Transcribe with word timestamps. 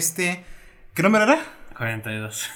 este. 0.00 0.42
¿Qué 0.94 1.02
número 1.02 1.24
era? 1.24 1.42
42. 1.76 2.50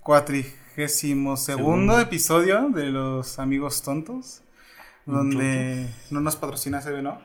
Cuatrigésimo 0.00 1.36
segundo 1.36 2.00
episodio 2.00 2.68
de 2.70 2.86
Los 2.86 3.38
Amigos 3.38 3.82
Tontos. 3.82 4.42
Donde 5.04 5.88
no 6.10 6.20
nos 6.20 6.34
patrocina 6.34 6.80
CB, 6.80 7.02
¿no? 7.02 7.22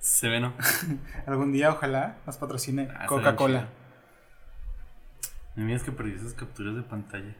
Se 0.00 0.28
ve, 0.28 0.38
¿no? 0.38 0.52
Algún 1.26 1.50
día, 1.50 1.70
ojalá, 1.70 2.18
nos 2.26 2.36
patrocine 2.36 2.90
Ah, 2.94 3.06
Coca-Cola. 3.06 3.70
Me 5.56 5.64
miras 5.64 5.82
que 5.82 5.92
perdí 5.92 6.12
esas 6.12 6.34
capturas 6.34 6.76
de 6.76 6.82
pantalla. 6.82 7.34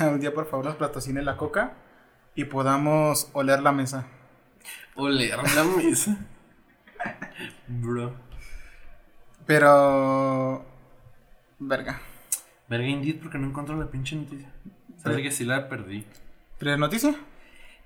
Un 0.00 0.18
día, 0.18 0.34
por 0.34 0.50
favor, 0.50 0.64
nos 0.64 0.74
patrocine 0.74 1.22
la 1.22 1.36
Coca 1.36 1.74
y 2.34 2.44
podamos 2.46 3.30
oler 3.34 3.62
la 3.62 3.70
mesa. 3.70 4.04
Oler 4.96 5.38
la 5.54 5.62
mesa. 5.62 6.18
Bro. 7.68 8.27
Pero. 9.48 10.62
Verga. 11.58 11.98
Verga, 12.68 12.86
Indeed, 12.86 13.18
porque 13.20 13.38
no 13.38 13.46
encuentro 13.46 13.74
la 13.76 13.86
pinche 13.90 14.14
noticia. 14.14 14.52
Sabes 15.02 15.22
que 15.22 15.30
sí 15.30 15.46
la 15.46 15.70
perdí. 15.70 16.04
¿Pero 16.58 16.76
noticia? 16.76 17.14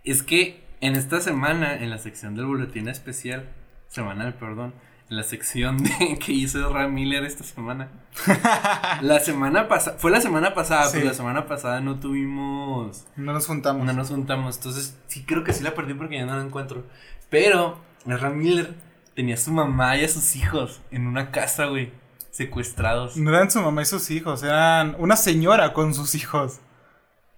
Es 0.03 0.25
que 0.25 0.65
en 0.81 0.97
esta 0.97 1.21
semana, 1.21 1.77
en 1.77 1.89
la 1.91 1.99
sección 1.99 2.35
del 2.35 2.47
boletín 2.47 2.89
especial, 2.89 3.49
semanal, 3.87 4.35
perdón, 4.35 4.75
en 5.09 5.17
la 5.17 5.23
sección 5.23 5.77
de 5.85 6.19
que 6.27 6.33
hizo 6.33 6.73
Ram 6.73 6.93
Miller 6.95 7.23
esta 7.25 7.45
semana. 7.45 7.91
la 9.01 9.21
semana 9.21 9.69
pasada, 9.69 9.99
fue 9.99 10.11
la 10.11 10.21
semana 10.21 10.55
pasada, 10.55 10.87
Sí. 10.87 10.95
pero 10.95 11.11
la 11.11 11.15
semana 11.15 11.47
pasada 11.47 11.81
no 11.81 12.01
tuvimos, 12.01 13.07
No 13.15 13.33
nos 13.33 13.47
juntamos. 13.47 13.87
no 13.87 13.93
nos 13.93 14.09
juntamos. 14.09 14.57
Entonces, 14.57 14.99
sí 15.07 15.23
creo 15.25 15.45
que 15.45 15.53
sí 15.53 15.63
la 15.63 15.77
perdí 15.77 15.95
porque 15.95 16.17
ya 16.17 16.27
no 16.27 16.37
la 16.37 16.43
encuentro. 16.45 16.83
Pero, 17.31 17.79
Ram 18.05 18.37
Miller 18.39 18.75
tenía 19.15 19.35
a 19.35 19.39
su 19.39 19.53
mamá 19.53 19.97
y 19.97 20.05
a 20.05 20.09
sus 20.09 20.37
hijos 20.37 20.81
en 20.91 21.07
una 21.07 21.31
casa, 21.31 21.67
güey, 21.67 21.93
secuestrados. 22.31 23.17
No 23.17 23.31
eran 23.31 23.51
su 23.51 23.61
mamá 23.61 23.83
y 23.83 23.87
sus 23.87 24.11
hijos, 24.11 24.43
eran 24.43 24.97
una 24.99 25.17
señora 25.17 25.73
con 25.73 25.95
sus 25.95 26.15
hijos. 26.15 26.61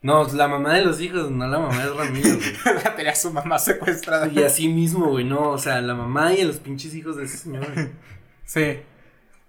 No, 0.02 0.24
la 0.34 0.48
mamá 0.48 0.74
de 0.74 0.84
los 0.84 1.00
hijos, 1.00 1.30
no 1.30 1.46
la 1.48 1.58
mamá 1.58 1.82
de 1.82 1.90
Ram 1.90 2.12
Miller, 2.12 2.36
güey. 2.36 2.74
La 2.84 2.94
tenía 2.94 3.14
su 3.14 3.32
mamá 3.32 3.58
secuestrada. 3.58 4.28
Y 4.28 4.42
así 4.42 4.68
mismo, 4.68 5.06
güey, 5.06 5.24
no, 5.24 5.48
o 5.50 5.58
sea, 5.58 5.80
la 5.80 5.94
mamá 5.94 6.34
y 6.34 6.42
a 6.42 6.44
los 6.44 6.56
pinches 6.58 6.94
hijos 6.94 7.16
de 7.16 7.24
ese 7.24 7.38
señor. 7.38 7.66
güey. 7.72 7.88
Sí. 8.46 8.80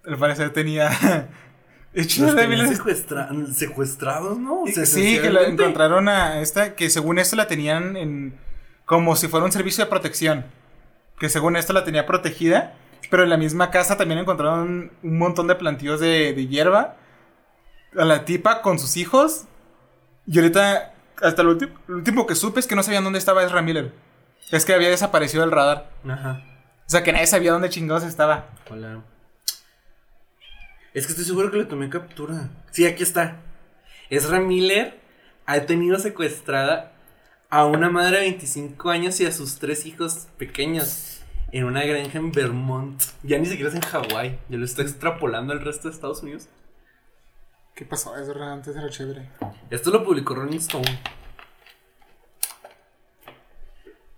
Al 0.06 0.16
parecer 0.16 0.50
tenía. 0.54 0.88
Hecho, 1.92 2.22
Los 2.24 2.34
de 2.34 2.42
tenían 2.42 2.60
miles- 2.66 2.78
secuestra- 2.78 3.28
secuestrados, 3.52 4.38
¿no? 4.38 4.62
O 4.62 4.66
sea, 4.68 4.86
Sí, 4.86 5.18
que 5.20 5.28
la 5.30 5.42
encontraron 5.42 6.08
a 6.08 6.40
esta. 6.40 6.74
Que 6.74 6.88
según 6.88 7.18
esto 7.18 7.36
la 7.36 7.46
tenían 7.46 7.96
en. 7.98 8.38
Como 8.86 9.14
si 9.16 9.28
fuera 9.28 9.44
un 9.44 9.52
servicio 9.52 9.84
de 9.84 9.90
protección. 9.90 10.46
Que 11.18 11.28
según 11.28 11.56
esto 11.56 11.72
la 11.72 11.84
tenía 11.84 12.06
protegida. 12.06 12.74
Pero 13.10 13.22
en 13.22 13.30
la 13.30 13.36
misma 13.36 13.70
casa 13.70 13.96
también 13.96 14.18
encontraron 14.18 14.92
un 15.02 15.18
montón 15.18 15.46
de 15.46 15.54
plantíos 15.54 16.00
de, 16.00 16.32
de 16.32 16.46
hierba. 16.46 16.96
A 17.96 18.04
la 18.04 18.24
tipa 18.24 18.62
con 18.62 18.78
sus 18.78 18.96
hijos. 18.96 19.44
Y 20.26 20.38
ahorita. 20.38 20.92
Hasta 21.22 21.42
lo 21.42 21.52
último, 21.52 21.72
lo 21.86 21.96
último 21.96 22.26
que 22.26 22.34
supe 22.34 22.60
es 22.60 22.66
que 22.66 22.76
no 22.76 22.82
sabían 22.82 23.04
dónde 23.04 23.18
estaba 23.18 23.42
Ezra 23.42 23.62
Miller. 23.62 23.92
Es 24.50 24.64
que 24.64 24.74
había 24.74 24.90
desaparecido 24.90 25.42
del 25.42 25.50
radar. 25.50 25.90
Ajá. 26.06 26.42
O 26.86 26.90
sea 26.90 27.02
que 27.02 27.12
nadie 27.12 27.26
sabía 27.26 27.52
dónde 27.52 27.70
chingados 27.70 28.04
estaba. 28.04 28.46
Hola. 28.70 29.02
Es 30.94 31.06
que 31.06 31.12
estoy 31.12 31.24
seguro 31.24 31.50
que 31.50 31.58
le 31.58 31.64
tomé 31.64 31.90
captura. 31.90 32.50
Sí, 32.70 32.86
aquí 32.86 33.02
está. 33.02 33.38
Ezra 34.08 34.40
Miller 34.40 35.00
ha 35.46 35.60
tenido 35.60 35.98
secuestrada 35.98 36.92
a 37.48 37.64
una 37.66 37.90
madre 37.90 38.16
de 38.16 38.22
25 38.24 38.90
años 38.90 39.20
y 39.20 39.26
a 39.26 39.32
sus 39.32 39.58
tres 39.58 39.86
hijos 39.86 40.26
pequeños 40.36 41.20
en 41.52 41.64
una 41.64 41.84
granja 41.84 42.18
en 42.18 42.32
Vermont. 42.32 43.02
Ya 43.22 43.38
ni 43.38 43.46
siquiera 43.46 43.70
es 43.70 43.76
en 43.76 43.82
Hawái. 43.82 44.38
Ya 44.48 44.58
lo 44.58 44.64
está 44.64 44.82
extrapolando 44.82 45.52
al 45.52 45.60
resto 45.60 45.88
de 45.88 45.94
Estados 45.94 46.22
Unidos. 46.22 46.48
¿Qué 47.74 47.84
pasó? 47.84 48.16
Ezra 48.16 48.52
antes 48.52 48.74
era 48.74 48.88
chévere. 48.88 49.28
Esto 49.70 49.90
lo 49.90 50.04
publicó 50.04 50.34
Rolling 50.34 50.58
Stone. 50.58 51.00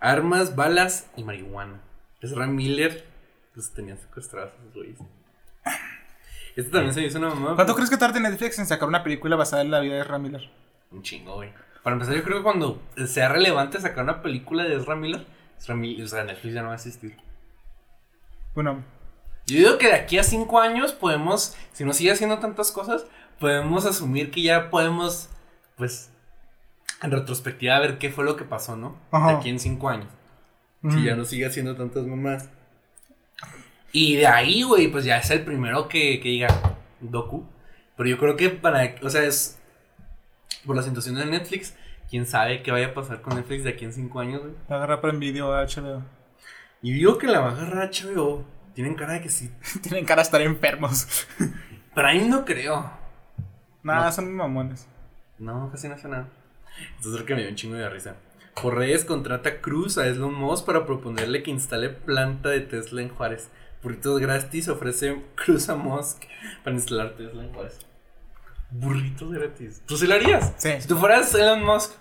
Armas, 0.00 0.54
balas 0.54 1.10
y 1.16 1.24
marihuana. 1.24 1.80
Ezra 2.20 2.46
Miller 2.46 3.04
pues 3.52 3.72
tenía 3.72 3.96
secuestrados 3.96 4.52
a 4.54 4.62
sus 4.62 4.74
güeyes. 4.74 4.98
Este 6.54 6.70
también 6.70 6.94
se 6.94 7.02
hizo 7.02 7.18
una 7.18 7.30
mamá. 7.30 7.54
¿Cuánto 7.54 7.74
crees 7.74 7.90
que 7.90 7.96
tarde 7.96 8.20
Netflix 8.20 8.58
en 8.58 8.66
sacar 8.66 8.88
una 8.88 9.02
película 9.02 9.36
basada 9.36 9.62
en 9.62 9.70
la 9.70 9.80
vida 9.80 9.94
de 9.94 10.00
Ezra 10.00 10.18
Miller? 10.18 10.48
Un 10.90 11.02
chingo, 11.02 11.34
güey. 11.34 11.52
Para 11.82 11.94
empezar, 11.94 12.14
yo 12.14 12.22
creo 12.22 12.38
que 12.38 12.42
cuando 12.42 12.82
sea 13.06 13.28
relevante 13.28 13.80
sacar 13.80 14.04
una 14.04 14.20
película 14.22 14.64
de 14.64 14.76
Ezra 14.76 14.96
Miller, 14.96 15.26
Ezra 15.58 15.74
Miller, 15.74 16.04
o 16.04 16.08
sea, 16.08 16.24
Netflix 16.24 16.54
ya 16.54 16.62
no 16.62 16.68
va 16.68 16.74
a 16.74 16.76
existir. 16.76 17.16
Bueno, 18.54 18.82
Yo 19.46 19.56
digo 19.56 19.78
que 19.78 19.86
de 19.86 19.94
aquí 19.94 20.18
a 20.18 20.22
cinco 20.22 20.60
años 20.60 20.92
podemos, 20.92 21.56
si 21.72 21.84
no 21.84 21.92
sigue 21.94 22.12
haciendo 22.12 22.38
tantas 22.38 22.70
cosas, 22.70 23.06
podemos 23.40 23.86
asumir 23.86 24.30
que 24.30 24.42
ya 24.42 24.68
podemos, 24.68 25.30
pues, 25.76 26.10
en 27.02 27.10
retrospectiva 27.12 27.78
ver 27.78 27.98
qué 27.98 28.10
fue 28.10 28.24
lo 28.24 28.36
que 28.36 28.44
pasó, 28.44 28.76
¿no? 28.76 28.98
Ajá. 29.10 29.28
De 29.28 29.36
aquí 29.36 29.48
en 29.48 29.58
cinco 29.58 29.88
años. 29.88 30.08
Si 30.90 31.02
ya 31.02 31.16
no 31.16 31.24
sigue 31.24 31.46
haciendo 31.46 31.74
tantas 31.74 32.04
mamás. 32.04 32.50
Y 33.92 34.16
de 34.16 34.26
ahí, 34.26 34.62
güey, 34.62 34.88
pues 34.88 35.04
ya 35.04 35.18
es 35.18 35.30
el 35.30 35.44
primero 35.44 35.88
que, 35.88 36.20
que 36.20 36.28
diga 36.28 36.48
Doku. 37.00 37.46
Pero 37.96 38.08
yo 38.08 38.18
creo 38.18 38.36
que 38.36 38.50
para, 38.50 38.94
o 39.02 39.10
sea, 39.10 39.24
es 39.24 39.57
por 40.68 40.76
la 40.76 40.82
situación 40.82 41.16
de 41.16 41.26
Netflix, 41.26 41.74
quién 42.08 42.24
sabe 42.26 42.62
qué 42.62 42.70
vaya 42.70 42.88
a 42.88 42.94
pasar 42.94 43.20
con 43.22 43.34
Netflix 43.34 43.64
de 43.64 43.70
aquí 43.70 43.84
en 43.84 43.92
cinco 43.92 44.20
años, 44.20 44.40
güey. 44.42 44.52
la 44.68 44.76
agarra 44.76 45.00
para 45.00 45.12
Video 45.18 45.52
a 45.52 45.64
HBO. 45.64 46.04
Y 46.82 46.92
digo 46.92 47.18
que 47.18 47.26
la 47.26 47.40
va 47.40 47.48
a 47.48 47.52
agarrar 47.52 47.90
HBO. 47.90 48.44
Tienen 48.74 48.94
cara 48.94 49.14
de 49.14 49.22
que 49.22 49.30
sí. 49.30 49.50
Tienen 49.82 50.04
cara 50.04 50.22
de 50.22 50.26
estar 50.26 50.40
enfermos. 50.40 51.26
Prime 51.94 52.28
no 52.28 52.44
creo. 52.44 52.88
Nada, 53.82 54.06
No. 54.06 54.12
son 54.12 54.32
mamones. 54.32 54.86
No, 55.38 55.68
casi 55.72 55.88
no 55.88 55.94
hace 55.94 56.06
nada. 56.08 56.28
Entonces 56.98 57.22
que 57.22 57.34
me 57.34 57.40
dio 57.40 57.50
un 57.50 57.56
chingo 57.56 57.74
de 57.74 57.88
risa. 57.88 58.14
Por 58.60 58.76
redes 58.76 59.04
contrata 59.04 59.60
Cruz 59.60 59.98
a 59.98 60.06
Elon 60.06 60.34
Musk 60.34 60.66
para 60.66 60.84
proponerle 60.86 61.42
que 61.42 61.50
instale 61.50 61.88
planta 61.88 62.50
de 62.50 62.60
Tesla 62.60 63.02
en 63.02 63.08
Juárez. 63.08 63.50
Burritos 63.82 64.20
gratis 64.20 64.68
ofrece 64.68 65.22
Cruz 65.34 65.68
a 65.68 65.76
Musk 65.76 66.24
para 66.64 66.74
instalar 66.76 67.14
Tesla 67.16 67.44
en 67.44 67.52
Juárez. 67.52 67.78
Burritos 68.70 69.32
gratis. 69.32 69.82
¿Tú 69.86 69.96
sí 69.96 70.06
lo 70.06 70.14
harías? 70.14 70.52
Sí. 70.58 70.70
Si 70.80 70.88
tú 70.88 70.96
fueras 70.98 71.34
Elon 71.34 71.64
Musk, 71.64 71.92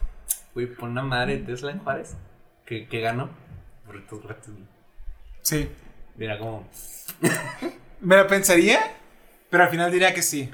güey, 0.53 0.67
pon 0.67 0.91
una 0.91 1.03
madre 1.03 1.38
de 1.38 1.44
Tesla 1.45 1.72
en 1.72 1.79
Juárez. 1.79 2.16
¿Qué, 2.66 2.88
qué 2.88 3.00
ganó? 3.01 3.29
Burritos 3.85 4.22
gratis. 4.22 4.50
güey. 4.53 4.66
Sí. 5.41 5.69
Mira 6.17 6.38
como. 6.38 6.67
Me 8.01 8.17
lo 8.17 8.28
pensaría, 8.28 8.79
pero 9.50 9.63
al 9.63 9.69
final 9.69 9.91
diría 9.91 10.13
que 10.13 10.22
sí. 10.22 10.51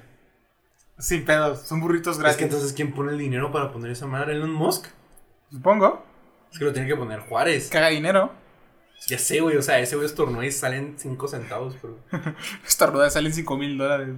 Sin 0.99 1.25
pedos, 1.25 1.63
son 1.67 1.81
burritos 1.81 2.15
Es 2.17 2.19
gratis. 2.21 2.37
que 2.37 2.43
entonces, 2.43 2.73
¿quién 2.73 2.93
pone 2.93 3.11
el 3.13 3.17
dinero 3.17 3.51
para 3.51 3.71
poner 3.71 3.91
esa 3.91 4.05
madre? 4.05 4.33
¿Elon 4.33 4.51
Musk? 4.51 4.87
Supongo. 5.51 6.05
Es 6.51 6.59
que 6.59 6.65
lo 6.65 6.73
tiene 6.73 6.87
que 6.87 6.95
poner 6.95 7.21
Juárez. 7.21 7.69
Caga 7.69 7.87
dinero. 7.89 8.31
Ya 9.07 9.17
sé, 9.17 9.41
güey. 9.41 9.57
O 9.57 9.61
sea, 9.63 9.79
ese 9.79 9.95
güey 9.95 10.05
estornó 10.05 10.43
y 10.43 10.51
salen 10.51 10.93
5 10.97 11.27
centavos, 11.27 11.75
pero. 11.81 11.97
Estornuda 12.65 13.09
salen 13.09 13.33
5 13.33 13.57
mil 13.57 13.77
dólares. 13.77 14.09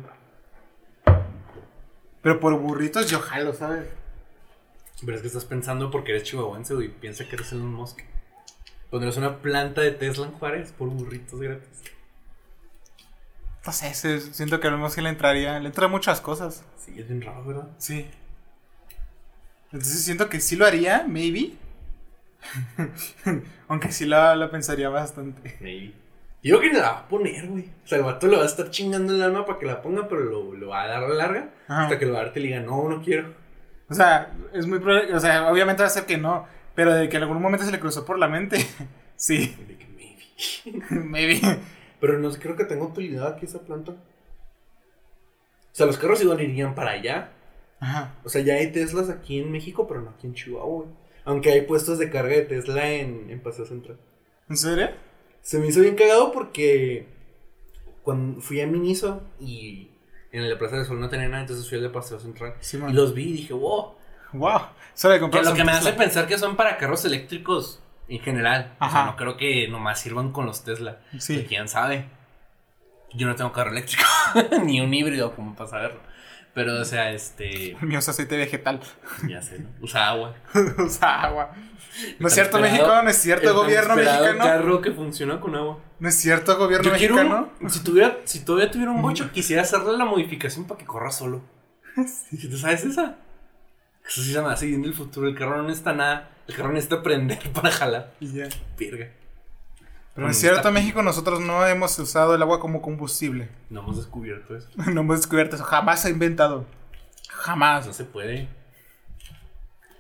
Pero 2.25 2.39
por 2.39 2.59
burritos 2.59 3.07
yo 3.07 3.19
jalo, 3.19 3.53
¿sabes? 3.53 3.85
Pero 4.99 5.15
es 5.15 5.21
que 5.21 5.27
estás 5.27 5.45
pensando 5.45 5.91
porque 5.91 6.09
eres 6.11 6.23
chihuahuense, 6.23 6.73
güey. 6.73 6.87
Piensa 6.87 7.29
que 7.29 7.35
eres 7.35 7.51
Elon 7.51 7.71
Musk. 7.71 7.99
Pondrás 8.89 9.17
una 9.17 9.37
planta 9.43 9.81
de 9.81 9.91
Tesla 9.91 10.25
en 10.25 10.31
Juárez 10.31 10.71
por 10.71 10.89
burritos 10.89 11.39
gratis. 11.39 11.83
No 13.63 13.71
sé, 13.71 14.19
siento 14.33 14.59
que 14.59 14.67
a 14.67 14.71
lo 14.71 14.77
mejor 14.77 14.89
sí 14.89 15.01
le 15.01 15.09
entraría. 15.09 15.59
Le 15.59 15.67
entra 15.67 15.87
muchas 15.87 16.19
cosas. 16.19 16.63
Sí, 16.83 16.95
es 16.97 17.07
bien 17.07 17.21
raro, 17.21 17.45
¿verdad? 17.45 17.67
Sí. 17.77 18.07
Entonces 19.71 20.03
siento 20.03 20.27
que 20.27 20.41
sí 20.41 20.55
lo 20.55 20.65
haría, 20.65 21.05
maybe. 21.07 21.53
Aunque 23.67 23.91
sí 23.91 24.07
lo, 24.07 24.35
lo 24.35 24.49
pensaría 24.49 24.89
bastante. 24.89 25.59
Maybe. 25.61 25.93
Yo 26.45 26.59
creo 26.59 26.69
que 26.69 26.75
ni 26.75 26.79
la 26.79 26.91
va 26.91 26.99
a 26.99 27.07
poner, 27.07 27.47
güey. 27.47 27.63
O 27.83 27.87
sea, 27.87 27.97
el 27.97 28.03
vato 28.03 28.27
le 28.27 28.37
va 28.37 28.43
a 28.43 28.45
estar 28.45 28.69
chingando 28.69 29.11
el 29.11 29.21
alma 29.23 29.47
para 29.47 29.57
que 29.57 29.65
la 29.65 29.81
ponga, 29.81 30.07
pero 30.07 30.21
lo, 30.21 30.53
lo 30.53 30.67
va 30.67 30.83
a 30.83 30.87
dar 30.87 31.03
a 31.03 31.07
la 31.07 31.15
larga. 31.15 31.49
Ajá. 31.67 31.83
Hasta 31.85 31.97
que 31.97 32.05
el 32.05 32.15
arte 32.15 32.39
le 32.39 32.47
diga, 32.49 32.59
no, 32.59 32.87
no 32.87 33.01
quiero. 33.01 33.33
O 33.89 33.95
sea, 33.95 34.31
es 34.53 34.67
muy 34.67 34.77
probable. 34.77 35.15
O 35.15 35.19
sea, 35.19 35.51
obviamente 35.51 35.81
va 35.81 35.87
a 35.87 35.91
ser 35.91 36.05
que 36.05 36.19
no. 36.19 36.45
Pero 36.75 36.93
de 36.93 37.09
que 37.09 37.17
en 37.17 37.23
algún 37.23 37.41
momento 37.41 37.65
se 37.65 37.71
le 37.71 37.79
cruzó 37.79 38.05
por 38.05 38.19
la 38.19 38.27
mente. 38.27 38.57
sí, 39.15 39.55
de 39.67 39.75
que 39.75 39.87
maybe. 39.87 40.85
maybe. 41.03 41.41
Pero 41.99 42.19
no 42.19 42.29
creo 42.29 42.55
que 42.55 42.65
tengo 42.65 42.85
utilidad 42.85 43.25
aquí 43.25 43.47
esa 43.47 43.61
planta. 43.61 43.93
O 43.93 43.95
sea, 45.71 45.87
los 45.87 45.97
carros 45.97 46.21
igual 46.21 46.41
irían 46.41 46.75
para 46.75 46.91
allá. 46.91 47.31
Ajá. 47.79 48.13
O 48.23 48.29
sea, 48.29 48.41
ya 48.41 48.53
hay 48.53 48.71
Teslas 48.71 49.09
aquí 49.09 49.39
en 49.39 49.51
México, 49.51 49.87
pero 49.87 50.01
no 50.01 50.11
aquí 50.11 50.27
en 50.27 50.35
Chihuahua, 50.35 50.83
güey. 50.83 50.89
Aunque 51.23 51.49
hay 51.49 51.61
puestos 51.61 51.97
de 51.97 52.11
carga 52.11 52.35
de 52.35 52.43
Tesla 52.43 52.87
en, 52.87 53.31
en 53.31 53.39
Paseo 53.41 53.65
Central. 53.65 53.97
¿En 54.47 54.57
serio? 54.57 54.89
Se 55.45 55.59
me 55.59 55.67
hizo 55.67 55.79
bien 55.81 55.95
cagado 55.95 56.31
porque 56.31 57.05
cuando 58.01 58.41
fui 58.41 58.61
a 58.61 58.65
Miniso 58.65 59.21
y 59.39 59.91
en 60.31 60.49
la 60.49 60.57
Plaza 60.57 60.77
del 60.77 60.87
Sol 60.87 60.99
no 60.99 61.07
tenía 61.07 61.27
nada, 61.27 61.41
entonces 61.41 61.69
fui 61.69 61.77
al 61.77 61.83
de 61.83 61.91
Paseo 61.91 62.19
Central. 62.19 62.55
Sí, 62.61 62.79
y 62.89 62.93
los 62.93 63.13
vi 63.13 63.29
y 63.29 63.33
dije, 63.33 63.53
wow. 63.53 63.93
Wow. 64.33 64.61
Solo 64.95 65.13
de 65.13 65.29
Que 65.29 65.43
lo 65.43 65.53
que 65.53 65.63
me 65.63 65.71
hace 65.71 65.93
pensar 65.93 66.25
que 66.25 66.39
son 66.39 66.55
para 66.55 66.79
carros 66.79 67.05
eléctricos 67.05 67.79
en 68.07 68.21
general. 68.21 68.73
O 68.79 68.89
sea, 68.89 69.01
Ajá. 69.01 69.05
no 69.11 69.15
creo 69.17 69.37
que 69.37 69.67
nomás 69.67 69.99
sirvan 69.99 70.31
con 70.31 70.47
los 70.47 70.63
Tesla. 70.63 71.01
Sí. 71.19 71.45
Quién 71.47 71.67
sabe. 71.67 72.05
Yo 73.13 73.27
no 73.27 73.35
tengo 73.35 73.51
carro 73.51 73.69
eléctrico, 73.69 74.03
ni 74.63 74.81
un 74.81 74.91
híbrido 74.91 75.35
como 75.35 75.53
para 75.53 75.69
saberlo. 75.69 75.99
Pero, 76.55 76.79
o 76.81 76.85
sea, 76.85 77.11
este. 77.11 77.71
El 77.81 77.87
mío 77.87 77.99
es 77.99 78.09
aceite 78.09 78.35
vegetal. 78.37 78.79
Ya 79.27 79.41
sé, 79.41 79.59
¿no? 79.59 79.69
Usa 79.81 80.09
agua. 80.09 80.35
Usa 80.79 81.21
agua. 81.21 81.51
No 82.19 82.27
es 82.27 82.33
cierto, 82.33 82.59
México. 82.59 82.87
No 83.03 83.09
es 83.09 83.17
cierto, 83.17 83.47
el 83.49 83.53
gobierno 83.53 83.95
mexicano. 83.95 84.39
carro 84.43 84.81
que 84.81 84.91
funciona 84.91 85.39
con 85.39 85.55
agua. 85.55 85.79
No 85.99 86.09
es 86.09 86.15
cierto, 86.15 86.57
gobierno 86.57 86.91
Yo 86.91 86.97
quiero 86.97 87.15
mexicano. 87.15 87.49
un- 87.61 87.69
si, 87.69 87.83
tuviera, 87.83 88.17
si 88.25 88.39
todavía 88.43 88.71
tuviera 88.71 88.91
un 88.91 89.01
bocho, 89.01 89.31
quisiera 89.33 89.61
hacerle 89.61 89.97
la 89.97 90.05
modificación 90.05 90.65
para 90.65 90.77
que 90.79 90.85
corra 90.85 91.11
solo. 91.11 91.41
¿Sí 92.29 92.49
¿Te 92.49 92.57
sabes 92.57 92.83
esa? 92.85 93.17
Eso 94.05 94.21
sí 94.21 94.33
se 94.33 94.41
me 94.41 94.49
hace 94.49 94.65
bien 94.65 94.81
del 94.81 94.93
futuro. 94.93 95.27
El 95.27 95.35
carro 95.35 95.57
no 95.57 95.63
necesita 95.63 95.93
nada. 95.93 96.31
El 96.47 96.55
carro 96.55 96.71
necesita 96.73 97.01
prender 97.01 97.39
para 97.53 97.71
jalar. 97.71 98.13
Y 98.19 98.33
ya. 98.33 98.47
Virga. 98.77 99.09
Pero 100.15 100.27
Con 100.27 100.33
cierto, 100.33 100.71
México, 100.71 101.03
nosotros 101.03 101.41
no 101.41 101.67
hemos 101.67 101.99
usado 101.99 102.35
el 102.35 102.41
agua 102.41 102.61
como 102.61 102.81
combustible. 102.81 103.49
No 103.69 103.81
hemos 103.81 103.97
descubierto 103.97 104.55
eso. 104.55 104.69
No 104.93 105.01
hemos 105.01 105.17
descubierto 105.17 105.57
eso. 105.57 105.65
Jamás 105.65 106.01
se 106.01 106.07
ha 106.07 106.11
inventado. 106.11 106.65
Jamás. 107.29 107.85
No 107.85 107.93
se 107.93 108.05
puede. 108.05 108.47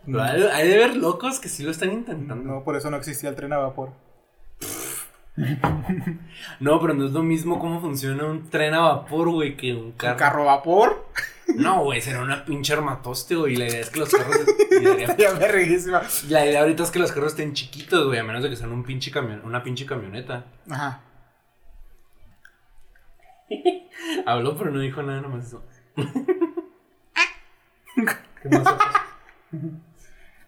Pero 0.05 0.23
hay, 0.23 0.41
hay 0.43 0.69
de 0.69 0.77
ver 0.77 0.95
locos 0.95 1.39
que 1.39 1.49
sí 1.49 1.63
lo 1.63 1.71
están 1.71 1.91
intentando. 1.91 2.35
No, 2.35 2.63
por 2.63 2.77
eso 2.77 2.89
no 2.89 2.97
existía 2.97 3.29
el 3.29 3.35
tren 3.35 3.53
a 3.53 3.57
vapor. 3.57 3.91
No, 6.59 6.79
pero 6.79 6.93
no 6.93 7.05
es 7.05 7.11
lo 7.11 7.21
mismo 7.21 7.59
cómo 7.59 7.81
funciona 7.81 8.23
un 8.23 8.49
tren 8.49 8.73
a 8.73 8.79
vapor, 8.79 9.29
güey, 9.29 9.57
que 9.57 9.73
un 9.73 9.91
carro. 9.91 10.13
¿Un 10.13 10.19
carro 10.19 10.41
a 10.49 10.55
vapor? 10.55 11.05
No, 11.55 11.83
güey, 11.83 12.01
será 12.01 12.21
una 12.21 12.43
pinche 12.43 12.73
armatoste, 12.73 13.35
güey. 13.35 13.53
Y 13.53 13.57
la 13.57 13.67
idea 13.67 13.81
es 13.81 13.89
que 13.89 13.99
los 13.99 14.09
carros. 14.09 14.39
y 14.71 14.79
la, 14.83 14.93
idea, 14.93 15.17
Ya 15.17 15.33
me 15.33 15.47
reguísima. 15.47 16.01
la 16.29 16.45
idea 16.45 16.61
ahorita 16.61 16.83
es 16.83 16.91
que 16.91 16.99
los 16.99 17.11
carros 17.11 17.31
estén 17.31 17.53
chiquitos, 17.53 18.07
güey, 18.07 18.19
a 18.19 18.23
menos 18.23 18.43
de 18.43 18.49
que 18.49 18.55
sean 18.55 18.71
un 18.71 18.83
pinche 18.83 19.11
camión, 19.11 19.41
una 19.45 19.63
pinche 19.63 19.85
camioneta. 19.85 20.45
Ajá. 20.69 21.01
Habló, 24.25 24.57
pero 24.57 24.71
no 24.71 24.79
dijo 24.79 25.03
nada, 25.03 25.21
nomás 25.21 25.45
eso. 25.47 25.63
¿Qué 28.41 28.49
más 28.49 28.67
ha 28.67 28.77
pasado? 28.77 29.05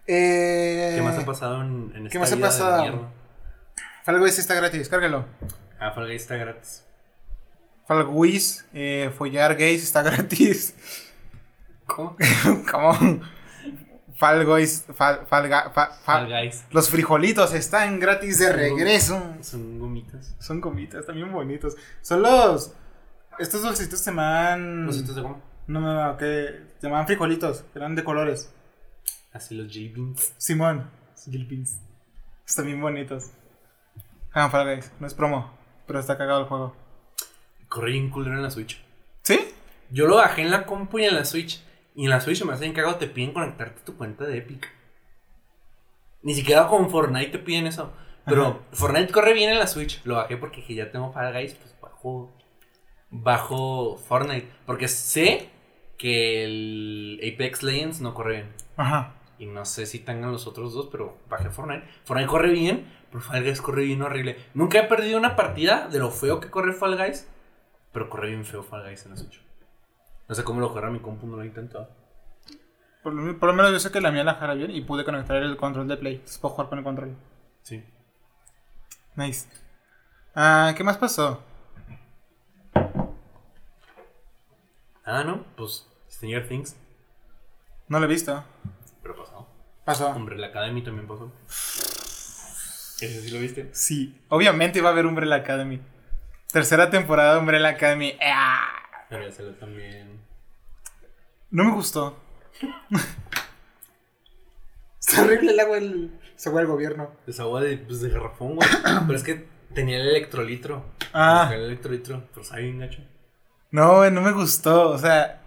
Eh, 0.08 0.94
¿Qué 0.96 1.02
más 1.02 1.18
ha 1.18 1.26
pasado 1.26 1.62
en, 1.62 1.92
en 1.96 2.08
esta 2.08 2.10
¿Qué 2.10 2.20
más 2.20 2.32
ha 2.32 2.36
vida 2.36 2.48
pasado? 2.48 3.12
Fall 4.04 4.20
Guys 4.20 4.40
está 4.40 4.56
gratis, 4.56 4.88
cárgalo. 4.90 5.26
Ah, 5.80 5.92
Fall 5.92 6.12
está 6.12 6.38
gratis. 6.38 6.87
Fall 7.88 8.06
Guys, 8.06 8.66
eh, 8.74 9.12
follar 9.18 9.56
gays 9.56 9.84
está 9.84 10.04
gratis. 10.04 10.76
¿Cómo? 11.86 12.18
¿Cómo? 12.72 13.22
Fall 14.16 14.46
Guys, 14.46 14.86
Fall, 14.94 15.26
Fall 15.28 15.50
Fall 16.04 16.28
Guys. 16.28 16.66
Los 16.72 16.90
frijolitos 16.90 17.54
están 17.54 18.00
gratis 18.00 18.40
de 18.40 18.52
regreso. 18.52 19.36
Son 19.42 19.80
gomitas. 19.80 20.36
Son 20.40 20.60
gomitas, 20.60 21.06
también 21.06 21.32
bonitos. 21.32 21.76
Son 22.02 22.22
los. 22.22 22.74
Estos 23.40 23.62
dulcitos 23.62 24.00
se 24.00 24.12
llaman. 24.12 24.88
¿Cositas 24.88 25.16
de 25.16 25.22
goma? 25.22 25.40
No, 25.68 25.80
no, 25.80 26.08
no, 26.08 26.18
que 26.18 26.62
se 26.80 26.88
llaman 26.88 27.06
frijolitos, 27.06 27.64
eran 27.74 27.96
de 27.96 28.04
colores. 28.04 28.52
Así 29.32 29.56
los 29.56 29.72
jelly 29.72 29.90
beans. 29.90 30.34
Simón. 30.38 30.90
Beans. 31.28 31.80
Están 32.46 32.66
bien 32.66 32.82
bonitos. 32.82 33.32
Hagan 34.32 34.52
Fall 34.52 34.76
Guys, 34.76 34.92
no 35.00 35.08
es 35.08 35.14
promo, 35.14 35.54
pero 35.86 36.00
está 36.00 36.18
cagado 36.18 36.42
el 36.42 36.48
juego. 36.48 36.87
Corre 37.78 37.92
bien 37.92 38.10
culero 38.10 38.36
en 38.36 38.42
la 38.42 38.50
Switch. 38.50 38.82
¿Sí? 39.22 39.40
Yo 39.92 40.08
lo 40.08 40.16
bajé 40.16 40.42
en 40.42 40.50
la 40.50 40.66
compu 40.66 40.98
y 40.98 41.06
en 41.06 41.14
la 41.14 41.24
Switch. 41.26 41.62
Y 41.94 42.06
en 42.06 42.10
la 42.10 42.20
Switch 42.20 42.44
me 42.44 42.52
hacen 42.52 42.74
cagado, 42.74 42.96
te 42.96 43.06
piden 43.06 43.34
conectarte 43.34 43.82
a 43.82 43.86
tu 43.86 43.96
cuenta 43.96 44.26
de 44.26 44.40
Epic. 44.40 44.68
Ni 46.24 46.34
siquiera 46.34 46.66
con 46.66 46.90
Fortnite 46.90 47.30
te 47.30 47.38
piden 47.38 47.68
eso. 47.68 47.94
Pero 48.26 48.48
Ajá. 48.48 48.60
Fortnite 48.72 49.14
corre 49.14 49.34
bien 49.34 49.52
en 49.52 49.60
la 49.60 49.68
Switch. 49.68 50.04
Lo 50.06 50.16
bajé 50.16 50.38
porque 50.38 50.62
dije, 50.62 50.74
ya 50.74 50.90
tengo 50.90 51.12
Fall 51.14 51.32
Guys, 51.32 51.54
pues 51.54 51.76
bajo. 51.80 52.34
Bajo 53.12 53.98
Fortnite. 53.98 54.48
Porque 54.66 54.88
sé 54.88 55.50
que 56.00 56.46
el 56.46 57.20
Apex 57.22 57.62
Legends 57.62 58.02
no 58.02 58.16
corre 58.16 58.38
bien. 58.38 58.54
Ajá. 58.76 59.14
Y 59.38 59.46
no 59.46 59.66
sé 59.66 59.86
si 59.86 60.00
tengan 60.00 60.32
los 60.32 60.48
otros 60.48 60.74
dos, 60.74 60.90
pero 60.92 61.20
bajé 61.30 61.52
Fortnite. 61.52 61.86
Fortnite 62.06 62.28
corre 62.28 62.50
bien, 62.50 62.92
pero 63.12 63.22
Fall 63.22 63.44
Guys 63.44 63.62
corre 63.62 63.84
bien 63.84 64.02
horrible. 64.02 64.36
Nunca 64.56 64.80
he 64.80 64.84
perdido 64.86 65.20
una 65.20 65.36
partida 65.36 65.88
de 65.90 66.00
lo 66.00 66.10
feo 66.10 66.40
que 66.40 66.50
corre 66.50 66.74
Fall 66.74 66.98
Guys, 66.98 67.30
pero 67.98 68.12
corre 68.12 68.28
bien 68.28 68.46
feo 68.46 68.62
Fall 68.62 68.84
Guys 68.84 69.06
en 69.06 69.12
la 69.12 69.18
Switch. 69.18 69.42
No 70.30 70.36
sé 70.36 70.44
cómo 70.44 70.60
lo 70.62 70.72
corre 70.72 70.92
mi 70.92 71.00
compu, 71.00 71.26
no 71.26 71.36
lo 71.36 71.42
he 71.42 71.48
intentado. 71.48 71.90
Por 73.02 73.12
lo, 73.12 73.40
por 73.40 73.50
lo 73.50 73.56
menos 73.56 73.72
yo 73.72 73.80
sé 73.80 73.90
que 73.90 74.00
la 74.00 74.12
mía 74.12 74.24
la 74.24 74.36
jala 74.36 74.54
bien 74.54 74.70
y 74.70 74.82
pude 74.82 75.04
conectar 75.04 75.38
el 75.38 75.58
control 75.58 75.88
de 75.88 75.98
play. 75.98 76.14
Entonces 76.14 76.38
puedo 76.38 76.54
jugar 76.54 76.70
con 76.70 76.78
el 76.78 76.84
control. 76.84 77.16
Sí. 77.64 77.84
Nice. 79.16 79.48
Ah, 80.36 80.76
¿qué 80.78 80.84
más 80.84 81.00
pasó? 81.00 81.42
Ah, 85.04 85.24
no, 85.24 85.44
pues 85.56 85.88
Stranger 86.08 86.48
Things, 86.48 86.76
No 87.88 87.98
lo 88.00 88.06
he 88.06 88.10
visto. 88.10 88.44
pero 89.02 89.16
pasó. 89.16 89.48
Pasó. 89.86 90.10
Hombre, 90.10 90.38
la 90.38 90.48
Academy 90.48 90.84
también 90.84 91.08
pasó. 91.08 91.32
¿Ese 91.48 93.22
sí 93.24 93.32
lo 93.32 93.40
viste? 93.40 93.74
Sí. 93.74 94.22
Obviamente 94.30 94.78
iba 94.78 94.90
a 94.90 94.92
haber 94.92 95.08
Umbrella 95.08 95.38
Academy. 95.38 95.82
Tercera 96.52 96.90
temporada 96.90 97.34
de 97.34 97.40
Umbrella 97.40 97.70
Academy. 97.70 98.18
¡Ah! 98.22 98.70
Pero 99.10 99.28
ya 99.28 99.32
salió 99.32 99.54
también. 99.56 100.20
No 101.52 101.64
me 101.66 101.72
gustó. 101.72 102.18
Está 105.00 105.22
horrible 105.24 105.52
el 105.52 105.60
agua 105.60 105.76
del, 105.76 106.20
agua 106.46 106.60
del 106.60 106.70
gobierno. 106.70 107.12
Es 107.26 107.40
agua 107.40 107.62
de, 107.62 107.78
pues, 107.78 108.02
de 108.02 108.10
garrafón, 108.10 108.56
güey. 108.56 108.68
pero 109.06 109.18
es 109.18 109.24
que 109.24 109.48
tenía 109.74 109.98
el 109.98 110.08
electrolitro. 110.10 110.86
Ah. 111.14 111.50
El 111.54 111.64
electrolitro, 111.64 112.24
pero 112.34 112.46
sabe 112.46 112.64
bien 112.64 112.80
gacho. 112.80 113.02
No, 113.72 113.98
güey, 113.98 114.12
no 114.12 114.22
me 114.22 114.32
gustó. 114.32 114.90
O 114.90 114.98
sea, 114.98 115.42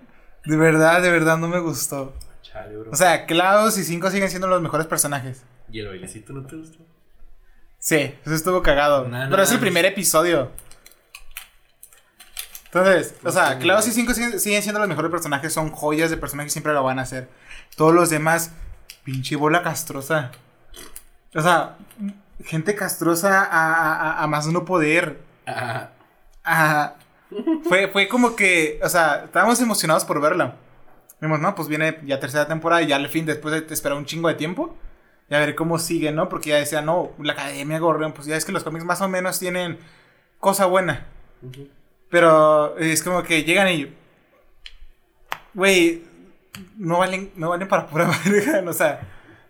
de 0.45 0.57
verdad, 0.57 1.03
de 1.03 1.11
verdad 1.11 1.37
no 1.37 1.49
me 1.49 1.61
gustó. 1.61 2.15
Chale, 2.43 2.77
bro. 2.77 2.91
O 2.91 2.97
sea, 2.97 3.27
Klaus 3.27 3.77
y 3.79 3.85
Cinco 3.85 4.11
siguen 4.11 4.31
siendo 4.31 4.49
los 4.49 4.63
mejores 4.63 4.87
personajes. 4.87 5.45
¿Y 5.71 5.81
el 5.81 5.89
bailecito 5.89 6.33
no 6.33 6.47
te 6.47 6.57
gustó? 6.57 6.79
Sí, 7.79 8.15
eso 8.25 8.35
estuvo 8.35 8.63
cagado. 8.63 9.09
Nah, 9.09 9.25
Pero 9.25 9.39
nah, 9.39 9.43
es 9.43 9.53
el 9.53 9.59
primer 9.61 9.85
episodio. 9.87 10.51
Entonces, 12.73 13.15
o 13.25 13.31
sea. 13.33 13.59
Klaus 13.59 13.87
y 13.89 13.93
Cinco 13.93 14.15
siguen, 14.15 14.39
siguen 14.39 14.63
siendo 14.63 14.79
los 14.81 14.89
mejores 14.89 15.11
personajes, 15.11 15.53
son 15.53 15.71
joyas 15.71 16.11
de 16.11 16.17
personajes, 16.17 16.53
siempre 16.53 16.73
lo 16.73 16.83
van 16.85 16.99
a 16.99 17.03
hacer. 17.03 17.29
Todos 17.77 17.95
los 17.95 18.11
demás, 18.11 18.53
pinche 19.05 19.37
bola 19.37 19.63
castrosa. 19.63 20.31
O 21.35 21.41
sea, 21.43 21.77
gente 22.45 22.75
castrosa 22.75 23.43
a, 23.45 23.73
a- 24.19 24.23
a- 24.23 24.27
más 24.27 24.47
no 24.47 24.65
poder. 24.65 25.21
Ah, 25.47 25.91
Ajá. 26.43 26.97
Fue, 27.69 27.89
fue 27.89 28.09
como 28.09 28.35
que, 28.35 28.81
o 28.83 28.89
sea, 28.89 29.23
estábamos 29.27 29.61
emocionados 29.61 30.05
por 30.05 30.21
verla. 30.21 30.57
Vimos, 31.21 31.39
no, 31.39 31.55
pues 31.55 31.69
viene 31.69 31.99
ya 32.05 32.19
tercera 32.19 32.47
temporada 32.49 32.83
y 32.83 32.87
ya 32.89 32.97
al 32.97 33.09
fin, 33.09 33.27
después 33.27 33.53
de 33.67 33.73
esperar 33.75 33.97
un 33.99 34.07
chingo 34.07 34.29
de 34.29 34.35
tiempo, 34.35 34.77
y 35.29 35.35
a 35.35 35.39
ver 35.39 35.55
cómo 35.55 35.79
sigue, 35.79 36.11
¿no? 36.13 36.29
Porque 36.29 36.51
ya 36.51 36.57
decía, 36.57 36.83
no, 36.83 37.11
la 37.21 37.35
Academia 37.35 37.79
Gorrión, 37.79 38.13
pues 38.13 38.27
ya 38.27 38.37
es 38.37 38.45
que 38.45 38.53
los 38.53 38.65
cómics 38.65 38.85
más 38.85 39.01
o 39.01 39.09
menos 39.09 39.39
tienen 39.39 39.79
cosa 40.41 40.67
buena. 40.67 41.07
ujú. 41.43 41.69
Pero 42.11 42.77
es 42.79 43.03
como 43.03 43.23
que 43.23 43.45
llegan 43.45 43.69
y. 43.69 43.95
Güey, 45.55 46.03
no 46.77 46.99
valen, 46.99 47.31
no 47.37 47.51
valen 47.51 47.69
para 47.69 47.87
pura 47.87 48.11
verga, 48.25 48.69
o 48.69 48.73
sea. 48.73 49.01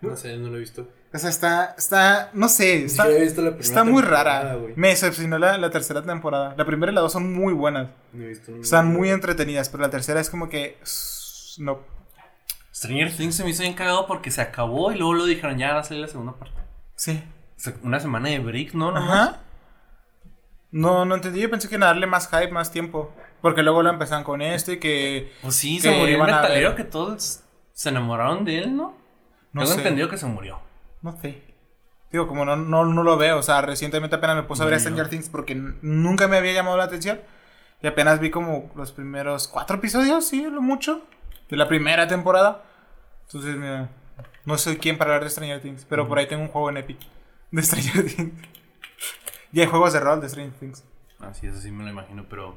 No 0.01 0.17
sé, 0.17 0.37
no 0.37 0.49
lo 0.49 0.57
he 0.57 0.61
visto. 0.61 0.89
O 1.13 1.19
sea, 1.19 1.29
está, 1.29 1.75
está, 1.77 2.31
no 2.35 2.49
sé, 2.49 2.85
está, 2.85 3.09
he 3.11 3.23
visto 3.23 3.43
la 3.43 3.51
está 3.59 3.83
muy 3.83 4.01
rara. 4.01 4.57
Me 4.77 4.89
decepcionó 4.89 5.39
la, 5.39 5.59
la 5.59 5.71
tercera 5.71 6.03
temporada. 6.03 6.55
La 6.57 6.65
primera 6.65 6.93
y 6.93 6.95
la 6.95 7.01
dos 7.01 7.13
son 7.13 7.33
muy 7.33 7.53
buenas. 7.53 7.89
No 8.13 8.23
he 8.23 8.29
visto. 8.29 8.55
Están 8.55 8.93
muy 8.93 9.11
entretenidas, 9.11 9.69
pero 9.71 9.83
la 9.83 9.91
tercera 9.91 10.21
es 10.21 10.31
como 10.31 10.49
que. 10.49 10.79
No. 11.59 11.81
Stranger 12.73 13.15
Things 13.15 13.35
se 13.35 13.45
me 13.45 13.51
hizo 13.51 13.63
bien 13.63 13.75
cagado 13.75 14.07
porque 14.07 14.31
se 14.31 14.41
acabó 14.41 14.93
y 14.93 14.97
luego 14.97 15.15
lo 15.15 15.25
dijeron, 15.27 15.59
ya 15.59 15.75
va 15.75 15.81
a 15.81 15.85
salir 15.85 16.03
la 16.03 16.09
segunda 16.09 16.33
parte. 16.35 16.57
Sí. 16.95 17.23
Una 17.83 17.99
semana 17.99 18.29
de 18.29 18.39
break, 18.39 18.75
¿no? 18.75 18.93
Nomás. 18.93 19.29
Ajá. 19.29 19.41
No, 20.73 21.05
no 21.05 21.17
entendí. 21.17 21.41
Yo 21.41 21.51
pensé 21.51 21.69
que 21.69 21.75
iban 21.75 21.85
a 21.85 21.87
darle 21.87 22.07
más 22.07 22.29
hype, 22.29 22.53
más 22.53 22.71
tiempo. 22.71 23.13
Porque 23.41 23.63
luego 23.63 23.83
lo 23.83 23.91
empezaron 23.91 24.25
con 24.25 24.43
esto 24.43 24.73
y 24.73 24.79
que. 24.79 25.33
Pues 25.43 25.57
sí, 25.57 25.77
Que 25.77 25.83
se 25.83 25.91
murió 25.99 26.17
el 26.17 26.23
metalero 26.23 26.75
que 26.75 26.85
todos 26.85 27.43
se 27.73 27.89
enamoraron 27.89 28.45
de 28.45 28.59
él, 28.59 28.77
¿no? 28.77 28.95
No 29.53 29.63
Tengo 29.63 29.73
sé. 29.75 29.79
entendido 29.79 30.09
que 30.09 30.17
se 30.19 30.27
murió. 30.27 30.61
No 31.03 31.19
sé. 31.21 31.43
Digo, 32.13 32.27
como 32.29 32.45
no, 32.45 32.57
no, 32.57 32.85
no 32.85 33.03
lo 33.03 33.17
veo. 33.17 33.39
O 33.39 33.43
sea, 33.43 33.63
recientemente 33.63 34.17
apenas 34.17 34.37
me 34.37 34.43
puse 34.43 34.63
a 34.63 34.67
ver 34.67 34.75
Ni 34.75 34.79
yo. 34.79 34.91
Stranger 34.91 35.09
Things 35.09 35.29
porque 35.29 35.55
nunca 35.55 36.29
me 36.29 36.37
había 36.37 36.53
llamado 36.53 36.77
la 36.77 36.85
atención. 36.85 37.21
Y 37.83 37.87
apenas 37.87 38.21
vi 38.21 38.31
como 38.31 38.71
los 38.77 38.93
primeros 38.93 39.49
cuatro 39.49 39.79
episodios, 39.79 40.27
sí, 40.27 40.43
lo 40.43 40.61
mucho. 40.61 41.03
De 41.49 41.57
la 41.57 41.67
primera 41.67 42.07
temporada. 42.07 42.63
Entonces, 43.27 43.57
mira. 43.57 43.89
No 44.45 44.59
soy 44.59 44.77
quien 44.77 44.99
para 44.99 45.11
hablar 45.13 45.25
de 45.25 45.31
Stranger 45.31 45.61
Things. 45.63 45.87
Pero 45.89 46.07
por 46.07 46.19
ahí 46.19 46.27
tengo 46.27 46.43
un 46.43 46.49
juego 46.49 46.69
en 46.71 46.77
Epic. 46.77 46.99
De 47.51 47.63
Stranger 47.63 48.05
Things. 48.15 48.33
Y 49.53 49.61
hay 49.61 49.67
juegos 49.67 49.93
de 49.93 50.01
rol 50.01 50.21
de 50.21 50.29
Stranger 50.29 50.59
Things. 50.59 50.85
Ah, 51.21 51.35
sí, 51.35 51.47
eso 51.47 51.61
sí 51.61 51.71
me 51.71 51.85
lo 51.85 51.91
imagino, 51.91 52.27
pero. 52.29 52.57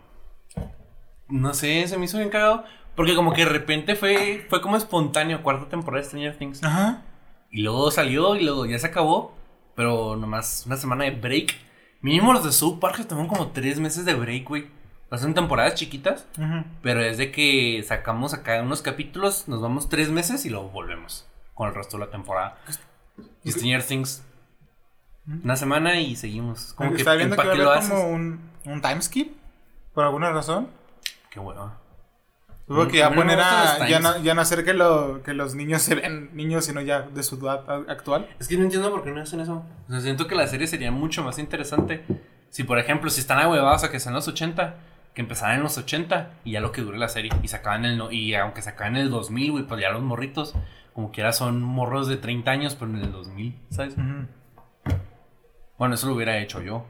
No 1.27 1.53
sé, 1.53 1.87
se 1.87 1.97
me 1.97 2.05
hizo 2.05 2.17
bien 2.17 2.29
cagado. 2.29 2.63
Porque 2.95 3.15
como 3.15 3.33
que 3.33 3.43
de 3.43 3.49
repente 3.49 3.95
fue, 3.95 4.45
fue 4.49 4.61
como 4.61 4.77
espontáneo, 4.77 5.41
cuarta 5.41 5.67
temporada 5.67 6.01
de 6.01 6.07
Stranger 6.07 6.37
Things. 6.37 6.63
Ajá. 6.63 7.01
Y 7.49 7.61
luego 7.63 7.89
salió 7.91 8.35
y 8.35 8.43
luego 8.43 8.65
ya 8.65 8.77
se 8.77 8.87
acabó. 8.87 9.35
Pero 9.75 10.15
nomás 10.15 10.63
una 10.67 10.77
semana 10.77 11.05
de 11.05 11.11
break. 11.11 11.55
Mínimo 12.01 12.33
los 12.33 12.43
de 12.43 12.51
South 12.51 12.79
Park 12.79 12.97
se 12.97 13.05
toman 13.05 13.27
como 13.27 13.51
tres 13.51 13.79
meses 13.79 14.05
de 14.05 14.13
break, 14.13 14.47
güey. 14.47 14.67
Son 15.17 15.33
temporadas 15.33 15.75
chiquitas. 15.75 16.27
Ujú. 16.37 16.63
Pero 16.81 17.01
es 17.01 17.17
de 17.17 17.31
que 17.31 17.83
sacamos 17.87 18.33
acá 18.33 18.61
unos 18.61 18.81
capítulos, 18.81 19.47
nos 19.47 19.61
vamos 19.61 19.89
tres 19.89 20.09
meses 20.09 20.45
y 20.45 20.49
luego 20.49 20.69
volvemos 20.69 21.27
con 21.53 21.69
el 21.69 21.75
resto 21.75 21.97
de 21.97 22.05
la 22.05 22.11
temporada. 22.11 22.57
Y 23.43 23.51
Stranger 23.51 23.83
Things. 23.83 24.23
Una 25.43 25.55
semana 25.55 25.99
y 25.99 26.15
seguimos. 26.15 26.73
Como 26.73 26.91
que, 26.91 26.97
Estaba 26.97 27.15
viendo 27.15 27.35
que 27.35 27.41
¿para 27.43 27.49
va 27.65 27.73
a 27.75 27.77
haber 27.77 27.89
como 27.89 28.07
un, 28.09 28.39
un 28.65 28.81
time 28.81 29.01
skip. 29.01 29.35
Por 29.93 30.03
alguna 30.03 30.31
razón. 30.31 30.67
Qué 31.29 31.39
hueva. 31.39 31.77
Tuvo 32.67 32.87
que 32.87 32.97
ya 32.97 33.09
no 33.09 33.15
poner 33.17 33.39
a. 33.39 33.87
Ya 33.87 33.99
no, 33.99 34.17
ya 34.21 34.33
no 34.33 34.41
hacer 34.41 34.63
que, 34.63 34.73
lo, 34.73 35.21
que 35.23 35.33
los 35.33 35.53
niños 35.55 35.81
se 35.81 35.95
vean 35.95 36.29
niños, 36.33 36.65
sino 36.65 36.81
ya 36.81 37.01
de 37.01 37.23
su 37.23 37.35
edad 37.37 37.89
actual. 37.89 38.27
Es 38.39 38.47
que 38.47 38.57
no 38.57 38.63
entiendo 38.63 38.89
por 38.91 39.03
qué 39.03 39.11
no 39.11 39.21
hacen 39.21 39.39
eso. 39.41 39.65
O 39.87 39.91
sea, 39.91 40.01
siento 40.01 40.27
que 40.27 40.35
la 40.35 40.47
serie 40.47 40.67
sería 40.67 40.91
mucho 40.91 41.23
más 41.23 41.39
interesante. 41.39 42.03
Si, 42.49 42.63
por 42.63 42.79
ejemplo, 42.79 43.09
si 43.09 43.19
están 43.21 43.39
ahuevados 43.39 43.83
a 43.83 43.91
que 43.91 43.99
sean 43.99 44.15
los 44.15 44.27
80, 44.27 44.75
que 45.13 45.21
empezaran 45.21 45.57
en 45.57 45.63
los 45.63 45.77
80 45.77 46.31
y 46.45 46.51
ya 46.51 46.61
lo 46.61 46.71
que 46.71 46.81
dure 46.81 46.97
la 46.97 47.09
serie. 47.09 47.31
Y 47.43 47.47
se 47.49 47.55
acaban 47.57 47.83
el. 47.85 47.97
no- 47.97 48.11
Y 48.11 48.33
aunque 48.35 48.61
se 48.61 48.69
acaban 48.69 48.95
en 48.95 49.03
el 49.03 49.09
2000, 49.09 49.51
güey, 49.51 49.67
pues 49.67 49.81
ya 49.81 49.89
los 49.89 50.01
morritos, 50.01 50.53
como 50.93 51.11
quiera, 51.11 51.33
son 51.33 51.61
morros 51.61 52.07
de 52.07 52.15
30 52.17 52.49
años, 52.51 52.75
pero 52.75 52.91
en 52.91 52.97
el 52.99 53.11
2000, 53.11 53.57
¿sabes? 53.71 53.93
Ujú. 53.97 54.27
Bueno, 55.77 55.95
eso 55.95 56.07
lo 56.07 56.13
hubiera 56.15 56.37
hecho 56.37 56.61
yo. 56.61 56.85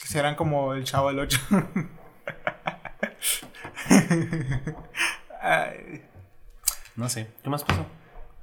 Que 0.00 0.08
serán 0.08 0.34
como 0.34 0.74
el 0.74 0.84
chavo 0.84 1.08
del 1.08 1.20
8. 1.20 1.40
Ay. 5.40 6.02
No 6.96 7.08
sé. 7.08 7.28
¿Qué 7.42 7.50
más 7.50 7.64
pasó? 7.64 7.84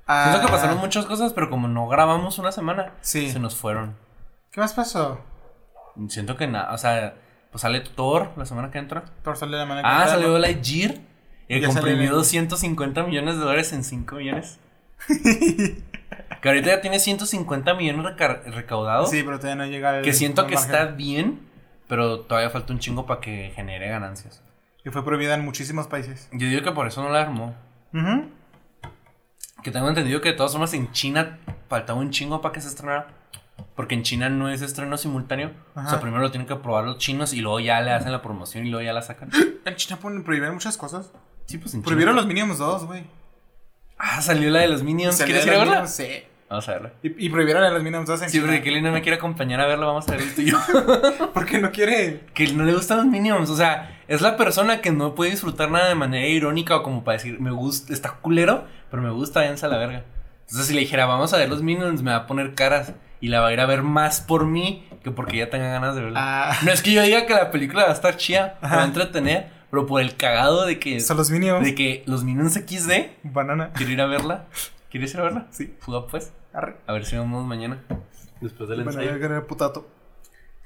Ah, 0.06 0.28
Siento 0.30 0.46
que 0.46 0.52
pasaron 0.52 0.78
muchas 0.80 1.06
cosas, 1.06 1.32
pero 1.32 1.50
como 1.50 1.70
no 1.70 1.88
grabamos 1.88 2.38
una 2.38 2.52
semana, 2.52 2.96
Sí. 3.00 3.32
se 3.32 3.40
nos 3.40 3.56
fueron. 3.56 3.96
¿Qué 4.52 4.60
más 4.60 4.74
pasó? 4.74 5.22
Siento 6.10 6.36
que 6.36 6.48
nada, 6.48 6.74
o 6.74 6.78
sea, 6.78 7.16
pues 7.50 7.62
sale 7.62 7.80
Thor 7.80 8.32
la 8.36 8.46
semana 8.46 8.70
que 8.70 8.78
entra. 8.80 9.06
Por 9.24 9.38
salir 9.38 9.56
la 9.56 9.66
mano 9.66 9.82
que 9.82 9.88
Ah, 9.88 10.00
entra, 10.00 10.10
salió 10.16 10.28
¿no? 10.34 10.38
Lightyear. 10.40 10.96
Y 11.48 11.62
comprimió 11.66 12.08
salió. 12.08 12.16
250 12.18 13.04
millones 13.04 13.36
de 13.38 13.42
dólares 13.42 13.72
en 13.72 13.86
5 13.86 14.16
millones. 14.18 14.60
que 16.42 16.48
ahorita 16.50 16.68
ya 16.70 16.82
tiene 16.82 17.00
150 17.00 17.74
millones 17.74 18.06
reca- 18.06 18.42
recaudados. 18.46 19.10
Sí, 19.10 19.24
pero 19.24 19.38
todavía 19.40 19.64
no 19.64 19.70
llega 19.70 19.98
el. 19.98 20.04
que 20.06 20.14
siento 20.14 20.48
que 20.48 20.56
margen. 20.56 20.72
está 20.72 20.86
bien, 20.86 21.40
pero 21.88 22.22
todavía 22.22 22.50
falta 22.50 22.72
un 22.74 22.80
chingo 22.80 23.06
para 23.06 23.20
que 23.22 23.52
genere 23.56 23.90
ganancias. 23.90 24.44
Que 24.84 24.92
fue 24.92 25.04
prohibida 25.04 25.36
en 25.36 25.44
muchísimos 25.46 25.88
países. 25.88 26.30
Yo 26.32 26.48
digo 26.48 26.62
que 26.64 26.72
por 26.72 26.88
eso 26.88 27.04
no 27.04 27.10
la 27.10 27.22
armó. 27.22 27.56
Ujú. 27.94 28.30
Que 29.64 29.70
tengo 29.72 29.88
entendido 29.90 30.22
que 30.22 30.30
de 30.30 30.36
todas 30.36 30.52
formas 30.54 30.74
en 30.74 30.92
China 30.92 31.38
faltaba 31.70 32.00
un 32.00 32.10
chingo 32.10 32.42
para 32.42 32.52
que 32.54 32.62
se 32.62 32.68
estrenara. 32.70 33.08
Porque 33.76 33.94
en 33.94 34.02
China 34.02 34.28
no 34.30 34.50
es 34.50 34.62
estreno 34.64 34.98
simultáneo. 34.98 35.52
O 35.76 35.82
sea, 35.82 35.84
Ajá. 35.84 36.00
primero 36.02 36.22
lo 36.24 36.32
tienen 36.32 36.48
que 36.48 36.56
probar 36.56 36.84
los 36.84 36.98
chinos 36.98 37.32
y 37.34 37.42
luego 37.42 37.60
ya 37.60 37.80
le 37.82 37.92
hacen 37.92 38.12
la 38.12 38.22
promoción 38.24 38.66
y 38.66 38.70
luego 38.72 38.84
ya 38.84 38.94
la 38.94 39.02
sacan. 39.04 39.30
En 39.66 39.76
China 39.76 40.00
ponen- 40.02 40.24
prohibieron 40.24 40.56
muchas 40.56 40.78
cosas. 40.78 41.12
Sí, 41.46 41.60
pues 41.60 41.76
en 41.76 41.84
Prohibieron 41.84 42.14
China. 42.16 42.22
los 42.22 42.28
Minions 42.28 42.58
2, 42.58 42.86
güey. 42.88 43.04
Ah, 44.04 44.22
salió 44.22 44.50
la 44.50 44.60
de 44.62 44.68
los 44.68 44.84
Minions. 44.84 45.22
¿Quieres 45.22 45.46
ir 45.46 45.52
a 45.54 45.58
verla? 45.60 45.72
Minions, 45.74 45.92
Sí. 45.96 46.08
Vamos 46.50 46.68
a 46.68 46.72
verla. 46.74 46.92
Y, 47.02 47.28
y 47.28 47.30
prohibieron 47.30 47.64
a 47.64 47.70
los 47.70 47.82
Minions 47.82 48.06
2 48.10 48.24
en 48.24 48.30
Sí, 48.30 48.40
porque 48.42 48.62
Kelly 48.62 48.82
no 48.82 48.92
me 48.92 49.02
quiere 49.02 49.16
acompañar 49.18 49.62
a 49.62 49.68
verla, 49.68 49.86
vamos 49.86 50.06
a 50.10 50.12
ver 50.12 50.22
el 50.22 50.36
tuyo. 50.36 50.58
Porque 51.34 51.60
no 51.60 51.72
quiere. 51.72 52.22
que 52.34 52.52
no 52.52 52.66
le 52.66 52.74
gustan 52.74 52.98
los 52.98 53.06
Minions, 53.06 53.50
o 53.50 53.56
sea, 53.56 54.02
es 54.10 54.20
la 54.20 54.36
persona 54.36 54.82
que 54.82 54.92
no 54.92 55.16
puede 55.16 55.32
disfrutar 55.32 55.72
nada 55.72 55.88
de 55.88 55.96
manera 55.96 56.28
irónica 56.28 56.76
o 56.76 56.84
como 56.84 57.06
para 57.06 57.18
decir, 57.18 57.40
me 57.40 57.52
gusta, 57.52 57.94
está 57.94 58.12
culero, 58.22 58.66
pero 58.90 59.02
me 59.02 59.12
gusta, 59.12 59.40
váyanse 59.40 59.66
a 59.66 59.70
la 59.70 59.78
verga. 59.78 60.04
Entonces, 60.42 60.68
si 60.68 60.74
le 60.74 60.82
dijera, 60.82 61.06
vamos 61.06 61.32
a 61.34 61.38
ver 61.38 61.48
los 61.48 61.62
Minions, 61.64 62.02
me 62.02 62.12
va 62.12 62.18
a 62.18 62.28
poner 62.28 62.54
caras 62.54 62.92
y 63.22 63.30
la 63.30 63.40
va 63.40 63.48
a 63.48 63.54
ir 63.54 63.62
a 63.62 63.66
ver 63.66 63.82
más 63.84 64.20
por 64.20 64.46
mí 64.46 64.86
que 65.06 65.12
porque 65.12 65.38
ella 65.38 65.50
tenga 65.50 65.70
ganas 65.70 65.96
de 65.96 66.02
verla. 66.02 66.20
Ah, 66.22 66.58
No 66.66 66.72
es 66.74 66.82
que 66.82 66.92
yo 66.92 67.02
diga 67.02 67.26
que 67.26 67.34
la 67.34 67.50
película 67.50 67.84
va 67.84 67.92
a 67.92 67.94
estar 67.94 68.18
chida, 68.18 68.58
va 68.62 68.82
a 68.82 68.86
entretener, 68.86 69.48
pero 69.72 69.88
por 69.88 70.02
el 70.02 70.18
cagado 70.18 70.66
de 70.66 70.80
que, 70.80 71.00
son 71.00 71.18
los 71.18 71.32
Minions. 71.32 71.64
de 71.64 71.74
que 71.74 72.04
los 72.06 72.24
Minions 72.24 72.54
XD, 72.54 72.92
Banana. 73.24 73.72
quiero 73.74 73.92
ir 73.92 74.02
a 74.02 74.06
verla. 74.06 74.48
¿Quieres 74.92 75.14
ir 75.14 75.22
a 75.22 75.24
verla? 75.24 75.48
Sí. 75.52 75.74
Fuga 75.80 76.06
pues. 76.08 76.34
Arre. 76.54 76.76
A 76.86 76.94
ver 76.94 77.06
si 77.06 77.16
vamos 77.16 77.46
mañana. 77.46 77.82
Después 78.42 78.70
del 78.70 78.82
ensayo. 78.82 79.08
voy 79.08 79.18
a 79.18 79.20
querer 79.20 79.48
putato. 79.48 79.88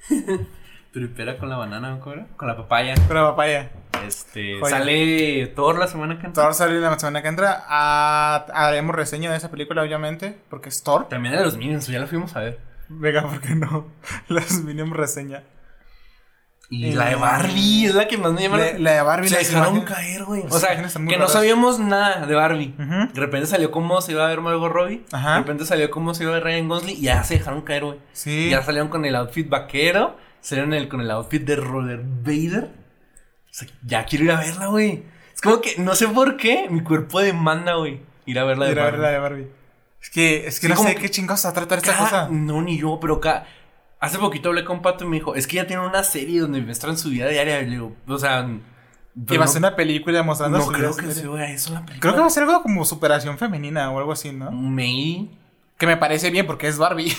Tripera 0.92 1.38
con 1.38 1.50
la 1.50 1.58
banana, 1.58 2.00
¿cómo 2.00 2.16
era? 2.16 2.28
Con 2.36 2.48
la 2.48 2.58
papaya. 2.58 2.96
Con 3.08 3.16
la 3.16 3.30
papaya. 3.30 3.70
Este. 4.08 4.60
Joya. 4.60 4.78
Sale 4.78 5.48
Thor 5.56 5.78
la 5.78 5.88
semana 5.88 6.18
que 6.20 6.26
entra. 6.26 6.44
Thor 6.44 6.54
sale 6.56 6.80
la 6.80 6.98
semana 6.98 7.22
que 7.22 7.28
entra. 7.28 7.66
Ah, 7.68 8.48
haremos 8.54 8.96
reseña 8.96 9.30
de 9.30 9.38
esa 9.38 9.52
película, 9.52 9.84
obviamente. 9.84 10.36
Porque 10.50 10.70
es 10.70 10.82
Thor. 10.82 11.08
También 11.10 11.36
de 11.36 11.44
los 11.44 11.58
Minions, 11.58 11.86
ya 11.86 12.00
la 12.00 12.08
fuimos 12.08 12.36
a 12.36 12.40
ver. 12.40 12.60
Venga, 12.88 13.24
¿por 13.24 13.42
qué 13.42 13.56
no? 13.56 13.88
Los 14.28 14.64
Minions 14.64 14.94
reseña. 14.94 15.44
Y 16.70 16.88
Eh, 16.90 16.96
la 16.96 17.10
de 17.10 17.16
Barbie 17.16 17.86
es 17.86 17.94
la 17.96 18.08
que 18.08 18.18
más 18.18 18.32
me 18.34 18.42
llama 18.42 18.58
La, 18.58 18.80
la 18.80 18.92
de 18.94 19.02
Barbie. 19.04 19.30
Se 19.30 19.38
dejaron 19.38 19.76
imágenes- 19.78 19.94
caer, 19.96 20.24
güey. 20.24 20.44
O 20.50 20.60
sea, 20.60 20.76
que 20.76 21.18
no 21.18 21.28
sabíamos 21.28 21.80
nada 21.80 22.26
de 22.26 22.34
Barbie. 22.36 22.74
De 23.14 23.20
repente 23.20 23.46
salió 23.48 23.70
como 23.72 24.02
se 24.02 24.14
iba 24.14 24.26
a 24.26 24.30
ver 24.30 24.42
Margot 24.42 24.72
Robbie. 24.72 25.04
Ajá. 25.12 25.34
De 25.34 25.40
repente 25.42 25.66
salió 25.66 25.92
como 25.92 26.14
se 26.16 26.24
iba 26.24 26.32
a 26.32 26.36
ver 26.36 26.44
Ryan 26.44 26.68
Gosling. 26.68 26.98
Y 26.98 27.02
ya 27.02 27.24
se 27.24 27.36
dejaron 27.36 27.62
caer, 27.62 27.84
güey. 27.86 28.00
Sí. 28.14 28.50
Ya 28.50 28.64
salieron 28.64 28.90
con 28.90 29.06
el 29.06 29.16
outfit 29.16 29.48
vaquero. 29.48 30.18
Salieron 30.42 30.74
el, 30.74 30.88
con 30.88 31.02
el 31.02 31.12
outfit 31.12 31.44
de 31.44 31.56
Roller 31.56 32.02
Vader. 32.04 32.64
O 32.66 33.54
sea, 33.58 33.68
ya 33.84 34.06
quiero 34.06 34.26
ir 34.26 34.32
a 34.32 34.38
verla, 34.40 34.68
güey. 34.68 35.04
Es 35.34 35.42
como 35.42 35.62
que 35.62 35.76
no 35.78 35.96
sé 35.96 36.08
por 36.08 36.36
qué 36.38 36.68
mi 36.70 36.82
cuerpo 36.82 37.20
demanda, 37.20 37.76
güey. 37.76 38.02
Ir 38.26 38.40
a 38.40 38.44
verla 38.44 38.66
de 38.66 38.72
Ir 38.72 38.80
a 38.80 38.84
ver 38.86 38.92
Barbie. 38.94 39.04
la 39.04 39.12
de 39.12 39.20
Barbie. 39.20 39.48
Es 40.02 40.10
que, 40.10 40.48
es 40.48 40.60
que 40.60 40.68
Sí, 40.68 40.74
no 40.74 40.80
sé 40.82 40.96
que 40.96 41.02
qué 41.02 41.10
chingados 41.10 41.46
va 41.46 41.50
a 41.50 41.54
tratar 41.54 41.78
esta 41.80 41.98
cosa. 41.98 42.28
No, 42.32 42.62
ni 42.62 42.78
yo, 42.80 43.00
pero 43.00 43.16
acá. 43.16 43.46
Hace 44.00 44.20
poquito 44.20 44.50
hablé 44.50 44.64
con 44.66 44.82
Pato 44.82 45.06
y 45.06 45.08
me 45.08 45.16
dijo, 45.18 45.36
es 45.36 45.48
que 45.48 45.56
ya 45.58 45.68
tiene 45.68 45.86
una 45.86 46.04
serie 46.04 46.42
donde 46.42 46.62
muestran 46.62 46.98
su 46.98 47.10
vida 47.10 47.28
diaria. 47.30 47.62
Y 47.62 47.66
le 47.66 47.72
digo, 47.72 47.96
o 48.08 48.18
sea. 48.20 48.48
Que 49.28 49.38
va 49.38 49.46
a 49.46 49.48
ser 49.48 49.60
una 49.60 49.76
película 49.78 50.22
mostrando 50.24 50.58
No 50.58 50.66
su 50.66 50.72
creo 50.72 50.94
vida. 50.94 51.08
que 51.08 51.14
sea 51.14 51.50
eso 51.52 51.72
la 51.74 51.80
película. 51.86 52.00
Creo 52.02 52.14
que 52.16 52.20
va 52.20 52.28
a 52.28 52.30
ser 52.30 52.44
algo 52.44 52.62
como 52.62 52.84
superación 52.84 53.38
femenina 53.38 53.90
o 53.92 53.98
algo 54.00 54.12
así, 54.12 54.32
¿no? 54.32 54.52
May. 54.52 55.30
Que 55.78 55.88
me 55.88 55.96
parece 55.98 56.30
bien 56.32 56.46
porque 56.46 56.68
es 56.68 56.78
Barbie. 56.78 57.14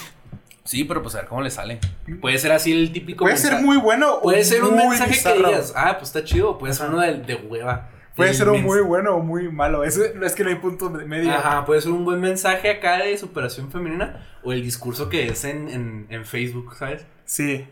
Sí, 0.65 0.83
pero 0.85 1.01
pues 1.01 1.15
a 1.15 1.19
ver 1.19 1.29
cómo 1.29 1.43
le 1.43 1.51
sale. 1.51 1.79
Puede 2.21 2.39
ser 2.39 2.51
así 2.51 2.73
el 2.73 2.93
típico. 2.93 3.25
Puede 3.25 3.37
ser 3.37 3.63
muy 3.63 3.77
bueno 3.77 4.15
o 4.17 4.23
Puede 4.23 4.43
ser 4.45 4.65
un 4.65 4.77
mensaje 4.77 5.13
bizarro. 5.13 5.43
que 5.43 5.49
digas, 5.51 5.73
ah, 5.77 5.97
pues 5.97 6.09
está 6.09 6.25
chido. 6.25 6.59
Puede 6.59 6.75
ser 6.75 6.89
uno 6.89 7.01
de, 7.01 7.15
de 7.19 7.37
hueva. 7.37 7.89
Puede 8.17 8.35
ser 8.35 8.49
un 8.49 8.63
muy 8.63 8.81
bueno 8.81 9.15
o 9.15 9.23
muy 9.23 9.51
malo. 9.53 9.85
Eso, 9.85 10.03
es 10.05 10.35
que 10.35 10.43
no 10.43 10.49
hay 10.51 10.57
punto 10.57 10.91
medio. 10.91 11.31
Ajá, 11.31 11.65
puede 11.67 11.83
ser 11.83 11.93
un 11.93 12.05
buen 12.05 12.21
mensaje 12.21 12.71
acá 12.71 12.97
de 13.05 13.17
superación 13.19 13.71
femenina. 13.71 14.27
O 14.43 14.53
el 14.53 14.63
discurso 14.63 15.09
que 15.09 15.29
es 15.29 15.45
en, 15.45 15.69
en, 15.69 16.07
en 16.09 16.25
Facebook, 16.25 16.75
¿sabes? 16.75 17.07
Sí. 17.27 17.69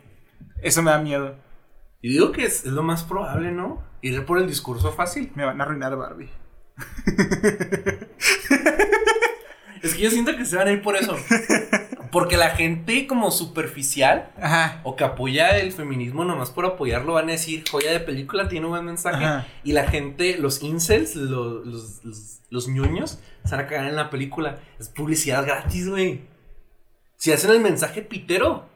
Eso 0.62 0.82
me 0.82 0.90
da 0.90 0.98
miedo. 0.98 1.36
Y 2.02 2.10
digo 2.10 2.30
que 2.30 2.44
es, 2.44 2.66
es 2.66 2.72
lo 2.72 2.82
más 2.82 3.04
probable, 3.04 3.50
¿no? 3.52 3.82
Ir 4.02 4.24
por 4.26 4.38
el 4.38 4.46
discurso 4.46 4.92
fácil. 4.92 5.32
Me 5.34 5.44
van 5.44 5.60
a 5.60 5.64
arruinar 5.64 5.96
Barbie. 5.96 6.30
Es 9.84 9.94
que 9.94 10.00
yo 10.00 10.10
siento 10.10 10.34
que 10.34 10.46
se 10.46 10.56
van 10.56 10.66
a 10.66 10.72
ir 10.72 10.80
por 10.80 10.96
eso. 10.96 11.14
Porque 12.14 12.37
la 12.37 12.50
gente 12.50 13.06
como 13.09 13.30
superficial 13.33 14.30
Ajá. 14.40 14.80
o 14.85 14.94
que 14.94 15.02
apoya 15.04 15.59
el 15.59 15.73
feminismo 15.73 16.25
nomás 16.25 16.50
por 16.50 16.64
apoyarlo 16.64 17.14
van 17.14 17.28
a 17.28 17.33
decir, 17.33 17.64
joya 17.68 17.90
de 17.92 17.99
película, 18.00 18.49
tiene 18.49 18.66
un 18.66 18.73
buen 18.73 18.85
mensaje. 18.85 19.25
Ajá. 19.25 19.47
Y 19.64 19.73
la 19.73 19.88
gente, 19.88 20.38
los 20.38 20.62
incels, 20.62 21.16
lo- 21.16 21.64
los, 21.64 22.04
los, 22.04 22.40
los 22.50 22.68
ñoños, 22.68 23.18
se 23.44 23.50
van 23.56 23.64
a 23.64 23.68
cagar 23.68 23.88
en 23.88 23.97
la 23.97 24.11
película. 24.11 24.61
Es 24.78 24.88
publicidad 24.88 25.44
gratis, 25.44 25.88
güey. 25.90 26.21
Si 27.16 27.33
hacen 27.33 27.50
el 27.50 27.61
mensaje 27.61 28.00
pitero, 28.02 28.66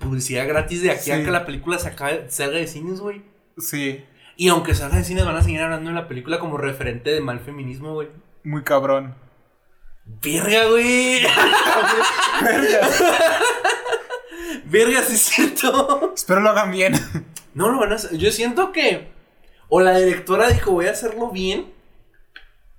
publicidad 0.00 0.46
gratis 0.48 0.82
de 0.82 0.90
aquí 0.90 1.04
Sí. 1.04 1.10
a 1.12 1.24
que 1.24 1.30
la 1.30 1.46
película 1.46 1.78
se 1.78 1.88
acabe- 1.94 2.28
salga 2.28 2.58
de 2.58 2.66
cines, 2.66 3.00
güey. 3.00 3.22
Sí. 3.58 4.04
Y 4.36 4.48
aunque 4.48 4.74
salga 4.74 4.96
de 4.98 5.04
cines, 5.04 5.24
van 5.24 5.36
a 5.36 5.42
seguir 5.42 5.60
hablando 5.60 5.90
de 5.90 5.94
la 5.96 6.08
película 6.08 6.38
como 6.38 6.58
referente 6.58 7.10
de 7.10 7.20
mal 7.20 7.40
feminismo, 7.40 7.94
güey. 7.94 8.08
Muy 8.44 8.62
cabrón. 8.64 9.14
Verga, 10.06 10.66
güey. 10.66 11.22
Verga, 14.66 15.02
sí 15.02 15.14
es 15.14 15.20
cierto. 15.22 16.12
Espero 16.14 16.40
lo 16.40 16.50
hagan 16.50 16.70
bien. 16.70 16.94
No 17.54 17.68
lo 17.68 17.78
van 17.78 17.92
a 17.92 17.94
hacer. 17.96 18.16
Yo 18.16 18.30
siento 18.30 18.72
que. 18.72 19.08
O 19.68 19.80
la 19.80 19.98
directora 19.98 20.48
dijo, 20.48 20.72
voy 20.72 20.86
a 20.86 20.92
hacerlo 20.92 21.30
bien. 21.30 21.72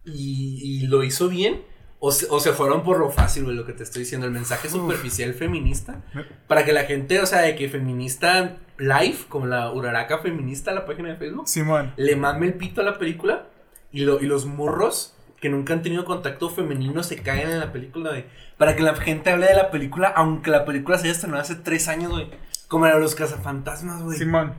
Y, 0.06 0.60
y 0.64 0.88
lo 0.88 1.04
hizo 1.04 1.28
bien. 1.30 1.64
O 2.00 2.12
se, 2.12 2.28
o 2.30 2.40
se 2.40 2.54
fueron 2.54 2.84
por 2.84 3.00
lo 3.00 3.10
fácil, 3.10 3.46
güey, 3.46 3.56
lo 3.56 3.66
que 3.66 3.74
te 3.74 3.84
estoy 3.84 4.04
diciendo. 4.04 4.28
El 4.28 4.34
mensaje 4.34 4.70
superficial 4.70 5.34
feminista. 5.34 6.04
Para 6.48 6.64
que 6.64 6.72
la 6.72 6.84
gente, 6.84 7.20
o 7.20 7.26
sea, 7.26 7.42
de 7.42 7.56
que 7.56 7.70
feminista 7.70 8.58
live, 8.78 9.18
como 9.28 9.48
la 9.48 9.72
Uraraca 9.72 10.20
feminista, 10.20 10.72
la 10.74 10.86
página 10.86 11.10
de 11.10 11.16
Facebook, 11.18 11.48
Simón. 11.48 11.94
le 11.98 12.16
mame 12.16 12.46
el 12.46 12.54
pito 12.54 12.82
a 12.82 12.84
la 12.84 12.98
película. 12.98 13.48
Y, 13.92 14.02
lo, 14.02 14.22
y 14.22 14.26
los 14.28 14.46
morros 14.46 15.17
que 15.40 15.50
nunca 15.50 15.74
han 15.74 15.82
tenido 15.82 16.06
contacto 16.06 16.50
femenino 16.50 17.04
se 17.04 17.22
caen 17.22 17.50
en 17.50 17.60
la 17.60 17.72
película, 17.72 18.10
güey. 18.10 18.26
Para 18.58 18.76
que 18.76 18.82
la 18.84 18.96
gente 18.96 19.30
hable 19.32 19.46
de 19.48 19.56
la 19.56 19.70
película, 19.70 20.08
aunque 20.16 20.50
la 20.52 20.66
película 20.66 20.98
se 20.98 21.04
haya 21.04 21.14
estrenado 21.14 21.42
hace 21.42 21.56
tres 21.56 21.88
años, 21.88 22.12
güey. 22.12 22.30
Como 22.68 22.86
la 22.88 22.96
de 22.96 23.00
los 23.02 23.16
cazafantasmas, 23.16 24.02
güey. 24.04 24.18
Simón. 24.18 24.56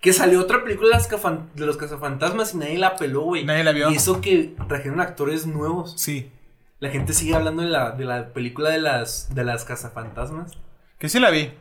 Que 0.00 0.12
salió 0.12 0.40
otra 0.40 0.64
película 0.64 0.98
de, 0.98 1.66
los 1.66 1.76
cazafantasmas 1.76 2.54
y 2.54 2.58
nadie 2.58 2.78
la 2.78 2.96
peló, 2.96 3.20
güey. 3.22 3.44
Nadie 3.44 3.64
la 3.64 3.72
vio. 3.72 3.90
Y 3.90 3.96
eso 3.96 4.20
que 4.20 4.56
trajeron 4.66 5.00
actores 5.00 5.46
nuevos. 5.46 5.94
Sí. 6.00 6.32
La 6.78 6.88
gente 6.88 7.12
sigue 7.12 7.34
hablando 7.34 7.62
de 7.62 7.68
la, 7.68 7.90
de 7.92 8.06
la 8.06 8.32
película 8.32 8.70
de 8.70 8.78
las, 8.78 9.34
de 9.34 9.44
las 9.44 9.64
cazafantasmas. 9.64 10.52
Que 10.98 11.08
sí 11.10 11.20
la 11.20 11.30
vi. 11.30 11.52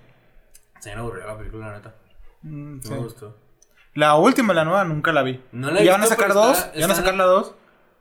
Se 0.79 0.95
me 0.95 1.01
aburrió 1.01 1.27
la 1.27 1.37
película, 1.37 1.67
la 1.67 1.77
neta. 1.77 1.95
Mm, 2.41 2.77
No 2.77 2.81
sí. 2.81 2.89
me 2.91 2.97
gustó. 2.99 3.37
La 3.93 4.15
última, 4.15 4.53
la 4.53 4.63
nueva, 4.63 4.85
nunca 4.85 5.11
la 5.11 5.23
vi. 5.23 5.41
No 5.51 5.71
la 5.71 5.81
he 5.81 5.85
¿Ya 5.85 5.91
van 5.91 6.03
a 6.03 6.05
sacar 6.05 6.33
dos? 6.33 6.57
está- 6.57 6.73
¿Ya 6.73 6.81
van 6.81 6.91
a 6.91 6.95
sacar 6.95 7.15
la 7.15 7.25
dos? 7.25 7.53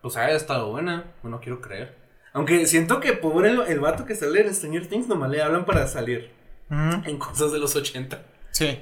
Pues 0.02 0.16
haya 0.16 0.36
estado 0.36 0.70
buena. 0.70 1.04
Bueno, 1.22 1.40
quiero 1.40 1.60
creer. 1.60 1.96
Aunque 2.32 2.66
siento 2.66 3.00
que 3.00 3.14
pobre 3.14 3.50
el, 3.50 3.60
el 3.62 3.80
vato 3.80 4.04
que 4.04 4.14
sale 4.14 4.40
en 4.42 4.54
Stranger 4.54 4.86
Things 4.86 5.08
nomás 5.08 5.30
le 5.30 5.42
hablan 5.42 5.64
para 5.64 5.86
salir 5.86 6.30
en 6.70 7.18
cosas 7.18 7.50
de 7.52 7.58
los 7.58 7.74
80. 7.74 8.22
Sí. 8.50 8.78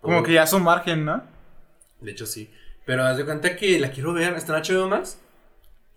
Como 0.00 0.22
que 0.22 0.32
ya 0.32 0.44
es 0.44 0.52
un 0.52 0.62
margen, 0.64 1.04
¿no? 1.04 1.22
De 2.00 2.10
hecho, 2.12 2.26
sí. 2.26 2.50
Pero 2.86 3.04
haz 3.04 3.16
de 3.18 3.24
cuenta 3.24 3.54
que 3.56 3.78
la 3.78 3.90
quiero 3.90 4.12
ver. 4.14 4.34
¿Está 4.34 4.56
en 4.56 4.62
HBO 4.64 4.88
Max? 4.88 5.20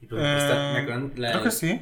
Y 0.02 0.08
pues, 0.08 0.22
está- 0.22 0.74
me 0.74 0.80
Eh, 0.80 0.84
acaban- 0.84 1.14
la- 1.16 1.32
Creo 1.32 1.44
que 1.44 1.52
sí. 1.52 1.82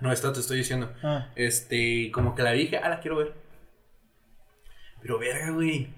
No, 0.00 0.10
esta 0.12 0.32
te 0.32 0.40
estoy 0.40 0.56
diciendo. 0.58 0.90
Ah. 1.02 1.28
Este, 1.36 2.10
como 2.12 2.34
que 2.34 2.42
la 2.42 2.52
dije, 2.52 2.78
ah, 2.78 2.88
la 2.88 3.00
quiero 3.00 3.16
ver. 3.18 3.34
Pero 5.02 5.18
verga, 5.18 5.50
güey. 5.50 5.88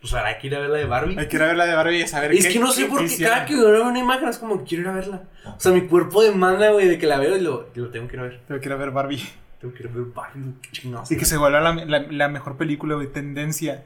Pues 0.00 0.14
habrá 0.14 0.38
que 0.38 0.46
ir 0.46 0.54
a 0.56 0.60
ver 0.60 0.70
la 0.70 0.78
de 0.78 0.84
Barbie. 0.86 1.18
Hay 1.18 1.28
que 1.28 1.36
ir 1.36 1.42
a 1.42 1.46
ver 1.46 1.56
la 1.56 1.66
de 1.66 1.74
Barbie 1.74 2.02
y 2.02 2.06
saber 2.08 2.32
Es 2.32 2.46
qué- 2.46 2.52
que 2.54 2.58
no 2.58 2.70
sé 2.72 2.84
qué- 2.84 2.88
por 2.88 3.00
qué 3.06 3.16
qué 3.16 3.24
cada 3.24 3.44
que 3.44 3.54
veo 3.56 3.86
una 3.88 3.98
imagen 3.98 4.28
es 4.28 4.38
como 4.38 4.58
que 4.58 4.64
quiero 4.64 4.82
ir 4.84 4.88
a 4.88 4.92
verla. 4.92 5.22
O 5.46 5.60
sea, 5.60 5.72
mi 5.72 5.82
cuerpo 5.86 6.22
demanda, 6.22 6.70
güey, 6.70 6.88
de 6.88 6.98
que 6.98 7.06
la 7.06 7.18
veo 7.18 7.36
y 7.36 7.40
lo, 7.40 7.68
y 7.74 7.80
lo 7.80 7.90
tengo 7.90 8.08
que 8.08 8.14
ir 8.16 8.20
a 8.20 8.24
ver. 8.24 8.40
Pero 8.48 8.60
quiero 8.60 8.78
ver 8.78 8.90
Barbie. 8.90 9.22
Tengo 9.60 9.74
que 9.74 9.82
ir 9.84 9.88
a 9.88 9.92
ver 9.92 10.04
Barbie, 10.06 10.54
qué 10.62 10.70
chingados. 10.72 11.10
Y 11.12 11.16
que 11.16 11.24
se 11.24 11.36
vuelva 11.36 11.60
la, 11.60 11.72
la, 11.84 12.00
la 12.10 12.28
mejor 12.28 12.56
película, 12.56 12.94
güey. 12.96 13.06
Tendencia. 13.12 13.84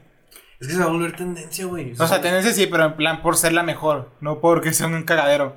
Es 0.59 0.67
que 0.67 0.73
se 0.73 0.79
va 0.79 0.85
a 0.85 0.89
volver 0.89 1.15
tendencia, 1.15 1.65
güey. 1.65 1.93
O 1.99 2.07
sea, 2.07 2.19
tendencia 2.19 2.51
sí, 2.51 2.65
pero 2.65 2.85
en 2.85 2.95
plan 2.95 3.21
por 3.21 3.37
ser 3.37 3.53
la 3.53 3.61
mejor. 3.63 4.09
No 4.21 4.39
porque 4.39 4.73
sea 4.73 4.87
un 4.87 5.03
cagadero. 5.03 5.55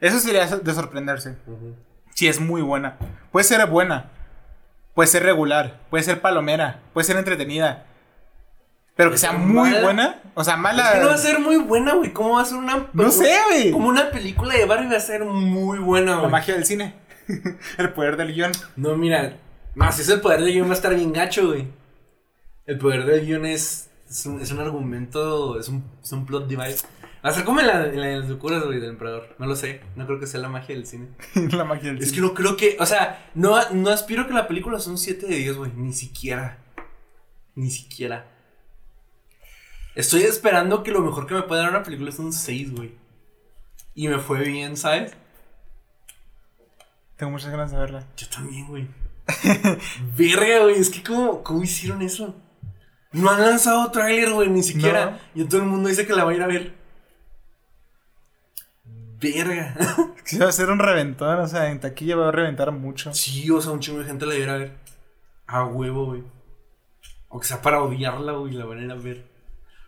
Eso 0.00 0.18
sería 0.18 0.46
de 0.46 0.74
sorprenderse. 0.74 1.36
Si 2.14 2.26
es 2.26 2.40
muy 2.40 2.60
buena. 2.62 2.96
Puede 3.30 3.44
ser 3.44 3.64
buena. 3.68 4.10
Puede 4.94 5.06
ser 5.06 5.22
regular. 5.22 5.78
Puede 5.90 6.02
ser 6.02 6.20
palomera. 6.20 6.80
Puede 6.92 7.04
ser 7.04 7.16
entretenida. 7.18 7.86
Pero 9.00 9.10
que 9.12 9.18
sea 9.18 9.32
muy 9.32 9.70
¿Mala? 9.70 9.80
buena. 9.82 10.22
O 10.34 10.44
sea, 10.44 10.56
mala. 10.58 10.88
Es 10.88 10.94
que 10.96 11.00
no 11.00 11.06
va 11.08 11.14
a 11.14 11.18
ser 11.18 11.38
muy 11.40 11.56
buena, 11.56 11.94
güey. 11.94 12.12
¿Cómo 12.12 12.34
va 12.34 12.42
a 12.42 12.44
ser 12.44 12.58
una. 12.58 12.86
No 12.92 13.10
sé, 13.10 13.34
güey. 13.48 13.70
Como 13.70 13.88
una 13.88 14.10
película 14.10 14.54
de 14.54 14.66
Barbie 14.66 14.90
va 14.90 14.98
a 14.98 15.00
ser 15.00 15.24
muy 15.24 15.78
buena, 15.78 16.12
La 16.12 16.18
güey. 16.18 16.30
magia 16.30 16.52
del 16.54 16.66
cine. 16.66 16.94
El 17.78 17.92
poder 17.94 18.16
del 18.18 18.34
guion. 18.34 18.52
No, 18.76 18.96
mira. 18.98 19.38
No, 19.74 19.90
si 19.90 20.02
es 20.02 20.08
el 20.10 20.20
poder 20.20 20.40
del 20.40 20.52
guion 20.52 20.66
va 20.66 20.72
a 20.72 20.74
estar 20.74 20.94
bien 20.94 21.12
gacho, 21.14 21.46
güey. 21.48 21.66
El 22.66 22.76
poder 22.78 23.06
del 23.06 23.24
guion 23.24 23.46
es. 23.46 23.88
Es 24.08 24.26
un, 24.26 24.40
es 24.42 24.50
un 24.52 24.60
argumento. 24.60 25.58
Es 25.58 25.68
un, 25.68 25.82
es 26.02 26.12
un 26.12 26.26
plot 26.26 26.46
device. 26.46 26.84
Va 27.24 27.30
a 27.30 27.32
ser 27.32 27.44
como 27.44 27.60
en, 27.60 27.66
la, 27.68 27.86
en 27.86 28.00
las 28.20 28.28
locuras, 28.28 28.62
güey, 28.64 28.80
del 28.80 28.90
emperador. 28.90 29.34
No 29.38 29.46
lo 29.46 29.56
sé. 29.56 29.80
No 29.96 30.06
creo 30.06 30.18
que 30.20 30.26
sea 30.26 30.40
la 30.40 30.48
magia 30.48 30.74
del 30.74 30.86
cine. 30.86 31.08
la 31.52 31.64
magia 31.64 31.90
del 31.92 31.98
Es 32.02 32.10
que 32.10 32.16
cine. 32.16 32.26
no 32.26 32.34
creo 32.34 32.56
que. 32.56 32.76
O 32.80 32.84
sea, 32.86 33.30
no, 33.34 33.56
no 33.70 33.90
aspiro 33.90 34.26
que 34.26 34.34
la 34.34 34.46
película 34.46 34.78
sea 34.78 34.92
un 34.92 34.98
7 34.98 35.26
de 35.26 35.36
10, 35.36 35.56
güey. 35.56 35.72
Ni 35.74 35.92
siquiera. 35.94 36.58
Ni 37.54 37.70
siquiera. 37.70 38.26
Estoy 39.94 40.22
esperando 40.22 40.82
que 40.82 40.92
lo 40.92 41.00
mejor 41.00 41.26
que 41.26 41.34
me 41.34 41.42
pueda 41.42 41.62
dar 41.62 41.70
una 41.70 41.82
película 41.82 42.10
es 42.10 42.18
un 42.18 42.32
6, 42.32 42.74
güey. 42.74 42.94
Y 43.94 44.08
me 44.08 44.18
fue 44.18 44.40
bien, 44.40 44.76
¿sabes? 44.76 45.12
Tengo 47.16 47.32
muchas 47.32 47.50
ganas 47.50 47.70
de 47.70 47.78
verla. 47.78 48.06
Yo 48.16 48.28
también, 48.28 48.66
güey. 48.68 48.88
Verga, 50.16 50.62
güey. 50.62 50.76
Es 50.76 50.90
que, 50.90 51.02
¿cómo, 51.02 51.42
¿cómo 51.42 51.62
hicieron 51.62 52.00
eso? 52.02 52.34
No 53.12 53.28
han 53.30 53.40
lanzado 53.40 53.90
tráiler, 53.90 54.32
güey, 54.32 54.48
ni 54.48 54.62
siquiera. 54.62 55.18
Y 55.34 55.44
todo 55.44 55.60
el 55.60 55.66
mundo 55.66 55.88
dice 55.88 56.06
que 56.06 56.14
la 56.14 56.24
va 56.24 56.30
a 56.30 56.34
ir 56.34 56.42
a 56.42 56.46
ver. 56.46 56.74
Verga. 59.20 59.74
Es 60.16 60.22
que 60.22 60.38
va 60.38 60.48
a 60.48 60.52
ser 60.52 60.70
un 60.70 60.78
reventón. 60.78 61.40
O 61.40 61.48
sea, 61.48 61.70
en 61.70 61.80
taquilla 61.80 62.14
va 62.14 62.28
a 62.28 62.32
reventar 62.32 62.70
mucho. 62.70 63.12
sí, 63.12 63.50
o 63.50 63.60
sea, 63.60 63.72
un 63.72 63.80
chingo 63.80 63.98
de 63.98 64.04
gente 64.04 64.26
la 64.26 64.32
va 64.32 64.38
a 64.38 64.42
ir 64.42 64.48
a 64.48 64.56
ver. 64.56 64.76
A 65.46 65.64
huevo, 65.64 66.06
güey. 66.06 66.22
O 67.28 67.40
que 67.40 67.46
sea 67.46 67.60
para 67.60 67.82
odiarla, 67.82 68.32
güey, 68.32 68.52
la 68.54 68.64
van 68.64 68.78
a 68.78 68.82
ir 68.84 68.90
a 68.92 68.94
ver. 68.94 69.29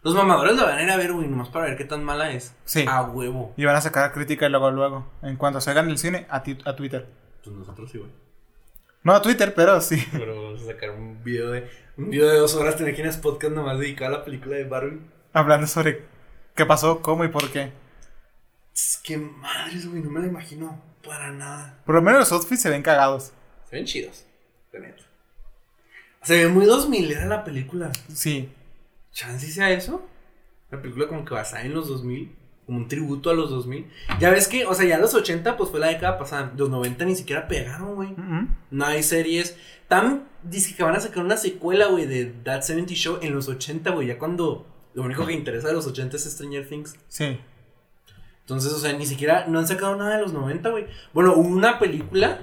Los 0.02 0.14
mamadores 0.14 0.56
la 0.56 0.64
van 0.64 0.78
a 0.78 0.82
ir 0.82 0.90
a 0.90 0.96
ver, 0.96 1.12
güey, 1.12 1.28
nomás 1.28 1.48
para 1.48 1.66
ver 1.66 1.76
qué 1.76 1.84
tan 1.84 2.02
mala 2.02 2.30
es. 2.32 2.54
Sí. 2.64 2.84
A 2.88 3.02
huevo. 3.02 3.54
Y 3.56 3.64
van 3.64 3.76
a 3.76 3.80
sacar 3.80 4.12
crítica 4.12 4.48
luego, 4.48 4.70
luego. 4.70 5.10
En 5.22 5.36
cuanto 5.36 5.60
salgan 5.60 5.86
del 5.86 5.98
cine, 5.98 6.26
a, 6.28 6.42
ti- 6.42 6.58
a 6.64 6.74
Twitter. 6.74 7.06
Pues 7.44 7.54
nosotros 7.54 7.90
sí, 7.90 7.98
güey. 7.98 8.10
No 9.04 9.14
a 9.14 9.22
Twitter, 9.22 9.52
pero 9.54 9.80
sí. 9.80 10.04
Pero 10.12 10.42
vamos 10.42 10.62
a 10.62 10.66
sacar 10.66 10.90
un 10.90 11.22
video 11.24 11.50
de. 11.50 11.68
Un 11.96 12.10
video 12.10 12.28
de 12.28 12.38
dos 12.38 12.54
horas 12.54 12.78
de 12.78 12.92
Tienes 12.92 13.16
Podcast 13.16 13.52
nomás 13.54 13.78
dedicado 13.78 14.14
a 14.14 14.18
la 14.18 14.24
película 14.24 14.56
de 14.56 14.64
Barbie. 14.64 15.00
Hablando 15.32 15.66
sobre 15.66 16.04
qué 16.54 16.64
pasó, 16.66 17.00
cómo 17.00 17.24
y 17.24 17.28
por 17.28 17.50
qué. 17.50 17.72
Es 18.74 18.98
que 19.04 19.18
madres, 19.18 19.88
güey, 19.88 20.02
no 20.02 20.10
me 20.10 20.20
la 20.20 20.26
imagino 20.26 20.80
para 21.06 21.30
nada. 21.32 21.78
Por 21.84 21.96
lo 21.96 22.02
menos 22.02 22.20
los 22.20 22.32
outfits 22.32 22.62
se 22.62 22.70
ven 22.70 22.82
cagados. 22.82 23.32
Se 23.68 23.76
ven 23.76 23.84
chidos, 23.84 24.24
de 24.72 24.80
neta. 24.80 25.02
Se 26.22 26.36
ve 26.44 26.48
muy 26.48 26.64
2000 26.66 27.10
era 27.12 27.26
la 27.26 27.44
película. 27.44 27.90
Sí. 28.14 28.52
¿Chance 29.12 29.46
sea 29.48 29.70
eso? 29.70 30.06
La 30.70 30.80
película 30.80 31.06
como 31.06 31.24
que 31.24 31.34
basada 31.34 31.64
en 31.64 31.74
los 31.74 31.88
2000, 31.88 32.34
como 32.66 32.78
un 32.78 32.88
tributo 32.88 33.30
a 33.30 33.34
los 33.34 33.50
2000. 33.50 33.86
Ya 34.18 34.30
ves 34.30 34.48
que, 34.48 34.64
o 34.66 34.74
sea, 34.74 34.86
ya 34.86 34.98
los 34.98 35.14
80 35.14 35.56
pues 35.56 35.70
fue 35.70 35.80
la 35.80 35.88
década 35.88 36.18
pasada. 36.18 36.52
Los 36.56 36.70
90 36.70 37.04
ni 37.04 37.14
siquiera 37.14 37.46
pegaron, 37.48 37.94
güey. 37.94 38.14
No 38.70 38.86
hay 38.86 39.02
series. 39.02 39.56
Tan 39.88 40.24
dice 40.42 40.74
que 40.74 40.82
van 40.82 40.96
a 40.96 41.00
sacar 41.00 41.24
una 41.24 41.36
secuela, 41.36 41.86
güey, 41.86 42.06
de 42.06 42.26
That 42.26 42.62
70 42.62 42.94
Show 42.94 43.18
en 43.20 43.34
los 43.34 43.48
80, 43.48 43.90
güey, 43.90 44.08
ya 44.08 44.18
cuando 44.18 44.66
lo 44.94 45.02
único 45.02 45.26
que 45.26 45.32
interesa 45.32 45.68
de 45.68 45.74
los 45.74 45.86
80 45.86 46.16
es 46.16 46.24
Stranger 46.24 46.66
Things. 46.68 46.96
Sí. 47.08 47.38
Entonces, 48.40 48.72
o 48.72 48.78
sea, 48.78 48.92
ni 48.94 49.06
siquiera 49.06 49.46
no 49.46 49.58
han 49.58 49.68
sacado 49.68 49.94
nada 49.96 50.16
de 50.16 50.22
los 50.22 50.32
90, 50.32 50.70
güey. 50.70 50.86
Bueno, 51.12 51.34
hubo 51.34 51.48
una 51.48 51.78
película 51.78 52.40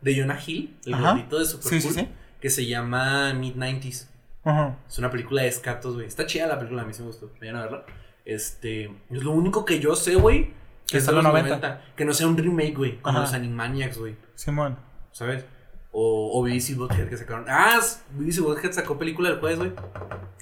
de 0.00 0.18
Jonah 0.18 0.38
Hill, 0.44 0.76
el 0.86 0.96
gordito 0.96 1.38
de 1.38 1.44
Super 1.44 1.68
Sí, 1.68 1.80
sí, 1.80 1.88
Cool, 1.88 1.96
sí. 1.96 2.08
que 2.40 2.50
se 2.50 2.66
llama 2.66 3.34
Mid 3.34 3.54
90s. 3.56 4.06
Ajá. 4.44 4.78
Es 4.88 4.98
una 4.98 5.10
película 5.10 5.42
de 5.42 5.48
escatos, 5.48 5.94
güey. 5.94 6.06
Está 6.06 6.26
chida 6.26 6.46
la 6.46 6.58
película, 6.58 6.82
a 6.82 6.84
mí 6.84 6.92
sí 6.92 7.00
me 7.02 7.08
gustó. 7.08 7.30
Vayan 7.40 7.56
a 7.56 7.62
verla. 7.62 7.84
Este, 8.24 8.84
es 9.10 9.22
lo 9.22 9.32
único 9.32 9.64
que 9.64 9.80
yo 9.80 9.94
sé, 9.96 10.14
güey, 10.14 10.52
Que 10.88 10.98
es 10.98 11.04
está 11.04 11.12
de 11.12 11.18
en 11.18 11.24
los 11.24 11.32
los 11.32 11.42
90. 11.42 11.82
Que 11.96 12.04
no 12.04 12.12
sea 12.14 12.26
un 12.26 12.36
remake, 12.36 12.74
güey, 12.76 12.98
como 13.00 13.18
Ajá. 13.18 13.26
los 13.26 13.34
Animaniacs, 13.34 13.98
güey. 13.98 14.16
Simón. 14.34 14.78
¿Sabes? 15.12 15.44
O, 15.90 16.38
o 16.38 16.42
BBC 16.42 16.74
Bothead 16.76 17.08
que 17.08 17.16
sacaron. 17.16 17.44
Ah, 17.48 17.78
BBC 18.12 18.40
Bothead 18.40 18.72
sacó 18.72 18.98
película 18.98 19.28
del 19.30 19.40
jueves, 19.40 19.58
güey. 19.58 19.72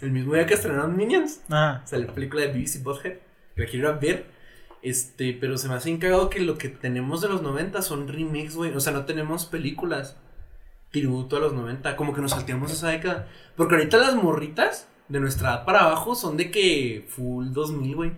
El 0.00 0.12
mismo 0.12 0.34
día 0.34 0.46
que 0.46 0.54
estrenaron 0.54 0.96
Minions. 0.96 1.40
Ajá. 1.48 1.82
Sale 1.84 2.06
película 2.06 2.42
de 2.42 2.52
BBC 2.52 2.82
Bothead. 2.82 3.14
Que 3.56 3.62
la 3.62 3.66
quiero 3.66 3.88
ir 3.88 3.94
a 3.94 3.98
ver. 3.98 4.26
Este, 4.82 5.36
pero 5.38 5.58
se 5.58 5.68
me 5.68 5.74
hace 5.74 5.90
encagado 5.90 6.30
que 6.30 6.40
lo 6.40 6.56
que 6.56 6.68
tenemos 6.68 7.20
de 7.20 7.28
los 7.28 7.42
90 7.42 7.82
son 7.82 8.08
remakes, 8.08 8.54
güey. 8.54 8.72
O 8.74 8.80
sea, 8.80 8.92
no 8.92 9.04
tenemos 9.04 9.44
películas 9.44 10.16
tributo 10.90 11.37
a 11.37 11.40
los 11.40 11.53
90. 11.53 11.96
Como 11.96 12.12
que 12.12 12.20
nos 12.20 12.33
salteamos 12.33 12.72
esa 12.72 12.88
década. 12.88 13.29
Porque 13.57 13.74
ahorita 13.76 13.96
las 13.98 14.14
morritas 14.14 14.88
de 15.09 15.20
nuestra 15.20 15.50
edad 15.50 15.64
para 15.64 15.81
abajo 15.81 16.14
son 16.14 16.37
de 16.37 16.50
que 16.50 17.07
full 17.09 17.48
2000, 17.53 17.96
güey. 17.96 18.12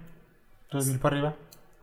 2000 0.71 0.99
para 0.99 1.17
arriba. 1.17 1.37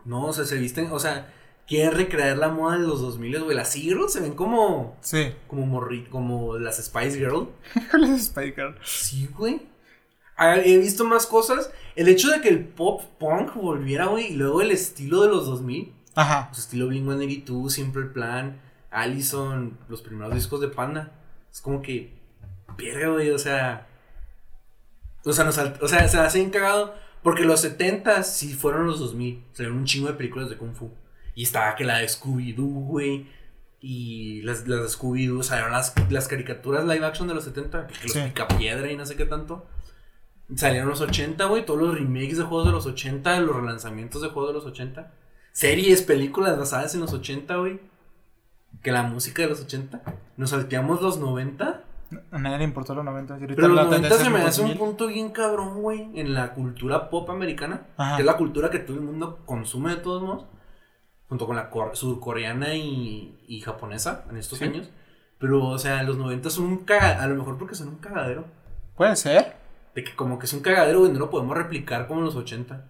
No, 0.06 0.26
o 0.26 0.34
sea, 0.34 0.46
se 0.46 0.58
visten, 0.58 0.90
o 0.92 1.00
sea, 1.00 1.32
quieren 1.68 1.92
recrear 1.94 2.38
la 2.38 2.50
moda 2.50 2.78
de 2.78 2.88
los 2.88 3.02
2000, 3.02 3.44
güey. 3.44 3.56
Las 3.56 3.74
Girls 3.74 4.14
se 4.14 4.22
ven 4.22 4.34
como, 4.34 4.98
Sí. 5.02 5.32
como 5.48 5.66
morri, 5.66 6.06
como 6.06 6.58
las 6.58 6.84
Spice 6.84 7.18
Girl. 7.18 7.50
¿Cuál 7.92 8.04
es 8.16 8.26
Spy 8.28 8.54
Girl? 8.54 8.76
Sí, 8.84 9.28
güey. 9.38 9.62
He 10.38 10.78
visto 10.78 11.04
más 11.04 11.26
cosas. 11.28 11.70
El 11.98 12.08
hecho 12.08 12.30
de 12.30 12.40
que 12.40 12.48
el 12.48 12.64
pop 12.64 13.02
punk 13.20 13.56
volviera, 13.56 14.06
güey, 14.06 14.28
y 14.32 14.36
luego 14.36 14.62
el 14.62 14.72
estilo 14.72 15.22
de 15.22 15.28
los 15.28 15.46
2000. 15.46 15.94
Ajá. 16.16 16.48
Pues 16.50 16.60
estilo 16.60 16.88
Blink-182, 16.88 17.70
Simple 17.70 18.06
Plan, 18.06 18.60
Allison, 18.92 19.78
los 19.88 20.02
primeros 20.02 20.34
discos 20.34 20.62
de 20.62 20.68
Panda. 20.68 21.12
Es 21.52 21.62
como 21.62 21.82
que, 21.82 22.14
verga, 22.78 23.10
güey, 23.10 23.30
o 23.32 23.40
sea... 23.40 23.88
O 25.26 25.34
sea, 25.34 25.44
nos 25.44 25.58
o 25.58 25.88
sea, 25.88 26.08
se 26.08 26.18
hace 26.18 26.40
bien 26.40 26.50
cagado 26.50 26.96
porque 27.22 27.44
los 27.44 27.62
70 27.62 28.24
sí 28.24 28.54
fueron 28.54 28.88
los 28.88 29.00
2000. 29.00 29.44
Salieron 29.52 29.80
un 29.80 29.86
chingo 29.86 30.08
de 30.08 30.14
películas 30.14 30.50
de 30.50 30.58
Kung 30.58 30.74
Fu. 30.74 30.92
Y 31.36 31.44
estaba 31.44 31.76
que 31.76 31.84
la 31.84 31.98
de 31.98 32.08
Scooby-Doo, 32.08 32.86
güey. 32.86 33.28
Y 33.82 34.42
las, 34.44 34.68
las 34.68 34.82
de 34.82 34.88
Scooby-Doo 34.88 35.44
salieron 35.44 35.72
las, 35.72 35.94
las 36.10 36.28
caricaturas 36.28 36.86
live 36.86 37.06
action 37.06 37.28
de 37.28 37.34
los 37.34 37.44
70. 37.44 37.88
Que 37.88 38.04
los 38.04 38.14
Sí. 38.14 38.22
Picapiedra 38.28 38.92
y 38.92 38.96
no 38.96 39.06
sé 39.06 39.16
qué 39.16 39.26
tanto. 39.26 39.66
Salieron 40.56 40.90
los 40.90 41.02
80, 41.02 41.46
güey. 41.46 41.66
Todos 41.66 41.82
los 41.82 41.96
remakes 41.96 42.38
de 42.38 42.44
juegos 42.44 42.66
de 42.66 42.72
los 42.72 42.86
80. 42.86 43.40
Los 43.42 43.56
relanzamientos 43.56 44.22
de 44.22 44.30
juegos 44.30 44.52
de 44.52 44.54
los 44.54 44.66
80. 44.66 45.14
Series, 45.52 46.02
películas 46.02 46.58
basadas 46.58 46.96
en 46.96 47.02
los 47.02 47.14
80, 47.14 47.56
güey. 47.58 47.80
Que 48.84 48.92
la 48.92 49.04
música 49.04 49.42
de 49.42 49.50
los 49.50 49.62
80. 49.62 50.02
Nos 50.38 50.52
salteamos 50.52 51.02
los 51.02 51.20
90. 51.20 51.84
A 52.32 52.40
nadie 52.40 52.58
le 52.60 52.64
importó 52.64 52.96
los 52.96 53.04
90. 53.06 53.34
y 53.38 53.42
ahorita 53.42 53.56
Pero 53.62 53.68
los 53.68 53.86
90 53.86 53.96
tendencia 54.10 54.26
se 54.26 54.30
me 54.32 54.40
hace 54.48 54.62
un 54.62 54.68
2000. 54.70 54.78
punto 54.88 55.08
bien 55.08 55.30
cabrón, 55.32 55.82
güey. 55.82 56.10
En 56.20 56.34
la 56.34 56.54
cultura 56.54 57.10
pop 57.10 57.30
americana. 57.30 57.88
Ajá. 57.98 58.16
Que 58.16 58.22
es 58.22 58.26
la 58.26 58.38
cultura 58.38 58.70
que 58.70 58.80
todo 58.80 58.98
el 58.98 59.04
mundo 59.04 59.40
consume 59.46 59.92
de 59.92 59.98
todos 60.02 60.22
modos. 60.24 60.46
Junto 61.28 61.46
con 61.46 61.56
la 61.56 61.70
cor- 61.70 61.96
surcoreana 61.96 62.74
y, 62.74 63.44
y 63.48 63.60
japonesa 63.62 64.26
en 64.32 64.38
estos 64.38 64.58
Sí. 64.60 64.66
años. 64.66 64.90
Pero, 65.38 65.64
o 65.68 65.78
sea, 65.78 66.02
los 66.04 66.18
90 66.18 66.50
son 66.50 66.66
un 66.66 66.78
cagadero. 66.86 67.22
A 67.22 67.28
lo 67.28 67.36
mejor 67.36 67.58
porque 67.58 67.76
son 67.76 67.90
un 67.90 67.98
cagadero. 67.98 68.46
Puede 68.96 69.16
ser. 69.16 69.56
De 69.94 70.04
que 70.04 70.16
como 70.16 70.40
que 70.40 70.46
es 70.48 70.54
un 70.54 70.62
cagadero, 70.62 71.00
güey, 71.02 71.12
no 71.12 71.20
lo 71.20 71.30
podemos 71.30 71.56
replicar 71.56 72.08
como 72.08 72.20
en 72.22 72.26
los 72.26 72.36
80. 72.36 72.86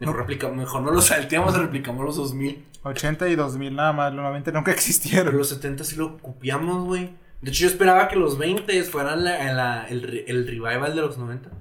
Mejor, 0.00 0.16
replica, 0.16 0.48
mejor 0.48 0.82
no 0.82 0.90
lo 0.90 1.00
salteamos, 1.00 1.56
replicamos 1.56 2.04
los 2.04 2.16
2000. 2.16 2.64
80 2.82 3.28
y 3.28 3.36
2000 3.36 3.74
nada 3.76 3.92
más, 3.92 4.12
los 4.12 4.22
90 4.24 4.50
nunca 4.52 4.64
Pero 4.66 4.76
existieron. 4.76 5.36
los 5.36 5.48
70 5.48 5.84
sí 5.84 5.96
lo 5.96 6.18
copiamos, 6.18 6.84
güey. 6.84 7.14
De 7.40 7.50
hecho, 7.50 7.62
yo 7.62 7.68
esperaba 7.68 8.08
que 8.08 8.16
los 8.16 8.36
20 8.38 8.82
fueran 8.84 9.24
la- 9.24 9.52
la- 9.52 9.86
el, 9.88 10.24
el 10.26 10.46
revival 10.46 10.94
de 10.94 11.00
los 11.00 11.16
90. 11.18 11.48
O 11.50 11.52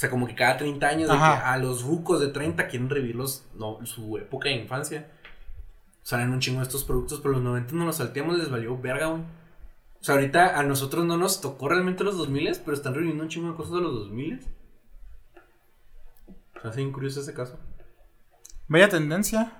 sea, 0.00 0.10
como 0.10 0.26
que 0.26 0.34
cada 0.34 0.56
30 0.56 0.86
años, 0.88 1.08
de 1.08 1.16
que 1.16 1.20
a 1.22 1.56
los 1.58 1.82
rucos 1.82 2.20
de 2.20 2.28
30 2.28 2.68
quieren 2.68 2.88
revivir 2.88 3.16
los, 3.16 3.44
no, 3.56 3.78
su 3.84 4.16
época 4.18 4.48
de 4.48 4.56
infancia. 4.56 5.08
Salen 6.02 6.30
un 6.30 6.40
chingo 6.40 6.60
de 6.60 6.64
estos 6.66 6.84
productos, 6.84 7.20
pero 7.20 7.34
los 7.34 7.42
90 7.42 7.74
no 7.74 7.84
los 7.84 7.96
salteamos, 7.96 8.38
les 8.38 8.50
valió 8.50 8.78
verga, 8.78 9.06
güey. 9.08 9.22
O 9.22 10.04
sea, 10.04 10.14
ahorita 10.14 10.58
a 10.58 10.62
nosotros 10.62 11.04
no 11.04 11.16
nos 11.18 11.40
tocó 11.40 11.68
realmente 11.68 12.04
los 12.04 12.16
2000, 12.16 12.52
pero 12.64 12.76
están 12.76 12.94
reviviendo 12.94 13.24
un 13.24 13.28
chingo 13.28 13.50
de 13.50 13.56
cosas 13.56 13.74
de 13.74 13.80
los 13.80 13.92
2000. 13.94 14.40
O 16.64 16.72
sea, 16.72 16.82
es 16.82 16.92
curioso 16.92 17.20
ese 17.20 17.34
caso. 17.34 17.58
Vaya 18.68 18.88
tendencia. 18.88 19.52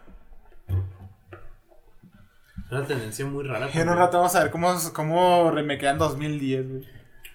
Es 2.66 2.72
una 2.72 2.86
tendencia 2.86 3.24
muy 3.24 3.44
rara. 3.44 3.70
En 3.72 3.88
un 3.88 3.96
rato 3.96 4.18
vamos 4.18 4.34
a 4.34 4.42
ver 4.42 4.50
cómo, 4.50 4.74
cómo 4.92 5.50
remequean 5.50 5.96
2010, 5.96 6.68
güey. 6.68 6.86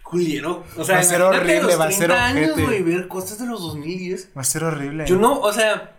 Culero. 0.04 0.64
O 0.78 0.84
sea, 0.84 0.96
Va 0.96 1.02
a 1.02 1.04
ser 1.04 1.22
horrible, 1.22 1.76
va 1.76 1.86
a 1.86 1.92
ser 1.92 2.10
30 2.10 2.26
años, 2.26 2.60
güey, 2.60 2.84
ver 2.84 3.08
cosas 3.08 3.40
de 3.40 3.48
los 3.48 3.62
2010. 3.62 4.32
Va 4.38 4.42
a 4.42 4.44
ser 4.44 4.64
horrible. 4.64 5.06
Yo 5.08 5.18
no, 5.18 5.40
o 5.40 5.52
sea, 5.52 5.94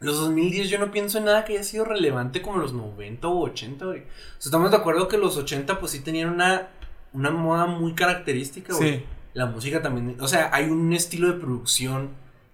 los 0.00 0.18
2010 0.20 0.70
yo 0.70 0.78
no 0.78 0.90
pienso 0.90 1.18
en 1.18 1.26
nada 1.26 1.44
que 1.44 1.52
haya 1.52 1.64
sido 1.64 1.84
relevante 1.84 2.40
como 2.40 2.56
los 2.56 2.72
90 2.72 3.28
o 3.28 3.42
80, 3.42 3.84
güey. 3.84 4.00
O 4.00 4.04
sea, 4.38 4.48
estamos 4.48 4.70
de 4.70 4.76
acuerdo 4.78 5.06
que 5.08 5.18
los 5.18 5.36
80 5.36 5.78
pues 5.78 5.92
sí 5.92 6.00
tenían 6.00 6.30
una, 6.30 6.68
una 7.12 7.30
moda 7.30 7.66
muy 7.66 7.94
característica, 7.94 8.74
güey. 8.74 8.98
Sí. 8.98 9.04
La 9.34 9.46
música 9.46 9.82
también, 9.82 10.16
o 10.20 10.28
sea, 10.28 10.50
hay 10.52 10.70
un 10.70 10.92
estilo 10.92 11.28
de 11.28 11.40
producción 11.40 12.10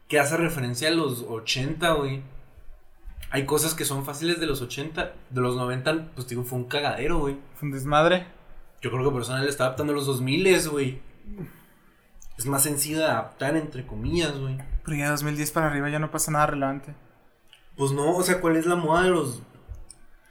que 0.09 0.18
hace 0.18 0.37
referencia 0.37 0.88
a 0.88 0.92
los 0.92 1.23
80, 1.29 1.92
güey. 1.92 2.23
Hay 3.31 3.44
cosas 3.44 3.75
que 3.75 3.85
son 3.85 4.07
fáciles 4.07 4.40
de 4.40 4.47
los 4.47 4.62
80, 4.62 5.12
de 5.29 5.40
los 5.40 5.55
90, 5.57 6.12
pues 6.14 6.27
digo, 6.29 6.44
fue 6.44 6.59
un 6.59 6.64
cagadero, 6.64 7.18
güey. 7.18 7.37
Fue 7.57 7.68
un 7.68 7.75
desmadre. 7.75 8.27
Yo 8.81 8.90
creo 8.90 9.05
que 9.05 9.14
personal 9.14 9.42
le 9.44 9.51
está 9.51 9.64
adaptando 9.64 9.92
a 9.92 9.97
los 9.97 10.07
2000, 10.07 10.68
güey. 10.71 11.01
Es 12.38 12.47
más 12.47 12.62
sencillo 12.62 13.01
de 13.01 13.05
adaptar, 13.05 13.57
entre 13.57 13.87
comillas, 13.87 14.38
güey. 14.38 14.57
Pero 14.85 14.97
ya 14.97 15.11
2010 15.11 15.51
para 15.51 15.66
arriba 15.66 15.90
ya 15.90 15.99
no 15.99 16.11
pasa 16.11 16.31
nada 16.31 16.47
relevante. 16.47 16.94
Pues 17.77 17.92
no, 17.92 18.16
o 18.16 18.23
sea, 18.23 18.40
¿cuál 18.40 18.57
es 18.57 18.64
la 18.64 18.77
moda 18.77 19.03
de 19.03 19.11
los 19.11 19.42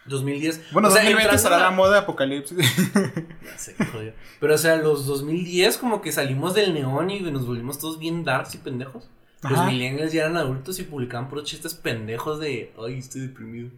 2010? 0.05 0.71
Bueno, 0.71 0.87
o 0.87 0.91
sea, 0.91 1.01
2020 1.01 1.21
entrando 1.21 1.43
será 1.43 1.55
a 1.57 1.69
la 1.69 1.75
moda 1.75 1.93
de 1.93 1.99
apocalipsis. 1.99 2.57
Ya 3.43 3.57
sé, 3.57 3.75
jodido. 3.91 4.13
Pero, 4.39 4.55
o 4.55 4.57
sea, 4.57 4.75
los 4.77 5.05
2010 5.05 5.77
como 5.77 6.01
que 6.01 6.11
salimos 6.11 6.55
del 6.55 6.73
neón 6.73 7.09
y 7.09 7.19
nos 7.21 7.45
volvimos 7.45 7.77
todos 7.77 7.99
bien 7.99 8.23
darks 8.23 8.55
y 8.55 8.57
pendejos. 8.57 9.09
Los 9.43 9.65
millennials 9.65 10.11
ya 10.11 10.23
eran 10.23 10.37
adultos 10.37 10.79
y 10.79 10.83
publicaban 10.83 11.29
puros 11.29 11.45
chistes 11.45 11.73
pendejos 11.75 12.39
de, 12.39 12.73
ay, 12.83 12.97
estoy 12.97 13.21
deprimido. 13.21 13.69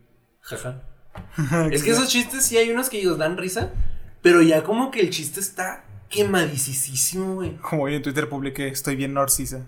Jaja. 0.42 0.84
es 1.72 1.84
que 1.84 1.92
esos 1.92 2.08
chistes 2.08 2.46
sí 2.46 2.58
hay 2.58 2.72
unos 2.72 2.90
que 2.90 3.00
ellos 3.00 3.18
dan 3.18 3.38
risa, 3.38 3.72
pero 4.22 4.42
ya 4.42 4.64
como 4.64 4.90
que 4.92 5.02
el 5.02 5.10
chiste 5.10 5.40
está 5.40 5.84
quemadicísimo, 6.10 7.36
güey. 7.36 7.58
Como 7.58 7.84
hoy 7.84 7.96
en 7.96 8.02
Twitter 8.02 8.30
publiqué, 8.30 8.68
estoy 8.68 8.96
bien 8.96 9.14
narcisa. 9.14 9.68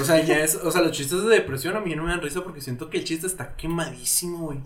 O 0.00 0.04
sea, 0.04 0.22
ya 0.22 0.38
es, 0.38 0.54
o 0.54 0.70
sea, 0.70 0.82
los 0.82 0.92
chistes 0.92 1.22
de 1.22 1.28
depresión 1.28 1.76
a 1.76 1.80
mí 1.80 1.94
no 1.96 2.04
me 2.04 2.10
dan 2.10 2.20
risa 2.20 2.42
porque 2.42 2.60
siento 2.60 2.88
que 2.88 2.98
el 2.98 3.04
chiste 3.04 3.26
está 3.26 3.56
quemadísimo, 3.56 4.46
güey. 4.46 4.60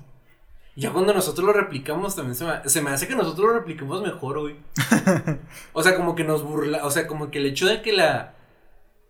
Ya 0.74 0.92
cuando 0.92 1.14
nosotros 1.14 1.46
lo 1.46 1.54
replicamos 1.54 2.14
también 2.14 2.34
se 2.34 2.44
me, 2.44 2.68
se 2.68 2.82
me 2.82 2.90
hace 2.90 3.08
que 3.08 3.16
nosotros 3.16 3.46
lo 3.46 3.54
repliquemos 3.54 4.02
mejor, 4.02 4.40
güey. 4.40 4.56
O 5.72 5.82
sea, 5.82 5.96
como 5.96 6.14
que 6.14 6.24
nos 6.24 6.42
burla, 6.42 6.84
o 6.84 6.90
sea, 6.90 7.06
como 7.06 7.30
que 7.30 7.38
el 7.38 7.46
hecho 7.46 7.66
de 7.66 7.80
que 7.80 7.92
la 7.92 8.35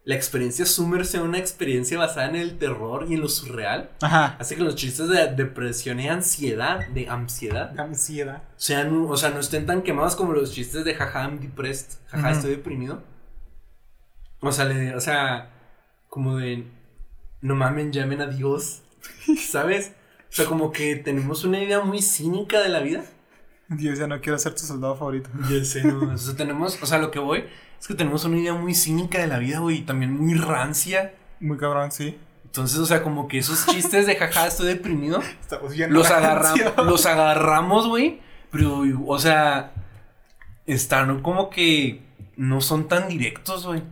la 0.07 0.15
experiencia 0.15 0.65
Summer 0.65 1.05
sea 1.05 1.21
una 1.23 1.37
experiencia 1.39 1.99
basada 1.99 2.29
en 2.29 2.37
el 2.37 2.59
terror 2.59 3.07
y 3.09 3.15
en 3.15 3.21
lo 3.21 3.29
surreal, 3.29 3.91
Ajá. 4.01 4.37
hace 4.39 4.55
que 4.55 4.63
los 4.63 4.77
chistes 4.77 5.09
de 5.09 5.35
depresión 5.35 5.99
y 6.01 6.09
ansiedad, 6.09 6.87
de 6.89 7.09
ansiedad, 7.09 7.79
Ansiedad. 7.79 8.45
sean, 8.57 8.97
o 9.09 9.17
sea, 9.17 9.31
no 9.31 9.41
estén 9.41 9.67
tan 9.67 9.83
quemados 9.83 10.15
como 10.17 10.33
los 10.33 10.53
chistes 10.53 10.85
de 10.85 10.95
jaja, 10.95 11.23
I'm 11.25 11.41
depressed, 11.41 11.99
jaja, 12.07 12.29
Ujú. 12.29 12.37
estoy 12.37 12.51
deprimido. 12.53 13.03
O 14.41 14.53
sea, 14.53 14.65
le- 14.67 14.95
o 14.95 15.01
sea, 15.01 15.51
como 16.09 16.37
de 16.37 16.65
no 17.41 17.57
mamen, 17.57 17.93
llamen 17.93 18.21
a 18.21 18.27
Dios, 18.27 18.83
¿sabes? 19.49 19.93
O 20.31 20.33
sea, 20.37 20.47
como 20.47 20.71
que 20.71 20.97
tenemos 20.97 21.45
una 21.45 21.61
idea 21.63 21.81
muy 21.81 22.01
cínica 22.01 22.61
de 22.61 22.69
la 22.69 22.81
vida. 22.81 23.05
Dios, 23.69 23.99
ya 23.99 24.07
no 24.07 24.21
quiero 24.21 24.39
ser 24.39 24.55
tu 24.55 24.61
soldado 24.61 24.95
favorito. 24.95 25.29
Ya 25.51 25.65
sé, 25.65 25.83
no. 25.83 26.13
O 26.15 26.17
sea, 26.19 26.37
tenemos, 26.37 26.81
o 26.81 26.87
sea, 26.87 26.99
lo 26.99 27.11
que 27.11 27.19
voy 27.19 27.45
es 27.81 27.87
que 27.87 27.95
tenemos 27.95 28.25
una 28.25 28.39
idea 28.39 28.55
muy 28.55 28.75
cínica 28.75 29.19
de 29.19 29.27
la 29.27 29.39
vida, 29.39 29.59
güey, 29.59 29.79
y 29.79 29.83
también 29.83 30.13
muy 30.13 30.35
rancia. 30.35 31.15
Muy 31.41 31.59
cabrón, 31.59 31.93
sí. 31.93 32.19
Entonces, 32.45 32.79
o 32.79 32.87
sea, 32.87 33.03
como 33.03 33.29
que 33.29 33.39
esos 33.39 33.67
chistes 33.67 34.07
de 34.07 34.17
jaja, 34.17 34.47
estoy 34.47 34.69
deprimido, 34.69 35.21
Estamos 35.41 35.75
bien 35.75 35.93
los, 35.93 36.09
los 36.85 37.07
agarramos, 37.07 37.87
güey. 37.87 38.21
Pero, 38.51 38.83
o 39.07 39.19
sea, 39.19 39.75
están 40.65 41.21
como 41.21 41.51
que 41.51 42.03
no 42.37 42.61
son 42.61 42.89
tan 42.89 43.09
directos, 43.09 43.67
güey. 43.67 43.83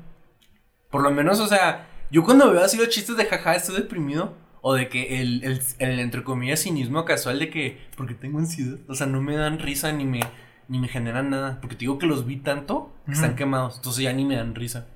Por 0.91 1.03
lo 1.03 1.11
menos, 1.11 1.41
o 1.41 1.47
sea, 1.47 1.89
yo 2.11 2.25
cuando 2.25 2.51
veo 2.51 2.65
así 2.65 2.79
los 2.79 2.89
chistes 2.89 3.17
de 3.17 3.27
jaja, 3.27 3.55
estoy 3.55 3.77
deprimido. 3.77 4.35
O 4.63 4.73
de 4.73 4.89
que 4.89 5.21
el, 5.21 5.45
el, 5.45 5.61
el, 5.79 6.01
entre 6.01 6.25
comillas, 6.25 6.63
cinismo 6.63 7.05
casual 7.05 7.39
de 7.39 7.51
que, 7.51 7.87
porque 7.99 8.15
tengo 8.15 8.39
ansiedad. 8.39 8.79
O 8.89 8.95
sea, 8.95 9.07
no 9.07 9.21
me 9.21 9.37
dan 9.37 9.59
risa 9.59 9.93
ni 9.93 10.07
me, 10.07 10.21
ni 10.69 10.79
me 10.79 10.89
generan 10.89 11.29
nada. 11.29 11.59
Porque 11.61 11.77
te 11.77 11.81
digo 11.81 11.99
que 11.99 12.07
los 12.07 12.25
vi 12.25 12.39
tanto 12.39 12.94
que 13.07 13.13
están 13.13 13.37
quemados. 13.37 13.77
Entonces 13.77 14.05
ya 14.05 14.13
ni 14.13 14.25
me 14.25 14.37
dan 14.37 14.55
risa. 14.55 14.87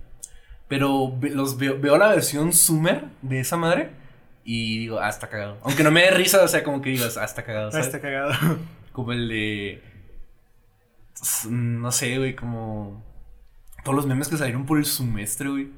Pero 0.68 1.18
los 1.20 1.56
veo, 1.56 1.78
veo 1.80 1.96
la 1.96 2.08
versión 2.08 2.52
Summer 2.52 3.06
de 3.22 3.40
esa 3.40 3.56
madre. 3.56 3.90
Y 4.44 4.78
digo, 4.78 4.98
ah, 5.00 5.08
está 5.08 5.28
cagado. 5.28 5.58
Aunque 5.62 5.82
no 5.84 5.90
me 5.90 6.02
dé 6.02 6.10
risa, 6.10 6.42
o 6.42 6.48
sea, 6.48 6.64
como 6.64 6.80
que 6.80 6.90
digas, 6.90 7.16
ah, 7.16 7.24
está 7.24 7.44
cagado. 7.44 7.68
Ah, 7.68 7.72
¿sabes? 7.72 7.86
Está 7.86 8.00
cagado. 8.00 8.32
Como 8.92 9.12
el 9.12 9.28
de. 9.28 9.82
No 11.48 11.92
sé, 11.92 12.18
güey, 12.18 12.34
como. 12.34 13.04
Todos 13.84 13.94
los 13.94 14.06
memes 14.06 14.26
que 14.28 14.36
salieron 14.36 14.66
por 14.66 14.78
el 14.78 14.86
semestre, 14.86 15.48
güey. 15.48 15.68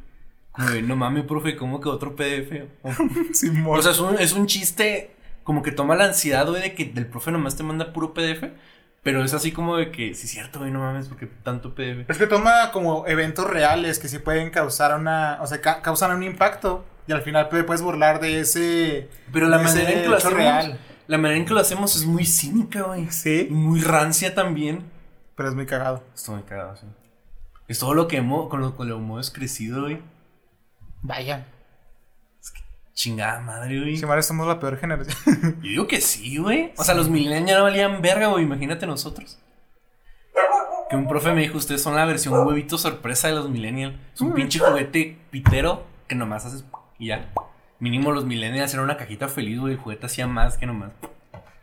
Como 0.53 0.71
de, 0.71 0.83
no 0.83 0.97
mames, 0.97 1.25
profe, 1.25 1.57
¿cómo 1.57 1.81
que 1.81 1.89
otro 1.89 2.17
PDF? 2.17 2.65
O 3.67 3.83
sea, 3.83 3.93
es 3.93 4.01
un, 4.01 4.19
es 4.19 4.33
un 4.33 4.47
chiste 4.47 5.11
como 5.45 5.63
que 5.63 5.73
toma 5.73 5.97
la 5.97 6.07
ansiedad, 6.07 6.47
güey, 6.49 6.63
de 6.63 6.75
que 6.75 6.93
el 6.95 7.07
profe 7.07 7.31
nomás 7.31 7.57
te 7.57 7.63
manda 7.63 7.93
puro 7.93 8.15
PDF. 8.15 8.45
Pero 9.03 9.25
es 9.25 9.33
así 9.33 9.51
como 9.53 9.77
de 9.77 9.91
que, 9.91 10.15
sí, 10.15 10.27
es 10.27 10.31
cierto, 10.33 10.59
güey, 10.59 10.71
no 10.71 10.81
mames, 10.81 11.09
porque 11.09 11.27
tanto 11.27 11.75
PDF. 11.75 12.09
Es 12.11 12.19
que 12.19 12.27
toma 12.27 12.71
como 12.71 13.07
eventos 13.07 13.49
reales 13.49 13.99
que 13.99 14.09
sí 14.09 14.19
pueden 14.19 14.51
causar 14.51 14.99
una. 14.99 15.39
O 15.41 15.47
sea, 15.47 15.61
ca- 15.63 15.81
causan 15.83 16.13
un 16.17 16.23
impacto. 16.23 16.85
Y 17.07 17.13
al 17.13 17.23
final 17.23 17.49
te 17.49 17.65
puedes 17.65 17.81
burlar 17.83 18.21
de 18.21 18.41
ese. 18.41 19.09
Pero 19.33 19.49
la 19.49 19.59
manera 19.59 19.91
en 19.91 20.03
que 20.03 20.09
lo 20.09 20.17
hacemos. 20.17 20.71
La 21.07 21.19
manera 21.19 21.39
en 21.41 21.47
que 21.47 21.55
lo 21.55 21.61
hacemos 21.61 21.97
es 21.97 22.05
muy 22.05 22.25
cínica, 22.27 22.83
güey. 22.83 23.05
Y 23.05 23.11
Sí. 23.11 23.49
muy 23.51 23.81
rancia 23.81 24.35
también. 24.35 24.85
Pero 25.35 25.49
es 25.49 25.55
muy 25.55 25.65
cagado. 25.67 26.05
Estoy 26.15 26.35
muy 26.37 26.45
cagado, 26.45 26.77
sí. 26.77 26.87
Es 27.69 27.79
todo 27.79 27.95
lo 27.95 28.07
que 28.07 28.19
hemos, 28.19 28.49
con 28.51 28.61
lo 28.61 28.77
que 28.77 28.83
hemos 28.83 29.31
crecido, 29.31 29.83
güey. 29.83 30.03
Vaya. 31.03 31.47
Chingada 33.01 33.41
madre, 33.41 33.81
güey. 33.81 33.97
Si 33.97 34.05
madre, 34.05 34.23
somos 34.23 34.47
la 34.47 34.61
peor 34.61 34.77
generación. 34.77 35.17
Yo 35.63 35.71
digo 35.71 35.87
que 35.87 36.03
sí, 36.03 36.37
güey. 36.37 36.75
O 36.77 36.85
sea, 36.85 36.95
los 36.95 37.09
millennials 37.09 37.49
ya 37.49 37.57
no 37.57 37.65
valían 37.65 38.03
verga, 38.03 38.27
güey. 38.27 38.45
Imagínate 38.45 38.87
nosotros. 38.87 39.39
Que 40.91 40.97
un 40.97 41.09
profe 41.09 41.33
me 41.33 41.41
dijo, 41.41 41.57
ustedes 41.57 41.83
son 41.83 41.97
la 41.97 42.05
versión 42.05 42.47
huevito 42.47 42.77
sorpresa 42.77 43.29
de 43.29 43.37
los 43.37 43.49
millennials. 43.49 43.97
Es 44.13 44.21
un 44.21 44.35
pinche 44.35 44.59
juguete 44.59 45.17
pitero 45.31 45.87
que 46.09 46.15
nomás 46.15 46.45
haces 46.45 46.67
y 46.99 47.07
ya. 47.07 47.33
Mínimo 47.79 48.13
los 48.13 48.27
millennials 48.27 48.75
era 48.75 48.83
una 48.83 48.99
cajita 48.99 49.29
feliz, 49.29 49.59
güey. 49.59 49.73
El 49.73 49.81
juguete 49.81 50.05
hacía 50.05 50.27
más 50.27 50.59
que 50.59 50.67
nomás. 50.67 50.93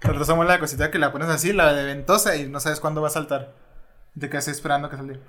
Nosotros 0.01 0.25
somos 0.25 0.47
la 0.47 0.57
cosita 0.57 0.89
que 0.89 0.97
la 0.97 1.11
pones 1.11 1.29
así, 1.29 1.53
la 1.53 1.71
de 1.71 1.83
ventosa, 1.83 2.35
y 2.35 2.49
no 2.49 2.59
sabes 2.59 2.79
cuándo 2.79 3.03
va 3.03 3.09
a 3.09 3.11
saltar. 3.11 3.53
Te 4.19 4.27
quedas 4.27 4.47
esperando 4.47 4.89
que 4.89 4.97
salga. 4.97 5.19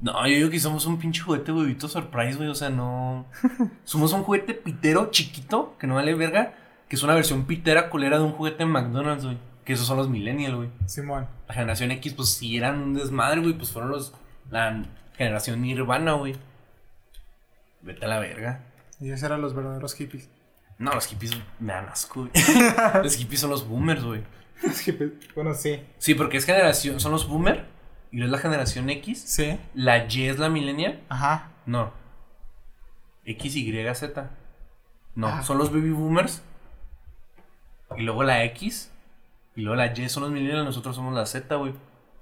No, 0.00 0.26
yo 0.26 0.34
digo 0.34 0.50
que 0.50 0.58
somos 0.58 0.86
un 0.86 0.98
pinche 0.98 1.20
juguete 1.20 1.52
huevito 1.52 1.88
surprise, 1.88 2.36
güey. 2.36 2.48
O 2.48 2.54
sea, 2.54 2.70
no. 2.70 3.26
Somos 3.84 4.12
un 4.12 4.22
juguete 4.22 4.54
pitero 4.54 5.10
chiquito 5.10 5.76
que 5.78 5.86
no 5.86 5.96
vale 5.96 6.14
verga. 6.14 6.54
Que 6.88 6.96
es 6.96 7.02
una 7.02 7.14
versión 7.14 7.44
pitera 7.44 7.90
culera 7.90 8.18
de 8.18 8.24
un 8.24 8.32
juguete 8.32 8.58
de 8.58 8.66
McDonald's, 8.66 9.24
güey. 9.24 9.38
Que 9.64 9.74
esos 9.74 9.86
son 9.86 9.98
los 9.98 10.08
millennials, 10.08 10.56
güey. 10.56 10.70
Simón. 10.86 11.28
La 11.46 11.54
generación 11.54 11.90
X, 11.90 12.14
pues 12.14 12.30
sí 12.30 12.56
eran 12.56 12.80
un 12.80 12.94
desmadre, 12.94 13.40
güey. 13.40 13.52
Pues 13.52 13.70
fueron 13.70 13.90
los. 13.90 14.14
La 14.50 14.84
generación 15.16 15.60
Nirvana, 15.60 16.14
güey. 16.14 16.34
Vete 17.82 18.04
a 18.06 18.08
la 18.08 18.18
verga. 18.18 18.64
Y 19.00 19.10
esos 19.10 19.22
eran 19.22 19.42
los 19.42 19.54
verdaderos 19.54 19.94
hippies. 19.94 20.30
No, 20.78 20.92
los 20.94 21.06
hippies 21.06 21.32
me 21.58 21.74
dan 21.74 21.88
asco, 21.88 22.20
güey. 22.20 22.32
los 23.02 23.16
hippies 23.16 23.40
son 23.40 23.50
los 23.50 23.68
boomers, 23.68 24.02
güey. 24.02 24.22
Los 24.62 24.78
hippies. 24.80 25.12
Bueno, 25.34 25.52
sí. 25.54 25.82
Sí, 25.98 26.14
porque 26.14 26.38
es 26.38 26.46
generación. 26.46 27.00
Son 27.00 27.12
los 27.12 27.28
boomers. 27.28 27.60
Y 28.12 28.22
es 28.22 28.28
la 28.30 28.38
generación 28.38 28.90
X. 28.90 29.22
Sí. 29.26 29.58
La 29.74 30.06
Y 30.06 30.26
es 30.28 30.38
la 30.38 30.48
millennial. 30.48 31.00
Ajá. 31.08 31.50
No. 31.66 31.92
X, 33.24 33.54
Y, 33.56 33.94
Z. 33.94 34.30
No, 35.14 35.28
Ah. 35.28 35.42
son 35.42 35.58
los 35.58 35.70
baby 35.72 35.90
boomers. 35.90 36.42
Y 37.96 38.02
luego 38.02 38.22
la 38.22 38.44
X. 38.44 38.90
Y 39.56 39.62
luego 39.62 39.76
la 39.76 39.86
Y 39.92 40.08
son 40.08 40.22
los 40.24 40.32
millennials. 40.32 40.64
Nosotros 40.64 40.96
somos 40.96 41.14
la 41.14 41.26
Z, 41.26 41.54
güey. 41.56 41.74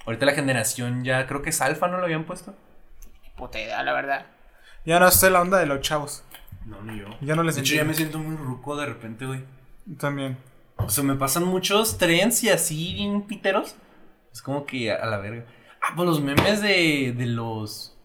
Ahorita 0.06 0.26
la 0.26 0.32
generación 0.32 1.04
ya 1.04 1.26
creo 1.26 1.42
que 1.42 1.50
es 1.50 1.60
alfa, 1.60 1.88
¿no 1.88 1.98
lo 1.98 2.04
habían 2.04 2.24
puesto? 2.24 2.54
Puta 3.36 3.60
idea, 3.60 3.82
la 3.82 3.92
verdad. 3.92 4.26
Ya 4.84 4.98
no 4.98 5.10
sé 5.10 5.30
la 5.30 5.40
onda 5.42 5.58
de 5.58 5.66
los 5.66 5.80
chavos. 5.80 6.24
No, 6.64 6.82
ni 6.82 6.98
yo. 6.98 7.06
Ya 7.20 7.34
no 7.34 7.42
les 7.42 7.54
De 7.56 7.60
hecho, 7.62 7.74
ya 7.74 7.82
entiendo. 7.82 7.88
me 7.90 7.94
siento 7.94 8.18
muy 8.18 8.36
ruco 8.36 8.76
de 8.76 8.86
repente, 8.86 9.26
güey. 9.26 9.44
También. 9.98 10.38
O 10.76 10.88
sea, 10.88 11.04
me 11.04 11.14
pasan 11.14 11.44
muchos 11.44 11.98
trends 11.98 12.42
y 12.44 12.50
así 12.50 12.94
bien 12.94 13.22
piteros. 13.22 13.74
Es 14.32 14.42
como 14.42 14.64
que 14.66 14.92
a 14.92 15.04
la 15.06 15.18
verga. 15.18 15.44
Ah, 15.82 15.92
pues 15.96 16.08
los 16.08 16.20
memes 16.20 16.60
de, 16.60 17.14
de 17.16 17.26
los. 17.26 17.96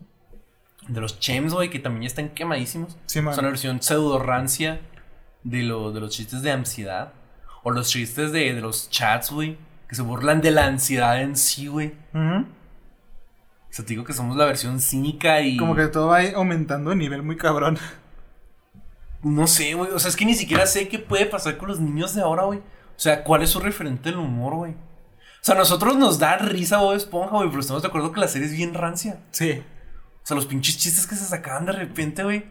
De 0.88 1.00
los 1.00 1.20
chems, 1.20 1.54
güey, 1.54 1.70
que 1.70 1.80
también 1.80 2.04
ya 2.04 2.08
están 2.08 2.30
quemadísimos. 2.30 2.98
Sí, 3.06 3.22
man. 3.22 3.34
Son 3.34 3.46
la 3.46 3.50
versión 3.52 3.82
pseudo 3.82 4.20
rancia 4.20 4.82
de, 5.44 5.64
lo, 5.64 5.92
de 5.92 6.02
los 6.02 6.12
chistes 6.12 6.42
de 6.42 6.52
ansiedad. 6.52 7.14
O 7.64 7.72
los 7.72 7.90
chistes 7.90 8.32
de, 8.34 8.54
de 8.54 8.62
los 8.62 8.90
chats, 8.90 9.32
güey. 9.32 9.58
Que 9.88 9.96
se 9.96 10.02
burlan 10.02 10.42
de 10.42 10.52
la 10.52 10.66
ansiedad 10.66 11.22
en 11.22 11.38
sí, 11.38 11.68
güey. 11.68 11.94
O 12.14 12.46
sea, 13.70 13.86
te 13.86 13.94
digo 13.94 14.04
que 14.04 14.14
somos 14.14 14.36
la 14.36 14.46
versión 14.46 14.80
cínica 14.82 15.42
y. 15.42 15.58
Como 15.58 15.76
que 15.76 15.88
todo 15.88 16.08
va 16.08 16.22
aumentando 16.36 16.90
de 16.90 16.96
nivel 16.98 17.24
muy 17.24 17.38
cabrón. 17.38 17.78
No 19.24 19.48
sé, 19.48 19.74
güey. 19.74 19.90
O 19.92 20.00
sea, 20.00 20.10
es 20.10 20.18
que 20.18 20.26
ni 20.26 20.36
siquiera 20.36 20.66
sé 20.66 20.90
qué 20.90 21.00
puede 21.00 21.26
pasar 21.26 21.58
con 21.58 21.70
los 21.70 21.80
niños 21.80 22.14
de 22.14 22.22
ahora, 22.22 22.44
güey. 22.44 22.60
O 22.60 23.00
sea, 23.00 23.24
¿cuál 23.24 23.42
es 23.42 23.52
su 23.52 23.62
referente 23.62 24.10
del 24.10 24.20
humor, 24.20 24.54
güey? 24.56 24.76
O 25.44 25.46
sea, 25.46 25.56
a 25.56 25.58
nosotros 25.58 25.98
nos 25.98 26.20
da 26.20 26.38
risa 26.38 26.78
Bob 26.78 26.96
Esponja, 26.96 27.36
güey, 27.36 27.50
pero 27.50 27.60
estamos 27.60 27.82
de 27.82 27.90
acuerdo 27.90 28.14
que 28.14 28.22
la 28.22 28.30
serie 28.30 28.48
es 28.48 28.54
bien 28.56 28.74
rancia. 28.74 29.20
Sí. 29.32 29.62
O 30.24 30.26
sea, 30.26 30.36
los 30.36 30.46
pinches 30.46 30.78
chistes 30.78 31.06
que 31.06 31.18
se 31.18 31.26
sacaban 31.26 31.66
de 31.66 31.74
repente, 31.74 32.24
güey. 32.24 32.46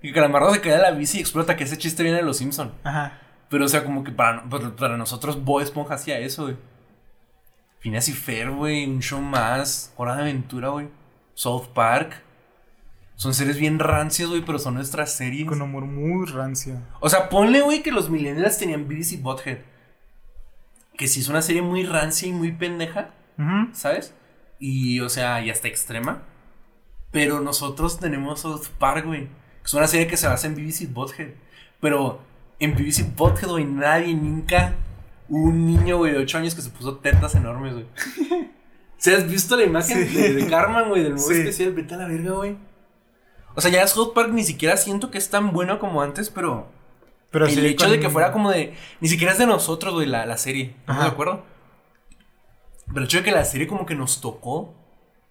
Y 0.00 0.08
que 0.08 0.14
Calamardo 0.14 0.50
se 0.54 0.62
cae 0.62 0.72
de 0.72 0.78
la 0.78 0.92
bici 0.92 1.18
y 1.18 1.20
explota, 1.20 1.54
que 1.54 1.64
ese 1.64 1.76
chiste 1.76 2.02
viene 2.02 2.16
de 2.16 2.24
los 2.24 2.38
Simpson. 2.38 2.72
Ajá. 2.82 3.18
Pero, 3.50 3.66
o 3.66 3.68
sea, 3.68 3.84
como 3.84 4.02
que 4.04 4.12
para, 4.12 4.48
para, 4.48 4.74
para 4.74 4.96
nosotros 4.96 5.44
Bob 5.44 5.60
Esponja 5.60 5.96
hacía 5.96 6.18
eso, 6.18 6.44
güey. 6.44 6.56
Phineas 7.80 8.08
y 8.08 8.14
Fer, 8.14 8.50
güey, 8.50 8.86
un 8.86 9.02
show 9.02 9.20
más, 9.20 9.92
Hora 9.98 10.16
de 10.16 10.22
Aventura, 10.22 10.70
güey. 10.70 10.88
South 11.34 11.66
Park. 11.74 12.22
Son 13.16 13.34
series 13.34 13.58
bien 13.58 13.78
rancias, 13.78 14.30
güey, 14.30 14.42
pero 14.42 14.58
son 14.58 14.76
nuestras 14.76 15.12
series. 15.12 15.46
Con 15.46 15.60
humor 15.60 15.84
muy 15.84 16.26
rancio. 16.26 16.80
O 17.00 17.10
sea, 17.10 17.28
ponle, 17.28 17.60
güey, 17.60 17.82
que 17.82 17.92
los 17.92 18.08
millennials 18.08 18.56
tenían 18.56 18.88
Beavis 18.88 19.12
y 19.12 19.18
Butthead. 19.18 19.58
Que 21.00 21.08
sí 21.08 21.20
es 21.20 21.28
una 21.28 21.40
serie 21.40 21.62
muy 21.62 21.82
rancia 21.84 22.28
y 22.28 22.32
muy 22.32 22.52
pendeja. 22.52 23.08
¿sabes? 23.72 24.12
Y, 24.58 25.00
o 25.00 25.08
sea, 25.08 25.42
y 25.42 25.48
hasta 25.48 25.66
extrema. 25.66 26.24
Pero 27.10 27.40
nosotros 27.40 27.98
tenemos 27.98 28.40
South 28.40 28.66
Park, 28.78 29.06
güey. 29.06 29.24
que 29.24 29.64
Es 29.64 29.72
una 29.72 29.86
serie 29.86 30.06
que 30.06 30.18
se 30.18 30.26
basa 30.28 30.46
en 30.46 30.58
y 30.58 30.86
Butthead. 30.86 31.28
Pero 31.80 32.20
en 32.58 32.76
y 32.78 33.02
Butthead, 33.16 33.48
güey, 33.48 33.64
nadie, 33.64 34.12
nunca 34.14 34.74
hubo 35.30 35.44
un 35.44 35.64
niño, 35.64 35.96
güey, 35.96 36.12
de 36.12 36.18
8 36.18 36.36
años 36.36 36.54
que 36.54 36.60
se 36.60 36.68
puso 36.68 36.98
tetas 36.98 37.34
enormes, 37.34 37.72
güey. 37.72 37.86
¿Se 38.98 39.14
has 39.16 39.26
visto 39.26 39.56
la 39.56 39.64
imagen 39.64 40.06
Sí. 40.06 40.14
de, 40.14 40.34
de 40.34 40.46
Carmen, 40.48 40.90
güey, 40.90 41.02
del 41.02 41.14
nuevo 41.14 41.26
Sí. 41.26 41.38
especial? 41.38 41.72
Vete 41.72 41.94
a 41.94 41.96
la 41.96 42.08
verga, 42.08 42.32
güey. 42.32 42.58
O 43.54 43.62
sea, 43.62 43.70
ya 43.70 43.86
South 43.86 44.12
Park 44.14 44.32
ni 44.32 44.44
siquiera 44.44 44.76
siento 44.76 45.10
que 45.10 45.16
es 45.16 45.30
tan 45.30 45.52
bueno 45.52 45.78
como 45.78 46.02
antes, 46.02 46.28
pero 46.28 46.68
Pero 47.30 47.46
el 47.46 47.52
sí 47.52 47.64
hecho 47.66 47.84
con- 47.86 47.92
de 47.92 48.00
que 48.00 48.10
fuera 48.10 48.32
como 48.32 48.50
de. 48.50 48.74
Ni 49.00 49.08
siquiera 49.08 49.32
es 49.32 49.38
de 49.38 49.46
nosotros, 49.46 49.94
güey, 49.94 50.06
la, 50.06 50.26
la 50.26 50.36
serie. 50.36 50.74
¿Estamos 50.80 51.00
Ajá. 51.00 51.04
de 51.04 51.12
acuerdo? 51.12 51.44
Pero 52.88 52.98
el 53.00 53.04
hecho 53.04 53.18
de 53.18 53.24
que 53.24 53.30
la 53.32 53.44
serie 53.44 53.66
como 53.66 53.86
que 53.86 53.94
nos 53.94 54.20
tocó. 54.20 54.74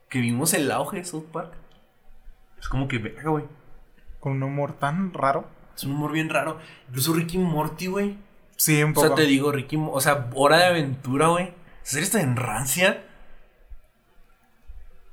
Que 0.09 0.19
vimos 0.19 0.53
el 0.55 0.71
auge 0.71 0.97
de 0.97 1.05
South 1.05 1.25
Park. 1.31 1.53
Es 2.59 2.67
como 2.67 2.87
que, 2.87 2.97
verga, 2.97 3.29
güey. 3.29 3.45
Con 4.19 4.33
un 4.33 4.43
humor 4.43 4.73
tan 4.79 5.13
raro. 5.13 5.47
Es 5.75 5.83
un 5.83 5.91
humor 5.91 6.11
bien 6.13 6.29
raro. 6.29 6.57
Incluso 6.87 7.13
Ricky 7.13 7.37
Morty, 7.37 7.87
güey. 7.87 8.17
Sí, 8.55 8.81
un 8.83 8.91
O 8.91 8.93
poco. 8.95 9.07
sea, 9.07 9.15
te 9.15 9.23
digo, 9.23 9.51
Ricky. 9.51 9.77
O 9.79 10.01
sea, 10.01 10.29
Hora 10.33 10.57
de 10.57 10.65
Aventura, 10.65 11.27
güey. 11.27 11.53
Esa 11.83 11.91
serie 11.93 12.05
está 12.05 12.21
en 12.21 12.35
rancia. 12.37 13.05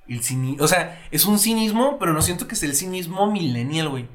El 0.09 0.22
cini 0.22 0.57
o 0.61 0.68
sea, 0.68 1.05
es 1.11 1.25
un 1.25 1.38
cinismo, 1.40 1.99
pero 1.99 2.12
no 2.12 2.22
siento 2.22 2.46
que 2.46 2.55
sea 2.55 2.68
el 2.68 2.77
cinismo 2.77 3.31
millennial, 3.31 3.88
güey. 3.88 4.09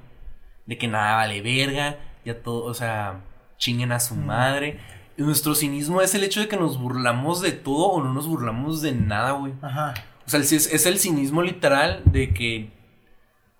De 0.66 0.78
que 0.78 0.88
nada 0.88 1.16
vale 1.18 1.42
verga, 1.42 1.98
ya 2.26 2.42
todo, 2.42 2.64
o 2.66 2.74
sea, 2.74 3.22
chinguen 3.58 3.92
a 3.92 4.00
su 4.00 4.16
madre. 4.16 4.80
Y 5.18 5.24
nuestro 5.24 5.56
cinismo 5.56 6.02
es 6.02 6.16
el 6.16 6.24
hecho 6.24 6.40
de 6.40 6.48
que 6.48 6.58
nos 6.58 6.80
burlamos 6.80 7.42
de 7.42 7.52
todo 7.52 7.88
o 7.88 8.04
no 8.04 8.14
nos 8.14 8.28
burlamos 8.28 8.82
de 8.82 8.94
nada, 8.94 9.32
güey. 9.32 9.54
Ajá. 9.62 9.94
O 10.26 10.30
sea, 10.30 10.40
es, 10.40 10.52
es 10.52 10.86
el 10.86 11.00
cinismo 11.00 11.42
literal 11.42 12.02
de 12.06 12.34
que. 12.34 12.72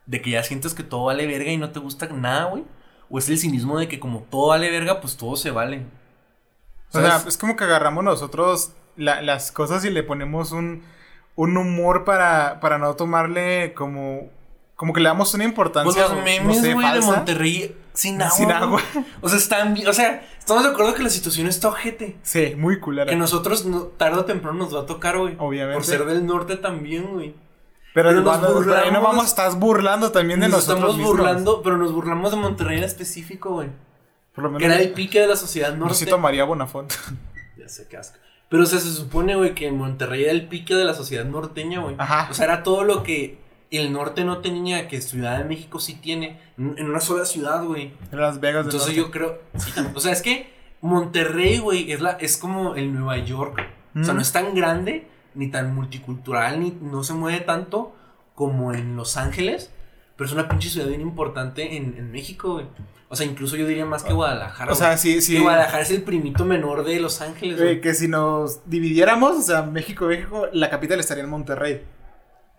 De 0.06 0.22
que 0.22 0.32
ya 0.32 0.44
sientes 0.44 0.74
que 0.74 0.84
todo 0.84 1.06
vale 1.06 1.28
verga 1.28 1.52
y 1.52 1.58
no 1.58 1.70
te 1.72 1.80
gusta 1.80 2.08
nada, 2.08 2.46
güey. 2.46 2.64
O 3.10 3.18
es 3.20 3.30
el 3.30 3.38
cinismo 3.38 3.78
de 3.78 3.88
que 3.88 4.00
como 4.00 4.22
todo 4.22 4.48
vale 4.48 4.70
verga, 4.72 5.02
pues 5.02 5.18
todo 5.18 5.36
se 5.36 5.52
vale. 5.52 5.86
O 6.94 7.00
sea, 7.00 7.22
es 7.28 7.38
como 7.38 7.56
que 7.56 7.64
agarramos 7.66 8.04
nosotros 8.04 8.74
la- 8.98 9.22
las 9.22 9.52
cosas 9.52 9.86
y 9.86 9.90
le 9.90 10.04
ponemos 10.04 10.52
un, 10.52 10.84
un 11.36 11.56
humor 11.58 12.04
para, 12.04 12.60
para 12.60 12.78
no 12.78 12.94
tomarle 12.96 13.74
como... 13.74 14.30
Como 14.76 14.94
que 14.94 15.00
le 15.02 15.08
damos 15.10 15.34
una 15.34 15.44
Pues 15.44 15.50
importancia. 15.52 16.02
los 16.04 16.14
no 16.14 16.22
memes, 16.24 16.60
sé, 16.60 16.74
güey, 16.74 16.92
de. 16.94 17.02
Monterrey 17.02 17.78
sin 17.94 18.22
agua. 18.22 18.36
Sin 18.36 18.52
agua. 18.52 18.82
O 19.22 19.30
sea, 19.30 19.38
están. 19.38 19.76
O 19.88 19.94
sea, 19.94 20.28
estamos 20.38 20.64
de 20.64 20.70
acuerdo 20.70 20.94
que 20.94 21.04
la 21.04 21.10
situación 21.10 21.48
está 21.48 21.68
ojete. 21.70 22.18
Sí, 22.24 22.54
muy 22.58 22.80
culera. 22.80 23.10
Que 23.10 23.16
nosotros 23.16 23.66
no- 23.66 23.84
tarde 23.84 24.20
o 24.20 24.26
temprano 24.26 24.58
nos 24.58 24.76
va 24.76 24.82
a 24.82 24.86
tocar, 24.86 25.18
güey. 25.18 25.36
Obviamente. 25.40 25.76
Por 25.76 25.84
ser 25.86 26.06
del 26.06 26.26
norte 26.26 26.56
también, 26.58 27.08
güey. 27.14 27.36
Pero, 27.94 28.10
pero 28.10 28.22
igual, 28.22 28.42
nos 28.42 28.52
pero 28.66 28.76
ahí 28.78 28.92
no 28.92 29.00
burlamos- 29.00 29.04
vamos, 29.04 29.26
estás 29.26 29.60
burlando 29.60 30.12
también 30.12 30.40
de 30.40 30.48
Nos 30.48 30.58
nosotros 30.60 30.78
estamos 30.78 30.98
mismos. 30.98 31.18
burlando, 31.18 31.62
pero 31.62 31.78
nos 31.78 31.92
burlamos 31.92 32.32
de 32.32 32.38
Monterrey 32.38 32.78
en 32.78 32.84
específico, 32.86 33.52
güey. 33.56 33.70
Por 34.34 34.46
lo 34.46 34.58
Que 34.58 34.64
era 34.66 34.76
el 34.76 34.80
menos 34.82 34.96
pique 34.96 35.20
de 35.20 35.28
la 35.28 35.36
sociedad 35.36 35.72
norte. 35.76 35.90
Luisito 35.94 36.18
María 36.18 36.46
Bonafont. 36.46 36.94
Ya 37.58 37.68
sé 37.68 37.88
qué 37.90 37.98
asco. 37.98 38.18
Pero, 38.48 38.64
o 38.64 38.66
sea, 38.66 38.80
se 38.80 38.92
supone, 38.92 39.36
güey, 39.36 39.54
que 39.54 39.70
Monterrey 39.72 40.24
era 40.24 40.32
el 40.32 40.48
pique 40.48 40.74
de 40.74 40.84
la 40.86 40.94
sociedad 40.94 41.26
norteña, 41.26 41.82
güey. 41.82 41.96
Ajá. 42.00 42.28
O 42.32 42.34
sea, 42.34 42.46
era 42.46 42.64
todo 42.64 42.84
lo 42.86 43.04
que 43.04 43.41
el 43.72 43.94
norte 43.94 44.24
no 44.26 44.40
tenía, 44.40 44.88
que 44.88 45.02
Ciudad 45.02 45.38
de 45.38 45.46
México 45.46 45.80
sí 45.80 45.96
tiene. 45.96 46.40
En 46.58 46.86
una 46.90 47.00
sola 47.00 47.26
ciudad, 47.26 47.64
güey. 47.64 47.94
En 48.12 48.20
Las 48.20 48.40
Vegas 48.40 48.66
Entonces 48.66 48.94
yo 48.96 49.10
creo. 49.12 49.40
sí, 49.58 49.72
o 49.96 50.00
sea, 50.00 50.12
es 50.12 50.22
que 50.22 50.54
Monterrey, 50.82 51.60
güey, 51.60 51.92
es, 51.92 52.02
la, 52.02 52.12
es 52.12 52.38
como 52.38 52.76
el 52.76 52.94
Nueva 52.94 53.18
York. 53.18 53.62
O 54.00 54.04
sea, 54.04 54.14
no 54.14 54.22
es 54.22 54.32
tan 54.32 54.54
grande, 54.56 55.08
ni 55.36 55.50
tan 55.50 55.74
multicultural, 55.76 56.60
ni 56.60 56.72
no 56.82 57.04
se 57.04 57.14
mueve 57.14 57.42
tanto 57.42 57.96
como 58.36 58.74
en 58.74 58.96
Los 58.96 59.18
Ángeles. 59.18 59.72
Pero 60.16 60.28
es 60.28 60.34
una 60.34 60.48
pinche 60.50 60.70
ciudad 60.70 60.88
bien 60.88 61.02
importante 61.02 61.78
en, 61.78 61.96
en 61.98 62.12
México, 62.12 62.54
güey. 62.54 62.66
O 63.10 63.16
sea, 63.16 63.26
incluso 63.26 63.58
yo 63.58 63.68
diría 63.68 63.86
más 63.86 64.04
que 64.04 64.14
Guadalajara. 64.14 64.72
O 64.72 64.76
sea, 64.76 64.98
sí, 64.98 65.22
sí. 65.22 65.36
Que 65.36 65.42
Guadalajara 65.42 65.84
es 65.84 65.92
el 65.92 66.04
primito 66.04 66.46
menor 66.46 66.86
de 66.86 67.00
Los 67.00 67.22
Ángeles, 67.22 67.58
Güey, 67.58 67.70
güey. 67.70 67.82
que 67.82 67.94
si 67.94 68.08
nos 68.08 68.62
dividiéramos, 68.70 69.38
o 69.38 69.42
sea, 69.42 69.64
México, 69.64 70.06
México, 70.06 70.48
la 70.54 70.70
capital 70.70 71.00
estaría 71.00 71.24
en 71.24 71.30
Monterrey. 71.30 71.82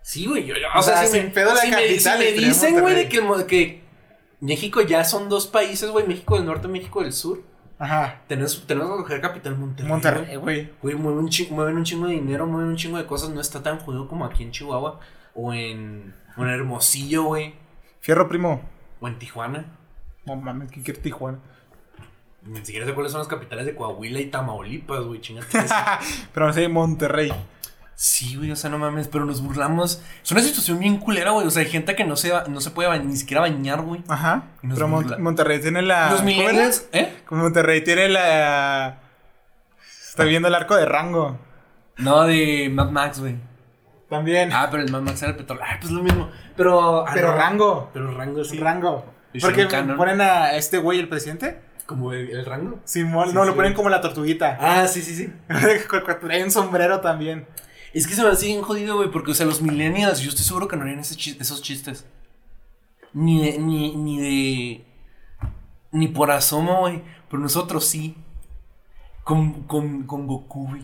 Sí, 0.03 0.27
güey. 0.27 0.45
Yo, 0.45 0.53
yo- 0.55 0.67
O 0.75 0.83
sea, 0.83 1.05
sin 1.07 1.31
pedo 1.31 1.53
la 1.55 1.61
si 1.61 1.67
me, 1.71 1.75
capital 1.77 2.17
si 2.19 2.23
me 2.23 2.31
dicen, 2.33 2.79
güey, 2.81 2.93
de 2.95 3.09
que, 3.09 3.17
el 3.17 3.23
mo- 3.23 3.47
que 3.47 3.81
México 4.41 4.81
ya 4.81 5.03
son 5.03 5.29
dos 5.29 5.47
países, 5.47 5.89
güey. 5.89 6.05
México 6.05 6.35
del 6.35 6.45
norte, 6.45 6.67
México 6.67 7.01
del 7.01 7.13
sur. 7.13 7.41
Ajá. 7.79 8.21
Tenemos, 8.27 8.65
tenemos 8.67 8.91
que 8.97 9.03
coger 9.03 9.21
capital 9.21 9.57
Monterrey. 9.57 9.89
Monterrey, 9.91 10.35
güey. 10.35 10.71
güey. 10.81 10.95
Mueven 10.95 11.19
un, 11.23 11.29
chi- 11.29 11.47
mueven 11.49 11.75
un 11.77 11.83
chingo 11.83 12.05
de 12.07 12.13
dinero, 12.13 12.45
mueven 12.45 12.69
un 12.69 12.75
chingo 12.75 12.97
de 12.97 13.05
cosas. 13.05 13.29
No 13.31 13.41
está 13.41 13.63
tan 13.63 13.79
jodido 13.79 14.07
como 14.07 14.25
aquí 14.25 14.43
en 14.43 14.51
Chihuahua. 14.51 14.99
O 15.33 15.51
en, 15.53 16.13
o 16.37 16.43
en 16.43 16.49
Hermosillo, 16.49 17.23
güey. 17.23 17.55
Fierro 17.99 18.27
primo. 18.29 18.61
O 18.99 19.07
en 19.07 19.17
Tijuana. 19.17 19.65
No 20.25 20.35
mames, 20.35 20.69
¿qué 20.71 20.81
quiere 20.83 20.99
Tijuana? 21.01 21.39
Ni 22.45 22.57
siquiera 22.65 22.85
sé 22.85 22.93
cuáles 22.93 23.11
son 23.13 23.19
las 23.19 23.27
capitales 23.29 23.65
de 23.65 23.73
Coahuila 23.73 24.19
y 24.19 24.25
Tamaulipas, 24.25 25.01
güey. 25.05 25.21
Chingate. 25.21 25.47
Pero 26.33 26.47
no 26.47 26.53
sé, 26.53 26.67
Monterrey. 26.67 27.33
Sí, 27.95 28.35
güey, 28.35 28.51
o 28.51 28.55
sea, 28.55 28.69
no 28.69 28.77
mames, 28.77 29.07
pero 29.07 29.25
nos 29.25 29.41
burlamos. 29.41 30.01
Es 30.23 30.31
una 30.31 30.41
situación 30.41 30.79
bien 30.79 30.97
culera, 30.97 31.31
güey. 31.31 31.47
O 31.47 31.51
sea, 31.51 31.61
hay 31.63 31.69
gente 31.69 31.95
que 31.95 32.03
no 32.03 32.15
se, 32.15 32.31
no 32.49 32.61
se 32.61 32.71
puede 32.71 32.99
ni 32.99 33.15
siquiera 33.15 33.41
bañar, 33.41 33.81
güey. 33.81 34.03
Ajá. 34.07 34.43
Pero 34.61 34.87
Mon- 34.87 35.21
Monterrey 35.21 35.59
tiene 35.61 35.81
la. 35.81 36.11
Los 36.11 36.23
millennials, 36.23 36.87
¿eh? 36.91 37.13
Como 37.25 37.43
Monterrey 37.43 37.83
tiene 37.83 38.09
la. 38.09 38.99
Está 40.09 40.23
viendo 40.25 40.47
el 40.47 40.55
arco 40.55 40.75
de 40.75 40.85
rango. 40.85 41.39
No, 41.97 42.23
de 42.23 42.69
Mad 42.71 42.89
Max, 42.89 43.19
güey. 43.19 43.35
También. 44.09 44.51
Ah, 44.53 44.67
pero 44.69 44.83
el 44.83 44.91
Mad 44.91 45.01
Max 45.01 45.21
era 45.23 45.31
el 45.31 45.37
petróleo. 45.37 45.63
Ah, 45.67 45.77
pues 45.79 45.91
lo 45.91 46.03
mismo. 46.03 46.29
Pero. 46.55 47.07
ah, 47.07 47.11
pero 47.13 47.29
no. 47.31 47.37
rango. 47.37 47.89
Pero 47.93 48.11
rango, 48.11 48.43
sí. 48.43 48.57
Rango. 48.59 49.05
Porque 49.41 49.65
ponen 49.97 50.21
a 50.21 50.53
este 50.55 50.77
güey, 50.77 50.99
el 50.99 51.09
presidente. 51.09 51.59
Como 51.87 52.13
el, 52.13 52.29
el 52.29 52.45
rango. 52.45 52.79
Simón, 52.85 53.29
Sí, 53.29 53.33
no, 53.35 53.41
sí. 53.41 53.47
lo 53.49 53.55
ponen 53.55 53.73
como 53.73 53.89
la 53.89 53.99
tortuguita. 53.99 54.57
Ah, 54.61 54.87
sí, 54.87 55.01
sí, 55.01 55.15
sí. 55.15 55.33
Trae 56.21 56.43
un 56.43 56.51
sombrero 56.51 57.01
también. 57.01 57.45
Es 57.93 58.07
que 58.07 58.15
se 58.15 58.23
me 58.23 58.29
hace 58.29 58.47
bien 58.47 58.61
jodido, 58.61 58.95
güey, 58.97 59.11
porque, 59.11 59.31
o 59.31 59.35
sea, 59.35 59.45
los 59.45 59.61
millennials, 59.61 60.19
yo 60.19 60.29
estoy 60.29 60.43
seguro 60.45 60.67
que 60.67 60.75
no 60.75 60.83
harían 60.83 60.99
ese 60.99 61.15
chis- 61.15 61.37
esos 61.39 61.61
chistes. 61.61 62.05
Ni 63.13 63.39
de, 63.45 63.57
ni, 63.59 63.95
ni 63.95 64.19
de, 64.19 64.85
ni 65.91 66.07
por 66.07 66.31
asomo, 66.31 66.79
güey, 66.79 67.03
pero 67.29 67.41
nosotros 67.41 67.85
sí. 67.85 68.15
Con, 69.23 69.63
con, 69.63 70.03
con 70.03 70.27
Goku, 70.27 70.67
güey. 70.69 70.81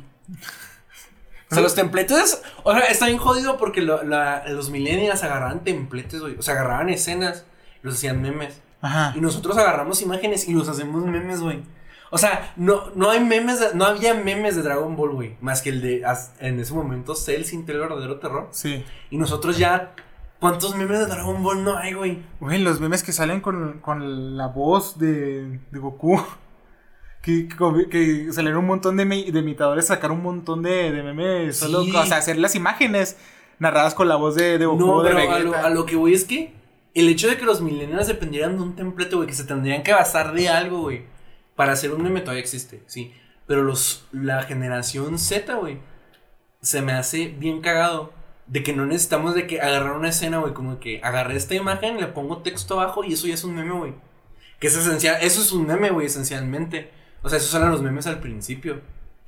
O 1.52 1.56
sea, 1.56 1.64
los 1.64 1.74
templetes, 1.74 2.42
o 2.64 2.72
sea, 2.72 2.82
está 2.82 3.08
bien 3.08 3.18
jodido 3.18 3.58
porque 3.58 3.82
lo- 3.82 4.04
la- 4.04 4.48
los 4.50 4.70
millennials 4.70 5.24
agarraban 5.24 5.64
templetes, 5.64 6.22
güey. 6.22 6.36
O 6.38 6.44
sea, 6.44 6.54
agarraban 6.54 6.90
escenas 6.90 7.44
los 7.82 7.96
hacían 7.96 8.22
memes. 8.22 8.62
Ajá. 8.82 9.14
Y 9.18 9.20
nosotros 9.20 9.58
agarramos 9.58 10.02
imágenes 10.04 10.48
y 10.48 10.54
los 10.54 10.70
hacemos 10.70 11.04
memes, 11.06 11.42
güey. 11.42 11.64
O 12.12 12.18
sea, 12.18 12.54
no, 12.56 12.90
no 12.96 13.10
hay 13.12 13.20
memes, 13.24 13.60
de- 13.60 13.74
no 13.76 13.86
había 13.86 14.14
memes 14.14 14.56
de 14.56 14.64
Dragon 14.64 14.96
Ball, 14.96 15.12
güey. 15.12 15.38
Más 15.42 15.62
que 15.62 15.70
el 15.70 15.82
de, 15.82 16.04
en 16.40 16.60
ese 16.60 16.74
momento, 16.74 17.16
Cell 17.16 17.44
sintió 17.44 17.76
el 17.76 17.82
verdadero 17.82 18.20
terror. 18.20 18.48
Sí. 18.52 18.84
Y 19.10 19.18
nosotros 19.18 19.58
ya 19.58 19.94
¿Cuántos 20.40 20.74
memes 20.74 21.00
de 21.00 21.06
Dragon 21.08 21.44
Ball 21.44 21.66
no 21.66 21.78
hay, 21.78 21.92
güey? 21.92 22.20
Güey, 22.40 22.60
los 22.60 22.80
memes 22.80 23.04
que 23.04 23.12
salen 23.12 23.42
con, 23.42 23.80
con 23.82 24.38
la 24.38 24.48
voz 24.48 24.98
de, 24.98 25.60
de 25.72 25.80
Goku. 25.80 26.22
Que, 27.22 27.50
que, 27.50 27.90
que 27.90 28.32
salieron 28.32 28.60
un 28.62 28.68
montón 28.68 28.96
de, 28.96 29.04
de 29.06 29.40
imitadores, 29.40 29.88
sacar 29.88 30.10
un 30.12 30.24
montón 30.24 30.64
de, 30.64 30.90
de 30.94 31.04
memes. 31.04 31.58
Solo, 31.58 31.84
Sí. 31.84 31.94
o 31.94 32.06
sea, 32.06 32.16
hacer 32.18 32.38
las 32.38 32.56
imágenes 32.56 33.18
narradas 33.60 33.94
con 33.94 34.08
la 34.08 34.16
voz 34.16 34.36
de, 34.36 34.58
de 34.58 34.66
Goku 34.66 34.80
No, 34.80 35.04
de 35.04 35.10
pero 35.14 35.32
a 35.34 35.40
lo, 35.40 35.56
a 35.56 35.70
lo 35.70 35.86
que 35.86 35.98
voy 35.98 36.14
es 36.14 36.24
que 36.24 36.54
el 36.94 37.10
hecho 37.10 37.28
de 37.28 37.38
que 37.38 37.44
los 37.44 37.60
millennials 37.62 38.08
dependieran 38.08 38.56
de 38.56 38.64
un 38.64 38.76
templete, 38.78 39.18
güey, 39.18 39.28
que 39.28 39.34
se 39.34 39.44
tendrían 39.44 39.84
que 39.84 39.92
basar 39.92 40.32
de 40.34 40.48
algo, 40.48 40.80
güey, 40.84 41.04
para 41.60 41.74
hacer 41.74 41.92
un 41.92 42.02
meme 42.02 42.22
todavía 42.22 42.40
existe, 42.40 42.84
sí. 42.86 43.14
Pero 43.46 43.64
los, 43.64 44.08
la 44.14 44.44
generación 44.44 45.20
Z, 45.20 45.56
güey, 45.56 45.80
se 46.62 46.82
me 46.82 46.94
hace 46.94 47.28
bien 47.28 47.60
cagado 47.60 48.14
de 48.48 48.64
que 48.64 48.72
no 48.72 48.86
necesitamos 48.86 49.36
de 49.36 49.46
que 49.46 49.60
agarrar 49.60 49.98
una 49.98 50.08
escena, 50.08 50.38
güey, 50.38 50.54
como 50.54 50.80
que 50.80 51.02
agarré 51.04 51.36
esta 51.36 51.56
imagen, 51.56 52.00
le 52.00 52.08
pongo 52.08 52.38
texto 52.44 52.80
abajo 52.80 53.04
y 53.04 53.12
eso 53.12 53.28
ya 53.28 53.34
es 53.34 53.44
un 53.44 53.56
meme, 53.56 53.74
güey. 53.74 53.94
Que 54.62 54.68
es 54.68 54.78
esencial, 54.78 55.18
eso 55.22 55.42
es 55.42 55.52
un 55.52 55.68
meme, 55.68 55.90
güey, 55.90 56.08
esencialmente. 56.08 56.92
O 57.24 57.28
sea, 57.28 57.40
esos 57.40 57.54
eran 57.54 57.72
los 57.72 57.82
memes 57.82 58.08
al 58.08 58.22
principio, 58.22 58.80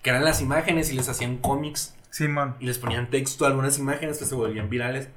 que 0.01 0.11
eran 0.11 0.23
las 0.23 0.39
imágenes 0.39 0.89
y 0.89 0.95
les 0.95 1.09
hacían 1.09 1.35
cómics 1.35 1.97
Simón. 2.11 2.55
y 2.61 2.65
les 2.65 2.77
ponían 2.77 3.09
texto 3.09 3.43
a 3.43 3.49
algunas 3.49 3.77
imágenes 3.77 4.19
que 4.19 4.25
se 4.25 4.35
volvían 4.35 4.69
virales. 4.69 5.09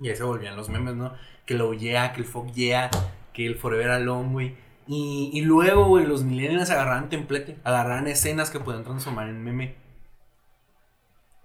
Y 0.00 0.08
ahí 0.08 0.16
se 0.16 0.22
volvían 0.22 0.56
los 0.56 0.70
memes, 0.70 0.94
¿no? 0.94 1.12
Que 1.44 1.52
lo 1.52 1.74
yeah, 1.74 2.14
que 2.14 2.22
el 2.22 2.26
fuck 2.26 2.50
yeah, 2.54 2.88
que 3.34 3.44
el 3.44 3.56
forever 3.56 3.90
alone, 3.90 4.32
güey. 4.32 4.69
Y, 4.92 5.30
y 5.32 5.42
luego, 5.42 5.84
güey, 5.84 6.04
los 6.04 6.24
millennials 6.24 6.68
agarraban 6.68 7.10
templete, 7.10 7.56
agarraban 7.62 8.08
escenas 8.08 8.50
que 8.50 8.58
podían 8.58 8.82
transformar 8.82 9.28
en 9.28 9.44
meme. 9.44 9.76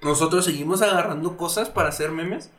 Nosotros 0.01 0.45
seguimos 0.45 0.81
agarrando 0.81 1.37
cosas 1.37 1.69
para 1.69 1.89
hacer 1.89 2.09
memes, 2.09 2.49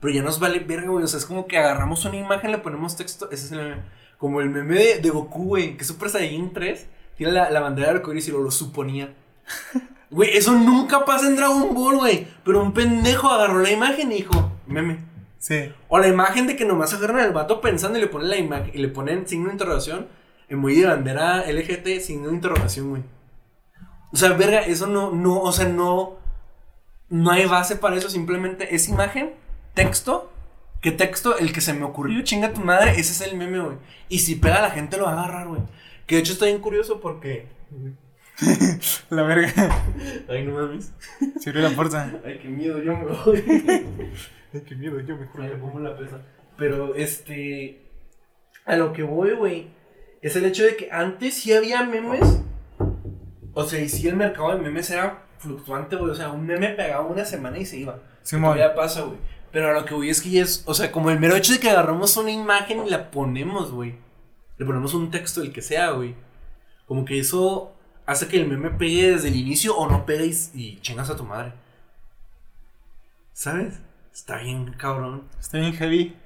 pero 0.00 0.14
ya 0.14 0.22
nos 0.22 0.40
vale 0.40 0.60
verga, 0.60 0.88
güey. 0.88 1.04
O 1.04 1.06
sea, 1.06 1.18
es 1.18 1.26
como 1.26 1.46
que 1.46 1.58
agarramos 1.58 2.06
una 2.06 2.16
imagen, 2.16 2.52
le 2.52 2.56
ponemos 2.56 2.96
texto, 2.96 3.30
ese 3.30 3.44
es 3.44 3.52
el 3.52 3.58
meme. 3.58 3.82
Como 4.16 4.40
el 4.40 4.48
meme 4.48 4.76
de, 4.76 5.00
de 5.00 5.10
Goku, 5.10 5.44
güey, 5.44 5.76
que 5.76 5.84
Super 5.84 6.08
Saiyan 6.08 6.54
3 6.54 6.86
tiene 7.18 7.32
la, 7.32 7.50
la 7.50 7.60
bandera 7.60 7.90
de 7.90 7.98
arcoíris 7.98 8.28
y 8.28 8.32
lo, 8.32 8.40
lo 8.40 8.50
suponía. 8.50 9.12
Güey, 10.10 10.36
eso 10.36 10.52
nunca 10.54 11.04
pasa 11.04 11.28
en 11.28 11.36
Dragon 11.36 11.72
Ball, 11.72 11.98
güey. 11.98 12.26
Pero 12.42 12.60
un 12.60 12.72
pendejo 12.72 13.28
agarró 13.28 13.60
la 13.60 13.70
imagen 13.70 14.10
y 14.10 14.16
dijo, 14.16 14.50
meme. 14.66 15.04
Sí. 15.38 15.72
O 15.88 16.00
la 16.00 16.08
imagen 16.08 16.48
de 16.48 16.56
que 16.56 16.64
nomás 16.64 16.92
agarran 16.92 17.20
al 17.20 17.32
vato 17.32 17.60
pensando 17.60 17.96
y 17.96 18.00
le 18.00 18.08
ponen 18.08 18.28
la 18.28 18.36
imagen 18.36 18.72
y 18.74 18.78
le 18.78 18.88
ponen 18.88 19.28
signo 19.28 19.46
de 19.46 19.52
interrogación. 19.52 20.08
Emoji 20.50 20.80
de 20.80 20.86
bandera 20.86 21.44
LGT, 21.50 22.00
signo 22.00 22.28
de 22.28 22.34
interrogación, 22.34 22.90
güey. 22.90 23.02
O 24.12 24.16
sea, 24.16 24.32
verga, 24.32 24.60
eso 24.60 24.88
no, 24.88 25.12
no, 25.12 25.40
o 25.40 25.52
sea, 25.52 25.68
no. 25.68 26.18
No 27.08 27.30
hay 27.30 27.46
base 27.46 27.76
para 27.76 27.96
eso, 27.96 28.10
simplemente 28.10 28.74
es 28.74 28.88
imagen, 28.88 29.32
texto. 29.74 30.30
Que 30.80 30.92
texto, 30.92 31.38
el 31.38 31.52
que 31.52 31.60
se 31.60 31.74
me 31.74 31.84
ocurrió, 31.84 32.22
chinga 32.22 32.52
tu 32.52 32.62
madre, 32.62 32.92
ese 32.92 33.12
es 33.12 33.20
el 33.20 33.36
meme, 33.36 33.60
güey. 33.60 33.76
Y 34.08 34.20
si 34.20 34.36
pega 34.36 34.62
la 34.62 34.70
gente 34.70 34.96
lo 34.96 35.04
va 35.04 35.12
a 35.12 35.24
agarrar, 35.24 35.48
güey. 35.48 35.60
Que 36.06 36.16
de 36.16 36.22
hecho 36.22 36.32
está 36.32 36.46
bien 36.46 36.60
curioso 36.60 37.00
porque. 37.00 37.46
La 39.10 39.22
verga. 39.22 39.52
Ay, 40.28 40.44
no 40.44 40.54
mames. 40.54 40.92
Sirve 41.38 41.60
la 41.60 41.70
fuerza. 41.70 42.10
Ay, 42.24 42.38
qué 42.40 42.48
miedo, 42.48 42.82
yo 42.82 42.96
me 42.96 43.04
voy. 43.04 43.44
Ay, 44.54 44.60
qué 44.66 44.74
miedo, 44.74 44.98
yo 45.00 45.16
mejor. 45.16 45.42
Ay, 45.42 45.52
¿cómo 45.60 45.78
la 45.78 45.96
pesa? 45.96 46.22
Pero, 46.56 46.94
este. 46.94 47.82
A 48.64 48.76
lo 48.76 48.92
que 48.92 49.02
voy, 49.02 49.34
güey. 49.34 49.68
Es 50.22 50.36
el 50.36 50.44
hecho 50.44 50.64
de 50.64 50.76
que 50.76 50.90
antes 50.90 51.34
sí 51.34 51.52
había 51.52 51.82
memes. 51.84 52.42
O 53.54 53.64
sea, 53.64 53.80
y 53.80 53.88
sí 53.88 54.06
el 54.08 54.16
mercado 54.16 54.50
de 54.50 54.60
memes 54.60 54.90
era 54.90 55.24
fluctuante, 55.38 55.96
güey. 55.96 56.10
O 56.10 56.14
sea, 56.14 56.30
un 56.30 56.46
meme 56.46 56.68
pegaba 56.70 57.06
una 57.06 57.24
semana 57.24 57.58
y 57.58 57.64
se 57.64 57.78
iba. 57.78 57.98
Simón. 58.22 58.58
Ya 58.58 58.74
pasa, 58.74 59.02
güey. 59.02 59.18
Pero 59.50 59.70
a 59.70 59.72
lo 59.72 59.84
que 59.84 59.94
voy 59.94 60.10
es 60.10 60.20
que 60.20 60.30
ya 60.30 60.42
es. 60.42 60.62
O 60.66 60.74
sea, 60.74 60.92
como 60.92 61.10
el 61.10 61.18
mero 61.18 61.36
hecho 61.36 61.52
de 61.52 61.58
que 61.58 61.70
agarramos 61.70 62.16
una 62.16 62.30
imagen 62.30 62.86
y 62.86 62.90
la 62.90 63.10
ponemos, 63.10 63.72
güey. 63.72 63.96
Le 64.58 64.66
ponemos 64.66 64.94
un 64.94 65.10
texto, 65.10 65.42
el 65.42 65.52
que 65.52 65.62
sea, 65.62 65.90
güey. 65.92 66.14
Como 66.86 67.04
que 67.04 67.18
eso 67.18 67.72
hace 68.04 68.28
que 68.28 68.36
el 68.36 68.46
meme 68.46 68.70
pegue 68.70 69.12
desde 69.12 69.28
el 69.28 69.36
inicio 69.36 69.76
o 69.76 69.88
no 69.88 70.04
pegue 70.04 70.26
y, 70.26 70.36
y 70.54 70.80
chingas 70.80 71.08
a 71.10 71.16
tu 71.16 71.24
madre. 71.24 71.52
¿Sabes? 73.32 73.80
Está 74.12 74.38
bien, 74.38 74.74
cabrón. 74.76 75.28
Está 75.38 75.58
bien 75.58 75.72
heavy. 75.72 76.16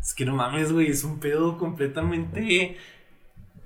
Es 0.00 0.14
que 0.14 0.24
no 0.24 0.34
mames, 0.34 0.72
güey, 0.72 0.90
es 0.90 1.04
un 1.04 1.20
pedo 1.20 1.58
completamente. 1.58 2.76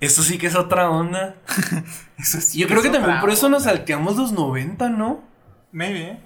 Esto 0.01 0.21
sí 0.21 0.37
que 0.37 0.47
es 0.47 0.55
otra 0.55 0.89
onda. 0.89 1.37
Eso 2.17 2.41
sí. 2.41 2.59
Yo 2.59 2.67
creo 2.67 2.81
que 2.81 2.89
también 2.89 3.19
por 3.21 3.29
eso 3.29 3.49
nos 3.49 3.63
salteamos 3.63 4.17
los 4.17 4.31
90, 4.33 4.89
¿no? 4.89 5.23
Maybe. 5.71 6.19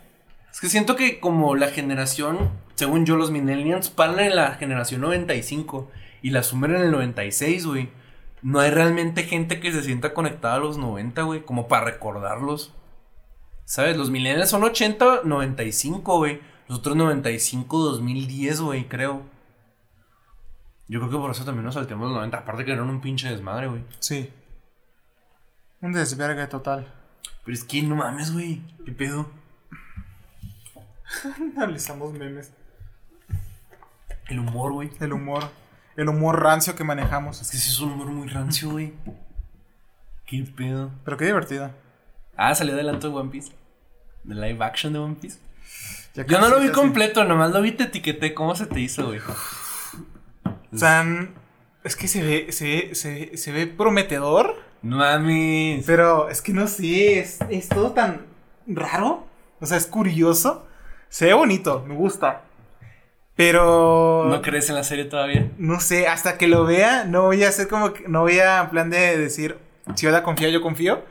Es 0.51 0.59
que 0.59 0.69
siento 0.69 0.95
que 0.95 1.19
como 1.19 1.55
la 1.55 1.67
generación, 1.67 2.49
según 2.75 3.05
yo, 3.05 3.15
los 3.15 3.31
millennials 3.31 3.89
paran 3.89 4.19
en 4.19 4.35
la 4.35 4.55
generación 4.55 5.01
95 5.01 5.89
y 6.21 6.31
la 6.31 6.43
sumen 6.43 6.75
en 6.75 6.81
el 6.81 6.91
96, 6.91 7.65
güey. 7.65 7.89
No 8.41 8.59
hay 8.59 8.71
realmente 8.71 9.23
gente 9.23 9.59
que 9.59 9.71
se 9.71 9.83
sienta 9.83 10.13
conectada 10.13 10.55
a 10.55 10.59
los 10.59 10.77
90, 10.77 11.21
güey, 11.23 11.41
como 11.41 11.67
para 11.67 11.85
recordarlos. 11.85 12.73
¿Sabes? 13.65 13.97
Los 13.97 14.09
millennials 14.09 14.49
son 14.49 14.63
80, 14.63 15.21
95, 15.25 16.17
güey. 16.17 16.41
Los 16.67 16.79
otros 16.79 16.95
95, 16.95 17.77
2010, 17.77 18.61
güey, 18.61 18.87
creo. 18.87 19.23
Yo 20.89 20.99
creo 20.99 21.11
que 21.11 21.17
por 21.17 21.29
eso 21.29 21.45
también 21.45 21.65
nos 21.65 21.75
salteamos 21.75 22.07
los 22.07 22.15
90. 22.15 22.37
Aparte 22.39 22.65
que 22.65 22.73
eran 22.73 22.89
un 22.89 22.99
pinche 22.99 23.29
desmadre, 23.29 23.67
güey. 23.67 23.83
Sí. 23.99 24.31
Un 25.81 25.93
desvergue 25.93 26.47
total. 26.47 26.91
Pero 27.45 27.55
es 27.55 27.63
que 27.63 27.83
no 27.83 27.95
mames, 27.95 28.33
güey. 28.33 28.63
¿Qué 28.83 28.91
pedo? 28.91 29.29
Analizamos 31.55 32.11
memes. 32.13 32.51
El 34.27 34.39
humor, 34.39 34.73
güey. 34.73 34.89
El 34.99 35.13
humor. 35.13 35.51
El 35.95 36.09
humor 36.09 36.41
rancio 36.41 36.75
que 36.75 36.83
manejamos. 36.83 37.39
Es 37.39 37.51
que 37.51 37.57
sí 37.57 37.69
es 37.69 37.79
un 37.79 37.91
humor 37.91 38.07
muy 38.07 38.27
rancio, 38.27 38.71
güey. 38.71 38.93
¿Qué 40.25 40.43
pedo? 40.43 40.89
Pero 41.05 41.17
qué 41.17 41.25
divertido. 41.25 41.71
Ah, 42.35 42.55
salió 42.55 42.73
adelante 42.73 43.07
de 43.07 43.13
One 43.13 43.29
Piece. 43.29 43.51
De 44.23 44.33
live 44.33 44.63
action 44.65 44.93
de 44.93 44.99
One 44.99 45.17
Piece. 45.21 45.39
Ya 46.15 46.25
Yo 46.25 46.39
no 46.39 46.49
lo 46.49 46.59
vi 46.59 46.69
completo, 46.71 47.23
nomás 47.25 47.51
lo 47.51 47.61
vi, 47.61 47.73
te 47.73 47.83
etiqueté. 47.83 48.33
¿Cómo 48.33 48.55
se 48.55 48.65
te 48.65 48.79
hizo, 48.79 49.05
güey? 49.05 49.19
Sea, 50.75 51.05
es 51.83 51.95
que 51.95 52.07
se 52.07 52.21
ve, 52.23 52.51
se 52.51 52.65
ve, 52.65 52.95
se 52.95 53.09
ve, 53.31 53.37
se 53.37 53.51
ve 53.51 53.67
prometedor. 53.67 54.55
No 54.81 54.97
mames. 54.97 55.83
Pero 55.85 56.29
es 56.29 56.41
que 56.41 56.53
no 56.53 56.67
sé, 56.67 57.19
es, 57.19 57.39
es 57.49 57.69
todo 57.69 57.91
tan 57.91 58.25
raro. 58.67 59.25
O 59.59 59.65
sea, 59.65 59.77
es 59.77 59.87
curioso. 59.87 60.65
Se 61.09 61.25
ve 61.25 61.33
bonito, 61.33 61.83
me 61.87 61.95
gusta. 61.95 62.43
Pero. 63.35 64.25
¿No 64.29 64.41
crees 64.41 64.69
en 64.69 64.75
la 64.75 64.83
serie 64.83 65.05
todavía? 65.05 65.49
No 65.57 65.79
sé, 65.79 66.07
hasta 66.07 66.37
que 66.37 66.47
lo 66.47 66.65
vea, 66.65 67.05
no 67.05 67.23
voy 67.23 67.43
a 67.43 67.49
hacer 67.49 67.67
como 67.67 67.93
que. 67.93 68.07
No 68.07 68.21
voy 68.21 68.39
a 68.39 68.61
en 68.61 68.69
plan 68.69 68.89
de 68.89 69.17
decir. 69.17 69.57
Si 69.95 70.05
Oda 70.07 70.23
confía, 70.23 70.49
yo 70.49 70.61
confío. 70.61 71.03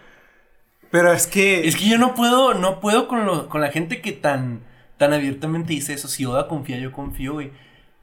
Pero 0.90 1.12
es 1.12 1.26
que. 1.26 1.66
Es 1.66 1.76
que 1.76 1.88
yo 1.88 1.98
no 1.98 2.14
puedo, 2.14 2.54
no 2.54 2.80
puedo 2.80 3.08
con, 3.08 3.24
lo- 3.26 3.48
con 3.48 3.60
la 3.60 3.70
gente 3.70 4.00
que 4.00 4.12
tan, 4.12 4.60
tan 4.98 5.12
abiertamente 5.12 5.72
dice 5.72 5.94
eso. 5.94 6.06
Si 6.08 6.24
Oda 6.26 6.48
confía, 6.48 6.78
yo 6.78 6.92
confío, 6.92 7.32
güey. 7.34 7.50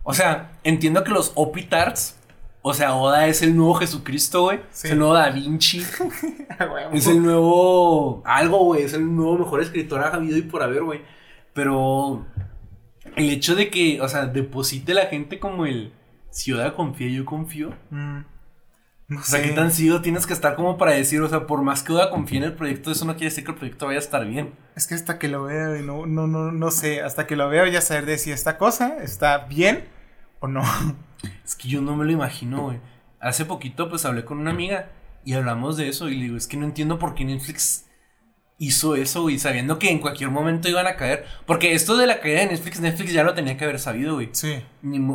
O 0.07 0.13
sea, 0.13 0.51
entiendo 0.63 1.03
que 1.03 1.09
los 1.09 1.31
Opitards, 1.33 2.15
o 2.61 2.75
sea, 2.75 2.93
Oda 2.93 3.27
es 3.27 3.41
el 3.41 3.55
nuevo 3.55 3.73
Jesucristo, 3.73 4.43
güey. 4.43 4.59
Sí. 4.69 4.87
Es 4.87 4.93
el 4.93 4.99
nuevo 4.99 5.15
Da 5.15 5.29
Vinci. 5.31 5.83
Es 6.93 7.07
el 7.07 7.21
nuevo 7.21 8.21
algo, 8.23 8.59
güey. 8.65 8.83
Es 8.83 8.93
el 8.93 9.15
nuevo 9.15 9.39
mejor 9.39 9.61
escritor 9.61 10.01
ha 10.01 10.13
habido 10.13 10.37
y 10.37 10.43
por 10.43 10.61
haber, 10.61 10.83
güey. 10.83 11.01
Pero 11.53 12.25
el 13.15 13.29
hecho 13.31 13.55
de 13.55 13.69
que, 13.71 13.99
o 13.99 14.07
sea, 14.07 14.27
deposite 14.27 14.93
la 14.93 15.07
gente 15.07 15.39
como 15.39 15.65
el 15.65 15.91
Ciudad 16.29 16.75
confía, 16.75 17.09
yo 17.09 17.25
confío. 17.25 17.73
Mm, 17.89 18.19
no 19.07 19.19
O 19.19 19.23
sea, 19.23 19.39
sé. 19.41 19.49
¿qué 19.49 19.55
tan 19.55 19.71
sido 19.71 20.01
tienes 20.01 20.27
que 20.27 20.33
estar 20.33 20.55
como 20.55 20.77
para 20.77 20.91
decir, 20.91 21.21
o 21.21 21.29
sea, 21.29 21.47
por 21.47 21.63
más 21.63 21.81
que 21.81 21.93
Oda 21.93 22.11
confíe 22.11 22.37
en 22.37 22.43
el 22.43 22.53
proyecto, 22.53 22.91
eso 22.91 23.05
no 23.05 23.13
quiere 23.13 23.27
decir 23.29 23.43
que 23.43 23.51
el 23.51 23.57
proyecto 23.57 23.87
vaya 23.87 23.97
a 23.99 24.01
estar 24.01 24.25
bien. 24.27 24.53
Es 24.75 24.85
que 24.85 24.93
hasta 24.93 25.17
que 25.17 25.29
lo 25.29 25.45
vea, 25.45 25.69
güey, 25.69 25.81
no, 25.81 26.05
no, 26.05 26.27
no, 26.27 26.51
no 26.51 26.71
sé. 26.71 27.01
Hasta 27.01 27.25
que 27.25 27.35
lo 27.35 27.49
vea, 27.49 27.63
voy 27.63 27.75
a 27.75 27.81
saber 27.81 28.05
de 28.05 28.17
si 28.17 28.31
esta 28.31 28.57
cosa 28.57 28.97
está 29.01 29.45
bien 29.45 29.94
o 30.45 30.47
no. 30.47 30.63
Es 31.43 31.55
que 31.55 31.67
yo 31.67 31.81
no 31.81 31.95
me 31.95 32.05
lo 32.05 32.11
imagino, 32.11 32.63
güey. 32.63 32.79
Hace 33.19 33.45
poquito, 33.45 33.89
pues 33.89 34.05
hablé 34.05 34.25
con 34.25 34.39
una 34.39 34.51
amiga 34.51 34.91
y 35.23 35.33
hablamos 35.33 35.77
de 35.77 35.87
eso 35.89 36.09
y 36.09 36.15
le 36.15 36.23
digo, 36.23 36.37
es 36.37 36.47
que 36.47 36.57
no 36.57 36.65
entiendo 36.65 36.99
por 36.99 37.15
qué 37.15 37.25
Netflix 37.25 37.85
hizo 38.57 38.95
eso, 38.95 39.23
güey, 39.23 39.37
sabiendo 39.39 39.79
que 39.79 39.89
en 39.89 39.99
cualquier 39.99 40.29
momento 40.29 40.69
iban 40.69 40.87
a 40.87 40.95
caer. 40.95 41.25
Porque 41.45 41.73
esto 41.73 41.97
de 41.97 42.07
la 42.07 42.19
caída 42.19 42.41
de 42.41 42.47
Netflix, 42.47 42.79
Netflix 42.79 43.13
ya 43.13 43.23
lo 43.23 43.33
tenía 43.33 43.57
que 43.57 43.65
haber 43.65 43.79
sabido, 43.79 44.15
güey. 44.15 44.29
Sí. 44.31 44.63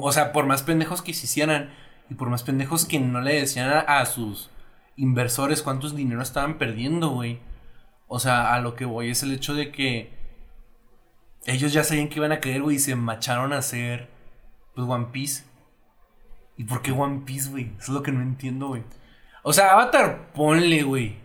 O 0.01 0.13
sea, 0.13 0.33
por 0.33 0.47
más 0.47 0.63
pendejos 0.63 1.03
que 1.03 1.15
se 1.15 1.27
hicieran 1.27 1.71
y 2.09 2.15
por 2.15 2.29
más 2.29 2.43
pendejos 2.43 2.85
que 2.85 2.99
no 2.99 3.21
le 3.21 3.35
decían 3.35 3.71
a, 3.71 3.81
a 3.81 4.07
sus 4.07 4.51
inversores 4.97 5.63
cuántos 5.63 5.95
dinero 5.95 6.23
estaban 6.23 6.59
perdiendo, 6.59 7.11
güey. 7.11 7.41
O 8.09 8.19
sea, 8.19 8.53
a 8.53 8.61
lo 8.61 8.75
que 8.75 8.85
voy 8.85 9.11
es 9.11 9.23
el 9.23 9.33
hecho 9.33 9.55
de 9.55 9.71
que 9.71 10.13
ellos 11.47 11.73
ya 11.73 11.85
sabían 11.85 12.09
que 12.09 12.17
iban 12.19 12.33
a 12.33 12.41
caer, 12.41 12.63
güey, 12.63 12.77
y 12.77 12.81
se 12.81 12.97
macharon 12.97 13.53
a 13.53 13.59
hacer, 13.59 14.09
pues, 14.87 14.99
One 14.99 15.09
Piece. 15.13 15.45
¿Y 16.57 16.65
por 16.65 16.83
qué 16.83 16.93
One 16.93 17.23
Piece, 17.25 17.51
güey? 17.51 17.73
Eso 17.79 17.85
es 17.85 17.89
lo 17.89 18.03
que 18.03 18.13
no 18.13 18.21
entiendo, 18.23 18.69
güey. 18.69 18.83
O 19.43 19.53
sea, 19.53 19.73
Avatar, 19.73 20.33
ponle, 20.35 20.83
güey. 20.83 21.17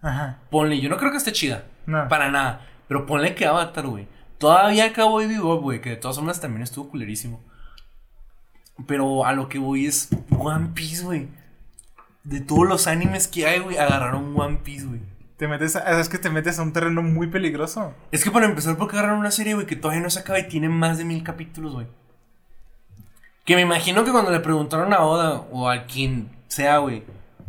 Ajá. 0.00 0.38
Ponle, 0.50 0.80
yo 0.80 0.88
no 0.88 0.96
creo 0.96 1.10
que 1.10 1.18
esté 1.18 1.32
chida. 1.32 1.66
No. 1.86 2.08
Para 2.08 2.30
nada. 2.30 2.66
Pero 2.88 3.04
ponle 3.04 3.34
que 3.34 3.46
Avatar, 3.46 3.86
güey. 3.86 4.08
Todavía 4.38 4.86
acabó 4.86 5.16
Baby 5.16 5.38
Bob, 5.38 5.62
güey, 5.62 5.80
que 5.80 5.90
de 5.90 5.96
todas 5.96 6.16
formas 6.16 6.40
también 6.40 6.62
estuvo 6.62 6.88
culerísimo. 6.88 7.42
Pero 8.86 9.24
a 9.26 9.32
lo 9.32 9.48
que 9.48 9.58
voy 9.58 9.86
es 9.86 10.08
One 10.30 10.70
Piece, 10.74 11.02
güey. 11.02 11.28
De 12.22 12.40
todos 12.40 12.68
los 12.68 12.86
animes 12.86 13.26
que 13.26 13.46
hay, 13.46 13.58
güey, 13.58 13.76
agarraron 13.76 14.38
One 14.38 14.60
Piece, 14.62 14.86
güey. 14.86 15.00
Te 15.36 15.48
metes 15.48 15.76
a, 15.76 16.00
es 16.00 16.08
que 16.08 16.18
te 16.18 16.30
metes 16.30 16.58
a 16.58 16.62
un 16.62 16.72
terreno 16.72 17.02
muy 17.02 17.28
peligroso. 17.28 17.94
Es 18.10 18.24
que 18.24 18.30
para 18.30 18.46
empezar, 18.46 18.76
porque 18.76 18.96
agarraron 18.96 19.20
una 19.20 19.30
serie, 19.30 19.54
güey, 19.54 19.66
que 19.66 19.76
todavía 19.76 20.02
no 20.02 20.10
se 20.10 20.20
acaba 20.20 20.38
y 20.38 20.48
tiene 20.48 20.68
más 20.68 20.98
de 20.98 21.04
mil 21.04 21.22
capítulos, 21.22 21.74
güey. 21.74 21.86
Que 23.48 23.56
me 23.56 23.62
imagino 23.62 24.04
que 24.04 24.12
cuando 24.12 24.30
le 24.30 24.40
preguntaron 24.40 24.92
a 24.92 25.06
Oda 25.06 25.46
o 25.50 25.70
a 25.70 25.86
quien 25.86 26.28
sea, 26.48 26.76
güey, 26.76 27.02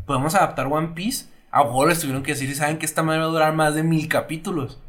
¿podemos 0.06 0.34
adaptar 0.34 0.68
One 0.68 0.94
Piece? 0.96 1.26
A 1.52 1.62
huevo 1.62 1.88
les 1.88 2.00
tuvieron 2.00 2.24
que 2.24 2.32
decir, 2.32 2.56
¿saben 2.56 2.78
que 2.78 2.86
esta 2.86 3.04
madre 3.04 3.20
va 3.20 3.26
a 3.26 3.32
durar 3.32 3.54
más 3.54 3.76
de 3.76 3.84
mil 3.84 4.08
capítulos? 4.08 4.80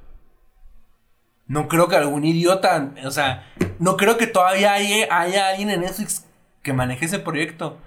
No 1.49 1.67
creo 1.67 1.89
que 1.89 1.97
algún 1.97 2.25
idiota, 2.25 2.93
o 3.05 3.11
sea, 3.11 3.45
no 3.81 3.97
creo 3.97 4.19
que 4.19 4.29
todavía 4.29 4.73
haya, 4.73 5.09
haya 5.11 5.49
alguien 5.49 5.71
en 5.71 5.81
Netflix 5.81 6.27
que 6.63 6.73
maneje 6.75 7.07
ese 7.07 7.19
proyecto 7.19 7.79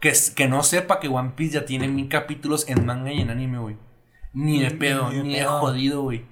que, 0.00 0.12
que 0.34 0.48
no 0.48 0.64
sepa 0.64 0.98
que 0.98 1.06
One 1.06 1.34
Piece 1.36 1.54
ya 1.54 1.64
tiene 1.64 1.86
mil 1.86 2.08
capítulos 2.08 2.68
en 2.68 2.84
manga 2.84 3.12
y 3.12 3.20
en 3.20 3.30
anime, 3.30 3.58
güey. 3.58 3.76
Ni 4.32 4.60
de 4.60 4.72
pedo, 4.72 5.08
ni 5.08 5.18
de 5.18 5.22
ni 5.22 5.34
de 5.34 5.42
pedo. 5.42 5.60
jodido, 5.60 6.02
güey. 6.02 6.26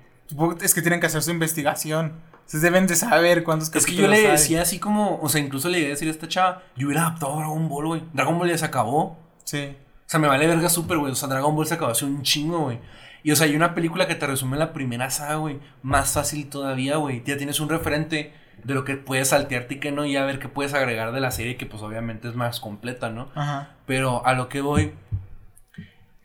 Es 0.62 0.74
que 0.74 0.82
tienen 0.82 0.98
que 0.98 1.06
hacer 1.06 1.22
su 1.22 1.30
investigación. 1.30 2.14
Entonces 2.50 2.62
deben 2.62 2.88
de 2.88 2.96
saber 2.96 3.44
cuántos 3.44 3.68
Es 3.68 3.86
que 3.86 3.92
yo 3.92 3.98
capítulos 4.02 4.10
le 4.10 4.26
hay. 4.26 4.32
decía 4.32 4.62
así 4.62 4.80
como, 4.80 5.20
o 5.22 5.28
sea, 5.28 5.40
incluso 5.40 5.68
le 5.68 5.78
iba 5.78 5.86
a 5.86 5.90
decir 5.90 6.08
a 6.08 6.10
esta 6.10 6.26
chava, 6.26 6.62
yo 6.74 6.88
hubiera 6.88 7.02
adaptado 7.06 7.36
Dragon 7.36 7.68
Ball, 7.68 7.86
güey. 7.86 8.02
Dragon 8.12 8.36
Ball 8.36 8.48
ya 8.48 8.58
se 8.58 8.64
acabó. 8.64 9.16
Sí. 9.44 9.76
O 9.78 10.08
sea, 10.10 10.18
me 10.18 10.26
vale 10.26 10.48
verga 10.48 10.68
súper, 10.68 10.98
güey. 10.98 11.12
O 11.12 11.14
sea, 11.14 11.28
Dragon 11.28 11.54
Ball 11.54 11.68
se 11.68 11.74
acabó 11.74 11.92
hace 11.92 12.06
un 12.06 12.22
chingo, 12.24 12.58
güey. 12.62 12.80
Y 13.22 13.30
o 13.30 13.36
sea, 13.36 13.46
hay 13.46 13.54
una 13.54 13.72
película 13.76 14.08
que 14.08 14.16
te 14.16 14.26
resume 14.26 14.56
la 14.56 14.72
primera 14.72 15.10
saga, 15.10 15.36
güey. 15.36 15.60
Más 15.84 16.10
fácil 16.14 16.48
todavía, 16.50 16.96
güey. 16.96 17.22
Ya 17.24 17.36
tienes 17.36 17.60
un 17.60 17.68
referente 17.68 18.32
de 18.64 18.74
lo 18.74 18.84
que 18.84 18.96
puedes 18.96 19.28
saltearte 19.28 19.74
y 19.74 19.78
que 19.78 19.92
no, 19.92 20.04
y 20.04 20.16
a 20.16 20.24
ver 20.24 20.40
qué 20.40 20.48
puedes 20.48 20.74
agregar 20.74 21.12
de 21.12 21.20
la 21.20 21.30
serie, 21.30 21.56
que 21.56 21.66
pues 21.66 21.84
obviamente 21.84 22.26
es 22.28 22.34
más 22.34 22.58
completa, 22.58 23.10
¿no? 23.10 23.28
Ajá. 23.36 23.76
Pero 23.86 24.26
a 24.26 24.34
lo 24.34 24.48
que 24.48 24.60
voy. 24.60 24.92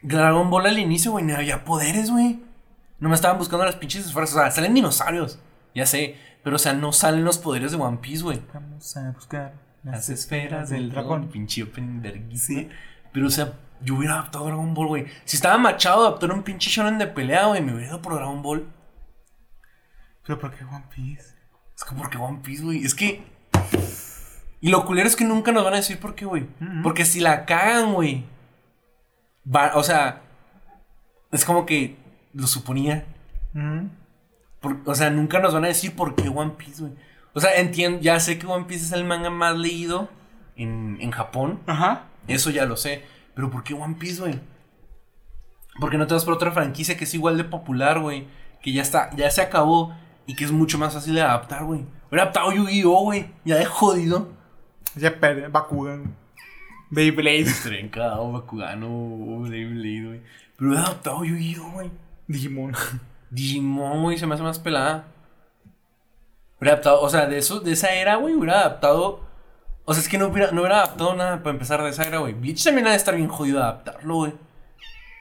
Dragon 0.01 0.49
Ball 0.49 0.65
al 0.65 0.80
inicio, 0.80 1.11
güey, 1.11 1.23
no 1.23 1.36
había 1.36 1.63
poderes, 1.63 2.09
güey. 2.09 2.39
No 2.99 3.09
me 3.09 3.15
estaban 3.15 3.38
buscando 3.38 3.63
las 3.63 3.76
pinches 3.76 4.07
esferas. 4.07 4.34
O 4.34 4.38
sea, 4.39 4.49
salen 4.49 4.73
dinosaurios. 4.73 5.38
Ya 5.76 5.86
sé. 5.86 6.15
Pero, 6.43 6.55
o 6.55 6.59
sea, 6.59 6.73
no 6.73 6.91
salen 6.91 7.23
los 7.26 7.38
poderes 7.38 7.71
de 7.71 7.78
One 7.78 7.97
Piece, 7.97 8.23
güey. 8.23 8.41
Vamos 8.53 8.95
a 8.97 9.11
buscar 9.11 9.53
Las 9.84 10.09
esferas 10.09 10.69
del 10.69 10.89
dragón. 10.91 11.28
Pinche 11.30 11.61
opening. 11.63 12.01
Sí. 12.38 12.69
Pero, 13.13 13.28
o 13.28 13.30
sea, 13.30 13.53
yo 13.82 13.95
hubiera 13.95 14.13
adaptado 14.15 14.45
Dragon 14.45 14.73
Ball, 14.73 14.88
güey. 14.88 15.05
Si 15.26 15.36
estaba 15.38 15.57
machado 15.57 16.07
adaptar 16.07 16.32
un 16.32 16.43
pinche 16.43 16.69
shonen 16.69 16.97
de 16.97 17.07
pelea, 17.07 17.45
güey, 17.47 17.61
me 17.61 17.73
hubiera 17.73 17.89
ido 17.91 18.01
por 18.01 18.15
Dragon 18.15 18.41
Ball. 18.41 18.67
Pero 20.26 20.39
¿por 20.39 20.51
qué 20.55 20.63
One 20.63 20.86
Piece? 20.95 21.36
Es 21.76 21.84
que 21.84 21.93
porque 21.95 22.17
One 22.17 22.39
Piece, 22.43 22.63
güey. 22.63 22.84
Es 22.84 22.95
que. 22.95 23.23
Y 24.61 24.69
lo 24.69 24.86
culero 24.86 25.07
es 25.07 25.15
que 25.15 25.26
nunca 25.26 25.51
nos 25.51 25.63
van 25.63 25.73
a 25.73 25.78
decir 25.78 25.99
por 25.99 26.15
qué, 26.15 26.26
güey. 26.26 26.47
Porque 26.82 27.05
si 27.05 27.19
la 27.19 27.45
cagan, 27.45 27.93
güey. 27.93 28.23
va- 29.45 29.73
O 29.76 29.84
sea. 29.84 30.21
Es 31.32 31.43
como 31.45 31.65
que 31.65 31.97
lo 32.34 32.47
suponía. 32.47 33.05
Ujú. 33.53 33.89
Por- 34.66 34.82
o 34.86 34.95
sea, 34.95 35.11
nunca 35.11 35.38
nos 35.39 35.53
van 35.53 35.63
a 35.66 35.68
decir 35.68 35.95
por 35.95 36.16
qué 36.16 36.28
One 36.28 36.53
Piece, 36.57 36.82
güey. 36.82 36.93
O 37.34 37.39
sea, 37.39 37.55
entiendo, 37.59 37.99
ya 38.01 38.20
sé 38.20 38.39
que 38.39 38.47
One 38.47 38.66
Piece 38.66 38.86
es 38.86 38.91
el 38.93 39.03
manga 39.03 39.30
más 39.30 39.55
leído 39.55 40.09
en, 40.55 40.97
en 40.99 41.11
Japón. 41.11 41.59
Ajá. 41.68 42.05
Eso 42.28 42.49
ya 42.49 42.66
lo 42.66 42.76
sé. 42.76 43.03
Pero 43.36 43.51
¿por 43.51 43.63
qué 43.63 43.76
One 43.76 43.95
Piece, 43.99 44.22
güey? 44.22 44.39
¿Por 45.80 45.91
qué 45.91 45.97
no 45.97 46.07
te 46.07 46.16
vas 46.16 46.26
por 46.26 46.34
otra 46.34 46.51
franquicia 46.51 46.97
que 46.97 47.03
es 47.03 47.13
igual 47.13 47.38
de 47.38 47.43
popular, 47.43 47.99
güey? 47.99 48.26
Que 48.63 48.74
ya 48.74 48.82
está, 48.82 49.13
ya 49.16 49.30
se 49.30 49.41
acabó 49.41 49.93
y 50.26 50.36
que 50.36 50.45
es 50.45 50.51
mucho 50.51 50.80
más 50.80 50.93
fácil 50.95 51.13
de 51.13 51.22
adaptar, 51.22 51.66
güey. 51.66 51.86
Hubiera 52.09 52.24
adaptado 52.24 52.51
Yu-Gi-Oh, 52.53 53.03
güey. 53.03 53.30
Ya 53.43 53.57
de 53.57 53.66
jodido. 53.66 54.32
Ya 54.95 55.20
per 55.20 55.49
Bakugan. 55.51 56.16
Beyblade. 56.89 57.45
Trencado, 57.63 58.32
Bakugano, 58.32 59.41
Beyblade, 59.41 60.05
güey. 60.07 60.22
Pero 60.57 60.70
hubiera 60.72 60.86
adaptado 60.86 61.24
Yu-Gi-Oh, 61.26 61.72
güey. 61.74 61.91
Digimon. 62.28 62.74
Digimon, 63.30 64.03
güey, 64.03 64.17
se 64.17 64.28
me 64.28 64.36
hace 64.36 64.43
más 64.43 64.59
pelada. 64.59 65.05
Hubiera 66.59 66.73
adaptado, 66.73 67.01
o 67.01 67.09
sea, 67.09 67.28
de 67.28 67.38
eso, 67.38 67.59
de 67.59 67.73
esa 67.73 67.93
era, 67.93 68.15
güey, 68.15 68.34
hubiera 68.34 68.61
adaptado. 68.61 69.21
O 69.84 69.93
sea, 69.93 70.01
es 70.01 70.09
que 70.09 70.17
no 70.17 70.28
hubiera, 70.28 70.51
no 70.51 70.61
hubiera 70.61 70.78
adaptado 70.78 71.15
nada 71.15 71.43
para 71.43 71.51
empezar 71.51 71.84
de 71.84 71.89
esa 71.89 72.07
era, 72.07 72.19
güey. 72.19 72.34
Bleach 72.34 72.63
también 72.63 72.88
ha 72.88 72.91
de 72.91 72.97
estar 72.97 73.15
bien 73.15 73.28
jodido 73.28 73.61
adaptarlo, 73.61 74.15
güey. 74.15 74.34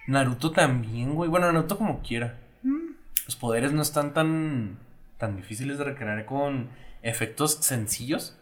Naruto 0.07 0.53
también, 0.53 1.15
güey. 1.15 1.29
Bueno, 1.29 1.51
Naruto 1.53 1.77
como 1.77 2.03
quiera. 2.03 2.39
Los 3.27 3.37
poderes 3.37 3.73
no 3.73 3.83
están 3.83 4.13
tan, 4.13 4.79
tan 5.19 5.37
difíciles 5.37 5.79
de 5.79 5.85
recrear 5.85 6.25
con 6.27 6.71
efectos 7.03 7.55
sencillos. 7.61 8.37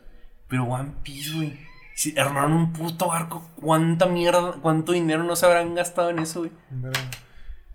Pero 0.48 0.64
One 0.64 0.92
Piece, 1.02 1.34
güey. 1.34 1.58
Si 1.94 2.18
armaron 2.18 2.52
un 2.52 2.72
puto 2.72 3.08
barco, 3.08 3.48
¿cuánta 3.60 4.06
mierda, 4.06 4.54
cuánto 4.62 4.92
dinero 4.92 5.24
no 5.24 5.36
se 5.36 5.46
habrán 5.46 5.74
gastado 5.74 6.10
en 6.10 6.18
eso, 6.18 6.40
güey? 6.40 6.52
Pero, 6.80 6.92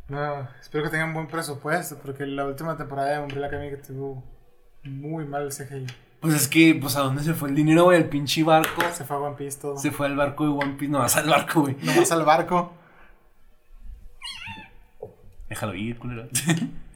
no, 0.10 0.48
espero 0.62 0.86
que 0.86 0.90
tengan 0.90 1.14
buen 1.14 1.28
presupuesto, 1.28 1.98
porque 1.98 2.26
la 2.26 2.46
última 2.46 2.78
temporada 2.78 3.12
de 3.12 3.20
Umbrella 3.20 3.48
Academy 3.48 3.70
que 3.70 3.78
tuvo 3.78 4.24
muy 4.84 5.26
mal 5.26 5.44
el 5.44 5.52
CGI. 5.52 5.88
Pues 6.20 6.34
es 6.34 6.48
que, 6.48 6.76
pues, 6.80 6.96
¿a 6.96 7.02
dónde 7.02 7.22
se 7.24 7.34
fue 7.34 7.50
el 7.50 7.56
dinero, 7.56 7.86
güey? 7.86 7.98
El 7.98 8.10
pinche 8.10 8.44
barco. 8.44 8.82
Se 8.92 9.04
fue 9.04 9.18
a 9.18 9.20
One 9.20 9.36
Piece 9.36 9.60
todo. 9.60 9.78
Se 9.78 9.92
fue 9.92 10.08
al 10.08 10.16
barco 10.16 10.46
de 10.46 10.50
One 10.50 10.74
Piece. 10.74 10.92
No, 10.92 11.00
vas 11.00 11.16
al 11.16 11.30
barco, 11.30 11.62
güey. 11.62 11.76
Nomás 11.84 12.12
al 12.12 12.26
barco. 12.26 12.74
Déjalo 15.50 15.76
ir, 15.76 15.98
culero. 15.98 16.28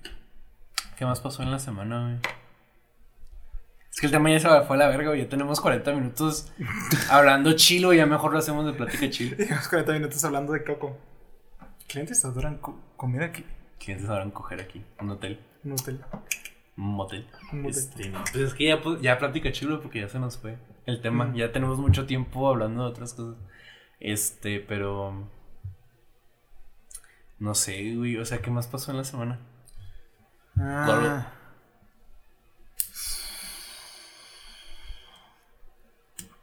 ¿Qué 0.97 1.05
más 1.05 1.20
pasó 1.20 1.43
en 1.43 1.51
la 1.51 1.59
semana, 1.59 2.01
güey? 2.01 2.16
Es 3.91 3.99
que 3.99 4.07
el 4.07 4.12
tema 4.12 4.32
ya 4.32 4.39
se 4.39 4.47
fue 4.66 4.76
a 4.76 4.80
la 4.80 4.88
verga, 4.88 5.09
güey. 5.09 5.22
Ya 5.22 5.30
tenemos 5.30 5.62
40 5.62 5.93
minutos 5.93 6.51
hablando 7.09 7.53
chilo 7.53 7.93
y 7.93 7.97
ya 7.97 8.05
mejor 8.05 8.34
lo 8.34 8.39
hacemos 8.39 8.66
de 8.66 8.74
plática 8.74 9.09
chilo. 9.09 9.38
Llevamos 9.38 9.68
40 9.68 9.93
minutos 9.93 10.24
hablando 10.24 10.53
de 10.53 10.64
Coco. 10.64 10.97
Clientes 11.91 12.23
adoran 12.25 12.57
co- 12.57 12.79
comida 12.97 13.25
aquí. 13.25 13.45
¿Quiénes 13.83 14.01
se 14.03 14.07
sabrán 14.07 14.31
coger 14.31 14.61
aquí? 14.61 14.83
Un 14.99 15.09
hotel. 15.09 15.39
Un 15.63 15.73
hotel. 15.73 16.01
Un 16.77 16.85
motel. 16.85 17.27
Un 17.51 17.61
motel. 17.63 17.77
Este, 17.77 18.11
pues 18.11 18.35
es 18.35 18.53
que 18.53 18.65
ya, 18.65 18.81
pues, 18.81 19.01
ya 19.01 19.17
plática 19.17 19.51
chilo 19.51 19.81
porque 19.81 19.99
ya 20.01 20.07
se 20.07 20.19
nos 20.19 20.37
fue 20.37 20.57
el 20.85 21.01
tema. 21.01 21.31
Ya 21.35 21.51
tenemos 21.51 21.77
mucho 21.79 22.05
tiempo 22.05 22.47
hablando 22.47 22.83
de 22.83 22.89
otras 22.89 23.13
cosas. 23.13 23.35
Este, 23.99 24.59
pero. 24.61 25.27
No 27.39 27.55
sé, 27.55 27.95
güey. 27.95 28.17
O 28.17 28.25
sea, 28.25 28.41
¿qué 28.41 28.51
más 28.51 28.67
pasó 28.67 28.91
en 28.91 28.97
la 28.97 29.03
semana? 29.03 29.39
Ah, 30.57 31.33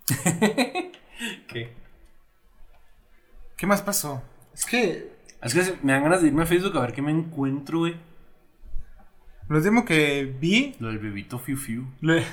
¿Qué? 1.49 1.72
¿Qué 3.57 3.66
más 3.66 3.82
pasó? 3.82 4.22
Es 4.55 4.64
que 4.64 5.12
Es 5.43 5.55
que 5.55 5.76
me 5.82 5.93
dan 5.93 6.03
ganas 6.03 6.20
de 6.22 6.28
irme 6.28 6.43
a 6.43 6.47
Facebook 6.47 6.76
a 6.76 6.80
ver 6.80 6.93
qué 6.93 7.03
me 7.03 7.12
encuentro, 7.12 7.78
güey. 7.80 7.97
lo 9.49 9.57
último 9.59 9.84
que 9.84 10.24
vi. 10.41 10.74
Lo 10.80 10.89
del 10.89 10.99
bebito 10.99 11.39
Fiu 11.39 11.57
Fiu. 11.57 11.86
le- 12.01 12.24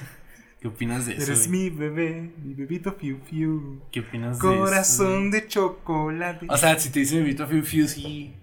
¿Qué 0.60 0.70
opinas 0.70 1.06
de 1.06 1.14
eso? 1.14 1.24
Eres 1.32 1.48
güey? 1.48 1.60
mi 1.62 1.70
bebé, 1.70 2.34
mi 2.44 2.56
bebito 2.56 2.94
fiu 2.94 3.20
fiu. 3.24 3.84
¿Qué 3.92 4.00
opinas 4.00 4.40
de 4.40 4.48
eso? 4.52 4.58
Corazón 4.64 5.30
de 5.30 5.48
chocolate. 5.48 6.48
O 6.50 6.58
sea, 6.58 6.80
si 6.80 6.90
te 6.90 7.02
dicen 7.02 7.20
bebito 7.20 7.46
Fiu 7.46 7.62
Fiu, 7.62 7.88
sí. 7.88 8.34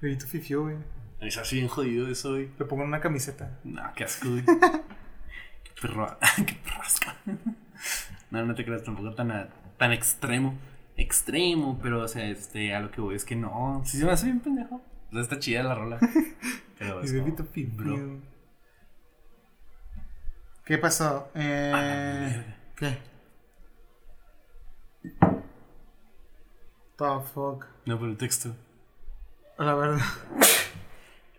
Bebito 0.00 0.26
fiu 0.26 0.40
fiu, 0.40 0.62
güey. 0.62 0.76
Es 1.20 1.36
así 1.36 1.56
bien 1.56 1.68
jodido 1.68 2.08
eso, 2.08 2.30
güey. 2.30 2.48
Lo 2.58 2.66
pongo 2.66 2.84
en 2.84 2.88
una 2.88 3.00
camiseta. 3.00 3.58
No, 3.62 3.82
qué 3.94 4.04
asco, 4.04 4.30
güey. 4.30 4.42
qué 5.64 5.70
perro. 5.82 6.16
qué 6.46 6.54
perrasca. 6.64 7.14
no, 8.30 8.46
no 8.46 8.54
te 8.54 8.64
creas 8.64 8.82
tampoco 8.82 9.12
tan, 9.14 9.30
a- 9.30 9.48
tan 9.76 9.92
extremo. 9.92 10.56
Extremo, 10.96 11.78
pero, 11.82 12.02
o 12.02 12.08
sea, 12.08 12.28
este, 12.28 12.74
a 12.74 12.80
lo 12.80 12.90
que 12.90 13.00
voy 13.00 13.16
es 13.16 13.24
que 13.24 13.36
no. 13.36 13.82
Sí 13.84 13.98
se 13.98 14.04
me 14.04 14.12
hace 14.12 14.26
bien 14.26 14.40
pendejo. 14.40 14.76
O 14.76 15.12
sea, 15.12 15.22
está 15.22 15.38
chida 15.38 15.62
la 15.62 15.74
rola. 15.74 15.98
Pero 16.78 17.02
es 17.02 17.12
como, 17.12 17.36
bro. 17.76 18.20
¿Qué 20.64 20.78
pasó? 20.78 21.28
Eh. 21.34 22.44
¿Qué? 22.76 22.98
The 26.96 27.04
fuck. 27.32 27.66
No, 27.86 27.98
por 27.98 28.08
el 28.08 28.16
texto. 28.16 28.54
A 29.58 29.64
la 29.64 29.74
verdad. 29.74 30.00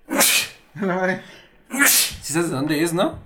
A 0.75 0.85
la 0.85 0.95
madre. 0.95 1.21
¿Sí 1.85 2.33
sabes 2.33 2.49
de 2.49 2.55
dónde 2.55 2.83
es, 2.83 2.93
no? 2.93 3.19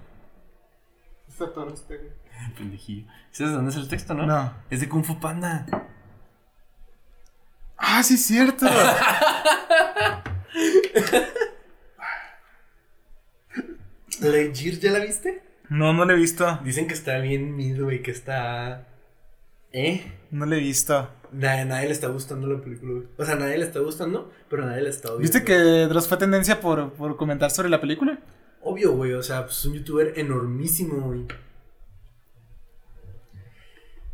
Está 1.27 1.51
todo 1.53 1.73
este. 1.73 2.13
Pendejillo. 2.57 3.07
¿Sí 3.31 3.43
sabes 3.43 3.51
de 3.51 3.55
dónde 3.57 3.71
es 3.71 3.77
el 3.77 3.87
texto, 3.87 4.13
no? 4.13 4.25
No. 4.25 4.53
Es 4.69 4.79
de 4.79 4.89
Kung 4.89 5.03
Fu 5.03 5.19
Panda. 5.19 5.65
Ah, 7.79 8.03
sí, 8.03 8.15
es 8.15 8.25
cierto. 8.25 8.65
¿Legir 14.21 14.79
ya 14.79 14.91
la 14.91 14.99
viste? 14.99 15.41
no, 15.69 15.93
no 15.93 16.05
lo 16.05 16.13
he 16.13 16.17
visto. 16.17 16.59
Dicen 16.63 16.87
que 16.87 16.93
está 16.93 17.19
bien 17.19 17.55
mid, 17.55 17.81
güey, 17.81 18.01
que 18.01 18.11
está... 18.11 18.87
¿Eh? 19.71 20.11
No 20.31 20.45
lo 20.45 20.55
he 20.55 20.59
visto. 20.59 21.09
Nadie, 21.31 21.65
nadie 21.65 21.85
le 21.85 21.93
está 21.93 22.07
gustando 22.07 22.47
la 22.47 22.59
película. 22.59 23.05
O 23.17 23.25
sea, 23.25 23.35
nadie 23.35 23.57
le 23.57 23.65
está 23.65 23.79
gustando, 23.79 24.31
pero 24.49 24.65
nadie 24.65 24.81
le 24.81 24.89
está 24.89 25.09
odiando. 25.09 25.21
¿Viste 25.21 25.43
que 25.43 25.53
Dross 25.87 26.07
fue 26.07 26.17
tendencia 26.17 26.59
por, 26.59 26.93
por 26.93 27.15
comentar 27.17 27.51
sobre 27.51 27.69
la 27.69 27.79
película? 27.79 28.19
obvio, 28.61 28.93
güey. 28.93 29.13
O 29.13 29.23
sea, 29.23 29.45
pues 29.45 29.57
es 29.59 29.65
un 29.65 29.73
youtuber 29.75 30.13
enormísimo, 30.17 31.01
güey. 31.01 31.25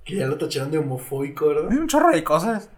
Que 0.04 0.16
ya 0.18 0.28
lo 0.28 0.38
tacharon 0.38 0.72
de 0.72 0.78
homofóbico, 0.78 1.48
¿verdad? 1.48 1.72
Hay 1.72 1.78
un 1.78 1.88
chorro 1.88 2.12
de 2.12 2.24
cosas. 2.24 2.70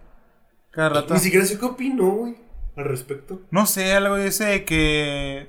Cada 0.77 0.89
rato. 0.89 1.15
Ni 1.15 1.19
siquiera 1.19 1.43
sé 1.43 1.57
qué 1.57 1.65
opinó, 1.65 2.07
güey, 2.11 2.35
al 2.75 2.85
respecto. 2.85 3.41
No 3.49 3.65
sé, 3.65 3.93
algo 3.93 4.15
dice 4.15 4.45
de 4.45 4.63
que. 4.63 5.47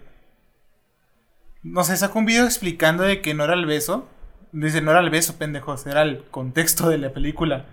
No 1.62 1.84
sé, 1.84 1.98
sacó 1.98 2.20
un 2.20 2.24
video 2.24 2.46
explicando 2.46 3.02
de 3.02 3.20
que 3.20 3.34
no 3.34 3.44
era 3.44 3.52
el 3.52 3.66
beso. 3.66 4.08
Dice, 4.52 4.80
no 4.80 4.90
era 4.90 5.00
el 5.00 5.10
beso, 5.10 5.36
pendejos, 5.36 5.86
era 5.86 6.00
el 6.00 6.24
contexto 6.30 6.88
de 6.88 6.96
la 6.96 7.12
película. 7.12 7.66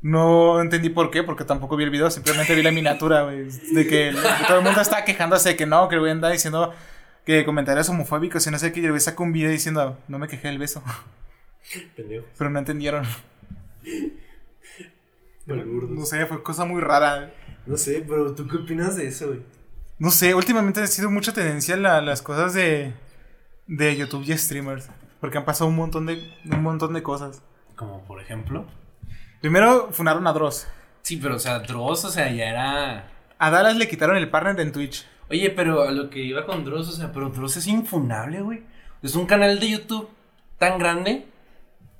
No 0.00 0.62
entendí 0.62 0.88
por 0.88 1.10
qué, 1.10 1.22
porque 1.22 1.44
tampoco 1.44 1.76
vi 1.76 1.84
el 1.84 1.90
video, 1.90 2.10
simplemente 2.10 2.54
vi 2.54 2.62
la 2.62 2.72
miniatura, 2.72 3.24
güey. 3.24 3.50
De 3.74 3.86
que 3.86 4.14
todo 4.48 4.56
el 4.56 4.64
mundo 4.64 4.80
estaba 4.80 5.04
quejándose 5.04 5.50
de 5.50 5.56
que 5.56 5.66
no, 5.66 5.90
que 5.90 5.96
el 5.96 6.00
güey 6.00 6.12
andaba 6.12 6.32
diciendo 6.32 6.72
que 7.26 7.44
comentarios 7.44 7.90
homofóbicos 7.90 8.46
y 8.46 8.50
no 8.50 8.58
sé 8.58 8.72
qué. 8.72 8.80
Y 8.80 8.84
el 8.86 8.92
güey 8.92 9.00
sacó 9.02 9.24
un 9.24 9.34
video 9.34 9.50
diciendo, 9.50 9.98
no 10.08 10.18
me 10.18 10.26
quejé 10.26 10.48
del 10.48 10.56
beso. 10.56 10.82
Pendejo. 11.96 12.24
Pero 12.38 12.48
no 12.48 12.58
entendieron. 12.58 13.04
No 15.46 16.04
sé, 16.06 16.26
fue 16.26 16.42
cosa 16.42 16.64
muy 16.64 16.80
rara. 16.80 17.32
No 17.66 17.76
sé, 17.76 18.04
pero 18.06 18.34
¿tú 18.34 18.46
qué 18.48 18.56
opinas 18.58 18.96
de 18.96 19.06
eso, 19.08 19.28
güey? 19.28 19.40
No 19.98 20.10
sé, 20.10 20.34
últimamente 20.34 20.80
ha 20.82 20.86
sido 20.86 21.10
mucha 21.10 21.32
tendencia 21.32 21.76
la- 21.76 22.00
las 22.00 22.22
cosas 22.22 22.54
de, 22.54 22.92
de 23.66 23.96
YouTube 23.96 24.24
y 24.26 24.36
streamers. 24.36 24.88
Porque 25.20 25.38
han 25.38 25.44
pasado 25.44 25.70
un 25.70 25.76
montón 25.76 26.06
de, 26.06 26.18
un 26.44 26.62
montón 26.62 26.92
de 26.92 27.02
cosas. 27.02 27.42
Como 27.76 28.02
por 28.04 28.20
ejemplo. 28.20 28.66
Primero 29.40 29.88
funaron 29.92 30.26
a 30.26 30.32
Dross. 30.32 30.66
Sí, 31.02 31.16
pero 31.16 31.36
o 31.36 31.38
sea, 31.38 31.60
Dross, 31.60 32.04
o 32.04 32.10
sea, 32.10 32.30
ya 32.32 32.48
era. 32.48 33.08
A 33.38 33.50
Dallas 33.50 33.76
le 33.76 33.88
quitaron 33.88 34.16
el 34.16 34.30
partner 34.30 34.58
en 34.60 34.72
Twitch. 34.72 35.06
Oye, 35.30 35.50
pero 35.50 35.82
a 35.82 35.90
lo 35.92 36.10
que 36.10 36.20
iba 36.20 36.44
con 36.46 36.64
Dross, 36.64 36.88
o 36.88 36.92
sea, 36.92 37.12
pero 37.12 37.30
Dross 37.30 37.56
es 37.56 37.66
infunable, 37.66 38.40
güey. 38.42 38.62
Es 39.02 39.14
un 39.16 39.26
canal 39.26 39.58
de 39.58 39.70
YouTube 39.70 40.08
tan 40.58 40.78
grande, 40.78 41.26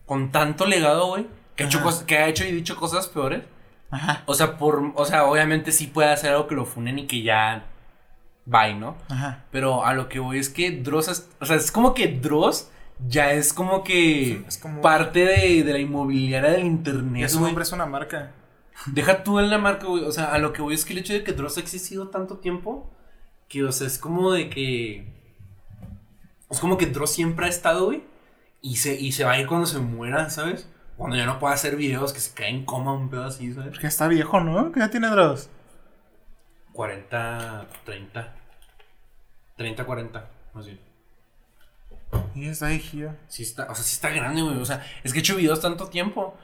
con 0.06 0.30
tanto 0.30 0.66
legado, 0.66 1.08
güey, 1.08 1.26
que, 1.56 1.64
ha 1.64 1.66
hecho 1.66 1.78
Ajá. 1.78 1.86
cos- 1.88 2.04
que 2.04 2.18
ha 2.18 2.28
hecho 2.28 2.44
y 2.44 2.52
dicho 2.52 2.76
cosas 2.76 3.08
peores. 3.08 3.42
Ajá. 3.90 4.22
O 4.26 4.34
sea, 4.34 4.56
por, 4.58 4.92
o 4.94 5.04
sea, 5.04 5.24
obviamente 5.26 5.70
sí 5.72 5.86
puede 5.86 6.10
hacer 6.10 6.30
algo 6.30 6.46
que 6.46 6.54
lo 6.54 6.64
funen 6.64 6.98
y 6.98 7.06
que 7.06 7.22
ya 7.22 7.66
bye, 8.46 8.74
¿no? 8.74 8.96
Ajá. 9.08 9.44
Pero 9.50 9.84
a 9.84 9.92
lo 9.94 10.08
que 10.08 10.18
voy 10.18 10.38
es 10.38 10.48
que 10.48 10.70
Dross, 10.70 11.08
es- 11.08 11.28
o 11.40 11.46
sea, 11.46 11.56
es 11.56 11.70
como 11.70 11.92
que 11.94 12.08
Dross 12.08 12.70
ya 13.06 13.32
es 13.32 13.52
como 13.52 13.84
que 13.84 14.44
Es 14.46 14.58
como- 14.58 14.80
parte 14.80 15.24
de, 15.26 15.62
de 15.64 15.72
la 15.72 15.78
inmobiliaria 15.78 16.50
del 16.50 16.64
internet. 16.64 17.24
Y 17.26 17.28
su 17.28 17.38
güey. 17.38 17.50
nombre 17.50 17.64
es 17.64 17.72
una 17.72 17.86
marca. 17.86 18.32
Deja 18.86 19.22
tú 19.22 19.38
en 19.38 19.50
la 19.50 19.58
marca, 19.58 19.86
güey. 19.86 20.04
O 20.04 20.12
sea, 20.12 20.32
a 20.32 20.38
lo 20.38 20.52
que 20.52 20.62
voy 20.62 20.74
es 20.74 20.84
que 20.84 20.92
el 20.94 21.00
hecho 21.00 21.12
de 21.12 21.22
que 21.22 21.32
Dross 21.32 21.56
ha 21.58 21.60
existido 21.60 22.08
tanto 22.08 22.38
tiempo, 22.38 22.90
que, 23.48 23.62
o 23.64 23.70
sea, 23.72 23.86
es 23.86 23.98
como 23.98 24.32
de 24.32 24.48
que. 24.48 25.12
Es 26.50 26.58
como 26.60 26.76
que 26.78 26.86
Dross 26.86 27.12
siempre 27.12 27.46
ha 27.46 27.48
estado, 27.48 27.86
güey. 27.86 28.02
Y 28.60 28.76
se, 28.76 28.98
y 28.98 29.12
se 29.12 29.24
va 29.24 29.32
a 29.32 29.38
ir 29.40 29.46
cuando 29.46 29.66
se 29.66 29.78
muera, 29.78 30.30
¿sabes? 30.30 30.68
Cuando 30.96 31.16
ya 31.16 31.26
no 31.26 31.38
pueda 31.38 31.54
hacer 31.54 31.76
videos, 31.76 32.12
que 32.12 32.20
se 32.20 32.32
cae 32.34 32.50
en 32.50 32.64
coma, 32.64 32.92
un 32.92 33.08
pedo 33.08 33.24
así, 33.24 33.52
¿sabes? 33.52 33.70
Porque 33.70 33.86
está 33.86 34.08
viejo, 34.08 34.40
¿no? 34.40 34.70
¿Qué 34.72 34.80
ya 34.80 34.90
tiene 34.90 35.08
Dross? 35.08 35.50
40, 36.72 37.66
30. 37.84 38.34
30, 39.56 39.84
40, 39.84 40.30
más 40.54 40.66
bien. 40.66 40.80
Y 42.34 42.46
está 42.46 42.68
viejo. 42.68 43.14
Sí 43.28 43.42
está, 43.42 43.70
o 43.70 43.74
sea, 43.74 43.84
sí 43.84 43.94
está 43.94 44.10
grande, 44.10 44.42
güey. 44.42 44.58
O 44.58 44.64
sea, 44.64 44.84
es 45.02 45.12
que 45.12 45.18
he 45.18 45.22
hecho 45.22 45.36
videos 45.36 45.60
tanto 45.60 45.88
tiempo 45.88 46.36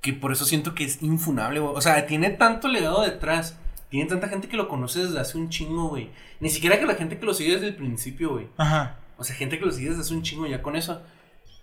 que 0.00 0.12
por 0.12 0.32
eso 0.32 0.44
siento 0.44 0.74
que 0.74 0.84
es 0.84 1.02
infunable, 1.02 1.60
güey. 1.60 1.74
O 1.74 1.80
sea, 1.80 2.06
tiene 2.06 2.30
tanto 2.30 2.68
legado 2.68 3.02
detrás. 3.02 3.58
Tiene 3.88 4.08
tanta 4.08 4.28
gente 4.28 4.48
que 4.48 4.56
lo 4.56 4.68
conoce 4.68 5.04
desde 5.04 5.20
hace 5.20 5.38
un 5.38 5.48
chingo, 5.48 5.88
güey. 5.88 6.10
Ni 6.40 6.50
siquiera 6.50 6.78
que 6.78 6.86
la 6.86 6.94
gente 6.94 7.18
que 7.18 7.26
lo 7.26 7.32
sigue 7.32 7.54
desde 7.54 7.68
el 7.68 7.76
principio, 7.76 8.32
güey. 8.32 8.48
Ajá. 8.56 8.96
O 9.16 9.24
sea, 9.24 9.36
gente 9.36 9.58
que 9.58 9.64
lo 9.66 9.72
sigue 9.72 9.90
desde 9.90 10.02
hace 10.02 10.14
un 10.14 10.22
chingo 10.22 10.46
ya 10.46 10.62
con 10.62 10.76
eso. 10.76 11.00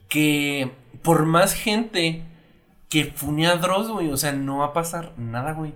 Que 0.08 0.72
por 1.04 1.26
más 1.26 1.54
gente 1.54 2.24
que 2.92 3.06
fune 3.06 3.48
a 3.48 3.56
Dross, 3.56 3.90
güey, 3.90 4.12
o 4.12 4.18
sea, 4.18 4.32
no 4.34 4.58
va 4.60 4.66
a 4.68 4.74
pasar 4.74 5.14
nada, 5.18 5.54
güey. 5.54 5.74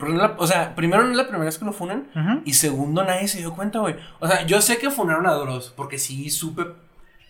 La- 0.00 0.34
o 0.38 0.46
sea, 0.46 0.74
primero 0.74 1.02
no 1.04 1.10
es 1.12 1.16
la 1.16 1.22
primera 1.28 1.44
vez 1.46 1.56
que 1.56 1.64
lo 1.64 1.72
funan. 1.72 2.08
Ujú. 2.14 2.42
Y 2.44 2.52
segundo, 2.52 3.02
nadie 3.04 3.28
se 3.28 3.38
dio 3.38 3.54
cuenta, 3.54 3.78
güey. 3.78 3.94
O 4.20 4.26
sea, 4.28 4.44
yo 4.44 4.60
sé 4.60 4.76
que 4.76 4.90
funaron 4.90 5.26
a 5.26 5.32
Dross, 5.32 5.72
porque 5.74 5.96
sí 5.98 6.28
supe 6.28 6.64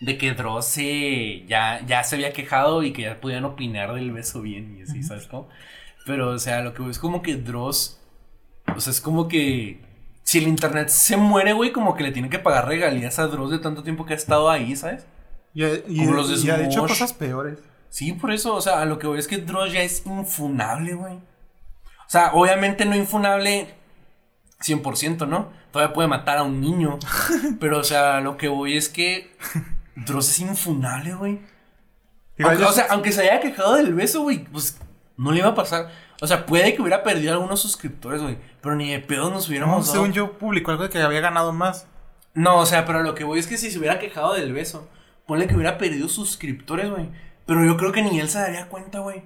de 0.01 0.17
que 0.17 0.33
Dross 0.33 0.65
se, 0.65 1.45
ya, 1.47 1.79
ya 1.87 2.03
se 2.03 2.15
había 2.15 2.33
quejado 2.33 2.83
y 2.83 2.91
que 2.91 3.03
ya 3.03 3.21
podían 3.21 3.45
opinar 3.45 3.93
del 3.93 4.11
beso 4.11 4.41
bien 4.41 4.75
y 4.77 4.81
así, 4.81 5.01
¿sabes 5.03 5.27
cómo? 5.27 5.47
Pero, 6.05 6.31
o 6.31 6.39
sea, 6.39 6.61
lo 6.61 6.73
que 6.73 6.87
es 6.89 6.99
como 6.99 7.21
que 7.21 7.35
Dross, 7.35 8.01
o 8.75 8.79
sea, 8.81 8.91
es 8.91 8.99
como 9.01 9.27
que 9.27 9.81
si 10.23 10.39
el 10.39 10.47
internet 10.47 10.89
se 10.89 11.15
muere, 11.15 11.53
güey, 11.53 11.71
como 11.71 11.95
que 11.95 12.03
le 12.03 12.11
tienen 12.11 12.29
que 12.31 12.39
pagar 12.39 12.67
regalías 12.67 13.17
a 13.19 13.27
Dross 13.27 13.51
de 13.51 13.59
tanto 13.59 13.83
tiempo 13.83 14.05
que 14.05 14.13
ha 14.13 14.17
estado 14.17 14.49
ahí, 14.49 14.75
¿sabes? 14.75 15.05
Y, 15.53 15.63
y- 15.63 15.97
Como 15.99 16.13
los 16.13 16.29
de 16.29 16.45
y 16.47 16.49
ha 16.51 16.57
dicho 16.57 16.81
cosas 16.81 17.13
peores. 17.13 17.59
Sí, 17.89 18.13
por 18.13 18.31
eso, 18.31 18.55
o 18.55 18.61
sea, 18.61 18.81
a 18.81 18.85
lo 18.85 18.99
que 18.99 19.07
voy 19.07 19.19
es 19.19 19.27
que 19.27 19.37
Dross 19.37 19.71
ya 19.73 19.81
es 19.81 20.05
infunable, 20.05 20.93
güey. 20.93 21.15
O 21.15 22.09
sea, 22.09 22.31
obviamente 22.33 22.85
no 22.85 22.95
infunable 22.95 23.73
100%, 24.61 25.27
¿no? 25.27 25.51
Todavía 25.71 25.93
puede 25.93 26.07
matar 26.07 26.37
a 26.37 26.43
un 26.43 26.61
niño. 26.61 26.99
pero, 27.59 27.79
o 27.79 27.83
sea, 27.83 28.21
lo 28.21 28.37
que 28.37 28.47
voy 28.47 28.77
es 28.77 28.89
que 28.89 29.35
Dross 29.95 30.29
es 30.29 30.39
infunable, 30.39 31.15
güey. 31.15 31.39
Aunque- 32.39 32.63
o 32.63 32.71
sea, 32.71 32.87
aunque 32.91 33.11
se 33.11 33.21
haya 33.21 33.39
quejado 33.39 33.75
del 33.75 33.93
beso, 33.93 34.21
güey, 34.21 34.43
pues 34.45 34.77
no 35.17 35.31
le 35.31 35.39
iba 35.39 35.49
a 35.49 35.55
pasar. 35.55 35.89
O 36.21 36.27
sea, 36.27 36.45
puede 36.45 36.75
que 36.75 36.81
hubiera 36.81 37.03
perdido 37.03 37.33
algunos 37.33 37.61
suscriptores, 37.61 38.21
güey. 38.21 38.37
Pero 38.61 38.75
ni 38.75 38.91
de 38.91 38.99
pedo 38.99 39.29
nos 39.29 39.43
no, 39.45 39.49
hubiéramos 39.49 39.85
dado. 39.87 39.93
según 39.93 40.13
yo 40.13 40.37
publicó 40.37 40.71
algo 40.71 40.83
de 40.83 40.89
que 40.89 41.01
había 41.01 41.19
ganado 41.19 41.51
más. 41.53 41.87
No, 42.33 42.57
o 42.59 42.65
sea, 42.65 42.85
pero 42.85 43.01
lo 43.03 43.15
que 43.15 43.23
voy 43.23 43.39
es 43.39 43.47
que 43.47 43.57
si 43.57 43.71
se 43.71 43.79
hubiera 43.79 43.99
quejado 43.99 44.33
del 44.33 44.53
beso, 44.53 44.87
ponle 45.25 45.47
que 45.47 45.55
hubiera 45.55 45.77
perdido 45.77 46.07
suscriptores, 46.07 46.89
güey. 46.89 47.09
Pero 47.47 47.65
yo 47.65 47.77
creo 47.77 47.91
que 47.91 48.03
ni 48.03 48.19
él 48.19 48.29
se 48.29 48.39
daría 48.39 48.67
cuenta, 48.67 48.99
güey. 48.99 49.23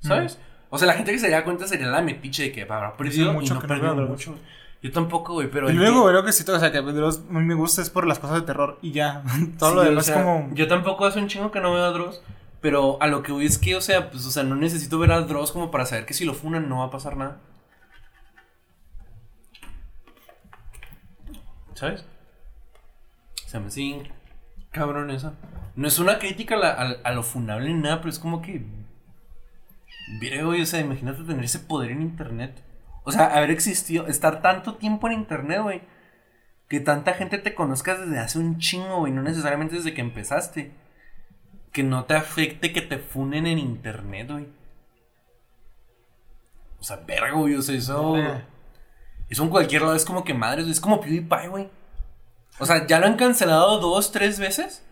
¿Sabes? 0.00 0.38
O 0.70 0.78
sea, 0.78 0.86
la 0.86 0.94
gente 0.94 1.12
que 1.12 1.18
se 1.18 1.28
daría 1.28 1.44
cuenta 1.44 1.66
sería 1.66 1.88
la 1.88 2.00
metiche 2.00 2.44
de 2.44 2.52
que 2.52 2.62
habrá 2.62 2.96
perdido 2.96 3.32
mucho 3.34 3.52
y 3.52 3.56
no 3.56 3.60
que 3.60 3.66
no 3.66 3.74
perdió 3.74 3.90
a 3.90 3.94
mucho. 4.06 4.38
Yo 4.82 4.90
tampoco, 4.92 5.34
güey, 5.34 5.50
pero... 5.50 5.68
Y 5.68 5.74
luego 5.74 6.04
que- 6.06 6.10
creo 6.12 6.24
que 6.24 6.32
sí, 6.32 6.50
o 6.50 6.58
sea, 6.58 6.72
que 6.72 6.80
Dross 6.80 7.18
a 7.28 7.32
mí 7.34 7.44
me 7.44 7.54
gusta 7.54 7.82
es 7.82 7.90
por 7.90 8.06
las 8.06 8.18
cosas 8.18 8.36
de 8.36 8.42
terror 8.46 8.78
y 8.80 8.92
ya. 8.92 9.22
Todo 9.58 9.70
Sí, 9.70 9.74
lo 9.76 9.80
o 9.82 9.84
demás 9.84 10.06
sea, 10.06 10.16
es 10.20 10.22
como. 10.24 10.54
Yo 10.54 10.68
tampoco 10.68 11.04
hace 11.04 11.18
un 11.18 11.28
chingo 11.28 11.50
que 11.50 11.60
no 11.60 11.74
veo 11.74 11.84
a 11.84 11.90
Dross. 11.90 12.22
Pero 12.62 12.98
a 13.00 13.06
lo 13.06 13.22
que 13.22 13.32
voy 13.32 13.46
es 13.46 13.56
que, 13.58 13.74
o 13.74 13.80
sea, 13.80 14.10
pues, 14.10 14.26
o 14.26 14.30
sea, 14.30 14.42
no 14.42 14.54
necesito 14.54 14.98
ver 14.98 15.12
a 15.12 15.20
Dross 15.22 15.50
como 15.50 15.70
para 15.70 15.86
saber 15.86 16.04
que 16.06 16.12
si 16.14 16.24
lo 16.26 16.34
funan 16.34 16.68
no 16.68 16.78
va 16.80 16.84
a 16.86 16.90
pasar 16.90 17.16
nada. 17.16 17.38
¿Sabes? 21.74 22.04
Se 23.46 23.58
me 23.58 23.66
hace 23.68 23.80
cabrón 24.70 25.10
eso. 25.10 25.34
No 25.76 25.86
es 25.88 25.98
una 25.98 26.18
crítica 26.18 26.56
a, 26.56 26.58
la- 26.58 26.70
a- 26.72 27.08
a 27.08 27.12
lo 27.12 27.22
funable 27.22 27.68
ni 27.72 27.80
nada, 27.80 27.98
pero 27.98 28.10
es 28.10 28.18
como 28.18 28.42
que. 28.42 28.64
Mire, 30.20 30.42
güey, 30.44 30.62
o 30.62 30.66
sea, 30.66 30.80
imagínate 30.80 31.22
tener 31.22 31.44
ese 31.44 31.60
poder 31.60 31.92
en 31.92 32.02
internet. 32.02 32.62
O 33.04 33.12
sea, 33.12 33.26
haber 33.36 33.50
existido, 33.50 34.06
estar 34.08 34.42
tanto 34.42 34.74
tiempo 34.74 35.06
en 35.06 35.14
internet, 35.14 35.62
güey. 35.62 35.82
Que 36.68 36.80
tanta 36.80 37.14
gente 37.14 37.38
te 37.38 37.54
conozca 37.54 37.96
desde 37.96 38.18
hace 38.18 38.38
un 38.38 38.58
chingo, 38.58 38.98
güey. 38.98 39.12
No 39.12 39.22
necesariamente 39.22 39.76
desde 39.76 39.94
que 39.94 40.00
empezaste. 40.00 40.72
Que 41.72 41.82
no 41.82 42.04
te 42.04 42.14
afecte 42.14 42.72
que 42.72 42.82
te 42.82 42.98
funen 42.98 43.46
en 43.46 43.58
internet, 43.58 44.30
güey. 44.30 44.48
O 46.78 46.82
sea, 46.82 46.96
verga, 47.06 47.32
güey. 47.32 47.54
O 47.54 47.62
sea, 47.62 47.76
eso. 47.76 48.16
Eso 49.28 49.44
en 49.44 49.50
cualquier 49.50 49.82
lado 49.82 49.94
es 49.94 50.04
como 50.04 50.24
que 50.24 50.34
madres, 50.34 50.64
güey. 50.64 50.72
Es 50.72 50.80
como 50.80 51.00
PewDiePie, 51.00 51.48
güey. 51.48 51.70
O 52.60 52.66
sea, 52.66 52.86
ya 52.86 52.98
lo 53.00 53.06
han 53.06 53.16
cancelado 53.16 53.78
dos, 53.80 54.12
tres 54.12 54.38
veces. 54.38 54.84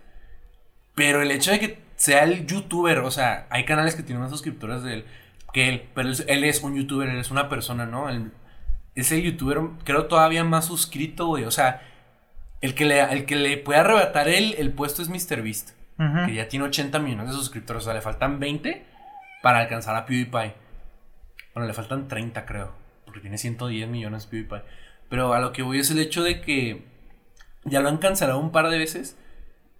Pero 0.95 1.23
el 1.23 1.31
hecho 1.31 1.53
de 1.53 1.61
que 1.61 1.79
sea 1.97 2.25
el 2.25 2.47
youtuber, 2.47 2.99
o 3.01 3.11
sea, 3.11 3.47
hay 3.51 3.64
canales 3.64 3.95
que 3.95 4.03
tienen 4.03 4.23
más 4.23 4.31
suscriptores 4.31 4.83
de 4.83 4.95
él 4.95 5.05
que 5.53 5.69
él. 5.69 5.89
Pero 5.95 6.11
él, 6.27 6.45
es 6.45 6.62
un 6.62 6.75
youtuber, 6.77 7.09
él 7.09 7.19
es 7.19 7.31
una 7.31 7.49
persona, 7.49 7.87
¿no? 7.87 8.09
Él- 8.09 8.33
es 8.95 9.12
el 9.12 9.23
youtuber, 9.23 9.61
creo, 9.85 10.07
todavía 10.07 10.43
más 10.43 10.66
suscrito, 10.66 11.27
güey. 11.29 11.45
O 11.45 11.51
sea, 11.53 11.83
el 12.61 12.75
que 12.75 12.85
le, 12.85 13.01
el 13.01 13.27
que 13.27 13.37
le 13.37 13.57
puede 13.57 13.79
arrebatar 13.79 14.29
el, 14.29 14.55
el 14.59 14.73
puesto 14.73 15.03
es 15.03 15.09
MrBeast. 15.09 15.71
Ujú. 16.01 16.27
Que 16.27 16.35
ya 16.35 16.49
tiene 16.49 16.64
80 16.66 16.99
millones 16.99 17.29
de 17.29 17.33
suscriptores. 17.35 17.83
O 17.83 17.85
sea, 17.85 17.95
le 17.95 18.01
faltan 18.01 18.41
20 18.41 18.85
para 19.43 19.61
alcanzar 19.61 19.95
a 19.95 20.05
PewDiePie. 20.05 20.53
Bueno, 21.55 21.69
le 21.69 21.75
faltan 21.75 22.09
30, 22.09 22.45
creo. 22.45 22.73
Porque 23.05 23.21
tiene 23.21 23.39
110 23.39 23.89
millones 23.89 24.27
PewDiePie. 24.27 24.62
Pero 25.09 25.33
a 25.33 25.39
lo 25.39 25.53
que 25.53 25.62
voy 25.62 25.79
es 25.79 25.91
el 25.93 26.01
hecho 26.01 26.23
de 26.25 26.41
que 26.41 26.85
ya 27.65 27.81
lo 27.81 27.89
han 27.89 27.99
cancelado 27.99 28.39
un 28.39 28.53
par 28.53 28.69
de 28.69 28.79
veces. 28.79 29.17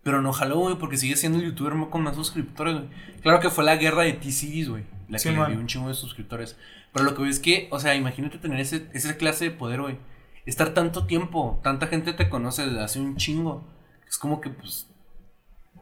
Pero 0.03 0.22
no 0.22 0.33
jaló, 0.33 0.59
güey, 0.61 0.76
porque 0.76 0.97
sigue 0.97 1.16
siendo 1.16 1.39
el 1.39 1.45
youtuber 1.45 1.74
con 1.91 2.03
más 2.03 2.14
suscriptores, 2.14 2.74
güey. 2.74 2.89
Claro 3.20 3.41
que 3.41 3.51
fue 3.51 3.64
la 3.64 3.76
guerra 3.76 4.03
de 4.03 4.14
T-Series, 4.14 4.68
güey. 4.68 4.85
La 5.09 5.18
Sí, 5.18 5.29
que 5.29 5.37
le 5.37 5.47
dio 5.49 5.59
un 5.59 5.66
chingo 5.66 5.89
de 5.89 5.95
suscriptores. 5.95 6.57
Pero 6.93 7.05
lo 7.05 7.14
que 7.14 7.20
voy 7.20 7.31
es 7.31 7.41
que, 7.41 7.68
o 7.70 7.81
sea, 7.81 7.95
imagínate 7.95 8.39
tener 8.39 8.61
ese, 8.61 8.89
esa 8.95 9.16
clase 9.16 9.47
de 9.47 9.51
poder, 9.51 9.83
güey. 9.83 9.99
Estar 10.47 10.72
tanto 10.72 11.07
tiempo, 11.07 11.61
tanta 11.62 11.89
gente 11.89 12.12
te 12.14 12.29
conoce 12.31 12.64
desde 12.64 12.81
hace 12.81 13.01
un 13.01 13.16
chingo. 13.16 13.64
Es 14.09 14.16
como 14.16 14.41
que, 14.41 14.51
pues, 14.51 14.89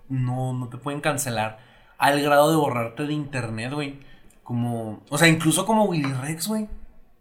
no, 0.09 0.53
no 0.55 0.69
te 0.69 0.79
pueden 0.79 1.01
cancelar 1.01 1.59
al 1.99 2.21
grado 2.21 2.51
de 2.51 2.57
borrarte 2.57 3.07
de 3.07 3.13
internet, 3.13 3.73
güey. 3.73 4.01
Como, 4.43 5.03
o 5.09 5.19
sea, 5.19 5.29
incluso 5.29 5.67
como 5.67 5.85
Willy 5.85 6.13
Rex, 6.13 6.49
güey. 6.49 6.69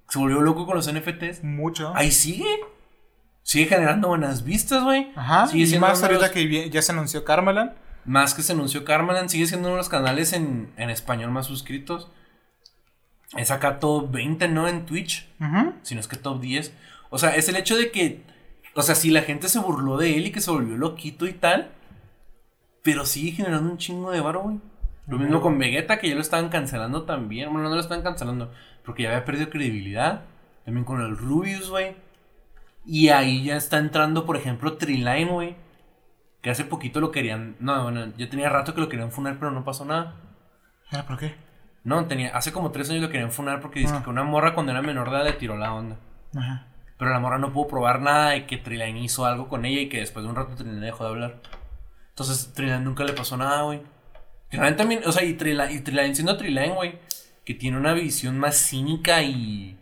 Se 0.09 0.19
volvió 0.19 0.41
loco 0.41 0.65
con 0.65 0.75
los 0.75 0.91
NFTs. 0.91 1.43
Mucho. 1.43 1.91
Ahí 1.95 2.11
sigue. 2.11 2.45
Sigue 3.45 3.67
generando 3.67 4.07
buenas 4.07 4.43
vistas, 4.43 4.83
güey. 4.83 5.11
Ajá. 5.15 5.45
Sigue 5.47 5.75
y 5.75 5.79
más 5.79 6.01
ahorita 6.01 6.21
los- 6.23 6.31
que 6.31 6.69
ya 6.71 6.81
se 6.81 6.91
anunció 6.91 7.23
Carmelan. 7.23 7.75
Más 8.03 8.33
que 8.33 8.41
se 8.41 8.53
anunció 8.53 8.83
Carmelan, 8.85 9.29
sigue 9.29 9.45
siendo 9.45 9.67
uno 9.67 9.75
de 9.75 9.81
los 9.81 9.89
canales 9.89 10.33
en, 10.33 10.71
en 10.77 10.89
español 10.89 11.29
más 11.31 11.45
suscritos. 11.45 12.11
Es 13.37 13.51
acá 13.51 13.79
top 13.79 14.11
20, 14.11 14.47
¿no? 14.47 14.67
En 14.67 14.85
Twitch. 14.85 15.27
Si 15.83 15.93
no 15.93 16.01
es 16.01 16.07
que 16.07 16.15
top 16.15 16.41
10. 16.41 16.73
O 17.11 17.17
sea, 17.19 17.35
es 17.35 17.47
el 17.49 17.55
hecho 17.55 17.77
de 17.77 17.91
que. 17.91 18.23
O 18.75 18.81
sea, 18.81 18.95
si 18.95 19.09
la 19.11 19.21
gente 19.21 19.47
se 19.47 19.59
burló 19.59 19.97
de 19.97 20.17
él 20.17 20.27
y 20.27 20.31
que 20.31 20.41
se 20.41 20.51
volvió 20.51 20.75
loquito 20.77 21.25
y 21.27 21.33
tal. 21.33 21.71
Pero 22.83 23.05
sigue 23.05 23.31
generando 23.31 23.71
un 23.71 23.77
chingo 23.77 24.11
de 24.11 24.21
varo, 24.21 24.41
güey. 24.41 24.59
Lo 25.07 25.17
mismo 25.19 25.39
con 25.41 25.57
Vegeta, 25.59 25.99
que 25.99 26.09
ya 26.09 26.15
lo 26.15 26.21
estaban 26.21 26.49
cancelando 26.49 27.03
también. 27.03 27.51
Bueno, 27.51 27.69
no 27.69 27.75
lo 27.75 27.81
estaban 27.81 28.03
cancelando. 28.03 28.51
Porque 28.83 29.03
ya 29.03 29.09
había 29.09 29.25
perdido 29.25 29.49
credibilidad. 29.49 30.21
También 30.65 30.83
con 30.85 31.01
el 31.01 31.15
Rubius, 31.17 31.69
güey. 31.69 31.95
Y 32.85 33.09
ahí 33.09 33.43
ya 33.43 33.57
está 33.57 33.77
entrando, 33.77 34.25
por 34.25 34.37
ejemplo, 34.37 34.77
Triline, 34.77 35.25
güey. 35.31 35.55
Que 36.41 36.51
hace 36.51 36.65
poquito 36.65 36.99
lo 37.01 37.11
querían. 37.11 37.55
No, 37.59 37.83
bueno, 37.83 38.13
ya 38.17 38.29
tenía 38.29 38.49
rato 38.49 38.73
que 38.75 38.81
lo 38.81 38.89
querían 38.89 39.11
funar, 39.11 39.37
pero 39.39 39.51
no 39.51 39.63
pasó 39.63 39.85
nada. 39.85 40.15
Ah, 40.91 41.03
¿Por 41.07 41.17
qué? 41.17 41.35
No, 41.83 42.05
tenía, 42.05 42.35
hace 42.35 42.51
como 42.51 42.71
tres 42.71 42.89
años 42.89 43.01
lo 43.03 43.09
querían 43.09 43.31
funar 43.31 43.61
porque 43.61 43.79
dice 43.79 43.93
Ah. 43.97 44.03
que 44.03 44.09
una 44.09 44.23
morra 44.23 44.53
cuando 44.53 44.71
era 44.71 44.81
menor 44.81 45.09
de 45.09 45.15
edad 45.17 45.25
le 45.25 45.33
tiró 45.33 45.57
la 45.57 45.73
onda. 45.73 45.97
Ajá. 46.35 46.67
Pero 46.97 47.11
la 47.11 47.19
morra 47.19 47.37
no 47.39 47.51
pudo 47.51 47.67
probar 47.67 48.01
nada 48.01 48.35
y 48.37 48.45
que 48.45 48.57
Triline 48.57 48.99
hizo 48.99 49.25
algo 49.25 49.49
con 49.49 49.65
ella 49.65 49.81
y 49.81 49.89
que 49.89 49.99
después 49.99 50.23
de 50.23 50.29
un 50.29 50.35
rato 50.35 50.55
Triline 50.55 50.79
dejó 50.79 51.03
de 51.03 51.09
hablar. 51.09 51.41
Entonces 52.09 52.53
Triline 52.53 52.79
nunca 52.81 53.03
le 53.03 53.13
pasó 53.13 53.35
nada, 53.37 53.63
güey. 53.63 53.81
Triline 54.49 54.73
también, 54.77 55.01
o 55.05 55.11
sea, 55.11 55.23
y 55.23 55.33
Triline, 55.33 55.73
y 55.73 55.79
Triline 55.81 56.15
siendo 56.15 56.37
Triline, 56.37 56.73
güey, 56.73 56.99
que 57.43 57.53
tiene 57.55 57.77
una 57.77 57.93
visión 57.93 58.37
más 58.39 58.55
cínica 58.55 59.21
y, 59.23 59.77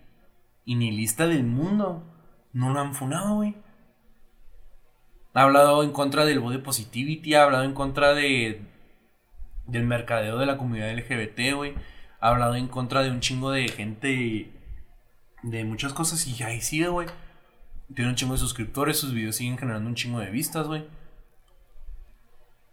y 0.66 0.76
nihilista 0.76 1.28
del 1.28 1.44
mundo, 1.44 2.04
no 2.54 2.72
lo 2.72 2.80
han 2.80 2.94
funado, 2.94 3.36
güey. 3.36 3.56
Ha 5.34 5.42
hablado 5.42 5.84
en 5.84 5.92
contra 5.92 6.26
del 6.26 6.40
body 6.40 6.60
positivity, 6.60 7.34
ha 7.34 7.44
hablado 7.44 7.64
en 7.64 7.74
contra 7.74 8.14
de 8.14 8.62
del 9.66 9.84
mercadeo 9.84 10.38
de 10.38 10.46
la 10.46 10.58
comunidad 10.58 10.94
LGBT, 10.94 11.56
güey. 11.56 11.74
Ha 12.20 12.30
hablado 12.30 12.56
en 12.56 12.68
contra 12.68 13.02
de 13.02 13.12
un 13.12 13.20
chingo 13.20 13.52
de 13.52 13.68
gente 13.68 14.52
de 15.42 15.64
muchas 15.66 15.94
cosas 15.94 16.26
y 16.28 16.42
ahí 16.44 16.62
sigue, 16.62 16.88
güey. 16.88 17.08
Tiene 17.94 18.12
un 18.12 18.16
chingo 18.16 18.34
de 18.34 18.40
suscriptores, 18.40 19.00
sus 19.00 19.14
videos 19.14 19.36
siguen 19.36 19.58
generando 19.58 19.90
un 19.90 19.96
chingo 19.96 20.20
de 20.20 20.30
vistas, 20.30 20.68
güey. 20.68 20.86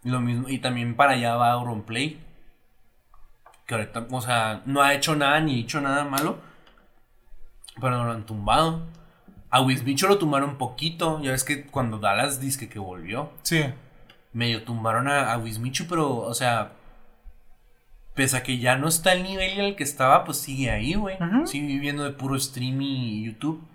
Lo 0.03 0.19
mismo, 0.19 0.49
y 0.49 0.59
también 0.59 0.95
para 0.95 1.13
allá 1.13 1.35
va 1.35 1.51
Auronplay. 1.51 2.19
Que 3.65 3.75
ahorita, 3.75 4.07
o 4.09 4.21
sea, 4.21 4.61
no 4.65 4.81
ha 4.81 4.93
hecho 4.93 5.15
nada 5.15 5.39
ni 5.39 5.61
hecho 5.61 5.81
nada 5.81 6.03
malo. 6.05 6.39
Pero 7.79 7.97
no 7.97 8.05
lo 8.05 8.11
han 8.11 8.25
tumbado. 8.25 8.87
A 9.51 9.61
Wisbicho 9.61 10.07
lo 10.07 10.17
tumbaron 10.17 10.57
poquito. 10.57 11.21
Ya 11.21 11.31
ves 11.31 11.43
que 11.43 11.65
cuando 11.65 11.99
Dallas 11.99 12.39
dice 12.39 12.69
que 12.69 12.79
volvió 12.79 13.31
Sí. 13.43 13.63
medio 14.33 14.63
tumbaron 14.63 15.07
a, 15.07 15.31
a 15.33 15.37
Wismichu, 15.37 15.85
pero, 15.87 16.17
o 16.17 16.33
sea, 16.33 16.71
pese 18.15 18.37
a 18.37 18.43
que 18.43 18.57
ya 18.59 18.77
no 18.77 18.87
está 18.87 19.11
al 19.11 19.23
nivel 19.23 19.59
al 19.59 19.75
que 19.75 19.83
estaba, 19.83 20.23
pues 20.23 20.37
sigue 20.37 20.71
ahí, 20.71 20.93
güey. 20.93 21.17
Sigue 21.45 21.67
viviendo 21.67 22.03
de 22.03 22.11
puro 22.11 22.39
stream 22.39 22.81
y 22.81 23.23
YouTube. 23.25 23.67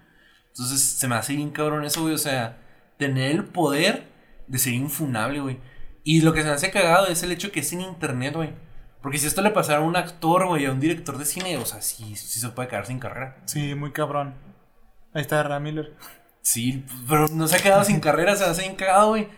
Entonces 0.49 0.81
se 0.83 1.09
me 1.09 1.14
hace 1.16 1.35
bien 1.37 1.51
cabrón 1.51 1.85
eso, 1.85 2.03
güey. 2.03 2.14
O 2.14 2.18
sea, 2.18 2.59
tener 2.97 3.31
el 3.33 3.45
poder 3.45 4.09
de 4.47 4.59
ser 4.59 4.72
infunable, 4.74 5.41
güey. 5.41 5.59
Y 6.05 6.22
lo 6.22 6.33
que 6.33 6.41
se 6.41 6.47
me 6.49 6.55
hace 6.55 6.70
cagado 6.70 7.07
es 7.09 7.22
el 7.22 7.33
hecho 7.33 7.53
que 7.53 7.61
es 7.61 7.72
en 7.72 7.81
internet, 7.83 8.35
güey. 8.35 8.51
Porque 9.03 9.18
si 9.18 9.27
esto 9.27 9.43
le 9.43 9.51
pasara 9.51 9.81
a 9.81 9.83
un 9.83 9.97
actor, 9.97 10.47
güey, 10.47 10.64
a 10.66 10.72
un 10.72 10.81
director 10.81 11.18
de 11.18 11.24
cine, 11.27 11.57
o 11.59 11.66
sea, 11.66 11.83
sí, 11.83 12.16
sí 12.16 12.41
se 12.41 12.49
puede 12.49 12.68
quedar 12.68 12.87
sin 12.87 12.99
carrera. 12.99 13.37
Sí, 13.45 13.74
muy 13.74 13.93
cabrón. 13.93 14.35
Ahí 15.17 15.23
está 15.23 15.43
Ram 15.43 15.62
Miller. 15.62 15.95
Sí, 16.43 16.85
pero 17.09 17.27
no 17.29 17.49
se 17.49 17.57
ha 17.57 17.59
quedado 17.59 17.85
sin 17.85 18.01
carrera, 18.01 18.37
se 18.37 18.45
me 18.45 18.51
hace 18.51 18.62
bien 18.62 18.77
cagado, 18.77 19.09
güey. 19.09 19.29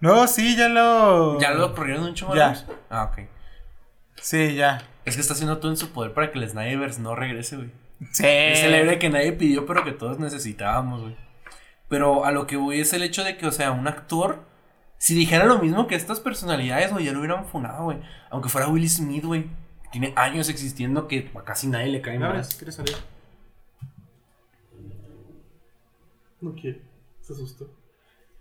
No, 0.00 0.26
sí, 0.26 0.56
ya 0.56 0.70
lo. 0.70 1.38
¿Ya 1.38 1.50
lo 1.50 1.74
corrieron 1.74 2.04
un 2.04 2.14
chumbo 2.14 2.34
Ya. 2.34 2.54
Ah, 2.88 3.04
ok. 3.12 3.28
Sí, 4.14 4.54
ya. 4.54 4.80
Es 5.04 5.14
que 5.14 5.20
está 5.20 5.34
haciendo 5.34 5.58
todo 5.58 5.70
en 5.70 5.76
su 5.76 5.90
poder 5.92 6.14
para 6.14 6.32
que 6.32 6.38
el 6.38 6.48
Snyderverse 6.48 7.02
no 7.02 7.14
regrese, 7.14 7.56
güey. 7.56 7.70
Sí. 8.12 8.24
Es 8.26 8.62
el 8.62 8.72
héroe 8.72 8.98
que 8.98 9.10
nadie 9.10 9.32
pidió, 9.32 9.66
pero 9.66 9.84
que 9.84 9.92
todos 9.92 10.18
necesitábamos, 10.18 11.02
güey. 11.02 11.16
Pero 11.88 12.24
a 12.24 12.32
lo 12.32 12.46
que 12.46 12.56
voy 12.56 12.80
es 12.80 12.94
el 12.94 13.02
hecho 13.02 13.22
de 13.22 13.36
que, 13.36 13.46
o 13.46 13.52
sea, 13.52 13.72
un 13.72 13.86
actor, 13.88 14.42
si 14.96 15.14
dijera 15.14 15.44
lo 15.44 15.58
mismo 15.58 15.86
que 15.86 15.96
estas 15.96 16.20
personalidades, 16.20 16.92
güey, 16.92 17.04
ya 17.04 17.12
lo 17.12 17.18
hubieran 17.18 17.44
funado, 17.44 17.84
güey. 17.84 17.98
Aunque 18.30 18.48
fuera 18.48 18.68
Will 18.68 18.88
Smith, 18.88 19.24
güey. 19.24 19.46
Tiene 19.92 20.14
años 20.16 20.48
existiendo 20.48 21.08
que 21.08 21.30
a 21.38 21.44
casi 21.44 21.66
nadie 21.66 21.88
le 21.88 22.00
cae 22.00 22.16
Ahora, 22.16 22.38
más. 22.38 22.54
quieres 22.54 22.74
salir. 22.76 22.96
No 26.40 26.54
quiere. 26.54 26.82
Se 27.20 27.32
asustó. 27.32 27.68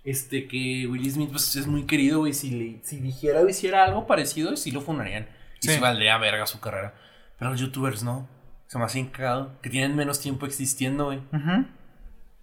Este, 0.03 0.47
que 0.47 0.87
Will 0.87 1.09
Smith, 1.11 1.31
pues 1.31 1.55
es 1.55 1.65
muy 1.67 1.85
querido, 1.85 2.19
güey. 2.19 2.33
Si, 2.33 2.51
le, 2.51 2.83
si 2.83 2.99
dijera 2.99 3.41
o 3.41 3.49
hiciera 3.49 3.85
algo 3.85 4.05
parecido, 4.05 4.55
sí 4.55 4.71
lo 4.71 4.81
funarían. 4.81 5.27
Y 5.61 5.67
Sí. 5.67 5.73
sí 5.75 5.79
valdría 5.79 6.17
verga 6.17 6.45
su 6.45 6.59
carrera. 6.59 6.93
Pero 7.39 7.51
los 7.51 7.59
youtubers 7.59 8.03
no. 8.03 8.27
Se 8.67 8.77
me 8.77 8.83
hace 8.85 8.99
bien 8.99 9.11
cagado. 9.11 9.59
Que 9.61 9.69
tienen 9.69 9.95
menos 9.95 10.19
tiempo 10.19 10.45
existiendo, 10.45 11.05
güey. 11.05 11.21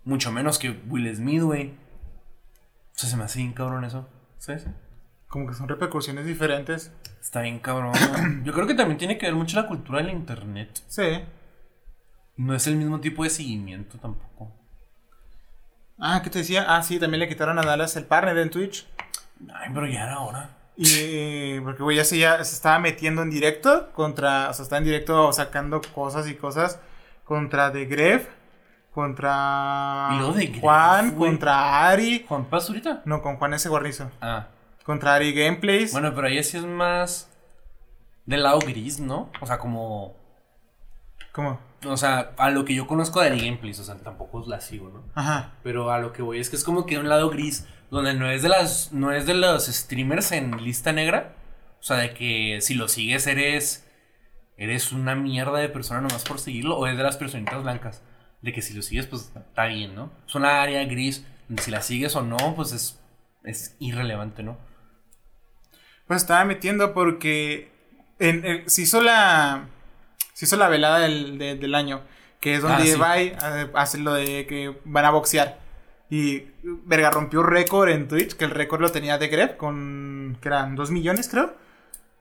Mucho 0.05 0.33
menos 0.33 0.59
que 0.59 0.71
Will 0.89 1.15
Smith, 1.15 1.43
güey. 1.43 1.69
O 1.69 2.99
sea, 2.99 3.09
se 3.09 3.17
me 3.17 3.25
hace 3.25 3.39
bien 3.39 3.53
cabrón 3.53 3.85
eso. 3.85 4.09
¿Sabes? 4.39 4.67
Como 5.29 5.47
que 5.47 5.55
son 5.55 5.69
repercusiones 5.69 6.27
diferentes. 6.27 6.93
Está 7.21 7.43
bien 7.43 7.61
cabrón. 7.61 7.93
Yo 8.45 8.53
creo 8.53 8.67
que 8.67 8.75
también 8.75 8.99
tiene 8.99 9.19
que 9.19 9.27
ver 9.27 9.35
mucho 9.37 9.57
la 9.61 9.69
cultura 9.69 10.03
del 10.03 10.11
internet. 10.11 10.83
Sí. 10.89 11.21
No 12.37 12.55
es 12.55 12.67
el 12.67 12.77
mismo 12.77 13.01
tipo 13.01 13.23
de 13.23 13.31
seguimiento 13.31 13.99
tampoco. 13.99 14.53
Ah, 15.99 16.21
¿qué 16.23 16.31
te 16.31 16.41
decía? 16.41 16.65
Ah, 16.69 16.83
sí, 16.83 16.99
también 16.99 17.21
le 17.21 17.29
quitaron 17.29 17.59
a 17.59 17.63
Dallas 17.63 17.95
el 17.97 18.05
partner 18.05 18.37
en 18.39 18.51
Twitch. 18.51 18.87
Ay, 19.55 19.71
pero 19.73 19.87
ya 19.87 20.05
era 20.05 20.21
hora. 20.21 20.51
Y 20.77 21.61
porque, 21.61 21.83
güey, 21.83 21.97
ya 21.99 22.05
se, 22.05 22.19
ya 22.19 22.43
se 22.45 22.55
estaba 22.55 22.79
metiendo 22.79 23.23
en 23.23 23.31
directo 23.31 23.93
contra, 23.93 24.49
o 24.51 24.55
sea, 24.55 24.63
está 24.63 24.79
en 24.79 24.85
directo 24.85 25.33
sacando 25.33 25.81
cosas 25.95 26.27
y 26.29 26.35
cosas 26.35 26.81
contra 27.25 27.71
The 27.71 27.85
Gref, 27.85 28.27
contra 28.93 30.09
Gref, 30.35 30.61
Juan, 30.61 31.11
contra 31.15 31.89
Ari, 31.89 32.25
Juan 32.29 32.45
Paz 32.47 32.69
ahorita. 32.69 33.03
no, 33.05 33.23
con 33.23 33.37
Juan 33.37 33.55
S. 33.55 33.69
Guarnizo, 33.69 34.11
Ah. 34.21 34.47
contra 34.85 35.15
Ari 35.15 35.33
Gameplays. 35.35 35.93
Bueno, 35.93 36.13
pero 36.15 36.27
ahí 36.27 36.43
sí 36.43 36.57
es 36.57 36.65
más 36.65 37.29
del 38.27 38.43
lado 38.43 38.59
gris, 38.61 38.99
¿no? 38.99 39.31
O 39.41 39.47
sea, 39.47 39.59
como. 39.59 40.17
¿Cómo? 41.33 41.61
O 41.87 41.97
sea, 41.97 42.33
a 42.39 42.51
lo 42.51 42.65
que 42.65 42.75
yo 42.75 42.87
conozco 42.87 43.21
de 43.21 43.31
Gameplays, 43.31 43.79
o 43.81 43.85
sea, 43.85 43.97
tampoco 43.97 44.45
la 44.47 44.61
sigo, 44.61 44.89
¿no? 44.91 45.05
Ajá. 45.15 45.55
Pero 45.63 45.91
a 45.91 45.99
lo 45.99 46.13
que 46.13 46.23
voy 46.23 46.39
es 46.39 46.49
que 46.51 46.57
es 46.57 46.65
como 46.65 46.87
que 46.87 46.99
un 46.99 47.09
lado 47.09 47.29
gris, 47.31 47.67
donde 47.91 48.15
no 48.15 48.31
es 48.31 48.43
de 48.43 48.49
las, 48.49 48.93
no 48.93 49.11
es 49.13 49.27
de 49.27 49.35
los 49.35 49.67
streamers 49.67 50.33
en 50.33 50.63
lista 50.63 50.93
negra. 50.93 51.35
O 51.81 51.83
sea, 51.83 51.97
de 51.97 52.15
que 52.15 52.59
si 52.61 52.75
lo 52.75 52.87
sigues 52.89 53.27
eres, 53.27 53.89
eres 54.57 54.93
una 54.93 55.15
mierda 55.17 55.59
de 55.59 55.69
persona 55.69 56.01
nomás 56.01 56.23
por 56.25 56.39
seguirlo, 56.39 56.79
o 56.79 56.87
es 56.87 56.97
de 56.97 57.03
las 57.03 57.17
personitas 57.17 57.63
blancas. 57.63 58.03
De 58.43 58.53
que 58.53 58.63
si 58.63 58.75
lo 58.75 58.83
sigues, 58.83 59.07
pues 59.07 59.33
está 59.35 59.67
bien, 59.67 59.95
¿no? 59.95 60.13
Es 60.27 60.35
una 60.35 60.63
área 60.63 60.85
gris, 60.85 61.27
si 61.59 61.71
la 61.71 61.83
sigues 61.83 62.15
o 62.17 62.23
no, 62.23 62.55
pues 62.55 62.73
es, 62.73 63.01
es 63.45 63.77
irrelevante, 63.81 64.43
¿no? 64.45 64.57
Pues 66.07 66.23
estaba 66.23 66.45
metiendo 66.45 66.93
porque 66.95 67.73
en- 68.19 68.45
en- 68.45 68.71
se 68.71 68.83
hizo 68.83 69.01
la 69.01 69.69
se 70.33 70.45
hizo 70.47 70.57
la 70.57 70.69
velada 70.69 71.01
del, 71.01 71.39
de- 71.39 71.57
del 71.57 71.75
año, 71.75 72.03
que 72.41 72.55
es 72.55 72.63
donde 72.63 72.83
Ah, 72.83 72.87
sí. 72.87 72.99
va 72.99 73.21
y 73.23 73.27
eh, 73.29 73.71
hace 73.75 73.99
lo 73.99 74.15
de 74.15 74.47
que 74.47 74.77
van 74.85 75.05
a 75.05 75.11
boxear. 75.11 75.59
Y 76.11 76.45
verga 76.63 77.11
rompió 77.11 77.43
récord 77.43 77.89
en 77.89 78.07
Twitch, 78.09 78.35
que 78.35 78.45
el 78.45 78.51
récord 78.51 78.81
lo 78.83 78.91
tenía 78.93 79.17
de 79.19 79.29
Gref 79.29 79.57
con 79.57 80.37
que 80.43 80.49
eran 80.49 80.75
2 80.77 80.91
millones, 80.91 81.29
creo. 81.29 81.55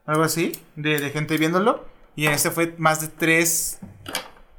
Algo 0.06 0.22
así, 0.22 0.52
de, 0.76 0.98
de 0.98 1.10
gente 1.10 1.36
viéndolo. 1.36 1.84
Y 2.16 2.26
en 2.26 2.32
este 2.32 2.50
fue 2.50 2.74
más 2.78 3.00
de 3.00 3.08
3 3.08 3.80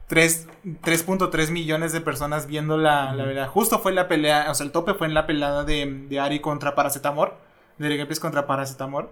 3 0.08 0.47
3.3 0.82 1.49
millones 1.49 1.91
de 1.93 2.01
personas 2.01 2.45
viendo 2.47 2.78
la, 2.78 3.14
la 3.14 3.26
velada. 3.26 3.47
Justo 3.47 3.80
fue 3.80 3.91
la 3.91 4.08
pelea, 4.08 4.51
o 4.51 4.56
sea, 4.56 4.66
el 4.66 4.72
tope 4.72 4.93
fue 4.93 5.08
en 5.08 5.14
la 5.14 5.26
pelea 5.26 5.64
de, 5.64 6.06
de 6.10 6.20
Ari 6.20 6.39
contra 6.39 6.76
Paracetamor. 6.76 7.36
De 7.80 7.89
Gameplays 7.89 8.20
contra 8.20 8.45
Paracetamor. 8.45 9.12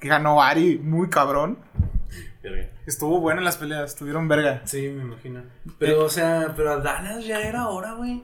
Que 0.00 0.08
ganó 0.08 0.42
Ari, 0.42 0.78
muy 0.82 1.08
cabrón. 1.08 1.58
Estuvo 2.86 3.20
buena 3.20 3.40
en 3.40 3.44
las 3.44 3.56
peleas, 3.56 3.90
estuvieron 3.92 4.26
verga. 4.28 4.62
Sí, 4.64 4.88
me 4.88 5.02
imagino. 5.02 5.42
Pero, 5.78 6.04
o 6.04 6.08
sea, 6.10 6.52
pero 6.56 6.72
a 6.72 6.76
Dallas 6.78 7.24
ya 7.24 7.40
era 7.40 7.68
hora, 7.68 7.92
güey. 7.92 8.22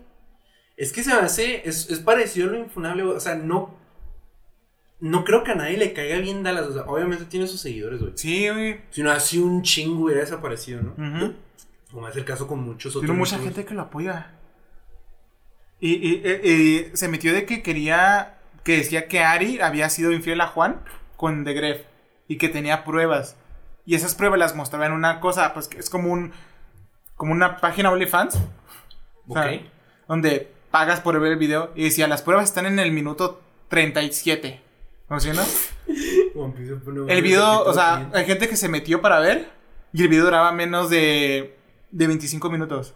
Es 0.77 0.93
que 0.93 1.03
se 1.03 1.13
me 1.15 1.21
hace. 1.21 1.69
Es, 1.69 1.89
es 1.91 2.01
parecido 2.01 2.49
a 2.49 2.53
lo 2.53 2.59
infunable, 2.59 3.03
güey. 3.05 3.17
O 3.17 3.21
sea, 3.21 3.35
no. 3.35 3.77
No 5.01 5.25
creo 5.25 5.45
que 5.45 5.53
a 5.53 5.55
nadie 5.55 5.77
le 5.77 5.93
caiga 5.93 6.19
bien 6.19 6.43
Dallas. 6.43 6.67
O 6.67 6.73
sea, 6.73 6.83
obviamente 6.83 7.25
tiene 7.27 7.47
sus 7.47 7.61
seguidores, 7.61 8.01
güey. 8.01 8.13
Sí, 8.17 8.49
güey. 8.49 8.81
Si 8.91 9.03
no, 9.03 9.11
así 9.13 9.39
un 9.39 9.63
chingo 9.63 10.05
hubiera 10.05 10.21
desaparecido, 10.23 10.83
¿no? 10.83 10.91
Ujú. 10.93 11.35
Como 11.93 12.09
es 12.09 12.17
el 12.17 12.25
caso 12.25 12.47
con 12.49 12.61
muchos 12.61 12.93
otros. 12.97 13.07
Tiene 13.07 13.19
mucha 13.19 13.39
gente 13.39 13.65
que 13.65 13.75
lo 13.75 13.83
apoya. 13.83 14.33
Y, 15.81 15.93
y- 15.95 16.23
y- 16.25 16.49
y 16.91 16.97
se 16.97 17.09
metió 17.09 17.33
de 17.33 17.47
que 17.47 17.63
quería. 17.63 18.35
Que 18.65 18.79
decía 18.79 19.07
que 19.09 19.21
Ari 19.21 19.61
había 19.61 19.89
sido 19.89 20.13
infiel 20.13 20.41
a 20.41 20.49
Juan 20.49 20.81
con 21.17 21.45
The 21.45 21.53
Gref. 21.55 21.83
Y 22.27 22.37
que 22.37 22.49
tenía 22.49 22.85
pruebas. 22.85 23.37
Y 23.89 23.95
esas 23.95 24.15
pruebas 24.15 24.39
las 24.39 24.55
mostraban 24.55 24.89
en 24.89 24.99
una 24.99 25.19
cosa, 25.19 25.55
pues 25.55 25.67
que 25.67 25.79
es 25.79 25.89
como 25.89 26.13
un. 26.13 26.31
Como 27.17 27.33
una 27.33 27.57
página 27.57 27.91
OnlyFans. 27.91 28.37
O 29.27 29.33
sea, 29.33 29.47
Ok. 29.47 29.63
Donde 30.07 30.53
pagas 30.71 31.01
por 31.01 31.19
ver 31.19 31.33
el 31.33 31.39
video 31.39 31.73
y 31.75 31.85
decía, 31.85 32.07
las 32.07 32.21
pruebas 32.21 32.45
están 32.45 32.67
en 32.67 32.79
el 32.79 32.93
minuto 32.93 33.41
37. 33.69 34.61
¿No 35.09 35.19
sé, 35.21 35.33
no? 35.33 35.43
El 37.09 37.23
video, 37.23 37.63
o 37.63 37.73
sea, 37.73 38.11
hay 38.13 38.27
gente 38.27 38.47
que 38.47 38.57
se 38.57 38.69
metió 38.69 39.01
para 39.01 39.21
ver 39.21 39.49
y 39.95 40.03
el 40.03 40.09
video 40.09 40.27
duraba 40.27 40.53
menos 40.53 40.91
de, 40.91 41.57
de 41.91 42.07
25 42.07 42.51
minutos. 42.51 42.93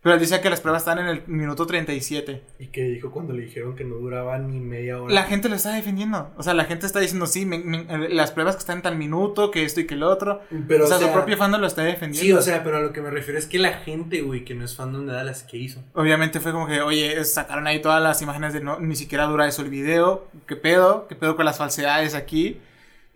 Pero 0.00 0.14
él 0.14 0.20
decía 0.20 0.40
que 0.40 0.48
las 0.48 0.60
pruebas 0.60 0.82
están 0.82 1.00
en 1.00 1.06
el 1.08 1.22
minuto 1.26 1.66
37. 1.66 2.40
¿Y 2.60 2.68
qué 2.68 2.82
dijo 2.84 3.10
cuando 3.10 3.32
le 3.32 3.42
dijeron 3.42 3.74
que 3.74 3.82
no 3.84 3.96
duraba 3.96 4.38
ni 4.38 4.60
media 4.60 5.02
hora? 5.02 5.12
La 5.12 5.24
gente 5.24 5.48
lo 5.48 5.56
está 5.56 5.72
defendiendo. 5.72 6.30
O 6.36 6.42
sea, 6.44 6.54
la 6.54 6.66
gente 6.66 6.86
está 6.86 7.00
diciendo, 7.00 7.26
sí, 7.26 7.44
me- 7.44 7.58
me- 7.58 8.08
las 8.08 8.30
pruebas 8.30 8.54
que 8.54 8.60
están 8.60 8.76
en 8.76 8.82
tal 8.82 8.96
minuto, 8.96 9.50
que 9.50 9.64
esto 9.64 9.80
y 9.80 9.86
que 9.88 9.96
lo 9.96 10.08
otro. 10.08 10.40
Pero, 10.68 10.84
o 10.84 10.86
sea, 10.86 10.96
o 10.96 10.98
sea, 11.00 11.08
su 11.08 11.12
propio 11.14 11.36
fandom 11.36 11.60
lo 11.60 11.66
está 11.66 11.82
defendiendo. 11.82 12.24
Sí, 12.24 12.32
o 12.32 12.40
sea, 12.40 12.62
pero 12.62 12.76
a 12.76 12.80
lo 12.80 12.92
que 12.92 13.00
me 13.00 13.10
refiero 13.10 13.40
es 13.40 13.46
que 13.46 13.58
la 13.58 13.72
gente, 13.72 14.22
güey, 14.22 14.44
que 14.44 14.54
no 14.54 14.64
es 14.64 14.76
fandom 14.76 15.04
de 15.04 15.14
Dallas, 15.14 15.42
¿qué 15.42 15.56
hizo? 15.56 15.82
Obviamente 15.94 16.38
fue 16.38 16.52
como 16.52 16.68
que, 16.68 16.80
oye, 16.80 17.24
sacaron 17.24 17.66
ahí 17.66 17.82
todas 17.82 18.00
las 18.00 18.22
imágenes 18.22 18.52
de 18.52 18.60
no, 18.60 18.78
ni 18.78 18.94
siquiera 18.94 19.24
dura 19.24 19.48
eso 19.48 19.62
el 19.62 19.68
video. 19.70 20.28
¿Qué 20.46 20.54
pedo? 20.54 21.08
¿Qué 21.08 21.16
pedo 21.16 21.34
con 21.34 21.44
las 21.44 21.58
falsedades 21.58 22.14
aquí? 22.14 22.60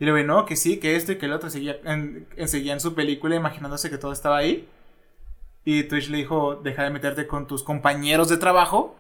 Y 0.01 0.05
luego, 0.05 0.27
no, 0.27 0.47
que 0.47 0.57
sí, 0.57 0.79
que 0.79 0.97
esto 0.97 1.13
y 1.13 1.17
que 1.19 1.27
el 1.27 1.33
otro. 1.33 1.49
Seguía 1.49 1.77
en, 1.85 2.27
en- 2.37 2.49
seguía 2.49 2.73
en 2.73 2.81
su 2.81 2.93
película 2.97 3.37
imaginándose 3.37 3.89
que 3.89 3.99
todo 3.99 4.13
estaba 4.13 4.37
ahí. 4.39 4.67
Y 5.65 5.85
Twitch 5.85 6.09
le 6.09 6.19
dijo, 6.19 6.57
deja 6.57 6.83
de 6.85 6.91
meterte 6.91 7.27
con 7.27 7.47
tus 7.47 7.63
compañeros 7.63 8.29
de 8.29 8.37
trabajo. 8.37 8.97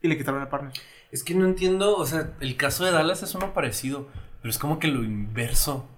Y 0.00 0.08
le 0.08 0.16
quitaron 0.18 0.42
el 0.42 0.48
partner. 0.48 0.72
Es 1.10 1.22
que 1.24 1.34
no 1.34 1.44
entiendo, 1.44 1.96
o 1.96 2.06
sea, 2.06 2.32
el 2.40 2.56
caso 2.56 2.84
de 2.84 2.90
Dallas 2.92 3.22
es 3.22 3.34
uno 3.34 3.52
parecido, 3.54 4.08
pero 4.40 4.50
es 4.50 4.58
como 4.58 4.78
que 4.78 4.88
lo 4.88 5.02
inverso, 5.04 5.88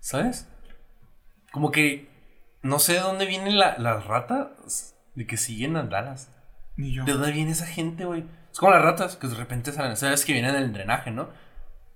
¿sabes? 0.00 0.48
Como 1.52 1.70
que 1.70 2.08
no 2.62 2.78
sé 2.78 2.94
de 2.94 3.00
dónde 3.00 3.26
vienen 3.26 3.58
la- 3.58 3.76
las 3.78 4.04
ratas 4.06 4.94
de 5.14 5.26
que 5.26 5.36
siguen 5.36 5.76
a 5.76 5.84
Dallas. 5.84 6.30
Ni 6.76 6.92
yo. 6.92 7.04
¿De 7.04 7.12
dónde 7.12 7.32
viene 7.32 7.52
esa 7.52 7.66
gente, 7.66 8.04
güey? 8.04 8.24
Es 8.52 8.58
como 8.58 8.72
las 8.72 8.82
ratas 8.82 9.16
que 9.16 9.28
de 9.28 9.34
repente 9.34 9.72
salen, 9.72 9.96
sabes 9.96 10.24
que 10.24 10.32
vienen 10.32 10.54
del 10.54 10.72
drenaje, 10.72 11.10
¿no? 11.10 11.28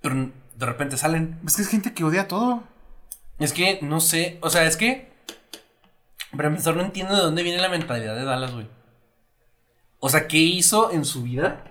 Pero 0.01 0.31
de 0.55 0.65
repente 0.65 0.97
salen. 0.97 1.39
Es 1.45 1.55
que 1.57 1.61
es 1.63 1.69
gente 1.69 1.93
que 1.93 2.03
odia 2.03 2.27
todo. 2.27 2.63
Es 3.37 3.53
que 3.53 3.79
no 3.81 3.99
sé, 3.99 4.37
o 4.41 4.49
sea, 4.49 4.65
es 4.65 4.75
que. 4.77 5.08
Para 6.35 6.49
empezar, 6.49 6.75
no 6.75 6.83
entiendo 6.83 7.15
de 7.15 7.21
dónde 7.21 7.43
viene 7.43 7.59
la 7.61 7.69
mentalidad 7.69 8.15
de 8.15 8.23
Dallas, 8.23 8.53
güey. 8.53 8.67
O 9.99 10.09
sea, 10.09 10.27
¿qué 10.27 10.37
hizo 10.37 10.91
en 10.91 11.05
su 11.05 11.23
vida? 11.23 11.63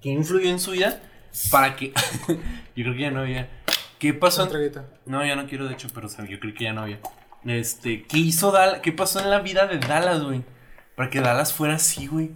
¿Qué 0.00 0.08
influyó 0.10 0.48
en 0.48 0.60
su 0.60 0.70
vida? 0.72 1.00
Para 1.50 1.76
que. 1.76 1.92
yo 2.28 2.34
creo 2.84 2.94
que 2.94 3.00
ya 3.02 3.10
no 3.10 3.20
había. 3.20 3.48
¿Qué 3.98 4.14
pasó? 4.14 4.44
en- 4.50 4.72
No, 5.06 5.24
ya 5.26 5.36
no 5.36 5.46
quiero, 5.46 5.66
de 5.68 5.74
hecho, 5.74 5.88
pero 5.92 6.06
o 6.06 6.10
sea, 6.10 6.24
yo 6.26 6.38
creo 6.40 6.54
que 6.54 6.64
ya 6.64 6.72
no 6.72 6.82
había. 6.82 7.00
Este, 7.44 8.04
¿qué 8.06 8.18
hizo 8.18 8.50
Dallas? 8.52 8.80
¿Qué 8.80 8.92
pasó 8.92 9.20
en 9.20 9.28
la 9.30 9.40
vida 9.40 9.66
de 9.66 9.78
Dallas, 9.78 10.22
güey? 10.22 10.42
Para 10.96 11.10
que 11.10 11.20
Dallas 11.20 11.52
fuera 11.52 11.74
así, 11.74 12.06
güey. 12.06 12.30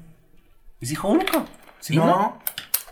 Es 0.80 0.90
hijo 0.90 1.08
único. 1.08 1.46
Si 1.80 1.96
no, 1.96 2.38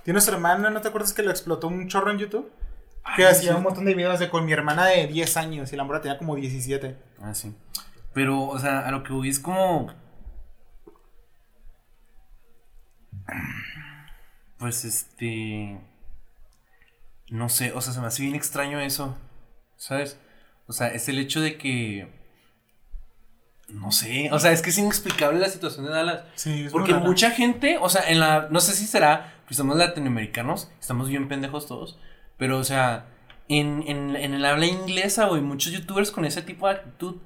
tiene 0.05 0.21
su 0.21 0.31
hermana, 0.31 0.71
¿no 0.71 0.81
te 0.81 0.89
acuerdas 0.89 1.13
que 1.13 1.23
lo 1.23 1.31
explotó 1.31 1.69
un 1.69 1.89
chorro 1.89 2.11
en 2.11 2.19
YouTube? 2.19 2.51
Que 3.17 3.25
Ay, 3.27 3.33
hacía 3.33 3.53
sí. 3.53 3.57
un 3.57 3.63
montón 3.65 3.85
de 3.85 3.95
videos 3.95 4.19
de 4.21 4.29
con 4.31 4.45
mi 4.47 4.53
hermana 4.53 4.87
de 4.87 5.07
10 5.07 5.37
años 5.37 5.73
y 5.73 5.77
la 5.77 5.85
morra 5.85 6.01
tenía 6.01 6.19
como 6.19 6.37
17. 6.37 6.97
Ah, 7.21 7.35
sí. 7.35 7.55
Pero, 8.15 8.43
o 8.43 8.59
sea, 8.59 8.81
a 8.81 8.91
lo 8.91 9.03
que 9.03 9.13
voy 9.13 9.29
es 9.29 9.41
como. 9.41 9.93
Pues 14.59 14.85
este. 14.85 15.81
No 17.31 17.49
sé, 17.49 17.73
o 17.73 17.81
sea, 17.81 17.93
se 17.93 18.01
me 18.01 18.07
hace 18.07 18.23
bien 18.23 18.35
extraño 18.35 18.81
eso. 18.81 19.17
¿Sabes? 19.77 20.19
O 20.67 20.73
sea, 20.73 20.89
es 20.89 21.09
el 21.09 21.19
hecho 21.19 21.41
de 21.41 21.57
que. 21.57 22.21
No 23.69 23.91
sé, 23.91 24.29
o 24.33 24.39
sea, 24.39 24.53
es 24.53 24.61
que 24.61 24.69
es 24.69 24.77
inexplicable 24.77 25.39
la 25.39 25.49
situación 25.49 25.87
de 25.87 25.93
Dallas. 25.93 26.25
Sí, 26.35 26.65
es 26.67 26.73
Porque 26.73 26.93
mucha 26.93 27.31
gente, 27.31 27.79
o 27.81 27.89
sea, 27.89 28.09
en 28.09 28.21
la. 28.21 28.49
No 28.51 28.61
sé 28.61 28.75
si 28.75 28.87
será. 28.87 29.39
Pues 29.47 29.57
somos 29.57 29.77
latinoamericanos, 29.77 30.71
estamos 30.79 31.09
bien 31.09 31.29
pendejos 31.29 31.67
todos. 31.67 31.99
Pero, 32.37 32.59
o 32.59 32.65
sea, 32.65 33.07
en, 33.49 33.83
en, 33.87 34.17
en 34.17 34.35
el 34.35 34.45
habla 34.45 34.67
inglesa, 34.67 35.27
güey, 35.27 35.41
muchos 35.41 35.73
youtubers 35.73 36.11
con 36.11 36.25
ese 36.25 36.43
tipo 36.43 36.69
de 36.69 36.75
actitud 36.75 37.17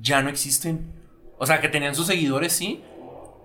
ya 0.00 0.22
no 0.22 0.28
existen. 0.28 0.92
O 1.38 1.46
sea, 1.46 1.60
que 1.60 1.68
tenían 1.68 1.94
sus 1.94 2.06
seguidores, 2.06 2.52
sí. 2.52 2.82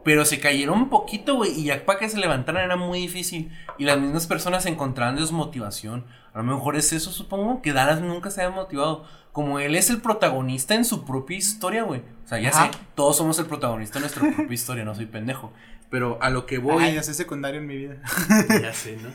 Pero 0.03 0.23
se 0.23 0.39
cayeron 0.39 0.77
un 0.77 0.89
poquito, 0.89 1.35
güey. 1.35 1.59
Y 1.59 1.65
ya 1.65 1.85
para 1.85 1.99
que 1.99 2.09
se 2.09 2.17
levantaran 2.17 2.63
era 2.63 2.75
muy 2.75 2.99
difícil. 2.99 3.51
Y 3.77 3.83
las 3.83 3.99
mismas 3.99 4.27
personas 4.27 4.65
encontraban 4.65 5.15
desmotivación. 5.15 6.05
A 6.33 6.37
lo 6.37 6.43
mejor 6.43 6.75
es 6.77 6.93
eso, 6.93 7.11
supongo. 7.11 7.61
Que 7.61 7.73
Dallas 7.73 8.01
nunca 8.01 8.29
se 8.31 8.41
haya 8.41 8.49
motivado. 8.49 9.05
Como 9.31 9.59
él 9.59 9.75
es 9.75 9.89
el 9.89 10.01
protagonista 10.01 10.73
en 10.73 10.85
su 10.85 11.05
propia 11.05 11.37
historia, 11.37 11.83
güey. 11.83 12.01
O 12.25 12.27
sea, 12.27 12.39
ya 12.39 12.49
Ajá. 12.49 12.71
sé, 12.71 12.79
todos 12.95 13.17
somos 13.17 13.37
el 13.39 13.45
protagonista 13.45 13.97
en 13.97 14.03
nuestra 14.03 14.21
propia 14.21 14.53
historia, 14.53 14.85
no 14.85 14.95
soy 14.95 15.05
pendejo. 15.05 15.51
Pero 15.89 16.17
a 16.21 16.29
lo 16.29 16.45
que 16.45 16.59
voy. 16.59 16.83
Ay, 16.83 16.95
ya 16.95 17.03
sé 17.03 17.13
secundario 17.13 17.59
en 17.59 17.67
mi 17.67 17.75
vida. 17.75 17.97
Ya 18.61 18.73
sé, 18.73 18.97
¿no? 18.97 19.09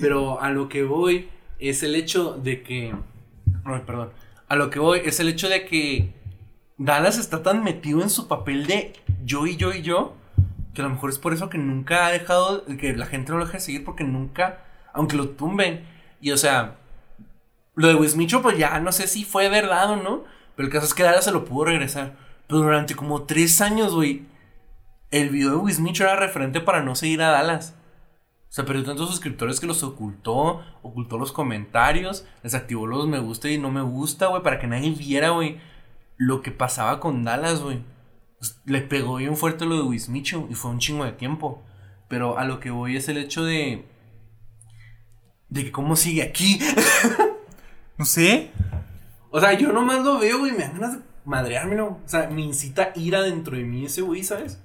Pero 0.00 0.40
a 0.40 0.50
lo 0.50 0.68
que 0.68 0.84
voy 0.84 1.28
es 1.58 1.82
el 1.82 1.94
hecho 1.94 2.34
de 2.34 2.62
que. 2.62 2.94
Ay, 3.64 3.82
perdón. 3.86 4.12
A 4.46 4.56
lo 4.56 4.70
que 4.70 4.78
voy 4.78 5.00
es 5.04 5.20
el 5.20 5.28
hecho 5.28 5.48
de 5.48 5.64
que 5.66 6.14
Dallas 6.78 7.18
está 7.18 7.42
tan 7.42 7.64
metido 7.64 8.02
en 8.02 8.08
su 8.08 8.28
papel 8.28 8.66
de 8.66 8.94
yo 9.24 9.46
y 9.46 9.56
yo 9.56 9.72
y 9.72 9.82
yo. 9.82 10.14
Que 10.74 10.80
a 10.80 10.84
lo 10.84 10.90
mejor 10.90 11.10
es 11.10 11.18
por 11.18 11.32
eso 11.32 11.50
que 11.50 11.58
nunca 11.58 12.06
ha 12.06 12.10
dejado. 12.10 12.64
Que 12.78 12.96
la 12.96 13.06
gente 13.06 13.32
no 13.32 13.38
lo 13.38 13.44
deja 13.44 13.58
de 13.58 13.64
seguir 13.64 13.84
porque 13.84 14.04
nunca. 14.04 14.64
Aunque 14.92 15.16
lo 15.16 15.30
tumben. 15.30 15.84
Y 16.20 16.30
o 16.30 16.36
sea. 16.36 16.76
Lo 17.74 17.88
de 17.88 17.94
Wismicho, 17.94 18.42
pues 18.42 18.58
ya 18.58 18.80
no 18.80 18.90
sé 18.90 19.06
si 19.06 19.24
fue 19.24 19.48
verdad 19.48 19.90
o 19.90 19.96
no. 19.96 20.24
Pero 20.56 20.66
el 20.66 20.72
caso 20.72 20.86
es 20.86 20.94
que 20.94 21.02
Dallas 21.02 21.24
se 21.24 21.32
lo 21.32 21.44
pudo 21.44 21.66
regresar. 21.66 22.16
Pero 22.46 22.60
durante 22.60 22.94
como 22.94 23.24
tres 23.24 23.60
años, 23.60 23.94
güey. 23.94 24.22
El 25.10 25.30
video 25.30 25.50
de 25.50 25.56
Wismicho 25.56 26.04
era 26.04 26.16
referente 26.16 26.60
para 26.60 26.82
no 26.82 26.94
seguir 26.94 27.22
a 27.22 27.30
Dallas. 27.30 27.74
O 28.50 28.52
sea, 28.52 28.64
perdió 28.64 28.84
tantos 28.84 29.10
suscriptores 29.10 29.60
que 29.60 29.66
los 29.66 29.82
ocultó, 29.82 30.62
ocultó 30.82 31.18
los 31.18 31.32
comentarios, 31.32 32.26
desactivó 32.42 32.86
los 32.86 33.06
me 33.06 33.18
gusta 33.18 33.50
y 33.50 33.58
no 33.58 33.70
me 33.70 33.82
gusta, 33.82 34.28
güey, 34.28 34.42
para 34.42 34.58
que 34.58 34.66
nadie 34.66 34.90
viera, 34.90 35.30
güey, 35.30 35.60
lo 36.18 36.42
que 36.42 36.50
pasaba 36.50 37.00
con 37.00 37.24
Dallas, 37.24 37.62
güey. 37.62 37.82
Pues, 38.38 38.60
Le 38.66 38.82
pegó 38.82 39.16
bien 39.16 39.36
fuerte 39.36 39.64
lo 39.64 39.76
de 39.76 39.82
Wismicho 39.82 40.46
y 40.50 40.54
fue 40.54 40.70
un 40.70 40.80
chingo 40.80 41.04
de 41.04 41.12
tiempo. 41.12 41.64
Pero 42.08 42.38
a 42.38 42.44
lo 42.44 42.60
que 42.60 42.70
voy 42.70 42.96
es 42.96 43.08
el 43.08 43.16
hecho 43.18 43.44
de. 43.44 43.86
de 45.48 45.64
que 45.64 45.72
cómo 45.72 45.96
sigue 45.96 46.22
aquí. 46.22 46.58
No 47.98 48.04
sé. 48.04 48.52
o 49.32 49.40
sea, 49.40 49.54
yo 49.54 49.72
nomás 49.72 50.04
lo 50.04 50.20
veo, 50.20 50.38
güey, 50.38 50.52
me 50.52 50.58
dan 50.58 50.74
ganas 50.74 50.98
de 50.98 51.04
madreármelo. 51.24 51.98
O 52.04 52.08
sea, 52.08 52.30
me 52.30 52.42
incita 52.42 52.92
ira 52.94 53.22
dentro 53.22 53.56
de 53.56 53.64
mí 53.64 53.86
ese 53.86 54.02
güey, 54.02 54.22
¿sabes? 54.22 54.62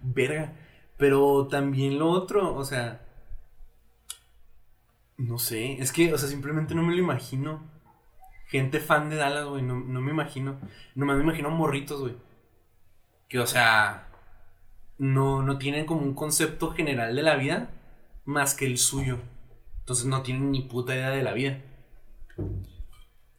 Verga. 0.00 0.52
Pero 0.98 1.46
también 1.48 1.98
lo 1.98 2.10
otro, 2.10 2.54
o 2.54 2.64
sea. 2.66 3.00
No 5.16 5.38
sé, 5.38 5.80
es 5.80 5.90
que, 5.90 6.12
o 6.12 6.18
sea, 6.18 6.28
simplemente 6.28 6.74
no 6.74 6.82
me 6.82 6.94
lo 6.94 7.00
imagino. 7.00 7.62
Gente 8.48 8.80
fan 8.80 9.08
de 9.10 9.16
Dallas, 9.16 9.46
güey, 9.46 9.62
no, 9.62 9.78
no 9.78 10.00
me 10.00 10.10
imagino. 10.10 10.56
Nomás 10.94 11.16
me 11.18 11.22
imagino 11.22 11.50
morritos, 11.50 12.00
güey. 12.00 12.16
Que, 13.28 13.38
o 13.38 13.46
sea, 13.46 14.08
no, 14.98 15.42
no 15.42 15.58
tienen 15.58 15.86
como 15.86 16.00
un 16.00 16.14
concepto 16.14 16.72
general 16.72 17.14
de 17.14 17.22
la 17.22 17.36
vida 17.36 17.70
más 18.24 18.54
que 18.54 18.66
el 18.66 18.78
suyo. 18.78 19.18
Entonces 19.80 20.06
no 20.06 20.22
tienen 20.22 20.50
ni 20.50 20.62
puta 20.62 20.94
idea 20.94 21.10
de 21.10 21.22
la 21.22 21.32
vida. 21.34 21.58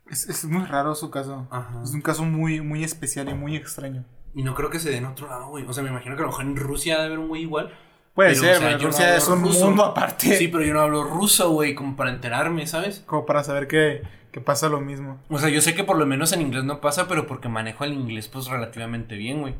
Es, 0.09 0.27
es 0.27 0.45
muy 0.45 0.65
raro 0.65 0.95
su 0.95 1.09
caso. 1.11 1.47
Ajá. 1.51 1.81
Es 1.83 1.91
un 1.91 2.01
caso 2.01 2.23
muy, 2.23 2.61
muy 2.61 2.83
especial 2.83 3.29
y 3.29 3.33
muy 3.33 3.55
extraño. 3.55 4.05
Y 4.35 4.43
no 4.43 4.55
creo 4.55 4.69
que 4.69 4.79
se 4.79 4.89
dé 4.89 4.97
en 4.97 5.05
otro 5.05 5.27
lado, 5.27 5.47
güey. 5.49 5.65
O 5.65 5.73
sea, 5.73 5.83
me 5.83 5.89
imagino 5.89 6.15
que 6.15 6.21
a 6.21 6.25
lo 6.25 6.31
mejor 6.31 6.45
en 6.45 6.55
Rusia 6.55 6.95
debe 6.95 7.05
haber 7.07 7.19
un 7.19 7.27
güey 7.29 7.41
igual. 7.43 7.73
Puede 8.13 8.31
Pero, 8.31 8.41
ser, 8.41 8.55
o 8.55 8.59
sea, 8.59 8.67
pero 8.67 8.79
no 8.79 8.87
Rusia 8.87 9.05
hablo 9.05 9.17
es 9.17 9.27
un 9.27 9.41
ruso. 9.41 9.65
mundo 9.65 9.85
aparte. 9.85 10.35
Sí, 10.37 10.47
pero 10.47 10.63
yo 10.63 10.73
no 10.73 10.81
hablo 10.81 11.03
ruso, 11.03 11.51
güey, 11.51 11.73
como 11.75 11.95
para 11.95 12.11
enterarme, 12.11 12.67
¿sabes? 12.67 13.03
Como 13.05 13.25
para 13.25 13.43
saber 13.43 13.67
que, 13.67 14.01
que 14.31 14.41
pasa 14.41 14.69
lo 14.69 14.79
mismo. 14.79 15.19
O 15.29 15.39
sea, 15.39 15.49
yo 15.49 15.61
sé 15.61 15.75
que 15.75 15.83
por 15.83 15.97
lo 15.97 16.05
menos 16.05 16.31
en 16.33 16.41
inglés 16.41 16.63
no 16.63 16.81
pasa, 16.81 17.07
pero 17.07 17.27
porque 17.27 17.49
manejo 17.49 17.83
el 17.83 17.93
inglés 17.93 18.27
pues 18.27 18.47
relativamente 18.47 19.15
bien, 19.15 19.41
güey. 19.41 19.55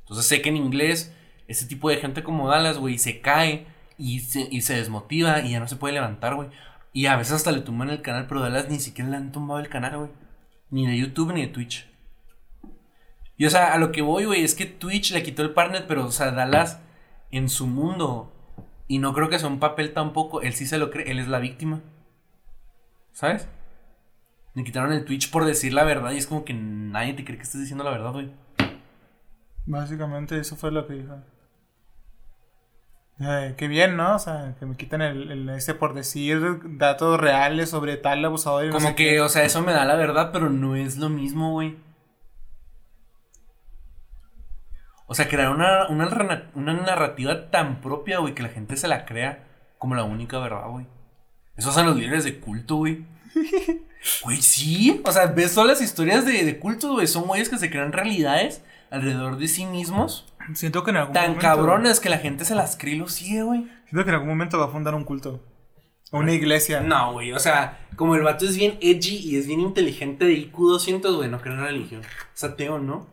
Entonces 0.00 0.26
sé 0.26 0.42
que 0.42 0.48
en 0.48 0.56
inglés 0.56 1.14
ese 1.48 1.66
tipo 1.66 1.90
de 1.90 1.96
gente 1.96 2.22
como 2.22 2.48
Dallas, 2.48 2.78
güey, 2.78 2.98
se 2.98 3.20
cae 3.20 3.66
y 3.98 4.20
se, 4.20 4.46
y 4.50 4.62
se 4.62 4.76
desmotiva 4.76 5.40
y 5.40 5.50
ya 5.50 5.60
no 5.60 5.68
se 5.68 5.76
puede 5.76 5.94
levantar, 5.94 6.34
güey. 6.34 6.48
Y 6.92 7.06
a 7.06 7.16
veces 7.16 7.34
hasta 7.34 7.52
le 7.52 7.60
tumban 7.60 7.90
el 7.90 8.02
canal, 8.02 8.26
pero 8.26 8.40
Dallas 8.40 8.68
ni 8.68 8.78
siquiera 8.78 9.10
le 9.10 9.16
han 9.16 9.32
tumbado 9.32 9.60
el 9.60 9.68
canal, 9.68 9.96
güey. 9.96 10.10
Ni 10.70 10.86
de 10.86 10.96
YouTube 10.96 11.32
ni 11.32 11.42
de 11.42 11.48
Twitch. 11.48 11.88
Y 13.36 13.46
o 13.46 13.50
sea, 13.50 13.72
a 13.72 13.78
lo 13.78 13.90
que 13.90 14.02
voy, 14.02 14.26
güey, 14.26 14.44
es 14.44 14.54
que 14.54 14.66
Twitch 14.66 15.12
le 15.12 15.22
quitó 15.22 15.42
el 15.42 15.54
partner, 15.54 15.86
pero 15.86 16.04
o 16.04 16.12
sea, 16.12 16.30
Dallas 16.30 16.80
en 17.30 17.48
su 17.48 17.66
mundo. 17.66 18.32
Y 18.86 18.98
no 18.98 19.12
creo 19.14 19.28
que 19.28 19.38
sea 19.38 19.48
un 19.48 19.60
papel 19.60 19.92
tampoco. 19.92 20.42
Él 20.42 20.52
sí 20.52 20.66
se 20.66 20.78
lo 20.78 20.90
cree, 20.90 21.10
él 21.10 21.18
es 21.18 21.28
la 21.28 21.38
víctima. 21.38 21.80
¿Sabes? 23.12 23.48
Le 24.54 24.64
quitaron 24.64 24.92
el 24.92 25.04
Twitch 25.04 25.30
por 25.30 25.44
decir 25.44 25.72
la 25.72 25.84
verdad 25.84 26.10
y 26.12 26.18
es 26.18 26.26
como 26.26 26.44
que 26.44 26.54
nadie 26.54 27.14
te 27.14 27.24
cree 27.24 27.36
que 27.36 27.44
estés 27.44 27.60
diciendo 27.60 27.84
la 27.84 27.90
verdad, 27.90 28.12
güey. 28.12 28.32
Básicamente 29.66 30.38
eso 30.38 30.56
fue 30.56 30.72
lo 30.72 30.86
que 30.86 30.94
dijo. 30.94 31.14
Eh, 33.20 33.54
qué 33.56 33.68
bien, 33.68 33.96
¿no? 33.96 34.16
O 34.16 34.18
sea, 34.18 34.56
que 34.58 34.64
me 34.66 34.76
quiten 34.76 35.02
el, 35.02 35.30
el 35.30 35.48
ese 35.50 35.74
por 35.74 35.92
decir 35.94 36.40
datos 36.78 37.20
reales 37.20 37.68
sobre 37.70 37.96
tal 37.98 38.24
abusador. 38.24 38.64
y 38.64 38.68
no 38.68 38.72
Como 38.74 38.88
sé 38.88 38.94
que, 38.94 39.04
qué. 39.10 39.20
o 39.20 39.28
sea, 39.28 39.44
eso 39.44 39.60
me 39.62 39.72
da 39.72 39.84
la 39.84 39.94
verdad, 39.94 40.30
pero 40.32 40.48
no 40.50 40.74
es 40.74 40.96
lo 40.96 41.10
mismo, 41.10 41.52
güey. 41.52 41.76
O 45.06 45.14
sea, 45.14 45.28
crear 45.28 45.50
una, 45.50 45.88
una, 45.88 46.50
una 46.54 46.72
narrativa 46.72 47.50
tan 47.50 47.80
propia, 47.80 48.18
güey, 48.20 48.34
que 48.34 48.42
la 48.42 48.48
gente 48.48 48.76
se 48.76 48.88
la 48.88 49.04
crea 49.04 49.44
como 49.78 49.94
la 49.94 50.04
única 50.04 50.38
verdad, 50.38 50.68
güey. 50.68 50.86
Esos 51.56 51.74
son 51.74 51.86
los 51.86 51.96
líderes 51.96 52.24
de 52.24 52.38
culto, 52.40 52.76
güey. 52.76 53.04
Güey, 54.24 54.40
sí. 54.42 55.00
O 55.04 55.12
sea, 55.12 55.26
ves 55.26 55.54
todas 55.54 55.68
las 55.68 55.80
historias 55.80 56.24
de, 56.24 56.44
de 56.44 56.58
culto, 56.58 56.92
güey. 56.92 57.06
Son 57.06 57.24
güeyes 57.24 57.48
que 57.48 57.58
se 57.58 57.70
crean 57.70 57.92
realidades 57.92 58.62
alrededor 58.90 59.38
de 59.38 59.48
sí 59.48 59.66
mismos. 59.66 60.26
Siento 60.54 60.84
que 60.84 60.90
en 60.90 60.96
algún 60.98 61.14
Tan 61.14 61.34
cabrones 61.36 62.00
que 62.00 62.08
la 62.08 62.18
gente 62.18 62.44
se 62.44 62.54
las 62.54 62.76
cree 62.76 62.94
y 62.94 62.98
lo 62.98 63.08
sigue, 63.08 63.42
güey. 63.42 63.68
Siento 63.88 64.04
que 64.04 64.10
en 64.10 64.14
algún 64.14 64.28
momento 64.28 64.58
va 64.58 64.66
a 64.66 64.68
fundar 64.68 64.94
un 64.94 65.04
culto. 65.04 65.40
O 66.10 66.18
una 66.18 66.32
iglesia. 66.32 66.80
No, 66.80 67.12
güey. 67.12 67.32
O 67.32 67.38
sea, 67.38 67.86
como 67.96 68.16
el 68.16 68.22
vato 68.22 68.44
es 68.44 68.56
bien 68.56 68.78
edgy 68.80 69.16
y 69.16 69.36
es 69.36 69.46
bien 69.46 69.60
inteligente 69.60 70.24
de 70.24 70.32
IQ 70.32 70.56
200, 70.56 71.16
güey, 71.16 71.30
no 71.30 71.40
cree 71.40 71.54
en 71.54 71.60
religión. 71.60 72.02
Es 72.34 72.42
ateo, 72.42 72.78
¿no? 72.78 73.06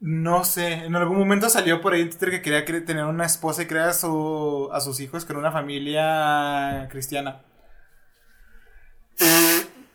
No 0.00 0.44
sé, 0.44 0.84
en 0.84 0.94
algún 0.96 1.18
momento 1.18 1.48
salió 1.48 1.80
por 1.80 1.94
ahí 1.94 2.04
Twitter 2.04 2.30
que 2.30 2.42
quería 2.42 2.84
tener 2.84 3.04
una 3.06 3.24
esposa 3.24 3.62
y 3.62 3.66
crear 3.66 3.88
a, 3.88 3.94
su, 3.94 4.68
a 4.70 4.80
sus 4.80 5.00
hijos 5.00 5.24
con 5.24 5.36
una 5.36 5.50
familia 5.50 6.88
cristiana. 6.90 7.40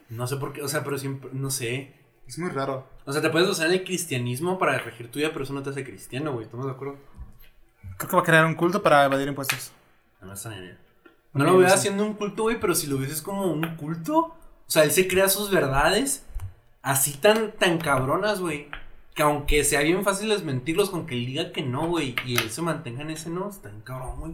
No 0.09 0.25
sé 0.27 0.37
por 0.37 0.53
qué, 0.53 0.63
o 0.63 0.67
sea, 0.67 0.83
pero 0.83 0.97
siempre, 0.97 1.29
no 1.33 1.49
sé. 1.51 1.93
Es 2.27 2.37
muy 2.37 2.49
raro. 2.49 2.87
O 3.05 3.13
sea, 3.13 3.21
te 3.21 3.29
puedes 3.29 3.49
usar 3.49 3.71
el 3.71 3.83
cristianismo 3.83 4.59
para 4.59 4.77
regir 4.77 5.09
tu 5.09 5.19
vida, 5.19 5.29
pero 5.31 5.43
eso 5.43 5.53
no 5.53 5.63
te 5.63 5.71
hace 5.71 5.83
cristiano, 5.83 6.33
güey. 6.33 6.45
¿Estamos 6.45 6.65
de 6.65 6.71
acuerdo? 6.71 6.97
Creo 7.97 8.09
que 8.09 8.15
va 8.15 8.21
a 8.21 8.25
crear 8.25 8.45
un 8.45 8.55
culto 8.55 8.83
para 8.83 9.05
evadir 9.05 9.27
impuestos. 9.27 9.71
No 10.21 10.27
me 10.27 10.33
está 10.33 10.51
No 11.33 11.43
lo 11.43 11.57
veo 11.57 11.67
haciendo 11.67 12.05
un 12.05 12.13
culto, 12.13 12.43
güey, 12.43 12.59
pero 12.59 12.75
si 12.75 12.87
lo 12.87 12.97
ves 12.97 13.11
es 13.11 13.21
como 13.21 13.51
un 13.51 13.75
culto. 13.75 14.17
O 14.17 14.71
sea, 14.71 14.83
él 14.83 14.91
se 14.91 15.07
crea 15.07 15.27
sus 15.27 15.49
verdades 15.49 16.25
así 16.81 17.13
tan, 17.13 17.51
tan 17.53 17.77
cabronas, 17.79 18.39
güey. 18.39 18.67
Que 19.15 19.23
aunque 19.23 19.63
sea 19.63 19.81
bien 19.81 20.03
fácil 20.03 20.29
desmentirlos 20.29 20.89
con 20.89 21.05
que 21.05 21.15
él 21.15 21.25
diga 21.25 21.51
que 21.51 21.63
no, 21.63 21.87
güey, 21.87 22.15
y 22.25 22.37
él 22.37 22.49
se 22.51 22.61
mantenga 22.61 23.01
en 23.01 23.11
ese 23.11 23.29
no, 23.29 23.49
está 23.49 23.69
bien 23.69 23.81
cabrón, 23.81 24.19
güey. 24.19 24.33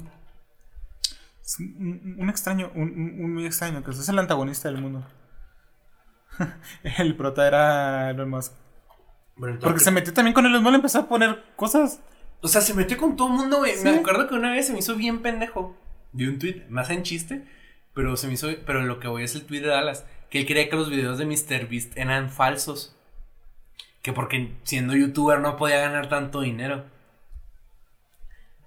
un, 2.20 2.30
extraño, 2.30 2.72
un, 2.76 2.90
un, 2.92 3.34
muy 3.34 3.46
extraño, 3.46 3.84
que 3.84 3.92
es 3.92 4.10
el 4.10 4.20
antagonista 4.20 4.70
del 4.70 4.82
mundo. 4.82 5.04
el 6.98 7.16
prota 7.16 7.48
era 7.48 8.10
Elon 8.12 8.30
Musk. 8.30 8.54
Porque 9.62 9.80
se 9.80 9.92
metió 9.92 10.14
también 10.14 10.34
con 10.34 10.46
Elon 10.46 10.64
Musk, 10.64 10.76
empezó 10.76 11.00
a 11.00 11.08
poner 11.08 11.44
cosas. 11.56 12.02
O 12.42 12.48
sea, 12.48 12.62
se 12.62 12.74
metió 12.74 12.98
con 12.98 13.16
todo 13.16 13.28
el 13.28 13.34
mundo, 13.34 13.58
güey. 13.58 13.74
Me 13.84 13.90
acuerdo 13.92 14.28
que 14.28 14.36
una 14.36 14.52
vez 14.52 14.68
se 14.68 14.74
me 14.74 14.80
hizo 14.80 14.96
bien 14.96 15.22
pendejo. 15.22 15.76
Vi 16.12 16.28
un 16.28 16.40
tweet, 16.40 16.66
más 16.70 16.90
en 16.90 17.04
chiste, 17.04 17.46
pero 17.94 18.16
se 18.18 18.28
me 18.28 18.34
hizo. 18.34 18.48
Pero 18.66 18.84
lo 18.84 19.00
que 19.00 19.08
voy 19.08 19.24
es 19.24 19.36
el 19.36 19.46
tweet 19.46 19.62
de 19.62 19.68
Dallas. 19.68 20.06
Que 20.30 20.40
él 20.40 20.46
creía 20.46 20.70
que 20.70 20.76
los 20.76 20.90
videos 20.90 21.18
de 21.18 21.26
MrBeast 21.26 21.98
eran 21.98 22.30
falsos. 22.30 22.96
Que 24.02 24.14
porque 24.14 24.56
siendo 24.64 24.96
youtuber 24.96 25.40
no 25.40 25.58
podía 25.58 25.80
ganar 25.80 26.08
tanto 26.08 26.42
dinero. 26.42 26.86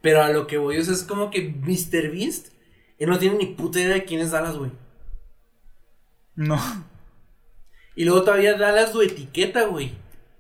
Pero 0.01 0.23
a 0.23 0.31
lo 0.31 0.47
que 0.47 0.59
voy 0.59 0.77
es, 0.77 0.89
es 0.89 1.03
como 1.03 1.31
que 1.31 1.43
MrBeast. 1.43 2.49
Él 2.99 3.09
no 3.09 3.19
tiene 3.19 3.37
ni 3.37 3.47
puta 3.47 3.81
idea 3.81 3.95
de 3.95 4.05
quién 4.05 4.21
es 4.21 4.33
Dallas, 4.33 4.57
güey. 4.57 4.73
No. 6.35 6.59
Y 7.99 8.05
luego 8.05 8.23
todavía 8.23 8.57
Dallas 8.57 8.95
lo 8.95 9.03
etiqueta, 9.03 9.65
güey. 9.65 9.91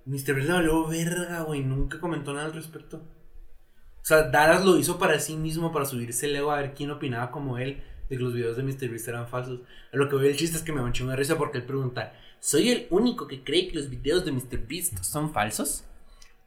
Mr. 0.05 0.33
Beast 0.33 0.47
le 0.47 0.53
valió 0.53 0.87
verga, 0.87 1.41
güey. 1.41 1.65
Nunca 1.65 1.99
comentó 1.99 2.33
nada 2.33 2.47
al 2.47 2.53
respecto. 2.53 2.99
O 2.99 4.05
sea, 4.05 4.23
Dallas 4.31 4.65
lo 4.65 4.79
hizo 4.79 4.97
para 4.97 5.19
sí 5.19 5.35
mismo, 5.35 5.73
para 5.73 5.85
subirse 5.85 6.27
el 6.27 6.37
ego 6.37 6.53
a 6.53 6.61
ver 6.61 6.73
quién 6.73 6.93
opinaba 6.93 7.33
como 7.33 7.59
él 7.59 7.83
de 8.09 8.17
que 8.17 8.23
los 8.23 8.33
videos 8.33 8.57
de 8.57 8.63
Mr. 8.63 8.89
Beast 8.91 9.09
eran 9.09 9.27
falsos. 9.27 9.59
A 9.93 9.97
lo 9.97 10.09
que 10.09 10.15
veo 10.15 10.31
el 10.31 10.37
chiste 10.37 10.57
es 10.57 10.63
que 10.63 10.73
me 10.73 10.81
manché 10.81 11.03
una 11.03 11.17
risa 11.17 11.37
porque 11.37 11.59
él 11.59 11.65
pregunta: 11.65 12.13
¿Soy 12.39 12.71
el 12.71 12.87
único 12.91 13.27
que 13.27 13.43
cree 13.43 13.67
que 13.67 13.75
los 13.75 13.91
videos 13.91 14.25
de 14.25 14.31
Mr. 14.31 14.65
Beast 14.69 15.03
son 15.03 15.33
falsos? 15.33 15.83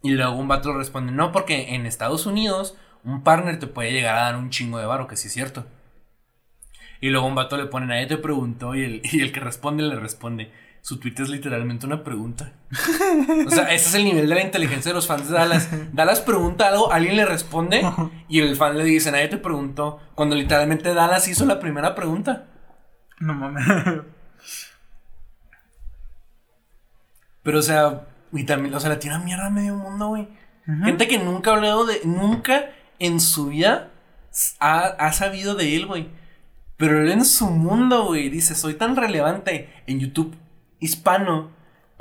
Y 0.01 0.11
luego 0.11 0.37
un 0.37 0.47
vato 0.47 0.73
responde: 0.77 1.11
No, 1.11 1.33
porque 1.33 1.75
en 1.75 1.85
Estados 1.85 2.25
Unidos 2.25 2.77
un 3.03 3.21
partner 3.21 3.59
te 3.59 3.67
puede 3.67 3.91
llegar 3.91 4.17
a 4.17 4.21
dar 4.21 4.37
un 4.37 4.49
chingo 4.49 4.79
de 4.79 4.85
varo, 4.85 5.07
que 5.07 5.17
sí 5.17 5.27
es 5.27 5.33
cierto. 5.33 5.65
Y 7.01 7.09
luego 7.09 7.27
un 7.27 7.35
vato 7.35 7.57
le 7.57 7.65
pone: 7.65 7.87
Nadie 7.87 8.07
te 8.07 8.17
preguntó, 8.17 8.75
y 8.75 8.85
el, 8.85 9.01
y 9.11 9.19
el 9.19 9.33
que 9.33 9.41
responde 9.41 9.83
le 9.83 9.99
responde: 9.99 10.53
su 10.81 10.99
tweet 10.99 11.13
es 11.19 11.29
literalmente 11.29 11.85
una 11.85 12.03
pregunta. 12.03 12.53
O 13.45 13.49
sea, 13.49 13.71
ese 13.71 13.89
es 13.89 13.95
el 13.95 14.03
nivel 14.03 14.27
de 14.27 14.35
la 14.35 14.41
inteligencia 14.41 14.89
de 14.89 14.95
los 14.95 15.05
fans 15.05 15.29
de 15.29 15.35
Dallas. 15.35 15.69
Dallas 15.93 16.21
pregunta 16.21 16.67
algo, 16.69 16.91
alguien 16.91 17.15
le 17.15 17.25
responde 17.25 17.83
y 18.27 18.39
el 18.39 18.55
fan 18.55 18.77
le 18.77 18.83
dice, 18.83 19.11
nadie 19.11 19.27
te 19.27 19.37
preguntó. 19.37 19.99
Cuando 20.15 20.35
literalmente 20.35 20.93
Dallas 20.93 21.27
hizo 21.27 21.45
la 21.45 21.59
primera 21.59 21.93
pregunta. 21.93 22.47
No 23.19 23.35
mames. 23.35 23.63
Pero, 27.43 27.59
o 27.59 27.61
sea, 27.61 28.07
y 28.33 28.43
también, 28.45 28.73
o 28.73 28.79
sea, 28.79 28.89
le 28.89 28.97
tira 28.97 29.19
mierda 29.19 29.47
a 29.47 29.51
medio 29.51 29.75
mundo, 29.75 30.07
güey. 30.07 30.27
Gente 30.83 31.07
que 31.07 31.19
nunca 31.19 31.51
ha 31.51 31.55
hablado 31.55 31.85
de, 31.85 32.01
nunca 32.05 32.71
en 32.97 33.19
su 33.19 33.47
vida 33.47 33.91
ha, 34.59 34.79
ha 34.85 35.13
sabido 35.13 35.53
de 35.55 35.75
él, 35.75 35.85
güey. 35.85 36.09
Pero 36.77 37.01
él 37.01 37.11
en 37.11 37.25
su 37.25 37.47
mundo, 37.47 38.05
güey, 38.05 38.29
dice, 38.29 38.55
soy 38.55 38.75
tan 38.75 38.95
relevante 38.95 39.69
en 39.85 39.99
YouTube 39.99 40.35
hispano 40.81 41.51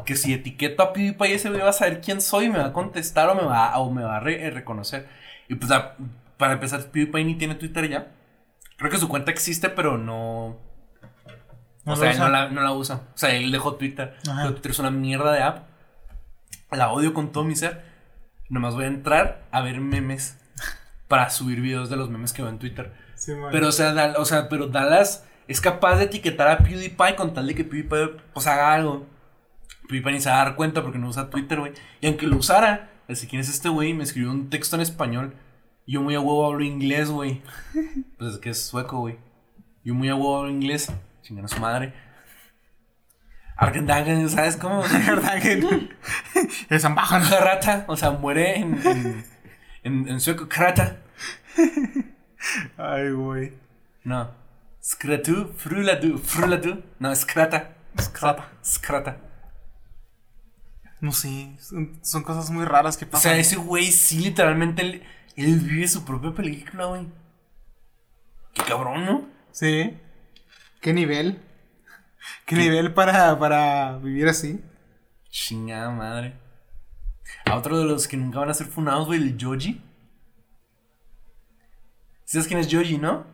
que 0.05 0.17
si 0.17 0.33
etiqueto 0.33 0.83
a 0.83 0.93
PewDiePie 0.93 1.35
ese 1.35 1.49
güey 1.51 1.61
va 1.61 1.71
a 1.71 1.75
saber 1.75 2.01
quién 2.01 2.21
soy, 2.21 2.49
me 2.49 2.59
va 2.59 2.67
a 2.67 2.73
contestar 2.73 3.29
o 3.29 3.35
me 3.35 3.45
va, 3.45 3.79
o 3.79 3.91
me 3.93 4.03
va 4.03 4.19
a 4.19 4.31
eh, 4.31 4.51
reconocer. 4.51 5.09
Y 5.49 5.55
pues 5.55 5.71
para 6.37 6.55
empezar, 6.55 6.85
PewDiePie 6.91 7.25
ni 7.25 7.35
tiene 7.37 7.55
Twitter 7.55 7.89
ya. 7.89 8.09
Creo 8.77 8.91
que 8.91 8.99
su 8.99 9.09
cuenta 9.09 9.31
existe, 9.31 9.69
pero 9.69 9.99
no... 9.99 10.59
o 11.85 11.97
sea, 11.97 12.13
él 12.13 12.19
no 12.19 12.63
la, 12.63 12.73
usa. 12.73 13.03
O 13.15 13.19
sea, 13.19 13.35
él 13.35 13.53
dejó 13.53 13.75
Twitter. 13.75 14.17
Twitter 14.23 14.71
es 14.71 14.79
una 14.79 14.91
mierda 14.91 15.33
de 15.33 15.43
app. 15.43 15.69
La 16.71 16.93
odio 16.93 17.13
con 17.13 17.33
todo 17.33 17.45
mi 17.45 17.57
ser. 17.57 17.85
Nomás 18.49 18.75
voy 18.75 18.85
a 18.85 18.89
entrar 18.89 19.43
a 19.51 19.61
ver 19.61 19.81
memes 19.81 20.39
para 21.09 21.31
subir 21.31 21.61
videos 21.61 21.91
de 21.91 21.97
los 21.97 22.09
memes 22.09 22.33
que 22.33 22.43
veo 22.43 22.51
en 22.51 22.59
Twitter. 22.59 22.93
pero, 23.53 23.69
o 23.69 23.73
sea, 23.73 24.15
o 24.17 24.25
sea, 24.25 24.49
pero 24.49 24.69
Dallas 24.69 25.25
es 25.51 25.61
capaz 25.61 25.97
de 25.97 26.05
etiquetar 26.05 26.47
a 26.47 26.59
PewDiePie 26.59 27.17
con 27.17 27.35
tal 27.35 27.49
de 27.49 27.57
que 27.57 27.65
PewDiePie 27.65 28.21
pues 28.33 28.47
haga 28.47 28.73
algo. 28.73 29.09
PewDiePie 29.89 30.13
ni 30.13 30.21
se 30.21 30.31
va 30.31 30.41
a 30.41 30.45
dar 30.45 30.55
cuenta 30.55 30.81
porque 30.81 30.99
no 30.99 31.09
usa 31.09 31.29
Twitter, 31.29 31.59
güey. 31.59 31.73
Y 32.01 32.07
aunque 32.07 32.29
lo 32.29 32.37
usara, 32.37 32.93
así 33.09 33.27
quién 33.27 33.41
es 33.41 33.49
este 33.49 33.69
güey, 33.69 33.93
me 33.93 34.05
escribió 34.05 34.31
un 34.31 34.49
texto 34.49 34.77
en 34.77 34.83
español. 34.83 35.35
Yo 35.89 36.03
muy 36.03 36.15
a 36.15 36.21
huevo 36.21 36.47
hablo 36.47 36.63
inglés, 36.63 37.11
güey. 37.11 37.43
Pues 38.17 38.35
es 38.35 38.39
que 38.39 38.51
es 38.51 38.65
sueco, 38.65 38.99
güey. 39.01 39.19
Yo 39.83 39.93
muy 39.93 40.09
a 40.09 40.15
huevo 40.15 40.39
hablo 40.39 40.51
inglés. 40.51 40.93
Chingada 41.23 41.49
su 41.49 41.59
madre. 41.59 41.95
Argendagen, 43.57 44.31
¿sabes 44.31 44.57
cómo? 44.57 44.85
Argendagen. 44.85 45.91
es. 46.71 46.85
Rata, 46.85 47.87
o 47.89 47.97
sea, 47.97 48.13
muere 48.13 48.57
en, 48.57 49.25
en, 49.83 50.09
en, 50.09 50.21
sueco. 50.21 50.49
Krata. 50.49 50.99
Ay, 52.77 53.11
güey. 53.11 53.53
No. 54.05 54.40
Skratu, 54.83 55.53
fruladu, 55.57 56.19
fruladu. 56.19 56.83
No, 56.99 57.15
skrata. 57.15 57.77
Skrata. 57.99 58.51
Skrata. 58.65 59.17
No 61.01 61.13
sé, 61.13 61.57
son, 62.03 62.23
cosas 62.23 62.51
muy 62.51 62.65
raras 62.65 62.97
que 62.97 63.07
pasan. 63.07 63.19
O 63.19 63.35
sea, 63.35 63.41
ese 63.41 63.57
güey 63.57 63.91
sí, 63.91 64.19
literalmente, 64.19 65.03
él, 65.37 65.61
vive 65.61 65.89
su 65.89 66.05
propia 66.05 66.33
película, 66.33 66.87
güey. 66.87 67.09
Qué 68.53 68.63
cabrón, 68.65 69.07
¿no? 69.07 69.29
Sí. 69.51 69.97
¿Qué 70.83 70.93
nivel? 70.93 71.43
¿Qué, 72.47 72.57
nivel 72.57 72.93
para, 72.93 73.39
para 73.39 73.97
vivir 73.99 74.29
así? 74.29 74.63
Chingada 75.31 75.91
madre. 75.91 76.35
A 77.47 77.57
otro 77.57 77.79
de 77.79 77.85
los 77.85 78.07
que 78.07 78.19
nunca 78.19 78.41
van 78.41 78.51
a 78.51 78.55
ser 78.55 78.67
funados, 78.67 79.07
güey, 79.07 79.21
el 79.21 79.39
Joji. 79.41 79.83
¿Sabes 82.27 82.47
quién 82.47 82.61
es 82.61 82.69
Joji, 82.71 82.99
no? 82.99 83.25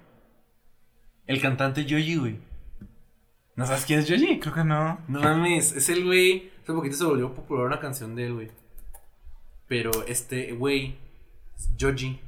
El 1.26 1.40
cantante 1.40 1.84
Yoji, 1.84 2.16
güey. 2.16 2.38
¿No 3.56 3.66
sabes 3.66 3.84
quién 3.84 4.00
es 4.00 4.06
Yoji? 4.06 4.38
Creo 4.38 4.54
que 4.54 4.64
no. 4.64 5.00
No 5.08 5.20
mames, 5.20 5.72
es 5.72 5.88
el 5.88 6.04
güey. 6.04 6.50
Hace 6.62 6.72
poquito 6.72 6.96
se 6.96 7.04
volvió 7.04 7.34
popular 7.34 7.66
una 7.66 7.80
canción 7.80 8.14
de 8.14 8.26
él, 8.26 8.34
güey. 8.34 8.50
Pero 9.66 9.90
este 10.06 10.52
güey 10.52 10.96
es 11.56 11.76
Yoji. 11.76 12.20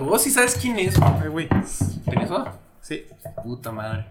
¿Vos 0.00 0.22
sí 0.22 0.30
sabes 0.30 0.56
quién 0.60 0.78
es? 0.78 1.00
Ay, 1.00 1.28
güey. 1.28 1.48
¿Tienes 1.48 2.24
eso? 2.24 2.58
Sí. 2.80 3.04
Puta 3.42 3.72
madre. 3.72 4.06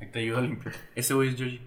Ahí 0.00 0.10
te 0.10 0.20
ayudo 0.20 0.38
a 0.38 0.42
limpiar. 0.42 0.74
Ese 0.94 1.14
güey 1.14 1.30
es 1.30 1.36
Yoji. 1.36 1.60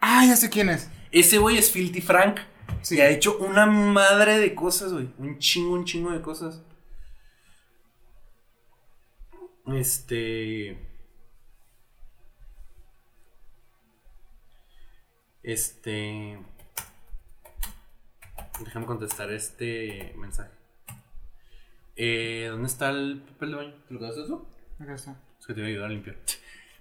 Ah, 0.00 0.24
ya 0.26 0.36
sé 0.36 0.50
quién 0.50 0.68
es. 0.68 0.90
Ese 1.10 1.38
güey 1.38 1.58
es 1.58 1.70
Filthy 1.70 2.00
Frank. 2.00 2.40
Sí. 2.82 3.00
ha 3.00 3.08
hecho 3.08 3.38
una 3.38 3.66
madre 3.66 4.38
de 4.38 4.54
cosas, 4.54 4.92
güey. 4.92 5.08
Un 5.18 5.38
chingo, 5.38 5.74
un 5.74 5.84
chingo 5.84 6.12
de 6.12 6.20
cosas. 6.20 6.62
Este. 9.66 10.78
Este. 15.42 16.38
Déjame 18.60 18.86
contestar 18.86 19.30
este 19.30 20.14
mensaje. 20.16 20.50
Eh, 21.96 22.48
¿Dónde 22.50 22.66
está 22.66 22.90
el 22.90 23.20
papel 23.20 23.50
de 23.50 23.56
baño? 23.56 23.74
¿Te 23.88 23.94
lo 23.94 24.00
quedaste 24.00 24.22
eso? 24.22 24.46
Acá 24.78 24.94
está. 24.94 25.16
Es 25.40 25.46
que 25.46 25.54
te 25.54 25.60
voy 25.60 25.70
a 25.70 25.72
ayudar 25.72 25.90
a 25.90 25.92
limpiar. 25.92 26.16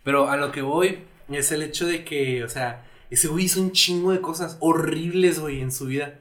Pero 0.03 0.29
a 0.29 0.37
lo 0.37 0.51
que 0.51 0.61
voy 0.61 1.05
es 1.29 1.51
el 1.51 1.61
hecho 1.61 1.85
de 1.85 2.03
que, 2.03 2.43
o 2.43 2.49
sea, 2.49 2.85
ese 3.09 3.27
güey 3.27 3.45
hizo 3.45 3.61
un 3.61 3.71
chingo 3.71 4.11
de 4.11 4.21
cosas 4.21 4.57
horribles, 4.59 5.39
güey, 5.39 5.61
en 5.61 5.71
su 5.71 5.85
vida. 5.85 6.19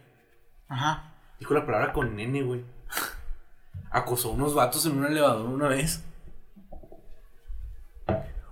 Ajá. 0.68 1.14
Dijo 1.40 1.54
la 1.54 1.66
palabra 1.66 1.92
con 1.92 2.14
nene, 2.14 2.42
güey. 2.42 2.64
Acosó 3.90 4.30
a 4.30 4.32
unos 4.32 4.54
vatos 4.54 4.86
en 4.86 4.98
un 4.98 5.06
elevador 5.06 5.48
una 5.48 5.68
vez. 5.68 6.04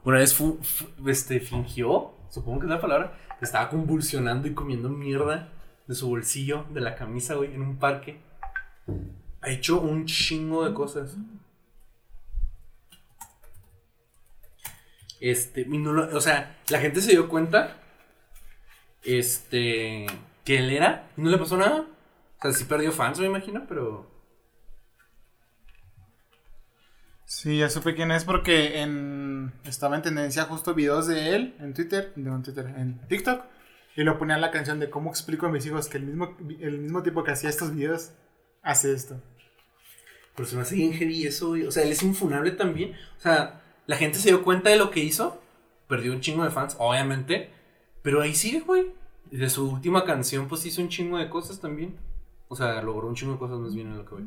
Una 0.05 0.19
vez 0.19 0.35
fu- 0.35 0.59
este, 1.07 1.41
fingió, 1.41 2.13
supongo 2.31 2.61
que 2.61 2.67
es 2.67 2.71
la 2.71 2.81
palabra, 2.81 3.19
estaba 3.41 3.69
convulsionando 3.69 4.49
y 4.49 4.55
comiendo 4.55 4.89
mierda 4.89 5.49
de 5.87 5.95
su 5.95 6.09
bolsillo, 6.09 6.65
de 6.71 6.81
la 6.81 6.95
camisa, 6.95 7.35
güey, 7.35 7.55
en 7.55 7.63
un 7.63 7.79
parque. 7.79 8.21
Ha 9.43 9.51
hecho 9.51 9.81
un 9.81 10.07
chingo 10.07 10.65
de 10.67 10.75
cosas. 10.75 11.17
Este, 15.21 15.67
no 15.67 16.17
o 16.17 16.21
sea, 16.21 16.59
la 16.71 16.79
gente 16.81 17.01
se 17.03 17.11
dio 17.11 17.29
cuenta, 17.29 17.77
este, 19.03 20.07
que 20.45 20.59
él 20.59 20.71
era, 20.71 21.11
no 21.17 21.29
le 21.31 21.37
pasó 21.39 21.57
nada. 21.59 21.85
O 22.39 22.43
sea, 22.43 22.53
sí 22.53 22.65
perdió 22.65 22.91
fans, 22.91 23.19
me 23.21 23.27
imagino, 23.27 23.65
pero... 23.69 24.10
Sí, 27.31 27.59
ya 27.59 27.71
supe 27.71 27.95
quién 27.95 28.11
es 28.11 28.25
porque 28.25 28.81
en 28.81 29.53
estaba 29.65 29.95
en 29.95 30.03
tendencia 30.03 30.47
justo 30.47 30.75
videos 30.75 31.07
de 31.07 31.37
él 31.37 31.55
en 31.61 31.75
Twitter, 31.75 32.13
no 32.17 32.35
en 32.35 32.43
Twitter, 32.43 32.67
en 32.77 33.07
TikTok. 33.07 33.45
Y 33.95 34.03
lo 34.03 34.19
ponían 34.19 34.41
la 34.41 34.51
canción 34.51 34.81
de 34.81 34.91
cómo 34.91 35.11
explico 35.11 35.47
a 35.47 35.49
mis 35.49 35.65
hijos 35.65 35.89
que 35.89 35.99
el 35.99 36.07
mismo, 36.07 36.37
el 36.59 36.81
mismo 36.81 37.05
tipo 37.05 37.23
que 37.23 37.31
hacía 37.31 37.49
estos 37.49 37.73
videos 37.73 38.11
hace 38.63 38.93
esto. 38.93 39.23
Pero 40.35 40.49
se 40.49 40.57
me 40.57 40.63
hace 40.63 40.75
bien 40.75 40.93
heavy 40.93 41.25
eso, 41.25 41.51
güey. 41.51 41.67
O 41.67 41.71
sea, 41.71 41.85
él 41.85 41.93
es 41.93 42.03
infunable 42.03 42.51
también. 42.51 42.97
O 43.17 43.21
sea, 43.21 43.63
la 43.87 43.97
gente 43.97 44.19
se 44.19 44.31
dio 44.31 44.43
cuenta 44.43 44.71
de 44.71 44.77
lo 44.77 44.91
que 44.91 44.99
hizo. 44.99 45.41
Perdió 45.87 46.13
un 46.13 46.21
chingo 46.23 46.43
de 46.43 46.51
fans, 46.51 46.75
obviamente. 46.81 47.51
Pero 48.03 48.23
ahí 48.23 48.35
sigue, 48.35 48.59
güey. 48.59 48.93
Y 49.31 49.37
de 49.37 49.51
su 49.51 49.71
última 49.71 50.05
canción, 50.05 50.49
pues 50.49 50.67
hizo 50.67 50.83
un 50.83 50.89
chingo 50.89 51.17
de 51.17 51.31
cosas 51.31 51.61
también. 51.61 51.97
O 52.49 52.57
sea, 52.57 52.83
logró 52.83 53.07
un 53.07 53.15
chingo 53.15 53.35
de 53.35 53.39
cosas 53.39 53.61
más 53.61 53.73
bien 53.73 53.87
en 53.87 53.99
lo 53.99 54.05
que 54.05 54.15
voy. 54.17 54.25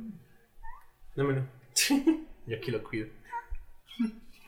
Dámelo. 1.17 1.43
y 2.47 2.53
aquí 2.53 2.71
lo 2.71 2.83
cuido. 2.83 3.07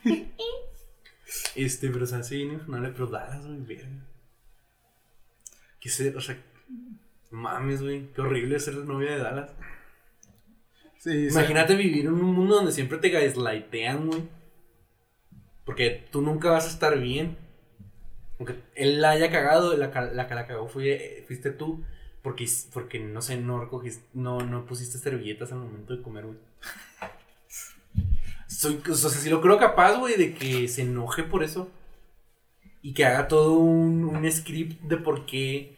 este, 1.56 1.90
pero 1.90 2.06
se 2.06 2.16
hace 2.16 2.36
bien 2.36 2.54
infunable. 2.54 2.90
Pero 2.90 3.08
Dallas, 3.08 3.46
güey, 3.46 3.60
verga. 3.62 3.90
Que 5.80 5.90
se, 5.90 6.16
o 6.16 6.22
sea, 6.22 6.38
mames, 7.32 7.82
güey. 7.82 8.12
Qué 8.14 8.22
horrible 8.22 8.60
ser 8.60 8.76
la 8.76 8.86
novia 8.86 9.12
de 9.12 9.18
Dallas. 9.20 9.52
Sí, 10.98 11.30
sí. 11.30 11.38
Imagínate 11.38 11.76
vivir 11.76 12.06
en 12.06 12.14
un 12.14 12.34
mundo 12.34 12.56
donde 12.56 12.72
siempre 12.72 12.98
te 12.98 13.10
gaslightean, 13.10 14.08
güey. 14.08 14.24
Porque 15.64 16.08
tú 16.12 16.22
nunca 16.22 16.52
vas 16.52 16.66
a 16.66 16.70
estar 16.70 17.00
bien. 17.00 17.38
Aunque 18.38 18.56
él 18.76 19.02
la 19.02 19.12
haya 19.12 19.32
cagado, 19.32 19.78
la, 19.78 19.88
la 19.88 20.28
que 20.28 20.36
la 20.36 20.48
cagó 20.48 20.68
fue, 20.68 21.24
fuiste 21.28 21.52
tú. 21.52 21.84
Porque, 22.22 22.48
porque 22.74 23.00
no 23.00 23.22
sé, 23.22 23.38
no 23.38 23.62
recogiste, 23.62 24.04
no, 24.14 24.40
no 24.40 24.66
pusiste 24.66 24.98
servilletas 24.98 25.52
al 25.52 25.60
momento 25.60 25.96
de 25.96 26.02
comer, 26.02 26.26
güey. 26.26 26.40
Soy, 28.48 28.82
o 28.90 28.96
sea, 28.96 29.10
si 29.10 29.30
lo 29.30 29.42
creo 29.42 29.58
capaz, 29.58 29.98
güey, 29.98 30.18
de 30.18 30.34
que 30.34 30.68
se 30.68 30.84
enoje 30.84 31.24
por 31.24 31.44
eso. 31.44 31.70
Y 32.82 32.94
que 32.94 33.06
haga 33.06 33.28
todo 33.28 33.54
un, 33.54 34.04
un 34.04 34.32
script 34.32 34.82
de 34.84 34.98
por 34.98 35.26
qué 35.26 35.76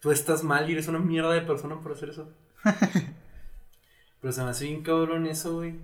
tú 0.00 0.10
estás 0.10 0.42
mal 0.42 0.68
y 0.68 0.72
eres 0.72 0.88
una 0.88 0.98
mierda 0.98 1.32
de 1.32 1.42
persona 1.42 1.80
por 1.80 1.92
hacer 1.92 2.10
eso. 2.10 2.28
Pero 4.20 4.32
se 4.32 4.42
me 4.42 4.50
hace 4.50 4.64
bien 4.64 4.82
cabrón 4.82 5.26
eso, 5.26 5.56
güey. 5.56 5.76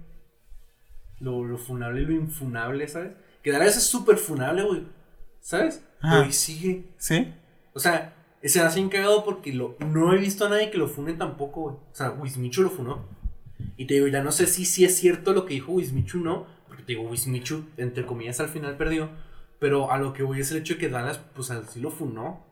Lo, 1.21 1.45
lo 1.45 1.57
funable 1.59 2.03
y 2.03 2.07
lo 2.07 2.13
infunable, 2.13 2.89
¿sabes? 2.89 3.13
Que 3.43 3.53
Dallas 3.53 3.77
es 3.77 3.85
súper 3.85 4.17
funable, 4.17 4.65
güey. 4.65 4.83
¿Sabes? 5.41 5.85
Pero 6.01 6.23
ahí 6.23 6.33
sigue. 6.33 6.87
¿Sí? 6.97 7.33
O 7.73 7.79
sea, 7.79 8.15
se 8.43 8.59
me 8.59 8.65
hace 8.67 8.77
bien 8.77 8.89
cagado 8.89 9.25
porque 9.25 9.53
lo, 9.53 9.77
no 9.81 10.13
he 10.13 10.19
visto 10.19 10.47
a 10.47 10.49
nadie 10.49 10.71
que 10.71 10.79
lo 10.79 10.89
fune 10.89 11.15
tampoco, 11.15 11.63
güey. 11.63 11.77
O 11.77 11.95
sea, 11.95 12.11
Wismichu 12.11 12.63
lo 12.63 12.71
funó. 12.71 13.07
Y 13.77 13.87
te 13.87 13.95
digo, 13.95 14.07
ya 14.09 14.23
no 14.23 14.33
sé 14.33 14.47
si, 14.47 14.65
si 14.65 14.85
es 14.85 14.97
cierto 14.97 15.33
lo 15.33 15.47
que 15.47 15.55
dijo 15.55 15.73
Wismichu 15.73 16.19
no. 16.21 16.47
Porque 16.67 16.83
te 16.83 16.93
digo, 16.95 17.09
Wismichu, 17.09 17.65
entre 17.77 18.07
comillas, 18.07 18.41
al 18.41 18.49
final 18.49 18.77
perdió. 18.77 19.09
Pero 19.59 19.91
a 19.91 19.99
lo 19.99 20.13
que 20.13 20.23
voy 20.23 20.41
es 20.41 20.51
el 20.51 20.59
hecho 20.59 20.75
de 20.75 20.81
que 20.81 20.89
Dallas, 20.89 21.19
pues 21.35 21.51
así 21.51 21.81
lo 21.81 21.91
funó. 21.91 22.45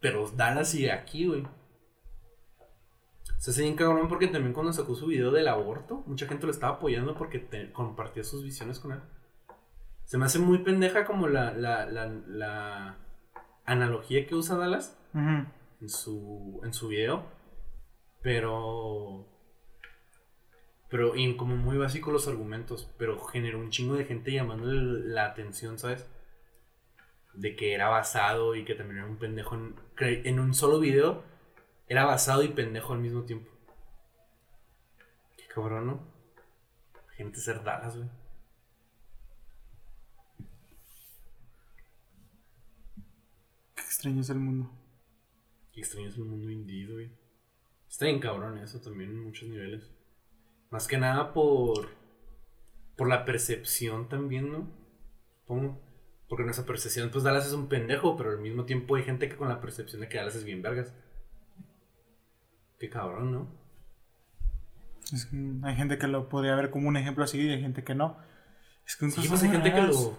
Pero 0.00 0.30
Dallas 0.30 0.70
sigue 0.70 0.92
aquí, 0.92 1.26
güey. 1.26 1.46
Se 3.38 3.50
hace 3.50 3.62
bien 3.62 3.76
cabrón 3.76 4.08
porque 4.08 4.26
también 4.26 4.52
cuando 4.52 4.72
sacó 4.72 4.94
su 4.94 5.06
video 5.06 5.30
del 5.30 5.48
aborto, 5.48 6.02
mucha 6.06 6.26
gente 6.26 6.46
lo 6.46 6.52
estaba 6.52 6.76
apoyando 6.76 7.14
porque 7.16 7.38
te- 7.38 7.72
compartía 7.72 8.24
sus 8.24 8.42
visiones 8.42 8.78
con 8.80 8.92
él. 8.92 9.00
Se 10.04 10.18
me 10.18 10.24
hace 10.24 10.38
muy 10.38 10.58
pendeja 10.58 11.04
como 11.04 11.28
la, 11.28 11.52
la, 11.52 11.86
la, 11.86 12.06
la 12.26 12.96
analogía 13.64 14.26
que 14.26 14.34
usa 14.34 14.56
Dallas 14.56 14.96
en 15.80 15.88
su, 15.88 16.60
en 16.64 16.72
su 16.72 16.88
video. 16.88 17.24
Pero. 18.22 19.26
Pero, 20.90 21.16
y 21.16 21.36
como 21.36 21.56
muy 21.56 21.76
básico 21.76 22.10
los 22.10 22.28
argumentos. 22.28 22.90
Pero 22.98 23.18
generó 23.20 23.58
un 23.58 23.70
chingo 23.70 23.94
de 23.94 24.04
gente 24.04 24.32
llamándole 24.32 25.08
la 25.08 25.26
atención, 25.26 25.78
¿sabes? 25.78 26.06
De 27.34 27.56
que 27.56 27.74
era 27.74 27.88
basado 27.88 28.54
y 28.54 28.64
que 28.64 28.74
también 28.74 28.98
era 28.98 29.06
un 29.06 29.18
pendejo. 29.18 29.54
En, 29.54 29.74
en 29.98 30.40
un 30.40 30.54
solo 30.54 30.80
video 30.80 31.22
era 31.88 32.04
basado 32.04 32.42
y 32.42 32.48
pendejo 32.48 32.92
al 32.92 33.00
mismo 33.00 33.24
tiempo. 33.24 33.50
Qué 35.36 35.44
cabrón, 35.46 35.86
¿no? 35.86 36.18
Gente 37.16 37.40
ser 37.40 37.62
Dallas, 37.64 37.96
güey. 37.96 38.08
Qué 43.74 43.82
extraño 43.82 44.20
es 44.20 44.30
el 44.30 44.38
mundo. 44.38 44.70
Qué 45.72 45.80
extraño 45.80 46.08
es 46.08 46.16
el 46.16 46.24
mundo 46.24 46.50
indie, 46.50 46.86
güey. 46.86 47.10
Está 47.88 48.04
bien 48.04 48.20
cabrón 48.20 48.58
eso 48.58 48.80
también 48.80 49.10
en 49.10 49.24
muchos 49.24 49.48
niveles. 49.48 49.97
Más 50.70 50.86
que 50.86 50.98
nada 50.98 51.32
por. 51.32 51.88
Por 52.96 53.08
la 53.08 53.24
percepción 53.24 54.08
también, 54.08 54.50
¿no? 54.50 54.68
Supongo. 55.40 55.80
Porque 56.28 56.44
nuestra 56.44 56.66
percepción, 56.66 57.10
pues 57.10 57.24
Dallas 57.24 57.46
es 57.46 57.52
un 57.52 57.68
pendejo, 57.68 58.16
pero 58.16 58.30
al 58.30 58.40
mismo 58.40 58.64
tiempo 58.64 58.96
hay 58.96 59.02
gente 59.02 59.28
que 59.28 59.36
con 59.36 59.48
la 59.48 59.60
percepción 59.60 60.00
de 60.02 60.08
que 60.08 60.18
Dallas 60.18 60.34
es 60.34 60.44
bien 60.44 60.60
vergas. 60.60 60.92
Qué 62.78 62.90
cabrón, 62.90 63.32
¿no? 63.32 63.58
Es 65.12 65.26
que 65.26 65.36
hay 65.62 65.74
gente 65.74 65.96
que 65.96 66.06
lo 66.06 66.28
podría 66.28 66.54
ver 66.54 66.70
como 66.70 66.88
un 66.88 66.96
ejemplo 66.96 67.24
así 67.24 67.40
y 67.40 67.50
hay 67.50 67.60
gente 67.60 67.82
que 67.82 67.94
no. 67.94 68.18
Es 68.86 68.96
que 68.96 69.10
Sí, 69.10 69.26
pues 69.28 69.42
hay 69.42 69.50
gente 69.50 69.72
que 69.72 69.82
lo. 69.82 70.18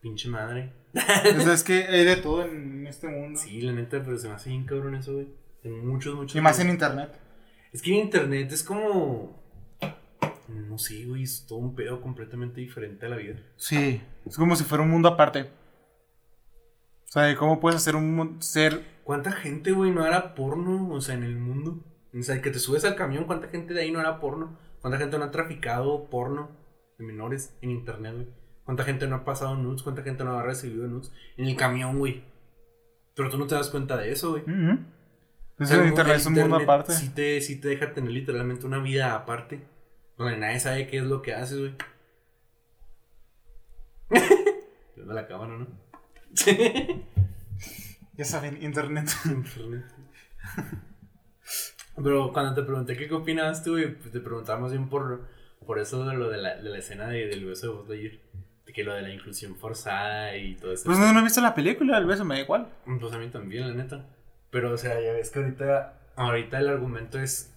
Pinche 0.00 0.28
madre. 0.28 0.72
O 1.38 1.40
sea, 1.40 1.52
es 1.52 1.62
que 1.62 1.84
hay 1.84 2.04
de 2.04 2.16
todo 2.16 2.44
en 2.44 2.86
este 2.86 3.06
mundo. 3.06 3.38
Sí, 3.38 3.60
la 3.60 3.72
neta, 3.72 4.02
pero 4.02 4.16
se 4.18 4.28
me 4.28 4.34
hace 4.34 4.50
bien 4.50 4.64
cabrón 4.64 4.94
eso, 4.94 5.12
güey. 5.12 5.28
En 5.62 5.86
muchos, 5.86 6.14
muchos. 6.14 6.34
Y 6.34 6.40
más 6.40 6.58
en 6.58 6.70
internet. 6.70 7.10
Es 7.76 7.82
que 7.82 7.92
en 7.92 8.04
internet 8.06 8.50
es 8.52 8.62
como. 8.62 9.38
No 10.48 10.78
sé, 10.78 11.04
güey, 11.04 11.24
es 11.24 11.44
todo 11.46 11.58
un 11.58 11.74
pedo 11.74 12.00
completamente 12.00 12.58
diferente 12.62 13.04
a 13.04 13.10
la 13.10 13.16
vida. 13.16 13.38
Sí. 13.56 14.00
Es 14.24 14.34
como 14.38 14.56
si 14.56 14.64
fuera 14.64 14.82
un 14.82 14.88
mundo 14.88 15.10
aparte. 15.10 15.42
O 15.42 17.08
sea, 17.08 17.24
de 17.24 17.36
¿cómo 17.36 17.60
puedes 17.60 17.76
hacer 17.76 17.94
un 17.94 18.40
ser 18.40 18.82
¿Cuánta 19.04 19.30
gente, 19.30 19.72
güey, 19.72 19.90
no 19.90 20.06
era 20.06 20.34
porno? 20.34 20.88
O 20.88 21.02
sea, 21.02 21.16
en 21.16 21.24
el 21.24 21.36
mundo. 21.36 21.84
O 22.18 22.22
sea, 22.22 22.40
que 22.40 22.50
te 22.50 22.58
subes 22.58 22.86
al 22.86 22.96
camión, 22.96 23.24
¿cuánta 23.24 23.48
gente 23.48 23.74
de 23.74 23.82
ahí 23.82 23.92
no 23.92 24.00
era 24.00 24.20
porno? 24.20 24.58
¿Cuánta 24.80 24.98
gente 24.98 25.18
no 25.18 25.24
ha 25.24 25.30
traficado 25.30 26.08
porno 26.08 26.48
de 26.98 27.04
menores 27.04 27.58
en 27.60 27.72
internet, 27.72 28.14
güey? 28.14 28.28
¿Cuánta 28.64 28.84
gente 28.84 29.06
no 29.06 29.16
ha 29.16 29.24
pasado 29.26 29.54
nudes? 29.54 29.82
¿Cuánta 29.82 30.02
gente 30.02 30.24
no 30.24 30.38
ha 30.38 30.42
recibido 30.42 30.88
nudes 30.88 31.12
en 31.36 31.44
el 31.44 31.56
camión, 31.56 31.98
güey? 31.98 32.24
Pero 33.14 33.28
tú 33.28 33.36
no 33.36 33.46
te 33.46 33.54
das 33.54 33.68
cuenta 33.68 33.98
de 33.98 34.12
eso, 34.12 34.30
güey. 34.30 34.44
O 34.44 34.95
Entonces, 35.58 35.76
sea, 35.76 35.84
el 35.84 35.88
internet 35.90 36.16
es 36.16 36.26
un 36.26 36.34
mundo 36.34 36.56
aparte. 36.56 36.92
Sí 36.92 37.08
te, 37.10 37.40
sí 37.40 37.60
te 37.60 37.68
deja 37.68 37.92
tener 37.92 38.10
literalmente 38.10 38.66
una 38.66 38.78
vida 38.78 39.14
aparte. 39.14 39.66
Donde 40.18 40.36
nadie 40.36 40.60
sabe 40.60 40.86
qué 40.86 40.98
es 40.98 41.04
lo 41.04 41.22
que 41.22 41.34
haces, 41.34 41.58
güey. 41.58 41.74
Viendo 44.96 45.12
la 45.14 45.26
cámara, 45.26 45.56
¿no? 45.58 45.66
Ya 48.18 48.24
saben, 48.24 48.62
internet. 48.62 49.10
Internet. 49.26 49.84
Pero 52.02 52.32
cuando 52.32 52.54
te 52.54 52.62
pregunté 52.62 52.96
qué 52.96 53.12
opinabas 53.12 53.62
tú, 53.62 53.72
güey, 53.72 53.94
pues 53.94 54.10
te 54.10 54.20
preguntaba 54.20 54.58
más 54.58 54.70
bien 54.72 54.88
por, 54.88 55.28
por 55.66 55.78
eso 55.78 56.02
de 56.06 56.14
lo 56.16 56.30
de 56.30 56.38
la, 56.38 56.56
de 56.56 56.70
la 56.70 56.78
escena 56.78 57.08
de- 57.08 57.26
del 57.26 57.44
beso 57.44 57.66
de 57.66 57.72
Buzz 57.78 57.88
Lightyear. 57.90 58.14
De 58.66 58.72
que 58.72 58.84
lo 58.84 58.94
de 58.94 59.02
la 59.02 59.10
inclusión 59.12 59.54
forzada 59.56 60.34
y 60.34 60.54
todo 60.56 60.72
eso. 60.72 60.84
Pues 60.86 60.98
no, 60.98 61.12
no 61.12 61.20
he 61.20 61.24
visto 61.24 61.42
la 61.42 61.54
película, 61.54 61.98
el 61.98 62.06
beso 62.06 62.24
me 62.24 62.36
da 62.36 62.40
igual. 62.40 62.68
Pues 62.98 63.12
a 63.12 63.18
mí 63.18 63.28
también, 63.28 63.68
la 63.68 63.74
neta. 63.82 64.06
Pero, 64.56 64.72
o 64.72 64.78
sea, 64.78 64.98
ya 64.98 65.12
ves 65.12 65.28
que 65.28 65.38
ahorita, 65.38 65.98
ahorita 66.16 66.58
el 66.58 66.70
argumento 66.70 67.18
es 67.18 67.54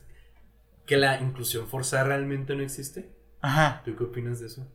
que 0.85 0.97
la 0.97 1.17
inclusión 1.21 1.65
forzada 1.65 2.03
realmente 2.03 2.53
no 2.57 2.61
existe. 2.61 3.09
Ajá. 3.39 3.81
¿Tú 3.85 3.95
qué 3.95 4.03
opinas 4.03 4.41
de 4.41 4.47
eso? 4.47 4.67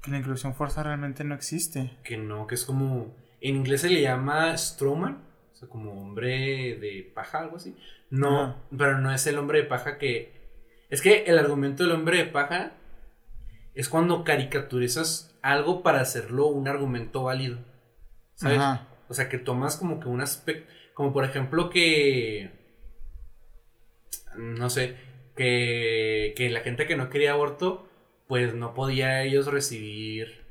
Que 0.00 0.12
la 0.12 0.16
inclusión 0.16 0.54
fuerza 0.54 0.82
realmente 0.82 1.24
no 1.24 1.34
existe. 1.34 1.94
Que 2.02 2.16
no, 2.16 2.46
que 2.46 2.54
es 2.54 2.64
como. 2.64 3.14
En 3.42 3.56
inglés 3.56 3.82
se 3.82 3.90
le 3.90 4.00
llama 4.00 4.56
Strowman. 4.56 5.22
O 5.52 5.56
sea, 5.56 5.68
como 5.68 5.92
hombre 5.92 6.78
de 6.78 7.12
paja, 7.14 7.40
algo 7.40 7.58
así. 7.58 7.76
No, 8.08 8.42
Ajá. 8.42 8.56
pero 8.78 8.96
no 8.96 9.12
es 9.12 9.26
el 9.26 9.36
hombre 9.36 9.58
de 9.58 9.68
paja 9.68 9.98
que. 9.98 10.32
Es 10.88 11.02
que 11.02 11.24
el 11.24 11.38
argumento 11.38 11.82
del 11.82 11.92
hombre 11.92 12.16
de 12.16 12.24
paja 12.24 12.72
es 13.74 13.90
cuando 13.90 14.24
caricaturizas 14.24 15.38
algo 15.42 15.82
para 15.82 16.00
hacerlo 16.00 16.46
un 16.46 16.66
argumento 16.66 17.24
válido. 17.24 17.58
¿Sabes? 18.36 18.58
Ajá. 18.58 18.88
O 19.12 19.14
sea, 19.14 19.28
que 19.28 19.36
tomas 19.36 19.76
como 19.76 20.00
que 20.00 20.08
un 20.08 20.22
aspecto. 20.22 20.72
Como 20.94 21.12
por 21.12 21.26
ejemplo 21.26 21.68
que. 21.68 22.50
No 24.38 24.70
sé. 24.70 24.96
Que, 25.36 26.32
que 26.34 26.48
la 26.48 26.60
gente 26.60 26.86
que 26.86 26.96
no 26.96 27.10
quería 27.10 27.32
aborto, 27.32 27.86
pues 28.26 28.54
no 28.54 28.72
podía 28.72 29.22
ellos 29.22 29.48
recibir 29.48 30.46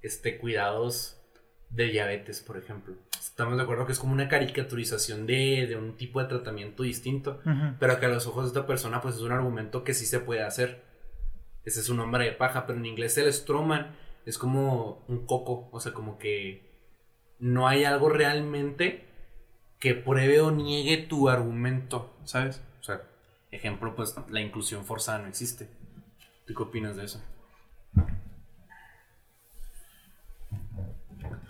este, 0.00 0.38
cuidados 0.38 1.20
de 1.68 1.84
diabetes, 1.88 2.40
por 2.40 2.56
ejemplo. 2.56 2.94
Estamos 3.20 3.58
de 3.58 3.62
acuerdo 3.64 3.84
que 3.84 3.92
es 3.92 3.98
como 3.98 4.14
una 4.14 4.30
caricaturización 4.30 5.26
de, 5.26 5.66
de 5.66 5.76
un 5.76 5.98
tipo 5.98 6.22
de 6.22 6.28
tratamiento 6.28 6.84
distinto, 6.84 7.42
pero 7.78 8.00
que 8.00 8.06
a 8.06 8.08
los 8.08 8.26
ojos 8.26 8.44
de 8.44 8.48
esta 8.48 8.66
persona, 8.66 9.02
pues 9.02 9.16
es 9.16 9.20
un 9.20 9.32
argumento 9.32 9.84
que 9.84 9.92
sí 9.92 10.06
se 10.06 10.20
puede 10.20 10.44
hacer. 10.44 10.82
Ese 11.66 11.80
es 11.80 11.90
un 11.90 11.98
nombre 11.98 12.24
de 12.24 12.32
paja, 12.32 12.66
pero 12.66 12.78
en 12.78 12.86
inglés 12.86 13.18
el 13.18 13.30
Stroman 13.30 13.94
es 14.24 14.38
como 14.38 15.04
un 15.08 15.26
coco, 15.26 15.68
o 15.72 15.78
sea, 15.78 15.92
como 15.92 16.18
que 16.18 16.67
no 17.38 17.68
hay 17.68 17.84
algo 17.84 18.08
realmente 18.08 19.06
que 19.78 19.94
pruebe 19.94 20.40
o 20.40 20.50
niegue 20.50 20.96
tu 20.96 21.28
argumento, 21.28 22.16
¿sabes? 22.24 22.62
O 22.80 22.84
sea, 22.84 23.02
ejemplo, 23.50 23.94
pues 23.94 24.14
la 24.28 24.40
inclusión 24.40 24.84
forzada 24.84 25.18
no 25.18 25.28
existe. 25.28 25.68
¿Tú 26.46 26.54
qué 26.54 26.62
opinas 26.62 26.96
de 26.96 27.04
eso? 27.04 27.22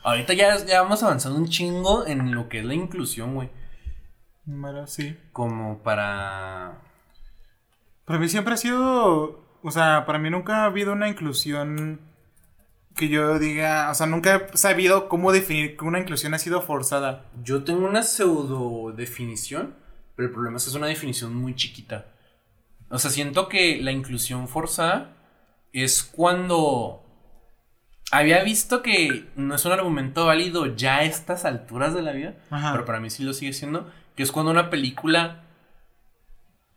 Ahorita 0.02 0.32
ya, 0.32 0.64
ya 0.64 0.82
vamos 0.82 1.02
avanzando 1.02 1.38
un 1.38 1.48
chingo 1.48 2.06
en 2.06 2.34
lo 2.34 2.48
que 2.48 2.60
es 2.60 2.64
la 2.64 2.74
inclusión, 2.74 3.34
güey. 3.34 3.50
Bueno, 4.44 4.86
sí. 4.86 5.18
Como 5.32 5.82
para... 5.82 6.78
Para 8.04 8.18
mí 8.18 8.28
siempre 8.28 8.54
ha 8.54 8.56
sido, 8.56 9.44
o 9.62 9.70
sea, 9.70 10.06
para 10.06 10.18
mí 10.18 10.30
nunca 10.30 10.62
ha 10.62 10.64
habido 10.64 10.94
una 10.94 11.08
inclusión 11.08 12.00
que 12.98 13.08
yo 13.08 13.38
diga, 13.38 13.88
o 13.90 13.94
sea, 13.94 14.06
nunca 14.06 14.48
he 14.52 14.56
sabido 14.56 15.08
cómo 15.08 15.32
definir 15.32 15.76
que 15.76 15.84
una 15.84 16.00
inclusión 16.00 16.34
ha 16.34 16.38
sido 16.38 16.60
forzada. 16.60 17.24
Yo 17.42 17.62
tengo 17.64 17.86
una 17.86 18.02
pseudo 18.02 18.92
definición, 18.92 19.74
pero 20.16 20.28
el 20.28 20.34
problema 20.34 20.58
es 20.58 20.64
que 20.64 20.70
es 20.70 20.76
una 20.76 20.88
definición 20.88 21.34
muy 21.34 21.54
chiquita. 21.54 22.06
O 22.90 22.98
sea, 22.98 23.10
siento 23.10 23.48
que 23.48 23.80
la 23.80 23.92
inclusión 23.92 24.48
forzada 24.48 25.16
es 25.72 26.02
cuando 26.02 27.04
había 28.10 28.42
visto 28.42 28.82
que 28.82 29.28
no 29.36 29.54
es 29.54 29.64
un 29.64 29.72
argumento 29.72 30.26
válido 30.26 30.66
ya 30.74 30.96
a 30.96 31.04
estas 31.04 31.44
alturas 31.44 31.94
de 31.94 32.02
la 32.02 32.12
vida, 32.12 32.34
Ajá. 32.50 32.72
pero 32.72 32.84
para 32.84 32.98
mí 32.98 33.10
sí 33.10 33.22
lo 33.22 33.32
sigue 33.32 33.52
siendo, 33.52 33.88
que 34.16 34.24
es 34.24 34.32
cuando 34.32 34.50
una 34.50 34.70
película 34.70 35.44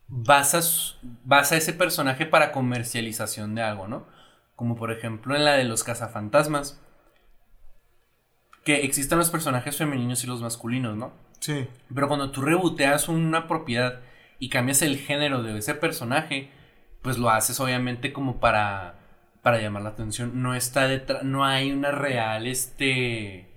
basa, 0.07 0.61
basa 1.23 1.57
ese 1.57 1.73
personaje 1.73 2.27
para 2.27 2.51
comercialización 2.51 3.55
de 3.55 3.63
algo, 3.63 3.87
¿no? 3.87 4.05
Como 4.61 4.75
por 4.75 4.91
ejemplo 4.91 5.35
en 5.35 5.43
la 5.43 5.53
de 5.53 5.63
los 5.63 5.83
cazafantasmas, 5.83 6.79
que 8.63 8.83
existen 8.83 9.17
los 9.17 9.31
personajes 9.31 9.75
femeninos 9.75 10.23
y 10.23 10.27
los 10.27 10.43
masculinos, 10.43 10.95
¿no? 10.95 11.13
Sí. 11.39 11.67
Pero 11.91 12.07
cuando 12.07 12.29
tú 12.29 12.43
reboteas 12.43 13.09
una 13.09 13.47
propiedad 13.47 14.01
y 14.37 14.49
cambias 14.49 14.83
el 14.83 14.99
género 14.99 15.41
de 15.41 15.57
ese 15.57 15.73
personaje, 15.73 16.51
pues 17.01 17.17
lo 17.17 17.31
haces 17.31 17.59
obviamente 17.59 18.13
como 18.13 18.39
para, 18.39 18.99
para 19.41 19.59
llamar 19.59 19.81
la 19.81 19.89
atención. 19.89 20.43
No 20.43 20.53
está 20.53 20.87
detrás, 20.87 21.23
no 21.23 21.43
hay 21.43 21.71
una 21.71 21.89
real, 21.89 22.45
este, 22.45 23.49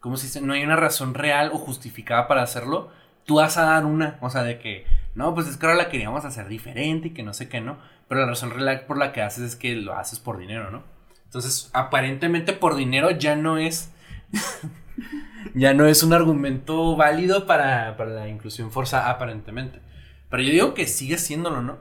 ¿cómo 0.00 0.18
se 0.18 0.26
dice? 0.26 0.42
No 0.42 0.52
hay 0.52 0.62
una 0.64 0.76
razón 0.76 1.14
real 1.14 1.48
o 1.54 1.56
justificada 1.56 2.28
para 2.28 2.42
hacerlo. 2.42 2.90
Tú 3.24 3.36
vas 3.36 3.56
a 3.56 3.64
dar 3.64 3.86
una, 3.86 4.18
o 4.20 4.28
sea, 4.28 4.42
de 4.42 4.58
que, 4.58 4.84
no, 5.14 5.34
pues 5.34 5.46
es 5.46 5.56
que 5.56 5.64
ahora 5.64 5.78
la 5.78 5.88
queríamos 5.88 6.26
hacer 6.26 6.46
diferente 6.48 7.08
y 7.08 7.14
que 7.14 7.22
no 7.22 7.32
sé 7.32 7.48
qué, 7.48 7.62
¿no? 7.62 7.78
Pero 8.12 8.26
la 8.26 8.26
razón 8.32 8.50
real 8.50 8.82
por 8.86 8.98
la 8.98 9.10
que 9.14 9.22
haces 9.22 9.42
es 9.42 9.56
que 9.56 9.74
lo 9.74 9.94
haces 9.96 10.18
por 10.18 10.36
dinero, 10.36 10.70
¿no? 10.70 10.82
Entonces, 11.24 11.70
aparentemente 11.72 12.52
por 12.52 12.74
dinero 12.74 13.10
ya 13.10 13.36
no 13.36 13.56
es 13.56 13.90
ya 15.54 15.72
no 15.72 15.86
es 15.86 16.02
un 16.02 16.12
argumento 16.12 16.94
válido 16.94 17.46
para, 17.46 17.96
para 17.96 18.10
la 18.10 18.28
inclusión 18.28 18.70
forzada, 18.70 19.08
aparentemente. 19.08 19.80
Pero 20.28 20.42
yo 20.42 20.50
digo 20.50 20.74
que 20.74 20.86
sigue 20.86 21.16
siéndolo, 21.16 21.62
¿no? 21.62 21.78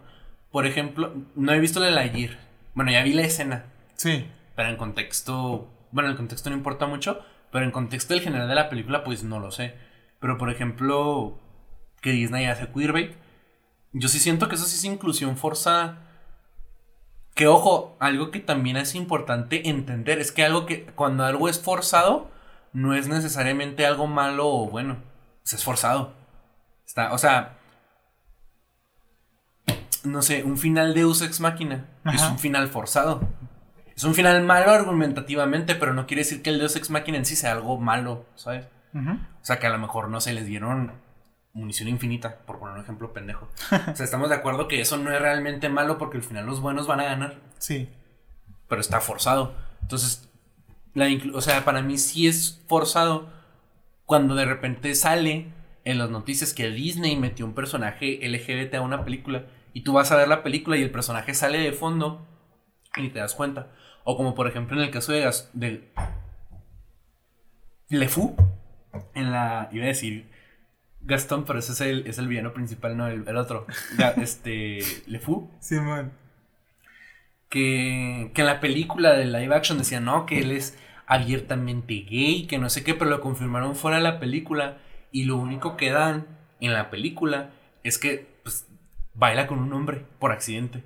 Por 0.51 0.65
ejemplo, 0.65 1.13
no 1.35 1.51
he 1.51 1.59
visto 1.59 1.81
la 1.81 1.87
de 1.87 1.91
Lightyear. 1.91 2.37
Bueno, 2.75 2.91
ya 2.93 3.03
vi 3.03 3.11
la 3.11 3.23
escena, 3.23 3.65
Sí. 3.97 4.25
pero 4.55 4.69
en 4.69 4.77
contexto. 4.77 5.69
Bueno, 5.91 6.07
el 6.09 6.15
contexto 6.15 6.49
no 6.49 6.55
importa 6.55 6.85
mucho, 6.87 7.19
pero 7.51 7.65
en 7.65 7.71
contexto 7.71 8.13
del 8.13 8.23
general 8.23 8.47
de 8.47 8.55
la 8.55 8.69
película, 8.69 9.03
pues 9.03 9.25
no 9.25 9.41
lo 9.41 9.51
sé. 9.51 9.75
Pero 10.21 10.37
por 10.37 10.49
ejemplo, 10.49 11.37
que 11.99 12.11
Disney 12.11 12.45
hace 12.45 12.69
queerbait, 12.69 13.17
yo 13.91 14.07
sí 14.07 14.17
siento 14.19 14.47
que 14.47 14.55
eso 14.55 14.63
sí 14.63 14.77
es 14.77 14.85
inclusión 14.85 15.35
forzada. 15.35 16.07
Que 17.41 17.47
ojo, 17.47 17.97
algo 17.99 18.29
que 18.29 18.39
también 18.39 18.77
es 18.77 18.93
importante 18.93 19.67
entender 19.67 20.19
es 20.19 20.31
que 20.31 20.45
algo 20.45 20.67
que 20.67 20.85
cuando 20.85 21.25
algo 21.25 21.49
es 21.49 21.59
forzado 21.59 22.29
no 22.71 22.93
es 22.93 23.07
necesariamente 23.07 23.87
algo 23.87 24.05
malo 24.05 24.47
o 24.47 24.69
bueno, 24.69 24.97
es 25.43 25.63
forzado. 25.63 26.13
Está, 26.85 27.11
o 27.13 27.17
sea, 27.17 27.57
no 30.03 30.21
sé, 30.21 30.43
un 30.43 30.59
final 30.59 30.93
de 30.93 30.99
Deus 30.99 31.23
ex 31.23 31.39
máquina 31.39 31.87
es 32.13 32.21
un 32.21 32.37
final 32.37 32.67
forzado. 32.67 33.27
Es 33.95 34.03
un 34.03 34.13
final 34.13 34.43
malo 34.43 34.69
argumentativamente, 34.69 35.73
pero 35.73 35.95
no 35.95 36.05
quiere 36.05 36.21
decir 36.21 36.43
que 36.43 36.51
el 36.51 36.59
Deus 36.59 36.75
ex 36.75 36.91
máquina 36.91 37.17
en 37.17 37.25
sí 37.25 37.35
sea 37.35 37.53
algo 37.53 37.79
malo, 37.79 38.23
¿sabes? 38.35 38.67
O 38.93 39.43
sea, 39.43 39.57
que 39.57 39.65
a 39.65 39.71
lo 39.71 39.79
mejor 39.79 40.09
no 40.09 40.21
se 40.21 40.33
les 40.33 40.45
dieron 40.45 40.91
munición 41.53 41.89
infinita, 41.89 42.37
por 42.45 42.59
poner 42.59 42.75
un 42.75 42.81
ejemplo 42.83 43.11
pendejo. 43.13 43.49
O 43.91 43.95
sea, 43.95 44.03
estamos 44.05 44.29
de 44.29 44.35
acuerdo 44.35 44.67
que 44.67 44.79
eso 44.81 44.97
no 44.97 45.11
es 45.11 45.19
realmente 45.21 45.67
malo 45.69 45.97
porque 45.97 46.17
al 46.17 46.23
final 46.23 46.45
los 46.45 46.61
buenos 46.61 46.87
van 46.87 46.99
a 47.01 47.05
ganar, 47.05 47.39
Sí. 47.57 47.89
pero 48.67 48.79
está 48.81 49.01
forzado. 49.01 49.53
Entonces, 49.81 50.29
la 50.93 51.07
o 51.33 51.41
sea, 51.41 51.63
para 51.65 51.81
mí 51.81 51.97
sí 51.97 52.27
es 52.27 52.61
forzado 52.67 53.29
cuando 54.05 54.35
de 54.35 54.45
repente 54.45 54.93
sale 54.95 55.47
en 55.83 55.97
las 55.97 56.09
noticias 56.09 56.53
que 56.53 56.69
Disney 56.69 57.15
metió 57.17 57.45
un 57.45 57.53
personaje 57.53 58.19
LGBT 58.27 58.75
a 58.75 58.81
una 58.81 59.03
película 59.03 59.45
y 59.73 59.81
tú 59.81 59.93
vas 59.93 60.11
a 60.11 60.15
ver 60.17 60.27
la 60.27 60.43
película 60.43 60.77
y 60.77 60.81
el 60.83 60.91
personaje 60.91 61.33
sale 61.33 61.57
de 61.59 61.71
fondo 61.71 62.25
y 62.97 63.09
te 63.09 63.19
das 63.19 63.33
cuenta. 63.35 63.71
O 64.03 64.15
como 64.17 64.35
por 64.35 64.47
ejemplo 64.47 64.77
en 64.77 64.83
el 64.83 64.91
caso 64.91 65.11
de, 65.11 65.21
Gas- 65.21 65.49
de 65.53 65.91
LeFou, 67.89 68.35
en 69.15 69.31
la, 69.31 69.69
iba 69.71 69.85
a 69.85 69.87
decir 69.87 70.29
Gastón, 71.03 71.45
pero 71.45 71.59
ese 71.59 71.71
es 71.73 71.81
el, 71.81 72.07
es 72.07 72.17
el 72.19 72.27
villano 72.27 72.53
principal, 72.53 72.95
no 72.97 73.07
el, 73.07 73.27
el 73.27 73.37
otro. 73.37 73.65
Este, 74.17 74.79
LeFou 75.07 75.49
Simón. 75.59 76.11
que, 77.49 78.31
que 78.33 78.41
en 78.41 78.47
la 78.47 78.59
película 78.59 79.13
de 79.13 79.25
live 79.25 79.55
action 79.55 79.77
decían, 79.77 80.05
no, 80.05 80.25
que 80.25 80.39
él 80.39 80.51
es 80.51 80.77
abiertamente 81.07 82.05
gay, 82.09 82.47
que 82.47 82.57
no 82.57 82.69
sé 82.69 82.83
qué, 82.83 82.93
pero 82.93 83.09
lo 83.09 83.21
confirmaron 83.21 83.75
fuera 83.75 83.97
de 83.97 84.03
la 84.03 84.19
película 84.19 84.77
y 85.11 85.25
lo 85.25 85.37
único 85.37 85.75
que 85.75 85.91
dan 85.91 86.25
en 86.61 86.73
la 86.73 86.89
película 86.89 87.51
es 87.83 87.97
que 87.97 88.27
pues, 88.43 88.67
baila 89.13 89.47
con 89.47 89.59
un 89.59 89.73
hombre 89.73 90.05
por 90.19 90.31
accidente, 90.31 90.83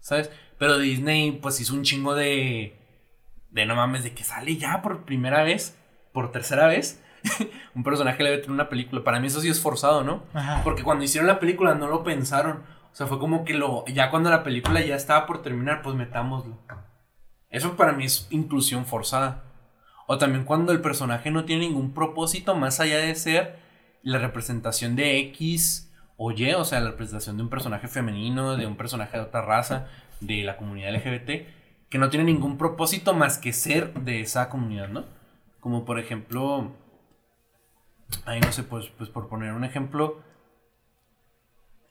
¿sabes? 0.00 0.30
Pero 0.58 0.78
Disney 0.78 1.32
pues 1.32 1.60
hizo 1.60 1.74
un 1.74 1.84
chingo 1.84 2.14
de, 2.14 2.76
de 3.50 3.66
no 3.66 3.76
mames, 3.76 4.02
de 4.02 4.14
que 4.14 4.24
sale 4.24 4.56
ya 4.56 4.82
por 4.82 5.04
primera 5.04 5.44
vez, 5.44 5.76
por 6.12 6.32
tercera 6.32 6.66
vez, 6.66 7.00
un 7.74 7.82
personaje 7.82 8.22
le 8.22 8.42
en 8.42 8.50
una 8.50 8.68
película. 8.68 9.02
Para 9.04 9.20
mí 9.20 9.26
eso 9.26 9.40
sí 9.40 9.48
es 9.48 9.60
forzado, 9.60 10.04
¿no? 10.04 10.22
Ajá. 10.34 10.62
Porque 10.64 10.82
cuando 10.82 11.04
hicieron 11.04 11.26
la 11.26 11.40
película 11.40 11.74
no 11.74 11.88
lo 11.88 12.02
pensaron. 12.02 12.62
O 12.92 12.94
sea, 12.96 13.06
fue 13.06 13.18
como 13.18 13.44
que 13.44 13.54
lo. 13.54 13.84
Ya 13.86 14.10
cuando 14.10 14.30
la 14.30 14.42
película 14.42 14.80
ya 14.80 14.96
estaba 14.96 15.26
por 15.26 15.42
terminar, 15.42 15.82
pues 15.82 15.94
metámoslo. 15.96 16.56
Eso 17.50 17.76
para 17.76 17.92
mí 17.92 18.04
es 18.04 18.26
inclusión 18.30 18.86
forzada. 18.86 19.44
O 20.06 20.18
también 20.18 20.44
cuando 20.44 20.72
el 20.72 20.80
personaje 20.80 21.30
no 21.30 21.44
tiene 21.44 21.66
ningún 21.66 21.92
propósito 21.92 22.54
más 22.54 22.80
allá 22.80 22.98
de 22.98 23.14
ser 23.14 23.58
la 24.02 24.18
representación 24.18 24.94
de 24.94 25.18
X 25.18 25.92
o 26.16 26.30
Y, 26.30 26.52
o 26.54 26.64
sea, 26.64 26.80
la 26.80 26.90
representación 26.90 27.36
de 27.36 27.42
un 27.42 27.50
personaje 27.50 27.88
femenino, 27.88 28.56
de 28.56 28.66
un 28.66 28.76
personaje 28.76 29.16
de 29.16 29.24
otra 29.24 29.42
raza, 29.42 29.88
de 30.20 30.42
la 30.44 30.56
comunidad 30.56 30.94
LGBT, 30.94 31.46
que 31.88 31.98
no 31.98 32.08
tiene 32.08 32.24
ningún 32.24 32.56
propósito 32.56 33.14
más 33.14 33.38
que 33.38 33.52
ser 33.52 33.92
de 33.94 34.20
esa 34.20 34.48
comunidad, 34.48 34.88
¿no? 34.88 35.04
Como 35.60 35.84
por 35.84 35.98
ejemplo. 35.98 36.72
Ay, 38.24 38.40
no 38.40 38.52
sé, 38.52 38.62
pues, 38.62 38.86
pues 38.96 39.10
por 39.10 39.28
poner 39.28 39.52
un 39.52 39.64
ejemplo. 39.64 40.22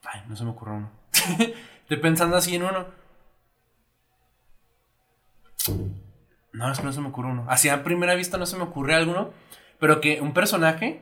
Ay, 0.03 0.21
no 0.27 0.35
se 0.35 0.43
me 0.43 0.51
ocurre 0.51 0.71
uno. 0.71 0.91
Estoy 1.81 1.97
pensando 1.97 2.37
así 2.37 2.55
en 2.55 2.63
uno. 2.63 2.85
No, 6.53 6.71
es 6.71 6.79
que 6.79 6.85
no 6.85 6.93
se 6.93 7.01
me 7.01 7.09
ocurre 7.09 7.29
uno. 7.29 7.45
Así 7.49 7.69
a 7.69 7.83
primera 7.83 8.15
vista 8.15 8.37
no 8.37 8.45
se 8.45 8.57
me 8.57 8.63
ocurre 8.63 8.95
alguno. 8.95 9.31
Pero 9.79 9.99
que 10.01 10.21
un 10.21 10.33
personaje 10.33 11.01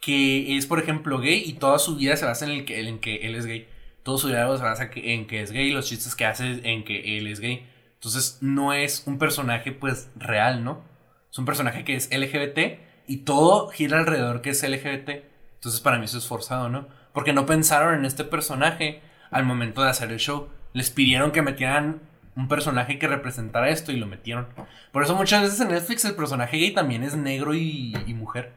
que 0.00 0.56
es, 0.56 0.66
por 0.66 0.80
ejemplo, 0.80 1.18
gay 1.20 1.42
y 1.46 1.54
toda 1.54 1.78
su 1.78 1.96
vida 1.96 2.16
se 2.16 2.26
basa 2.26 2.44
en, 2.44 2.50
el 2.50 2.64
que, 2.64 2.80
en 2.80 2.98
que 2.98 3.16
él 3.26 3.36
es 3.36 3.46
gay. 3.46 3.68
Toda 4.02 4.18
su 4.18 4.26
vida 4.26 4.44
se 4.56 4.64
basa 4.64 4.90
en 4.94 5.26
que 5.26 5.42
es 5.42 5.52
gay 5.52 5.68
y 5.68 5.72
los 5.72 5.86
chistes 5.86 6.16
que 6.16 6.26
hace 6.26 6.60
en 6.64 6.84
que 6.84 7.18
él 7.18 7.28
es 7.28 7.38
gay. 7.38 7.68
Entonces 7.94 8.38
no 8.40 8.72
es 8.72 9.04
un 9.06 9.18
personaje 9.18 9.70
pues 9.70 10.10
real, 10.16 10.64
¿no? 10.64 10.82
Es 11.30 11.38
un 11.38 11.44
personaje 11.44 11.84
que 11.84 11.94
es 11.94 12.10
LGBT 12.10 12.80
y 13.06 13.18
todo 13.18 13.68
gira 13.68 13.98
alrededor 13.98 14.40
que 14.40 14.50
es 14.50 14.62
LGBT. 14.62 15.10
Entonces 15.54 15.80
para 15.80 15.98
mí 15.98 16.04
eso 16.04 16.18
es 16.18 16.26
forzado, 16.26 16.68
¿no? 16.68 16.88
Porque 17.12 17.32
no 17.32 17.46
pensaron 17.46 17.94
en 17.94 18.04
este 18.04 18.24
personaje 18.24 19.02
al 19.30 19.44
momento 19.44 19.82
de 19.82 19.90
hacer 19.90 20.10
el 20.10 20.18
show. 20.18 20.48
Les 20.72 20.90
pidieron 20.90 21.30
que 21.30 21.42
metieran 21.42 22.00
un 22.34 22.48
personaje 22.48 22.98
que 22.98 23.08
representara 23.08 23.68
esto 23.68 23.92
y 23.92 23.96
lo 23.96 24.06
metieron. 24.06 24.48
Por 24.90 25.02
eso 25.02 25.14
muchas 25.14 25.42
veces 25.42 25.60
en 25.60 25.68
Netflix 25.68 26.04
el 26.04 26.14
personaje 26.14 26.56
gay 26.56 26.72
también 26.72 27.02
es 27.02 27.16
negro 27.16 27.54
y, 27.54 27.94
y 28.06 28.14
mujer. 28.14 28.54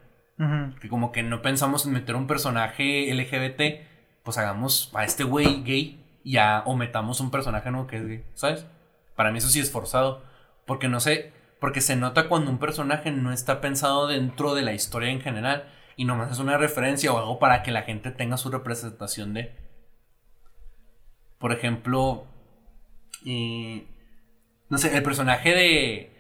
Que 0.82 0.90
como 0.90 1.14
que 1.14 1.24
no 1.24 1.42
pensamos 1.42 1.86
en 1.86 1.94
meter 1.94 2.16
un 2.16 2.28
personaje 2.28 3.14
LGBT, 3.14 3.86
pues 4.24 4.38
hagamos 4.38 4.92
a 4.94 5.06
este 5.06 5.24
güey 5.24 5.64
gay 5.64 6.04
y 6.26 6.34
ya, 6.34 6.64
o 6.66 6.76
metamos 6.76 7.22
un 7.22 7.32
personaje 7.32 7.72
nuevo 7.72 7.88
que 7.88 7.98
es 7.98 8.08
gay, 8.08 8.24
¿sabes? 8.34 8.66
Para 9.16 9.32
mí 9.32 9.38
eso 9.38 9.48
sí 9.48 9.60
es 9.60 9.72
forzado. 9.72 10.24
Porque 10.66 10.90
no 10.90 11.00
sé, 11.00 11.32
porque 11.60 11.82
se 11.82 11.96
nota 11.96 12.28
cuando 12.28 12.52
un 12.52 12.60
personaje 12.60 13.12
no 13.12 13.32
está 13.32 13.62
pensado 13.62 14.08
dentro 14.08 14.56
de 14.56 14.62
la 14.62 14.74
historia 14.74 15.10
en 15.10 15.22
general 15.22 15.72
y 15.96 16.06
nomás 16.06 16.32
es 16.32 16.40
una 16.40 16.58
referencia 16.58 17.12
o 17.14 17.18
algo 17.18 17.40
para 17.40 17.64
que 17.64 17.72
la 17.72 17.84
gente 17.84 18.12
tenga 18.12 18.38
su 18.38 18.50
representación 18.52 19.34
de. 19.34 19.56
Por 21.40 21.52
ejemplo, 21.52 22.28
eh, 23.26 23.88
no 24.70 24.78
sé, 24.78 24.96
el 24.96 25.04
personaje 25.04 25.54
de. 25.54 26.12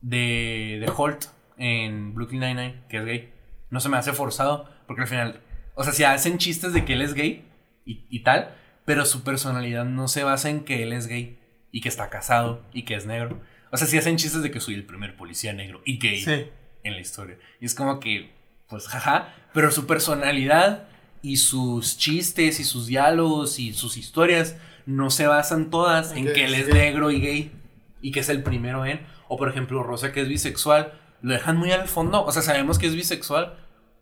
de. 0.00 0.78
de 0.80 0.92
Holt 0.94 1.26
en 1.56 2.14
Brooklyn 2.14 2.40
Nine-Nine, 2.40 2.84
que 2.88 2.98
es 2.98 3.04
gay, 3.04 3.32
no 3.70 3.80
se 3.80 3.88
me 3.88 3.96
hace 3.96 4.12
forzado, 4.12 4.68
porque 4.86 5.02
al 5.02 5.08
final. 5.08 5.40
O 5.74 5.84
sea, 5.84 5.92
si 5.92 6.04
hacen 6.04 6.38
chistes 6.38 6.72
de 6.72 6.84
que 6.84 6.94
él 6.94 7.02
es 7.02 7.14
gay 7.14 7.44
y, 7.84 8.06
y 8.08 8.22
tal, 8.22 8.54
pero 8.84 9.04
su 9.04 9.22
personalidad 9.22 9.84
no 9.84 10.08
se 10.08 10.24
basa 10.24 10.48
en 10.48 10.64
que 10.64 10.82
él 10.82 10.92
es 10.92 11.06
gay 11.06 11.38
y 11.70 11.80
que 11.82 11.88
está 11.88 12.08
casado 12.08 12.62
y 12.72 12.84
que 12.84 12.94
es 12.94 13.06
negro. 13.06 13.40
O 13.70 13.76
sea, 13.76 13.86
si 13.86 13.98
hacen 13.98 14.16
chistes 14.16 14.42
de 14.42 14.50
que 14.50 14.60
soy 14.60 14.74
el 14.74 14.84
primer 14.84 15.16
policía 15.16 15.52
negro 15.52 15.82
y 15.84 15.98
gay 15.98 16.20
Sí. 16.22 16.46
en 16.84 16.94
la 16.94 17.00
historia. 17.00 17.36
Y 17.60 17.66
es 17.66 17.74
como 17.74 17.98
que, 18.00 18.32
pues, 18.68 18.86
jaja, 18.88 19.34
pero 19.52 19.70
su 19.70 19.86
personalidad 19.86 20.88
y 21.22 21.38
sus 21.38 21.98
chistes 21.98 22.60
y 22.60 22.64
sus 22.64 22.86
diálogos 22.86 23.58
y 23.58 23.72
sus 23.72 23.96
historias 23.96 24.56
no 24.86 25.10
se 25.10 25.26
basan 25.26 25.70
todas 25.70 26.12
en 26.12 26.32
que 26.32 26.44
él 26.44 26.54
es 26.54 26.66
sí. 26.66 26.72
negro 26.72 27.10
y 27.10 27.20
gay 27.20 27.52
y 28.00 28.12
que 28.12 28.20
es 28.20 28.28
el 28.28 28.42
primero 28.42 28.86
en. 28.86 29.00
O 29.28 29.36
por 29.36 29.48
ejemplo, 29.48 29.82
Rosa 29.82 30.12
que 30.12 30.20
es 30.20 30.28
bisexual, 30.28 30.92
lo 31.22 31.32
dejan 31.32 31.56
muy 31.56 31.72
al 31.72 31.88
fondo. 31.88 32.24
O 32.24 32.30
sea, 32.30 32.42
sabemos 32.42 32.78
que 32.78 32.86
es 32.86 32.94
bisexual 32.94 33.58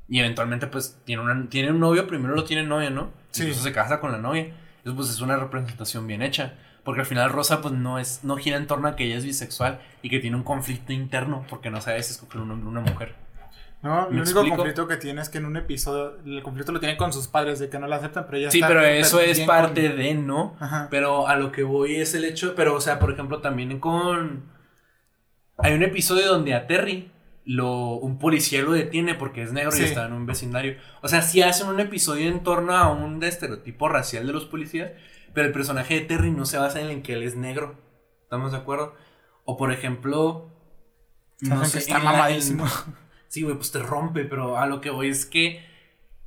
y 0.08 0.18
eventualmente 0.18 0.66
pues 0.66 1.00
tiene, 1.06 1.22
una, 1.22 1.48
tiene 1.48 1.70
un 1.70 1.80
novio, 1.80 2.06
primero 2.06 2.34
lo 2.34 2.44
tiene 2.44 2.62
novia, 2.64 2.90
¿no? 2.90 3.10
Sí. 3.30 3.42
Incluso 3.42 3.62
se 3.62 3.72
casa 3.72 4.00
con 4.00 4.12
la 4.12 4.18
novia. 4.18 4.54
Eso 4.84 4.94
pues 4.94 5.08
es 5.08 5.20
una 5.22 5.36
representación 5.36 6.06
bien 6.06 6.20
hecha. 6.20 6.58
Porque 6.84 7.00
al 7.00 7.06
final 7.06 7.30
Rosa 7.30 7.62
pues 7.62 7.72
no 7.74 7.98
es, 7.98 8.20
no 8.24 8.36
gira 8.36 8.56
en 8.58 8.66
torno 8.66 8.88
a 8.88 8.94
que 8.96 9.04
ella 9.04 9.16
es 9.16 9.24
bisexual 9.24 9.80
y 10.02 10.10
que 10.10 10.18
tiene 10.20 10.36
un 10.36 10.42
conflicto 10.42 10.92
interno 10.92 11.44
porque 11.48 11.70
no 11.70 11.80
sabe 11.80 12.02
si 12.02 12.12
escoger 12.12 12.40
un 12.42 12.50
hombre 12.50 12.66
o 12.66 12.70
una 12.70 12.80
mujer. 12.80 13.14
No, 13.82 14.02
¿Me 14.02 14.16
el 14.16 14.22
único 14.22 14.22
explico? 14.40 14.56
conflicto 14.56 14.88
que 14.88 14.96
tiene 14.96 15.20
es 15.20 15.28
que 15.28 15.38
en 15.38 15.44
un 15.46 15.56
episodio 15.56 16.16
el 16.24 16.42
conflicto 16.42 16.72
lo 16.72 16.80
tiene 16.80 16.96
con 16.96 17.12
sus 17.12 17.28
padres 17.28 17.58
de 17.58 17.68
que 17.68 17.78
no 17.78 17.86
la 17.86 17.96
aceptan, 17.96 18.24
pero 18.26 18.38
ella 18.38 18.50
Sí, 18.50 18.58
está 18.58 18.68
pero 18.68 18.80
eso 18.82 19.20
es 19.20 19.38
con- 19.38 19.46
parte 19.46 19.88
de, 19.90 20.14
¿no? 20.14 20.56
Ajá. 20.60 20.88
Pero 20.90 21.26
a 21.28 21.36
lo 21.36 21.52
que 21.52 21.62
voy 21.64 21.96
es 21.96 22.14
el 22.14 22.24
hecho, 22.24 22.54
pero 22.54 22.74
o 22.74 22.80
sea, 22.80 22.98
por 22.98 23.10
ejemplo, 23.12 23.40
también 23.40 23.78
con... 23.80 24.44
Hay 25.58 25.72
un 25.74 25.82
episodio 25.82 26.28
donde 26.28 26.54
a 26.54 26.66
Terry 26.66 27.10
lo, 27.44 27.96
un 27.96 28.18
policía 28.18 28.62
lo 28.62 28.72
detiene 28.72 29.14
porque 29.14 29.42
es 29.42 29.52
negro 29.52 29.70
Sí. 29.72 29.82
y 29.82 29.84
está 29.84 30.06
en 30.06 30.12
un 30.14 30.26
vecindario. 30.26 30.76
O 31.02 31.08
sea, 31.08 31.22
sí 31.22 31.42
hacen 31.42 31.68
un 31.68 31.78
episodio 31.78 32.28
en 32.28 32.42
torno 32.42 32.74
a 32.76 32.90
un 32.90 33.22
estereotipo 33.22 33.88
racial 33.88 34.26
de 34.26 34.32
los 34.32 34.46
policías, 34.46 34.92
pero 35.34 35.46
el 35.48 35.52
personaje 35.52 35.94
de 35.94 36.00
Terry 36.02 36.30
no 36.30 36.46
se 36.46 36.56
basa 36.58 36.80
en 36.80 36.88
el 36.88 37.02
que 37.02 37.12
él 37.14 37.22
es 37.22 37.36
negro. 37.36 37.74
¿Estamos 38.22 38.52
de 38.52 38.58
acuerdo? 38.58 38.94
O 39.44 39.56
por 39.56 39.72
ejemplo... 39.72 40.50
Hacen 41.50 41.72
que 41.72 41.78
está 41.78 41.98
en- 41.98 42.04
mamadísimo. 42.04 42.64
Sí, 43.28 43.42
güey, 43.42 43.56
pues 43.56 43.72
te 43.72 43.80
rompe, 43.80 44.24
pero 44.24 44.56
a 44.58 44.66
lo 44.66 44.80
que 44.80 44.90
voy 44.90 45.08
es 45.08 45.26
que, 45.26 45.60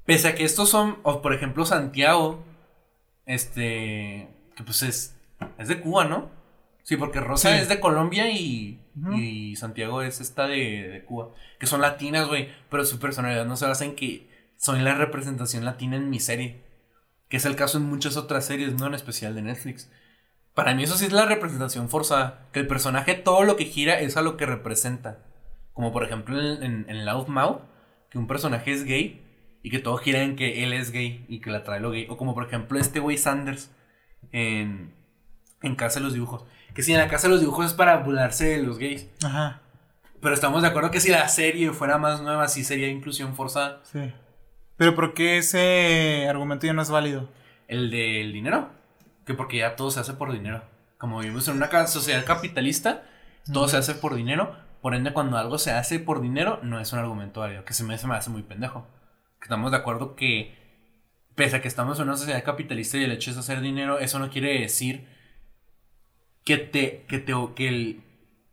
pese 0.05 0.27
a 0.27 0.35
que 0.35 0.43
estos 0.43 0.69
son, 0.69 0.97
o 1.03 1.21
por 1.21 1.34
ejemplo 1.34 1.65
Santiago, 1.65 2.43
este, 3.25 4.27
que 4.55 4.63
pues 4.63 4.84
es, 4.84 5.15
es 5.57 5.67
de 5.67 5.79
Cuba, 5.79 6.05
¿no? 6.05 6.29
Sí, 6.84 6.95
porque 6.97 7.19
Rosa 7.19 7.51
Sí. 7.51 7.57
es 7.61 7.69
de 7.69 7.79
Colombia 7.79 8.29
y, 8.31 8.79
y 9.15 9.55
Santiago 9.57 10.01
es 10.01 10.21
esta 10.21 10.47
de, 10.47 10.88
de 10.88 11.03
Cuba, 11.05 11.29
que 11.59 11.67
son 11.67 11.81
latinas, 11.81 12.27
güey, 12.27 12.49
pero 12.69 12.85
su 12.85 12.99
personalidad 12.99 13.45
no 13.45 13.57
se 13.57 13.65
basa 13.67 13.84
en 13.85 13.95
que 13.95 14.27
son 14.57 14.84
la 14.84 14.95
representación 14.95 15.65
latina 15.65 15.97
en 15.97 16.09
mi 16.09 16.19
serie, 16.19 16.61
que 17.29 17.37
es 17.37 17.45
el 17.45 17.55
caso 17.55 17.77
en 17.77 17.85
muchas 17.85 18.17
otras 18.17 18.45
series, 18.45 18.73
no 18.73 18.87
en 18.87 18.93
especial 18.93 19.35
de 19.35 19.41
Netflix. 19.41 19.91
Para 20.53 20.73
mí 20.73 20.83
eso 20.83 20.97
sí 20.97 21.05
es 21.05 21.11
la 21.11 21.25
representación 21.25 21.89
forzada, 21.89 22.47
que 22.51 22.59
el 22.59 22.67
personaje 22.67 23.13
todo 23.13 23.43
lo 23.43 23.55
que 23.57 23.65
gira 23.65 23.99
es 23.99 24.17
a 24.17 24.21
lo 24.21 24.37
que 24.37 24.45
representa. 24.45 25.19
Como 25.73 25.91
por 25.91 26.03
ejemplo 26.03 26.39
en, 26.39 26.63
en, 26.63 26.85
en 26.89 27.05
Loudmouth, 27.05 27.61
que 28.09 28.17
un 28.17 28.27
personaje 28.27 28.71
es 28.71 28.83
gay 28.83 29.23
y 29.61 29.69
que 29.69 29.79
todo 29.79 29.97
gira 29.97 30.23
en 30.23 30.35
que 30.35 30.63
él 30.63 30.73
es 30.73 30.91
gay 30.91 31.25
y 31.27 31.41
que 31.41 31.51
la 31.51 31.63
trae 31.63 31.79
lo 31.79 31.91
gay. 31.91 32.07
O 32.09 32.17
como 32.17 32.33
por 32.33 32.45
ejemplo 32.45 32.79
este 32.79 32.99
güey 32.99 33.17
Sanders 33.17 33.69
en, 34.31 34.95
en 35.61 35.75
Casa 35.75 35.99
de 35.99 36.05
los 36.05 36.13
Dibujos. 36.13 36.45
Que 36.73 36.83
si 36.83 36.93
en 36.93 36.99
la 36.99 37.07
Casa 37.07 37.27
de 37.27 37.33
los 37.33 37.41
Dibujos 37.41 37.67
es 37.67 37.73
para 37.73 37.97
burlarse 37.97 38.45
de 38.45 38.63
los 38.63 38.79
gays. 38.79 39.07
Ajá. 39.23 39.61
Pero 40.21 40.33
estamos 40.33 40.61
de 40.61 40.69
acuerdo 40.69 40.89
que 40.89 40.99
si 40.99 41.11
la 41.11 41.27
serie 41.27 41.71
fuera 41.71 41.97
más 41.97 42.21
nueva, 42.21 42.47
sí 42.47 42.63
sería 42.63 42.87
inclusión 42.87 43.35
forzada. 43.35 43.81
Sí. 43.83 44.11
Pero 44.77 44.95
¿por 44.95 45.13
qué 45.13 45.39
ese 45.39 46.27
argumento 46.29 46.67
ya 46.67 46.73
no 46.73 46.81
es 46.81 46.89
válido? 46.89 47.29
El 47.67 47.89
del 47.89 48.31
dinero. 48.31 48.69
Que 49.25 49.33
porque 49.33 49.57
ya 49.57 49.75
todo 49.75 49.91
se 49.91 49.99
hace 49.99 50.13
por 50.13 50.31
dinero. 50.31 50.63
Como 50.97 51.19
vivimos 51.19 51.47
en 51.47 51.57
una 51.57 51.87
sociedad 51.87 52.25
capitalista, 52.25 53.03
todo 53.51 53.67
se 53.67 53.77
hace 53.77 53.95
por 53.95 54.15
dinero. 54.15 54.55
Por 54.81 54.93
ende, 54.95 55.13
cuando 55.13 55.37
algo 55.37 55.57
se 55.57 55.71
hace 55.71 55.99
por 55.99 56.21
dinero, 56.21 56.59
no 56.63 56.79
es 56.79 56.93
un 56.93 56.99
argumento 56.99 57.41
válido. 57.41 57.65
Que 57.65 57.73
se 57.73 57.83
me, 57.83 57.97
se 57.97 58.07
me 58.07 58.15
hace 58.15 58.29
muy 58.29 58.43
pendejo. 58.43 58.87
Que 59.39 59.45
estamos 59.45 59.71
de 59.71 59.77
acuerdo 59.77 60.15
que, 60.15 60.55
pese 61.35 61.57
a 61.57 61.61
que 61.61 61.67
estamos 61.67 61.99
en 61.99 62.07
una 62.07 62.17
sociedad 62.17 62.43
capitalista 62.43 62.97
y 62.97 63.03
el 63.03 63.11
hecho 63.11 63.31
es 63.31 63.37
hacer 63.37 63.61
dinero, 63.61 63.99
eso 63.99 64.19
no 64.19 64.29
quiere 64.29 64.61
decir 64.61 65.07
que 66.43 66.57
te, 66.57 67.05
que 67.07 67.19
te, 67.19 67.33
que 67.55 67.67
el, 67.67 68.03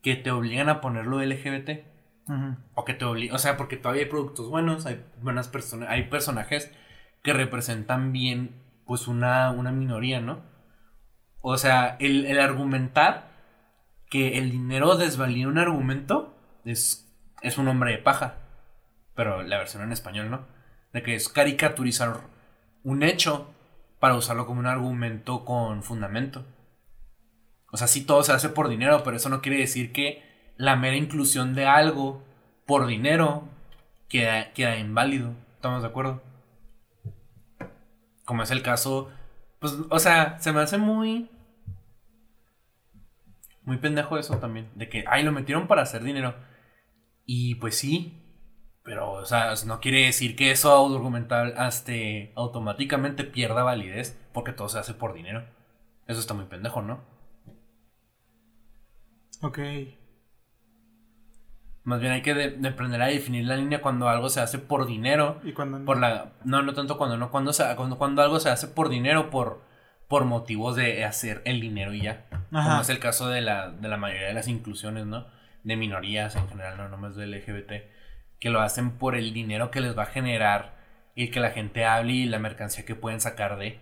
que 0.03 0.17
te 0.17 0.31
obligan 0.31 0.69
a 0.69 0.81
ponerlo 0.81 1.23
LGBT. 1.23 1.94
O 2.75 2.85
que 2.85 2.95
te 2.95 3.05
obliga, 3.05 3.35
o 3.35 3.39
sea, 3.39 3.57
porque 3.57 3.77
todavía 3.77 4.05
hay 4.05 4.09
productos 4.09 4.49
buenos, 4.49 4.87
hay 4.87 5.05
buenas 5.21 5.49
personas, 5.49 5.91
hay 5.91 6.05
personajes 6.05 6.73
que 7.23 7.33
representan 7.33 8.13
bien, 8.13 8.63
pues, 8.87 9.09
una, 9.09 9.51
una 9.51 9.73
minoría, 9.73 10.21
¿no? 10.21 10.41
O 11.41 11.59
sea, 11.59 11.97
el, 12.01 12.25
el 12.27 12.41
argumentar 12.41 13.31
que 14.09 14.39
el 14.39 14.51
dinero 14.51 14.97
desvalía 14.97 15.49
un 15.49 15.59
argumento 15.59 16.35
es, 16.65 17.13
es 17.43 17.59
un 17.59 17.69
hombre 17.69 17.93
de 17.93 17.99
paja. 17.99 18.37
Pero 19.15 19.43
la 19.43 19.59
versión 19.59 19.83
en 19.83 19.93
español, 19.93 20.31
¿no? 20.31 20.47
De 20.93 21.03
que 21.03 21.15
es 21.15 21.29
caricaturizar 21.29 22.21
un 22.83 23.03
hecho 23.03 23.51
para 24.01 24.17
usarlo 24.17 24.47
como 24.47 24.61
un 24.61 24.67
argumento 24.67 25.45
con 25.45 25.83
fundamento. 25.83 26.45
O 27.73 27.77
sea, 27.77 27.87
sí 27.87 28.05
todo 28.05 28.23
se 28.23 28.33
hace 28.33 28.49
por 28.49 28.69
dinero, 28.69 29.03
pero 29.03 29.17
eso 29.17 29.29
no 29.29 29.43
quiere 29.43 29.59
decir 29.59 29.93
que 29.93 30.23
la 30.57 30.77
mera 30.77 30.97
inclusión 30.97 31.55
de 31.55 31.67
algo 31.67 32.23
por 32.67 32.87
dinero 32.87 33.49
queda, 34.09 34.53
queda 34.53 34.79
inválido. 34.79 35.35
¿Estamos 35.57 35.83
de 35.83 35.89
acuerdo? 35.89 36.23
Como 38.25 38.43
es 38.43 38.51
el 38.51 38.63
caso, 38.63 39.11
pues, 39.59 39.75
o 39.91 39.99
sea, 39.99 40.39
se 40.41 40.53
me 40.53 40.61
hace 40.61 40.79
muy... 40.79 41.31
Muy 43.63 43.79
pendejo 43.79 44.19
eso 44.19 44.39
también. 44.39 44.71
De 44.75 44.89
que, 44.89 45.05
ay, 45.09 45.23
lo 45.23 45.33
metieron 45.33 45.67
para 45.67 45.83
hacer 45.83 46.03
dinero. 46.03 46.35
Y 47.25 47.55
pues 47.57 47.77
sí. 47.79 48.21
Pero, 48.83 49.13
o 49.13 49.25
sea, 49.25 49.55
no 49.67 49.81
quiere 49.81 50.05
decir 50.05 50.37
que 50.37 50.51
eso 50.51 50.85
argumental 50.95 51.55
este, 51.67 52.33
automáticamente 52.37 53.25
pierda 53.25 53.63
validez 53.63 54.21
porque 54.35 54.53
todo 54.53 54.69
se 54.69 54.79
hace 54.79 54.93
por 54.93 55.15
dinero. 55.15 55.47
Eso 56.07 56.21
está 56.21 56.35
muy 56.35 56.45
pendejo, 56.45 56.83
¿no? 56.83 57.03
Ok. 59.41 59.59
Más 61.85 62.01
bien 62.01 62.13
hay 62.13 62.23
que 62.23 62.33
de- 62.35 62.51
de 62.53 62.69
aprender 62.69 63.01
a 63.03 63.07
definir 63.07 63.45
la 63.47 63.57
línea 63.57 63.83
cuando 63.83 64.09
algo 64.09 64.31
se 64.31 64.41
hace 64.41 64.59
por 64.59 64.87
dinero. 64.87 65.41
Y 65.45 65.53
cuando 65.53 65.79
no? 65.81 65.85
Por 65.85 65.99
la, 66.01 66.33
no, 66.45 66.63
no 66.63 66.73
tanto 66.75 66.97
cuando 66.99 67.17
no, 67.19 67.31
cuando, 67.31 67.53
se- 67.53 67.77
cuando, 67.77 67.99
cuando 67.99 68.23
algo 68.23 68.41
se 68.41 68.49
hace 68.49 68.69
por 68.69 68.89
dinero, 68.89 69.29
por, 69.31 69.61
por 70.09 70.25
motivos 70.25 70.77
de 70.77 71.05
hacer 71.05 71.43
el 71.45 71.61
dinero 71.61 71.93
y 71.93 72.01
ya. 72.03 72.25
Ajá. 72.53 72.69
Como 72.71 72.81
es 72.83 72.89
el 72.89 72.99
caso 73.01 73.29
de 73.29 73.43
la, 73.43 73.71
de 73.71 73.89
la 73.89 73.97
mayoría 73.99 74.29
de 74.29 74.35
las 74.35 74.49
inclusiones, 74.49 75.05
¿no? 75.07 75.27
De 75.63 75.77
minorías 75.77 76.37
en 76.37 76.49
general, 76.49 76.77
no 76.79 76.89
nomás 76.89 77.17
de 77.17 77.27
LGBT. 77.27 77.73
Que 78.41 78.51
lo 78.51 78.61
hacen 78.63 78.93
por 78.93 79.15
el 79.15 79.33
dinero 79.35 79.71
que 79.71 79.81
les 79.81 79.97
va 79.97 80.05
a 80.05 80.07
generar 80.07 80.75
y 81.15 81.29
que 81.31 81.41
la 81.41 81.51
gente 81.51 81.85
hable 81.85 82.13
y 82.13 82.25
la 82.27 82.39
mercancía 82.39 82.85
que 82.87 82.95
pueden 82.95 83.21
sacar 83.21 83.59
de. 83.59 83.79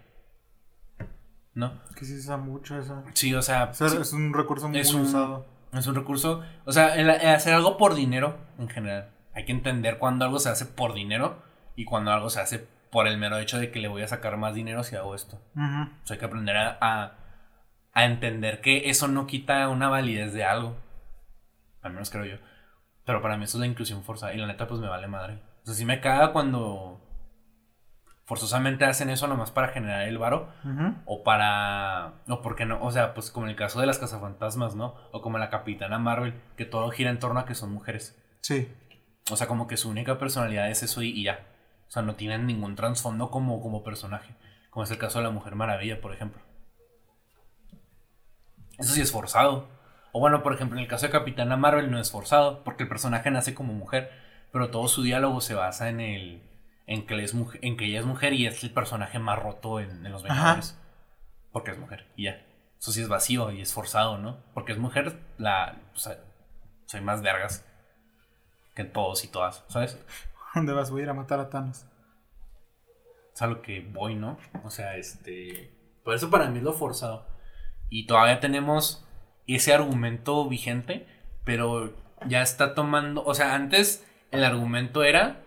¿No? 1.55 1.81
Que 1.97 2.05
sí 2.05 2.15
se 2.15 2.20
usa 2.20 2.37
mucho 2.39 2.79
eso. 2.79 3.03
Sí, 3.15 3.35
o 3.35 3.43
sea, 3.43 3.65
O 3.70 3.74
sea, 3.74 3.89
sí. 3.89 3.99
es 4.01 4.12
un 4.12 4.33
recurso 4.33 4.69
muy 4.69 4.79
Es 4.79 4.93
un- 4.95 5.03
usado. 5.03 5.47
Es 5.73 5.86
un 5.86 5.94
recurso, 5.94 6.43
o 6.66 6.73
sea, 6.73 6.94
el, 6.97 7.09
el 7.09 7.28
hacer 7.35 7.55
algo 7.55 7.77
por 7.77 7.94
dinero 7.94 8.39
en 8.59 8.69
general. 8.69 9.11
Hay 9.35 9.44
que 9.47 9.53
entender 9.53 9.99
cuando 9.99 10.24
algo 10.24 10.39
se 10.39 10.51
hace 10.51 10.66
por 10.66 10.93
dinero 10.93 11.43
y 11.77 11.85
cuando 11.86 12.12
algo 12.12 12.28
se 12.28 12.40
hace 12.40 12.66
por 12.90 13.09
el 13.09 13.16
mero 13.16 13.39
hecho 13.39 13.59
de 13.59 13.70
que 13.70 13.81
le 13.81 13.89
voy 13.89 14.03
a 14.03 14.09
sacar 14.09 14.36
más 14.36 14.55
dinero 14.55 14.85
si 14.85 14.97
hago 14.97 15.15
esto. 15.15 15.40
O 15.57 16.07
sea, 16.07 16.15
hay 16.15 16.19
que 16.19 16.27
aprender 16.27 16.57
a, 16.59 16.77
a, 16.81 17.15
a 17.94 18.05
entender 18.05 18.61
que 18.61 18.90
eso 18.90 19.09
no 19.09 19.27
quita 19.27 19.66
una 19.70 19.89
validez 19.89 20.35
de 20.35 20.44
algo. 20.44 20.77
Al 21.81 21.93
menos 21.93 22.11
creo 22.11 22.27
yo. 22.27 22.36
Pero 23.07 23.23
para 23.23 23.39
mí 23.39 23.44
eso 23.44 23.57
es 23.57 23.61
la 23.61 23.66
inclusión 23.66 24.05
forzada. 24.05 24.35
Y 24.35 24.36
la 24.36 24.47
neta, 24.47 24.69
pues 24.69 24.81
me 24.81 24.89
vale 24.89 25.09
madre. 25.09 25.39
O 25.62 25.66
sea, 25.66 25.74
sí 25.74 25.86
me 25.86 26.01
caga 26.01 26.32
cuando 26.32 27.01
forzosamente 28.33 28.87
hacen 28.87 29.11
eso 29.11 29.27
nomás 29.27 29.51
para 29.51 29.69
generar 29.69 30.09
el 30.09 30.17
varo. 30.17 30.49
O 31.05 31.23
para. 31.23 32.15
O 32.29 32.41
porque 32.41 32.65
no. 32.65 32.83
O 32.83 32.91
sea, 32.91 33.13
pues 33.13 33.31
como 33.31 33.45
en 33.45 33.51
el 33.51 33.57
caso 33.57 33.79
de 33.79 33.85
las 33.85 33.99
cazafantasmas, 33.99 34.75
¿no? 34.75 34.95
O 35.11 35.21
como 35.21 35.37
la 35.37 35.51
Capitana 35.51 35.99
Marvel, 35.99 36.33
que 36.57 36.65
todo 36.65 36.89
gira 36.89 37.11
en 37.11 37.19
torno 37.19 37.41
a 37.41 37.45
que 37.45 37.55
son 37.55 37.71
mujeres. 37.75 38.19
Sí. 38.41 38.73
O 39.31 39.37
sea, 39.37 39.49
como 39.49 39.67
que 39.67 39.77
su 39.77 39.91
única 39.91 40.17
personalidad 40.19 40.71
es 40.71 40.83
eso 40.83 41.03
y, 41.03 41.23
ya. 41.23 41.45
O 41.89 41.91
sea, 41.91 42.01
no 42.01 42.15
tienen 42.15 42.47
ningún 42.47 42.75
trasfondo 42.75 43.31
como, 43.31 43.61
como 43.61 43.85
personaje. 43.85 44.35
Como 44.71 44.85
es 44.85 44.91
el 44.91 44.97
caso 44.97 45.19
de 45.19 45.25
la 45.25 45.31
Mujer 45.31 45.55
Maravilla, 45.55 46.01
por 46.01 46.15
ejemplo. 46.15 46.41
Eso 48.79 48.95
sí 48.95 49.03
es 49.03 49.13
forzado. 49.13 49.69
O 50.13 50.21
bueno, 50.21 50.43
por 50.43 50.55
ejemplo, 50.55 50.79
en 50.79 50.85
el 50.85 50.89
caso 50.89 51.05
de 51.05 51.13
Capitana 51.13 51.59
Marvel 51.59 51.91
no 51.91 51.99
es 51.99 52.11
forzado, 52.11 52.65
porque 52.65 52.85
el 52.85 52.89
personaje 52.89 53.31
nace 53.31 53.53
como 53.53 53.75
mujer, 53.75 54.11
pero 54.53 54.71
todo 54.71 54.89
su 54.89 55.03
diálogo 55.03 55.43
se 55.43 55.53
basa 55.53 55.91
en 55.91 56.01
el 56.01 56.52
en 56.87 57.07
que, 57.07 57.23
es 57.23 57.35
en 57.35 57.77
que 57.77 57.87
ella 57.87 58.01
es 58.01 58.07
mujer 58.07 58.33
y 58.33 58.47
es 58.47 58.63
el 58.63 58.73
personaje 58.73 59.19
más 59.19 59.39
roto 59.39 59.81
en, 59.81 60.11
los 60.11 60.23
Vengadores. 60.23 60.79
Porque 61.53 61.71
es 61.73 61.79
mujer, 61.79 62.07
y 62.17 62.25
ya. 62.25 62.47
Eso 62.79 62.91
sí 62.91 63.01
es 63.01 63.09
vacío 63.09 63.53
y 63.53 63.61
es 63.61 63.73
forzado, 63.73 64.19
¿no? 64.19 64.43
Porque 64.55 64.73
es 64.73 64.79
mujer, 64.79 65.21
la. 65.39 65.81
O 65.95 65.99
sea, 65.99 66.19
soy 66.87 67.01
más 67.01 67.23
vergas 67.23 67.65
que 68.75 68.85
todos 68.85 69.25
y 69.25 69.29
todas, 69.29 69.65
¿sabes? 69.69 69.99
¿Dónde 70.55 70.73
vas? 70.73 70.91
Voy 70.91 71.03
a 71.03 71.05
ir 71.05 71.11
a 71.11 71.15
matar 71.15 71.39
a 71.39 71.49
Thanos. 71.49 71.87
Es 73.35 73.43
a 73.43 73.47
lo 73.47 73.63
que 73.63 73.81
voy, 73.81 74.15
¿no? 74.15 74.39
O 74.65 74.71
sea, 74.71 74.97
este. 74.97 75.71
Por 76.03 76.15
eso 76.15 76.31
para 76.31 76.49
mí 76.49 76.59
es 76.59 76.65
lo 76.65 76.73
forzado. 76.73 77.27
Y 77.89 78.07
todavía 78.07 78.41
tenemos 78.41 79.07
ese 79.47 79.73
argumento 79.73 80.49
vigente, 80.49 81.07
pero 81.45 81.95
ya 82.27 82.43
está 82.43 82.75
tomando. 82.75 83.25
O 83.25 83.35
sea, 83.35 83.55
antes 83.55 84.07
el 84.31 84.45
argumento 84.45 85.05
era 85.05 85.43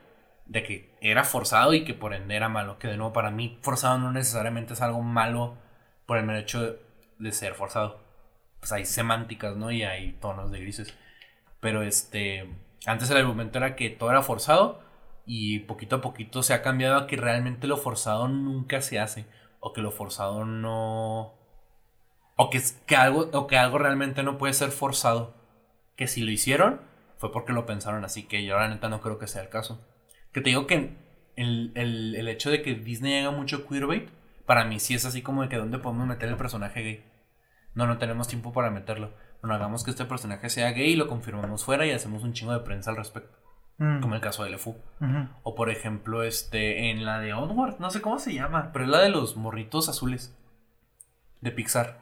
de 0.46 0.64
que 0.64 0.95
era 1.12 1.24
forzado 1.24 1.74
y 1.74 1.84
que 1.84 1.94
por 1.94 2.14
ende 2.14 2.36
era 2.36 2.50
malo. 2.50 2.80
Que 2.80 2.88
de 2.88 2.98
nuevo, 2.98 3.14
para 3.14 3.32
mí, 3.32 3.60
forzado 3.62 3.98
no 4.00 4.12
necesariamente 4.12 4.74
es 4.74 4.82
algo 4.82 5.02
malo 5.02 5.58
por 6.06 6.18
el 6.18 6.26
mero 6.26 6.40
hecho 6.40 6.78
de 7.20 7.32
ser 7.32 7.54
forzado. 7.54 8.00
Pues 8.60 8.72
hay 8.72 8.86
semánticas, 8.86 9.56
¿no? 9.56 9.72
Y 9.72 9.84
hay 9.84 10.14
tonos 10.14 10.52
de 10.52 10.60
grises. 10.60 10.96
Pero 11.60 11.84
este. 11.84 12.50
Antes 12.86 13.10
el 13.10 13.18
argumento 13.18 13.58
era 13.58 13.76
que 13.76 13.90
todo 13.90 14.10
era 14.12 14.22
forzado. 14.22 14.82
Y 15.28 15.60
poquito 15.60 15.98
a 15.98 16.02
poquito 16.02 16.44
se 16.44 16.54
ha 16.54 16.62
cambiado 16.62 16.98
a 16.98 17.08
que 17.08 17.18
realmente 17.18 17.68
lo 17.68 17.78
forzado 17.78 18.28
nunca 18.28 18.82
se 18.82 19.00
hace. 19.00 19.26
O 19.60 19.74
que 19.74 19.82
lo 19.82 19.92
forzado 19.92 20.46
no. 20.46 21.34
O 22.36 22.50
que, 22.50 22.62
que 22.86 22.96
algo, 22.96 23.30
o 23.34 23.48
que 23.48 23.58
algo 23.58 23.78
realmente 23.78 24.24
no 24.24 24.38
puede 24.38 24.54
ser 24.54 24.72
forzado. 24.72 25.36
Que 25.96 26.08
si 26.08 26.22
lo 26.22 26.32
hicieron, 26.32 26.82
fue 27.18 27.32
porque 27.32 27.54
lo 27.54 27.66
pensaron 27.66 28.06
así. 28.06 28.24
Que 28.24 28.44
yo 28.46 28.58
la 28.58 28.68
neta 28.70 28.90
no 28.90 29.02
creo 29.02 29.20
que 29.20 29.28
sea 29.28 29.42
el 29.44 29.50
caso. 29.50 29.80
Que 30.36 30.42
te 30.42 30.50
digo 30.50 30.68
que 30.68 30.94
el, 31.38 31.72
el, 31.76 32.28
hecho 32.28 32.52
de 32.52 32.62
que 32.62 32.76
Disney 32.76 33.20
haga 33.20 33.32
mucho 33.32 33.66
queerbait, 33.66 34.10
para 34.46 34.66
mí 34.66 34.82
sí 34.82 34.94
es 34.94 35.06
así 35.06 35.22
como 35.22 35.44
de 35.44 35.48
que 35.48 35.56
dónde 35.56 35.80
podemos 35.80 36.06
meter 36.08 36.28
el 36.28 36.36
personaje 36.36 36.82
gay. 36.82 37.06
No, 37.74 37.88
no 37.88 38.00
tenemos 38.00 38.28
tiempo 38.28 38.52
para 38.52 38.70
meterlo. 38.70 39.14
Bueno, 39.40 39.56
hagamos 39.56 39.86
que 39.86 39.92
este 39.92 40.04
personaje 40.04 40.50
sea 40.50 40.72
gay 40.72 40.92
y 40.92 40.96
lo 40.98 41.08
confirmamos 41.08 41.64
fuera 41.64 41.86
y 41.86 41.92
hacemos 41.92 42.24
un 42.24 42.34
chingo 42.34 42.52
de 42.52 42.60
prensa 42.66 42.90
al 42.90 42.98
respecto. 42.98 43.38
Mm. 43.78 44.02
Como 44.02 44.14
el 44.14 44.20
caso 44.20 44.44
de 44.44 44.50
LeFou. 44.50 44.76
O 45.44 45.56
por 45.56 45.70
ejemplo, 45.70 46.22
este, 46.22 46.92
en 46.92 47.06
la 47.06 47.20
de 47.20 47.32
Onward, 47.32 47.80
no 47.80 47.90
sé 47.90 48.02
cómo 48.02 48.20
se 48.20 48.34
llama, 48.34 48.72
pero 48.74 48.84
es 48.84 48.92
la 48.92 49.00
de 49.00 49.12
los 49.12 49.38
morritos 49.38 49.88
azules. 49.88 50.38
De 51.40 51.52
Pixar. 51.52 52.02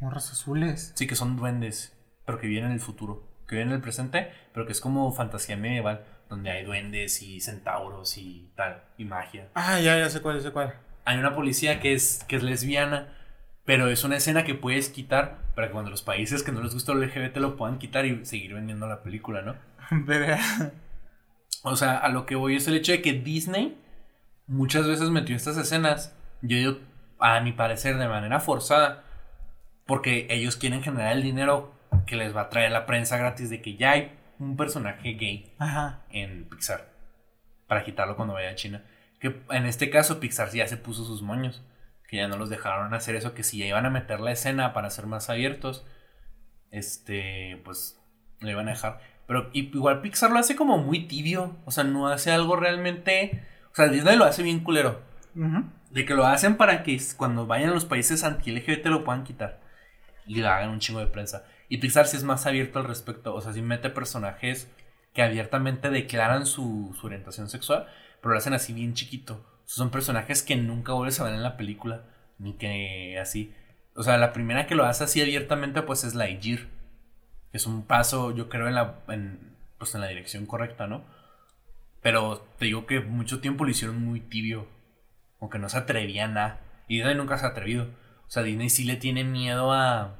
Morros 0.00 0.32
azules. 0.32 0.90
Sí, 0.96 1.06
que 1.06 1.14
son 1.14 1.36
duendes, 1.36 1.96
pero 2.24 2.40
que 2.40 2.48
vienen 2.48 2.70
en 2.70 2.74
el 2.74 2.80
futuro. 2.80 3.25
Que 3.46 3.56
vienen 3.56 3.72
en 3.72 3.76
el 3.76 3.82
presente, 3.82 4.32
pero 4.52 4.66
que 4.66 4.72
es 4.72 4.80
como 4.80 5.12
fantasía 5.12 5.56
medieval 5.56 6.04
donde 6.28 6.50
hay 6.50 6.64
duendes 6.64 7.22
y 7.22 7.40
centauros 7.40 8.18
y 8.18 8.50
tal, 8.56 8.82
y 8.98 9.04
magia. 9.04 9.48
Ah, 9.54 9.80
ya, 9.80 9.96
ya 9.98 10.10
sé 10.10 10.20
cuál, 10.20 10.40
sé 10.40 10.50
cuál. 10.50 10.74
Hay 11.04 11.18
una 11.18 11.34
policía 11.34 11.80
que 11.80 11.92
es, 11.92 12.24
que 12.26 12.36
es 12.36 12.42
lesbiana, 12.42 13.14
pero 13.64 13.88
es 13.88 14.02
una 14.04 14.16
escena 14.16 14.44
que 14.44 14.54
puedes 14.54 14.88
quitar 14.88 15.38
para 15.54 15.68
que 15.68 15.72
cuando 15.72 15.90
los 15.90 16.02
países 16.02 16.42
que 16.42 16.52
no 16.52 16.62
les 16.62 16.74
gusta 16.74 16.92
el 16.92 17.00
LGBT 17.00 17.36
lo 17.36 17.56
puedan 17.56 17.78
quitar 17.78 18.06
y 18.06 18.24
seguir 18.26 18.54
vendiendo 18.54 18.88
la 18.88 19.02
película, 19.02 19.42
¿no? 19.42 19.54
o 21.62 21.76
sea, 21.76 21.98
a 21.98 22.08
lo 22.08 22.26
que 22.26 22.34
voy 22.34 22.56
es 22.56 22.66
el 22.66 22.74
hecho 22.74 22.92
de 22.92 23.02
que 23.02 23.12
Disney 23.12 23.76
muchas 24.46 24.86
veces 24.86 25.10
metió 25.10 25.36
estas 25.36 25.56
escenas, 25.56 26.14
yo 26.42 26.56
digo, 26.56 26.78
a 27.18 27.40
mi 27.40 27.52
parecer, 27.52 27.98
de 27.98 28.08
manera 28.08 28.40
forzada, 28.40 29.04
porque 29.86 30.26
ellos 30.30 30.56
quieren 30.56 30.82
generar 30.82 31.12
el 31.12 31.22
dinero 31.22 31.72
que 32.06 32.16
les 32.16 32.34
va 32.34 32.42
a 32.42 32.48
traer 32.48 32.70
la 32.70 32.86
prensa 32.86 33.16
gratis 33.16 33.50
de 33.50 33.60
que 33.60 33.76
ya 33.76 33.92
hay 33.92 34.16
un 34.38 34.56
personaje 34.56 35.14
gay 35.14 35.54
en 36.10 36.48
Pixar 36.48 36.88
para 37.66 37.84
quitarlo 37.84 38.16
cuando 38.16 38.34
vaya 38.34 38.50
a 38.50 38.54
China. 38.54 38.84
Que 39.20 39.42
en 39.50 39.66
este 39.66 39.90
caso 39.90 40.20
Pixar 40.20 40.50
ya 40.50 40.66
se 40.66 40.76
puso 40.76 41.04
sus 41.04 41.22
moños, 41.22 41.62
que 42.08 42.18
ya 42.18 42.28
no 42.28 42.36
los 42.36 42.50
dejaron 42.50 42.94
hacer 42.94 43.16
eso, 43.16 43.34
que 43.34 43.42
si 43.42 43.58
ya 43.58 43.66
iban 43.66 43.86
a 43.86 43.90
meter 43.90 44.20
la 44.20 44.32
escena 44.32 44.72
para 44.72 44.90
ser 44.90 45.06
más 45.06 45.30
abiertos, 45.30 45.84
este, 46.70 47.60
pues 47.64 48.00
lo 48.40 48.50
iban 48.50 48.68
a 48.68 48.72
dejar. 48.72 49.00
Pero 49.26 49.50
igual 49.52 50.02
Pixar 50.02 50.30
lo 50.30 50.38
hace 50.38 50.54
como 50.54 50.78
muy 50.78 51.08
tibio, 51.08 51.56
o 51.64 51.70
sea, 51.70 51.84
no 51.84 52.08
hace 52.08 52.30
algo 52.30 52.56
realmente, 52.56 53.42
o 53.72 53.74
sea, 53.74 53.88
Disney 53.88 54.16
lo 54.16 54.24
hace 54.24 54.42
bien 54.42 54.60
culero. 54.60 55.02
De 55.90 56.04
que 56.04 56.14
lo 56.14 56.26
hacen 56.26 56.56
para 56.56 56.82
que 56.82 57.00
cuando 57.16 57.46
vayan 57.46 57.70
a 57.70 57.74
los 57.74 57.84
países 57.84 58.24
anti-LGBT 58.24 58.86
lo 58.86 59.04
puedan 59.04 59.24
quitar. 59.24 59.60
Y 60.26 60.36
le 60.36 60.46
hagan 60.46 60.70
un 60.70 60.80
chingo 60.80 61.00
de 61.00 61.06
prensa. 61.06 61.44
Y 61.68 61.78
Pixar 61.78 62.06
sí 62.06 62.16
es 62.16 62.24
más 62.24 62.46
abierto 62.46 62.78
al 62.78 62.84
respecto. 62.84 63.34
O 63.34 63.40
sea, 63.40 63.52
sí 63.52 63.62
mete 63.62 63.90
personajes 63.90 64.70
que 65.12 65.22
abiertamente 65.22 65.90
declaran 65.90 66.46
su, 66.46 66.94
orientación 67.02 67.48
sexual, 67.48 67.86
pero 68.20 68.32
lo 68.32 68.38
hacen 68.38 68.52
así 68.52 68.72
bien 68.72 68.94
chiquito. 68.94 69.44
son 69.64 69.90
personajes 69.90 70.42
que 70.42 70.56
nunca 70.56 70.92
vuelves 70.92 71.18
a 71.20 71.24
ver 71.24 71.34
en 71.34 71.42
la 71.42 71.56
película, 71.56 72.04
ni 72.38 72.54
que 72.54 73.18
así. 73.18 73.54
O 73.94 74.02
sea, 74.02 74.18
la 74.18 74.32
primera 74.32 74.66
que 74.66 74.74
lo 74.74 74.84
hace 74.84 75.04
así 75.04 75.22
abiertamente, 75.22 75.82
pues 75.82 76.04
es 76.04 76.14
la 76.14 76.28
Igir. 76.28 76.68
Es 77.52 77.66
un 77.66 77.84
paso, 77.86 78.34
yo 78.34 78.48
creo, 78.48 78.68
en 78.68 78.74
la, 78.74 79.06
pues 79.78 79.94
en 79.94 80.00
la 80.02 80.08
dirección 80.08 80.46
correcta, 80.46 80.86
¿no? 80.86 81.04
Pero 82.02 82.46
te 82.58 82.66
digo 82.66 82.86
que 82.86 83.00
mucho 83.00 83.40
tiempo 83.40 83.64
lo 83.64 83.70
hicieron 83.70 84.04
muy 84.04 84.20
tibio. 84.20 84.68
Aunque 85.40 85.58
no 85.58 85.68
se 85.68 85.78
atrevían 85.78 86.36
a. 86.38 86.60
Y 86.88 86.96
Disney 86.98 87.14
nunca 87.14 87.38
se 87.38 87.46
ha 87.46 87.48
atrevido. 87.48 87.84
O 88.26 88.30
sea, 88.30 88.42
Disney 88.42 88.68
sí 88.70 88.84
le 88.84 88.96
tiene 88.96 89.24
miedo 89.24 89.72
a 89.72 90.14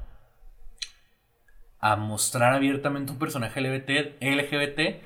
a 1.80 1.96
mostrar 1.96 2.54
abiertamente 2.54 3.12
un 3.12 3.18
personaje 3.18 3.60
LGBT, 3.60 4.22
LGBT 4.22 5.02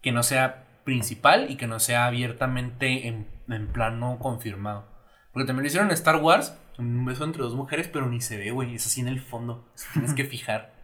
que 0.00 0.12
no 0.12 0.22
sea 0.22 0.64
principal 0.84 1.50
y 1.50 1.56
que 1.56 1.66
no 1.66 1.80
sea 1.80 2.06
abiertamente 2.06 3.08
en, 3.08 3.26
en 3.48 3.68
plano 3.68 4.18
confirmado. 4.20 4.86
Porque 5.32 5.46
también 5.46 5.64
lo 5.64 5.68
hicieron 5.68 5.88
en 5.88 5.94
Star 5.94 6.16
Wars, 6.16 6.56
un 6.78 7.04
beso 7.04 7.24
entre 7.24 7.42
dos 7.42 7.54
mujeres, 7.54 7.88
pero 7.92 8.06
ni 8.06 8.20
se 8.20 8.36
ve, 8.36 8.50
güey, 8.50 8.74
es 8.74 8.86
así 8.86 9.00
en 9.00 9.08
el 9.08 9.20
fondo. 9.20 9.68
Tienes 9.92 10.14
que 10.14 10.24
fijar. 10.26 10.74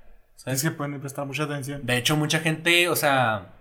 Es 0.44 0.62
que 0.62 0.70
pueden 0.72 1.00
prestar 1.00 1.26
mucha 1.26 1.44
atención. 1.44 1.86
De 1.86 1.96
hecho, 1.96 2.16
mucha 2.16 2.40
gente, 2.40 2.88
o 2.88 2.96
sea, 2.96 3.52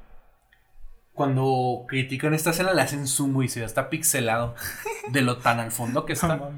cuando 1.21 1.85
critican 1.87 2.33
esta 2.33 2.49
escena 2.49 2.73
le 2.73 2.81
hacen 2.81 3.07
zoom 3.07 3.43
y 3.43 3.47
se 3.47 3.59
ve 3.59 3.65
hasta 3.65 3.89
pixelado 3.89 4.55
de 5.11 5.21
lo 5.21 5.37
tan 5.37 5.59
al 5.59 5.71
fondo 5.71 6.05
que 6.05 6.13
está. 6.13 6.49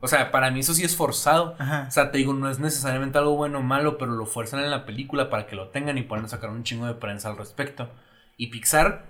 o 0.00 0.08
sea, 0.08 0.30
para 0.30 0.50
mí 0.50 0.60
eso 0.60 0.74
sí 0.74 0.84
es 0.84 0.96
forzado. 0.96 1.56
O 1.58 1.90
sea, 1.90 2.10
te 2.10 2.18
digo, 2.18 2.32
no 2.32 2.48
es 2.48 2.58
necesariamente 2.58 3.18
algo 3.18 3.36
bueno 3.36 3.58
o 3.58 3.62
malo, 3.62 3.98
pero 3.98 4.12
lo 4.12 4.26
fuerzan 4.26 4.60
en 4.60 4.70
la 4.70 4.86
película 4.86 5.30
para 5.30 5.46
que 5.46 5.56
lo 5.56 5.68
tengan 5.68 5.98
y 5.98 6.02
puedan 6.02 6.28
sacar 6.28 6.50
un 6.50 6.62
chingo 6.64 6.86
de 6.86 6.94
prensa 6.94 7.28
al 7.28 7.36
respecto. 7.36 7.90
Y 8.36 8.48
Pixar 8.48 9.04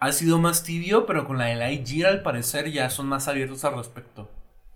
ha 0.00 0.12
sido 0.12 0.38
más 0.38 0.62
tibio, 0.62 1.06
pero 1.06 1.26
con 1.26 1.38
la 1.38 1.46
de 1.46 1.56
Lightyear 1.56 2.10
al 2.10 2.22
parecer 2.22 2.70
ya 2.70 2.90
son 2.90 3.06
más 3.06 3.28
abiertos 3.28 3.64
al 3.64 3.76
respecto. 3.76 4.30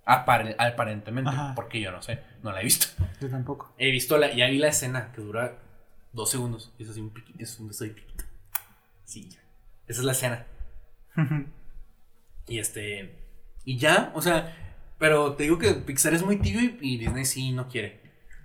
aparentemente, 0.05 1.31
porque 1.55 1.81
yo 1.81 1.93
no 1.93 2.03
sé, 2.03 2.21
no 2.43 2.53
la 2.53 2.61
he 2.61 2.65
visto. 2.65 2.87
Yo 3.21 3.29
tampoco. 3.29 3.73
He 3.79 3.91
visto 3.91 4.19
la, 4.19 4.33
ya 4.33 4.47
vi 4.47 4.59
la 4.59 4.69
escena 4.69 5.13
que 5.13 5.21
dura 5.21 5.59
dos 6.13 6.31
segundos. 6.31 6.73
Y 6.79 6.85
es 6.85 6.91
así 6.91 7.01
un 7.01 7.13
es 7.39 7.59
un 7.59 7.69
beso 7.69 7.85
Sí, 9.05 9.29
ya. 9.29 9.42
Esa 9.87 10.01
es 10.01 10.05
la 10.05 10.13
escena. 10.13 10.47
y 12.47 12.59
este. 12.59 13.19
Y 13.65 13.79
ya, 13.79 14.13
o 14.15 14.23
sea. 14.23 14.57
Pero 14.99 15.35
te 15.35 15.43
digo 15.43 15.59
que 15.59 15.75
Pixar 15.75 16.15
es 16.15 16.25
muy 16.25 16.37
tibio 16.37 16.61
y, 16.81 16.97
Disney 16.97 17.25
sí 17.25 17.51
no 17.51 17.67
quiere. 17.67 18.01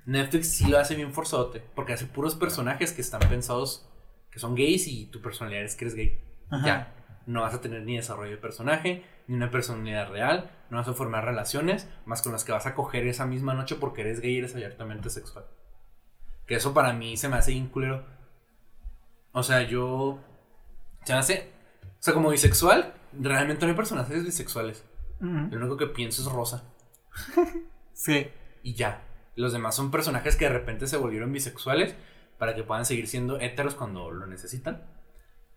Netflix 0.05 0.53
sí 0.53 0.67
lo 0.67 0.79
hace 0.79 0.95
bien 0.95 1.13
forzote. 1.13 1.61
Porque 1.75 1.93
hace 1.93 2.07
puros 2.07 2.33
personajes 2.33 2.93
que 2.93 3.01
están 3.01 3.21
pensados 3.29 3.87
que 4.31 4.39
son 4.39 4.55
gays 4.55 4.87
y 4.87 5.05
tu 5.05 5.21
personalidad 5.21 5.63
es 5.63 5.75
que 5.75 5.85
eres 5.85 5.95
gay. 5.95 6.19
Ya. 6.65 6.95
No 7.27 7.41
vas 7.41 7.53
a 7.53 7.61
tener 7.61 7.83
ni 7.83 7.97
desarrollo 7.97 8.31
de 8.31 8.37
personaje, 8.37 9.03
ni 9.27 9.35
una 9.35 9.51
personalidad 9.51 10.09
real. 10.09 10.49
No 10.71 10.77
vas 10.77 10.87
a 10.87 10.93
formar 10.93 11.25
relaciones 11.25 11.87
más 12.05 12.21
con 12.23 12.31
las 12.31 12.43
que 12.43 12.53
vas 12.53 12.65
a 12.65 12.73
coger 12.73 13.05
esa 13.05 13.27
misma 13.27 13.53
noche 13.53 13.75
porque 13.75 14.01
eres 14.01 14.19
gay 14.21 14.33
y 14.33 14.37
eres 14.39 14.55
abiertamente 14.55 15.11
sexual. 15.11 15.45
Que 16.47 16.55
eso 16.55 16.73
para 16.73 16.93
mí 16.93 17.17
se 17.17 17.29
me 17.29 17.35
hace 17.35 17.51
bien 17.51 17.67
culero. 17.67 18.03
O 19.31 19.43
sea, 19.43 19.61
yo 19.61 20.19
se 21.07 21.13
hace. 21.13 21.49
O 21.83 22.03
sea, 22.03 22.13
como 22.13 22.29
bisexual, 22.29 22.93
realmente 23.13 23.65
no 23.65 23.71
hay 23.71 23.77
personajes 23.77 24.23
bisexuales. 24.23 24.83
Lo 25.19 25.57
único 25.57 25.77
que 25.77 25.87
pienso 25.87 26.21
es 26.21 26.31
Rosa. 26.31 26.63
sí. 27.93 28.27
Y 28.61 28.75
ya. 28.75 29.03
Los 29.35 29.53
demás 29.53 29.75
son 29.75 29.89
personajes 29.89 30.35
que 30.35 30.45
de 30.45 30.51
repente 30.51 30.87
se 30.87 30.97
volvieron 30.97 31.31
bisexuales 31.31 31.95
para 32.37 32.55
que 32.55 32.63
puedan 32.63 32.85
seguir 32.85 33.07
siendo 33.07 33.39
héteros 33.39 33.75
cuando 33.75 34.11
lo 34.11 34.27
necesitan. 34.27 34.85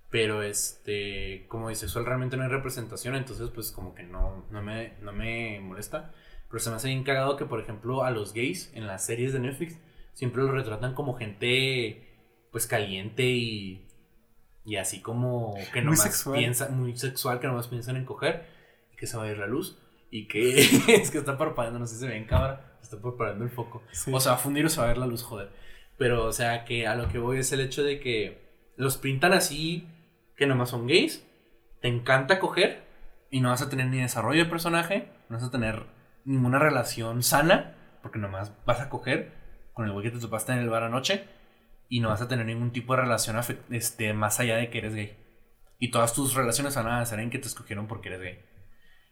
Pero 0.09 0.43
este, 0.43 1.47
como 1.49 1.69
bisexual 1.69 2.07
realmente 2.07 2.37
no 2.37 2.43
hay 2.43 2.49
representación, 2.49 3.15
entonces 3.15 3.51
pues 3.51 3.71
como 3.71 3.95
que 3.95 4.03
no, 4.03 4.47
no, 4.51 4.63
me, 4.63 4.95
no 5.03 5.13
me 5.13 5.61
molesta. 5.61 6.13
Pero 6.49 6.61
se 6.61 6.71
me 6.71 6.77
hace 6.77 6.89
bien 6.89 7.05
cagado 7.05 7.37
que, 7.37 7.45
por 7.45 7.61
ejemplo, 7.61 8.05
a 8.05 8.11
los 8.11 8.33
gays 8.33 8.71
en 8.75 8.87
las 8.87 9.05
series 9.05 9.33
de 9.33 9.41
Netflix 9.41 9.79
siempre 10.15 10.43
los 10.43 10.53
retratan 10.53 10.95
como 10.95 11.15
gente 11.15 12.07
pues 12.51 12.67
caliente 12.67 13.25
y 13.25 13.87
Y 14.71 14.77
así 14.77 15.01
como 15.01 15.53
que 15.73 15.81
Muy 15.81 15.87
nomás 15.87 16.05
sexual. 16.05 16.39
piensa, 16.39 16.69
muy 16.69 16.97
sexual, 16.97 17.41
que 17.41 17.49
nomás 17.49 17.67
piensan 17.67 17.97
en 17.97 18.05
coger, 18.05 18.47
y 18.93 18.97
que 18.97 19.09
se 19.09 19.17
va 19.17 19.25
a 19.25 19.29
ir 19.29 19.37
la 19.37 19.49
luz, 19.49 19.83
y 20.13 20.29
que 20.29 20.61
es 20.95 21.11
que 21.11 21.19
está 21.19 21.37
parpadeando, 21.37 21.81
no 21.81 21.89
sé 21.89 21.95
si 21.95 22.03
se 22.03 22.07
ve 22.07 22.17
en 22.17 22.25
cámara, 22.25 22.79
está 22.81 22.97
parpadeando 23.03 23.43
el 23.43 23.51
foco. 23.51 23.83
Sí. 23.91 24.13
O 24.15 24.21
sea, 24.21 24.31
va 24.31 24.39
a 24.39 24.41
fundir 24.41 24.65
o 24.65 24.69
se 24.69 24.79
va 24.79 24.85
a 24.85 24.89
ver 24.91 24.99
la 24.99 25.09
luz, 25.09 25.25
joder. 25.25 25.51
Pero, 25.99 26.25
o 26.25 26.33
sea, 26.33 26.65
que 26.65 26.87
a 26.87 26.95
lo 26.95 27.09
que 27.09 27.19
voy 27.19 27.39
es 27.39 27.51
el 27.51 27.59
hecho 27.59 27.83
de 27.83 27.99
que 27.99 28.49
los 28.77 28.97
pintan 28.97 29.33
así, 29.33 29.89
que 30.37 30.47
nomás 30.47 30.71
son 30.71 30.87
gays, 30.87 31.27
te 31.81 31.89
encanta 31.89 32.39
coger, 32.39 32.85
y 33.29 33.41
no 33.41 33.49
vas 33.49 33.63
a 33.63 33.71
tener 33.71 33.87
ni 33.87 33.99
desarrollo 33.99 34.45
de 34.45 34.51
personaje, 34.51 35.09
no 35.29 35.37
vas 35.37 35.49
a 35.49 35.51
tener 35.51 35.83
ninguna 36.25 36.61
relación 36.61 37.25
sana, 37.25 37.75
porque 38.03 38.21
nomás 38.21 38.53
vas 38.67 38.81
a 38.81 38.89
coger 38.89 39.33
con 39.73 39.87
el 39.87 39.91
güey 39.91 40.05
que 40.05 40.13
te 40.13 40.21
topaste 40.21 40.53
en 40.53 40.59
el 40.59 40.71
bar 40.71 40.85
anoche, 40.85 41.25
y 41.91 42.01
no 42.01 42.09
vas 42.09 42.23
a 42.23 42.29
tener 42.29 42.47
ningún 42.47 42.73
tipo 42.73 42.95
de 42.97 43.03
relación 43.03 43.37
este, 43.71 44.15
más 44.15 44.41
allá 44.41 44.57
de 44.57 44.71
que 44.71 44.79
eres 44.79 44.95
gay. 44.95 45.19
Y 45.79 45.91
todas 45.91 46.15
tus 46.15 46.33
relaciones 46.35 46.75
van 46.77 46.87
a 46.89 47.05
ser 47.05 47.21
en 47.21 47.29
que 47.31 47.39
te 47.39 47.49
escogieron 47.49 47.87
porque 47.89 48.09
eres 48.09 48.21
gay. 48.23 48.39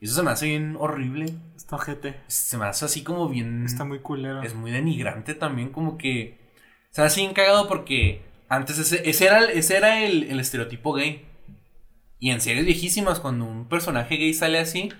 Y 0.00 0.06
eso 0.06 0.14
se 0.14 0.22
me 0.22 0.30
hace 0.30 0.46
bien 0.46 0.76
horrible. 0.78 1.26
Está 1.56 1.76
ojete. 1.76 2.20
Se 2.28 2.56
me 2.56 2.66
hace 2.66 2.84
así 2.86 3.02
como 3.02 3.28
bien. 3.28 3.64
Está 3.66 3.84
muy 3.84 3.98
culero. 3.98 4.42
Es 4.42 4.54
muy 4.54 4.70
denigrante 4.70 5.34
también, 5.34 5.70
como 5.70 5.98
que. 5.98 6.38
Se 6.90 7.00
me 7.02 7.08
hace 7.08 7.20
bien 7.20 7.34
cagado 7.34 7.68
porque 7.68 8.22
antes 8.48 8.78
ese, 8.78 9.08
ese 9.10 9.26
era, 9.26 9.40
el- 9.40 9.50
ese 9.50 9.76
era 9.76 10.00
el, 10.04 10.24
el 10.24 10.40
estereotipo 10.40 10.92
gay. 10.94 11.26
Y 12.20 12.30
en 12.30 12.40
series 12.40 12.64
viejísimas, 12.66 13.20
cuando 13.20 13.44
un 13.44 13.68
personaje 13.68 14.16
gay 14.16 14.34
sale 14.34 14.58
así, 14.58 14.90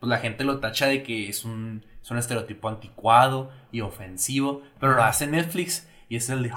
pues 0.00 0.08
la 0.10 0.18
gente 0.18 0.44
lo 0.44 0.60
tacha 0.60 0.86
de 0.86 1.02
que 1.02 1.28
es 1.28 1.44
un, 1.44 1.84
es 2.02 2.10
un 2.10 2.18
estereotipo 2.18 2.68
anticuado 2.68 3.50
y 3.72 3.80
ofensivo. 3.80 4.62
Pero 4.80 4.94
lo 4.94 5.02
hace 5.04 5.26
Netflix 5.26 5.88
y 6.08 6.16
es 6.16 6.28
el 6.30 6.44
de. 6.44 6.52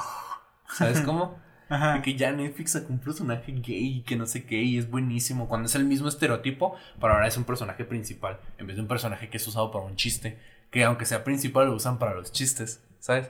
¿Sabes 0.69 1.01
cómo? 1.01 1.39
Ajá. 1.69 1.95
De 1.95 2.01
que 2.01 2.15
ya 2.15 2.31
Netflix 2.31 2.71
sacó 2.71 2.93
un 2.93 2.99
personaje 2.99 3.51
gay 3.51 3.97
y 3.97 4.01
que 4.03 4.15
no 4.15 4.25
sé 4.25 4.45
qué, 4.45 4.61
y 4.61 4.77
es 4.77 4.89
buenísimo. 4.89 5.47
Cuando 5.49 5.65
es 5.67 5.75
el 5.75 5.83
mismo 5.83 6.07
estereotipo, 6.07 6.75
pero 6.99 7.13
ahora 7.13 7.27
es 7.27 7.35
un 7.35 7.43
personaje 7.43 7.83
principal, 7.83 8.39
en 8.57 8.67
vez 8.67 8.77
de 8.77 8.81
un 8.83 8.87
personaje 8.87 9.29
que 9.29 9.35
es 9.37 9.47
usado 9.47 9.69
para 9.71 9.83
un 9.85 9.95
chiste. 9.97 10.39
Que 10.71 10.83
aunque 10.85 11.05
sea 11.05 11.23
principal, 11.25 11.67
lo 11.67 11.75
usan 11.75 11.99
para 11.99 12.13
los 12.13 12.31
chistes, 12.31 12.83
¿sabes? 12.99 13.29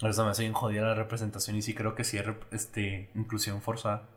Por 0.00 0.10
eso 0.10 0.24
me 0.24 0.30
hace 0.30 0.42
bien 0.42 0.52
jodida 0.52 0.82
la 0.82 0.94
representación 0.94 1.56
y 1.56 1.62
sí 1.62 1.74
creo 1.74 1.96
que 1.96 2.04
sí 2.04 2.16
es 2.18 2.24
este, 2.52 3.10
inclusión 3.16 3.60
forzada. 3.60 4.08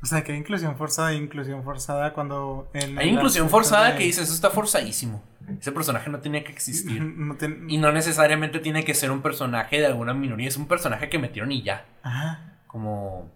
O 0.00 0.06
sea, 0.06 0.22
que 0.22 0.32
hay 0.32 0.38
inclusión 0.38 0.76
forzada 0.76 1.12
e 1.12 1.16
inclusión 1.16 1.62
forzada 1.64 2.12
cuando... 2.12 2.70
En 2.74 2.98
Hay 2.98 3.08
inclusión 3.08 3.48
forzada 3.48 3.92
de- 3.92 3.98
que 3.98 4.04
dice, 4.04 4.22
eso 4.22 4.34
está 4.34 4.50
forzadísimo. 4.50 5.22
Ese 5.60 5.72
personaje 5.72 6.10
no 6.10 6.20
tenía 6.20 6.44
que 6.44 6.52
existir. 6.52 7.02
No 7.16 7.36
Y 7.68 7.78
no 7.78 7.92
necesariamente 7.92 8.58
tiene 8.60 8.84
que 8.84 8.94
ser 8.94 9.10
un 9.10 9.22
personaje 9.22 9.78
de 9.80 9.86
alguna 9.86 10.14
minoría, 10.14 10.48
es 10.48 10.56
un 10.56 10.66
personaje 10.68 11.08
que 11.08 11.18
metieron 11.18 11.52
y 11.52 11.62
ya. 11.62 11.84
Ajá. 12.02 12.58
como 12.66 13.30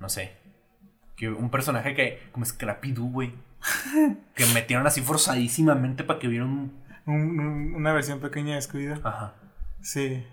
no 0.00 0.08
sé 0.08 0.32
que 1.16 1.28
un 1.28 1.50
personaje 1.50 1.94
que 1.94 2.22
como 2.32 2.44
Scrappy 2.44 2.92
Doo 2.92 3.06
güey 3.06 3.32
que 4.34 4.46
metieron 4.54 4.86
así 4.86 5.00
forzadísimamente 5.00 6.04
para 6.04 6.18
que 6.20 6.28
vieran 6.28 6.48
un- 6.48 6.88
Un- 7.06 7.40
un- 7.40 7.74
una 7.74 7.92
versión 7.92 8.20
pequeña 8.20 8.54
de 8.54 8.60
Scooby-Doo. 8.62 9.00
ajá 9.04 9.34
Sí. 9.80 10.24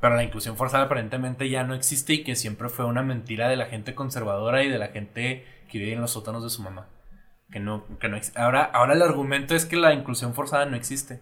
pero 0.00 0.14
la 0.16 0.22
inclusión 0.24 0.56
forzada 0.56 0.84
aparentemente 0.84 1.48
ya 1.48 1.64
no 1.64 1.74
existe 1.74 2.12
y 2.12 2.22
que 2.24 2.36
siempre 2.36 2.68
fue 2.68 2.84
una 2.84 3.02
mentira 3.02 3.48
de 3.48 3.56
la 3.56 3.66
gente 3.66 3.94
conservadora 3.94 4.62
y 4.62 4.68
de 4.68 4.78
la 4.78 4.88
gente 4.88 5.44
que 5.70 5.78
vive 5.78 5.94
en 5.94 6.00
los 6.02 6.10
sótanos 6.12 6.44
de 6.44 6.50
su 6.50 6.62
mamá 6.62 6.86
que 7.50 7.60
no 7.60 7.84
que 7.98 8.08
no 8.08 8.18
ahora 8.36 8.64
ahora 8.64 8.94
el 8.94 9.02
argumento 9.02 9.54
es 9.54 9.66
que 9.66 9.76
la 9.76 9.92
inclusión 9.94 10.34
forzada 10.34 10.66
no 10.66 10.76
existe. 10.76 11.20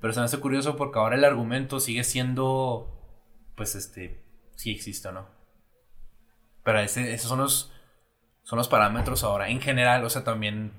Pero 0.00 0.12
se 0.12 0.20
me 0.20 0.24
hace 0.26 0.40
curioso 0.40 0.76
porque 0.76 0.98
ahora 0.98 1.16
el 1.16 1.24
argumento 1.24 1.80
sigue 1.80 2.04
siendo 2.04 2.90
pues 3.56 3.74
este 3.74 4.22
si 4.56 4.70
existe 4.72 5.08
o 5.08 5.12
no. 5.12 5.26
Pero 6.64 6.80
ese- 6.80 7.12
esos 7.14 7.28
son 7.28 7.38
los 7.40 7.72
son 8.42 8.56
los 8.58 8.68
parámetros 8.68 9.24
ahora. 9.24 9.48
En 9.48 9.60
general 9.60 10.04
o 10.04 10.10
sea 10.10 10.24
también 10.24 10.72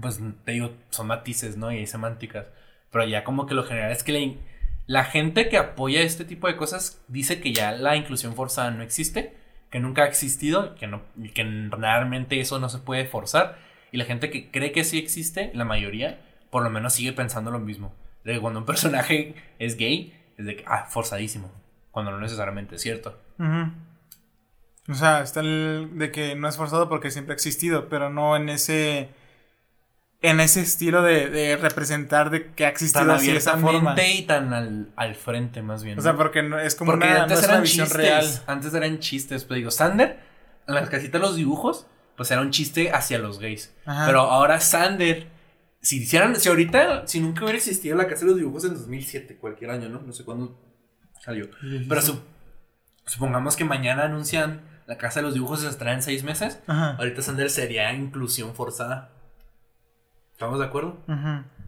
pues 0.00 0.20
te 0.44 0.52
digo 0.52 0.72
son 0.90 1.08
matices 1.08 1.56
no 1.56 1.72
y 1.72 1.78
hay 1.78 1.86
semánticas. 1.86 2.46
Pero 2.90 3.04
ya 3.06 3.24
como 3.24 3.46
que 3.46 3.54
lo 3.54 3.64
general 3.64 3.92
es 3.92 4.02
que 4.04 4.38
la 4.86 5.04
gente 5.04 5.48
que 5.48 5.56
apoya 5.58 6.00
este 6.02 6.24
tipo 6.24 6.46
de 6.46 6.56
cosas 6.56 7.02
dice 7.08 7.40
que 7.40 7.52
ya 7.52 7.72
la 7.72 7.96
inclusión 7.96 8.34
forzada 8.34 8.70
no 8.70 8.82
existe 8.82 9.36
que 9.70 9.80
nunca 9.80 10.02
ha 10.02 10.06
existido 10.06 10.74
que 10.74 10.86
no 10.86 11.02
que 11.34 11.44
realmente 11.70 12.40
eso 12.40 12.58
no 12.58 12.68
se 12.68 12.78
puede 12.78 13.06
forzar. 13.06 13.58
Y 13.92 13.96
la 13.96 14.04
gente 14.04 14.30
que 14.30 14.50
cree 14.50 14.72
que 14.72 14.84
sí 14.84 14.98
existe 14.98 15.50
la 15.54 15.64
mayoría 15.64 16.20
por 16.50 16.62
lo 16.62 16.70
menos 16.70 16.92
sigue 16.92 17.12
pensando 17.12 17.50
lo 17.50 17.60
mismo. 17.60 17.94
De 18.24 18.34
que 18.34 18.40
cuando 18.40 18.60
un 18.60 18.66
personaje 18.66 19.34
es 19.58 19.76
gay 19.76 20.14
es 20.36 20.46
de 20.46 20.56
que 20.56 20.64
ah 20.66 20.86
forzadísimo 20.88 21.50
cuando 21.90 22.12
no 22.12 22.20
necesariamente 22.20 22.76
es 22.76 22.82
cierto. 22.82 23.18
O 24.88 24.94
sea, 24.94 25.22
está 25.22 25.40
el 25.40 25.90
de 25.94 26.10
que 26.10 26.34
no 26.34 26.48
es 26.48 26.56
forzado 26.56 26.88
porque 26.88 27.10
siempre 27.10 27.32
ha 27.32 27.36
existido, 27.36 27.88
pero 27.88 28.10
no 28.10 28.36
en 28.36 28.48
ese 28.48 29.08
en 30.22 30.40
ese 30.40 30.60
estilo 30.60 31.02
de, 31.02 31.30
de 31.30 31.56
representar 31.56 32.28
de 32.30 32.52
que 32.52 32.66
ha 32.66 32.68
existido 32.68 33.06
tan 33.06 33.16
así 33.16 33.30
esa 33.30 33.56
forma. 33.56 33.94
y 34.02 34.22
tan 34.22 34.52
al, 34.52 34.92
al 34.96 35.14
frente 35.14 35.62
más 35.62 35.82
bien 35.82 35.98
O 35.98 36.02
sea, 36.02 36.14
porque 36.16 36.42
no, 36.42 36.58
es 36.58 36.74
como 36.74 36.92
Porque 36.92 37.06
una, 37.06 37.16
no 37.16 37.22
antes 37.22 37.38
una 37.38 37.48
eran 37.48 37.62
visión 37.62 37.86
chistes. 37.86 37.96
real. 38.06 38.26
Antes 38.46 38.74
eran 38.74 38.98
chistes. 38.98 39.44
Pero 39.44 39.54
digo, 39.56 39.70
Sander, 39.70 40.18
en 40.68 40.74
las 40.74 40.90
casitas 40.90 41.20
de 41.20 41.26
los 41.26 41.36
dibujos, 41.36 41.86
pues 42.16 42.30
era 42.30 42.42
un 42.42 42.50
chiste 42.50 42.90
hacia 42.92 43.18
los 43.18 43.38
gays. 43.38 43.74
Ajá. 43.86 44.04
Pero 44.06 44.20
ahora 44.20 44.60
Sander, 44.60 45.28
si 45.80 46.02
hicieran, 46.02 46.36
si 46.36 46.50
ahorita, 46.50 47.06
si 47.06 47.20
nunca 47.20 47.42
hubiera 47.44 47.56
existido 47.56 47.96
la 47.96 48.06
casa 48.06 48.20
de 48.20 48.32
los 48.32 48.36
dibujos 48.36 48.64
en 48.66 48.74
2007, 48.74 49.36
cualquier 49.38 49.70
año, 49.70 49.88
¿no? 49.88 50.02
No 50.02 50.12
sé 50.12 50.24
cuándo 50.24 50.60
salió. 51.24 51.48
Pero 51.88 52.02
su- 52.02 52.20
supongamos 53.06 53.56
que 53.56 53.64
mañana 53.64 54.04
anuncian 54.04 54.60
la 54.86 54.98
casa 54.98 55.20
de 55.20 55.24
los 55.24 55.34
dibujos 55.34 55.62
y 55.64 55.66
se 55.70 55.74
traen 55.78 56.02
seis 56.02 56.24
meses. 56.24 56.60
Ajá. 56.66 56.96
Ahorita 56.98 57.22
Sander 57.22 57.48
sería 57.48 57.90
inclusión 57.94 58.54
forzada. 58.54 59.12
¿Estamos 60.40 60.58
de 60.58 60.64
acuerdo? 60.64 60.96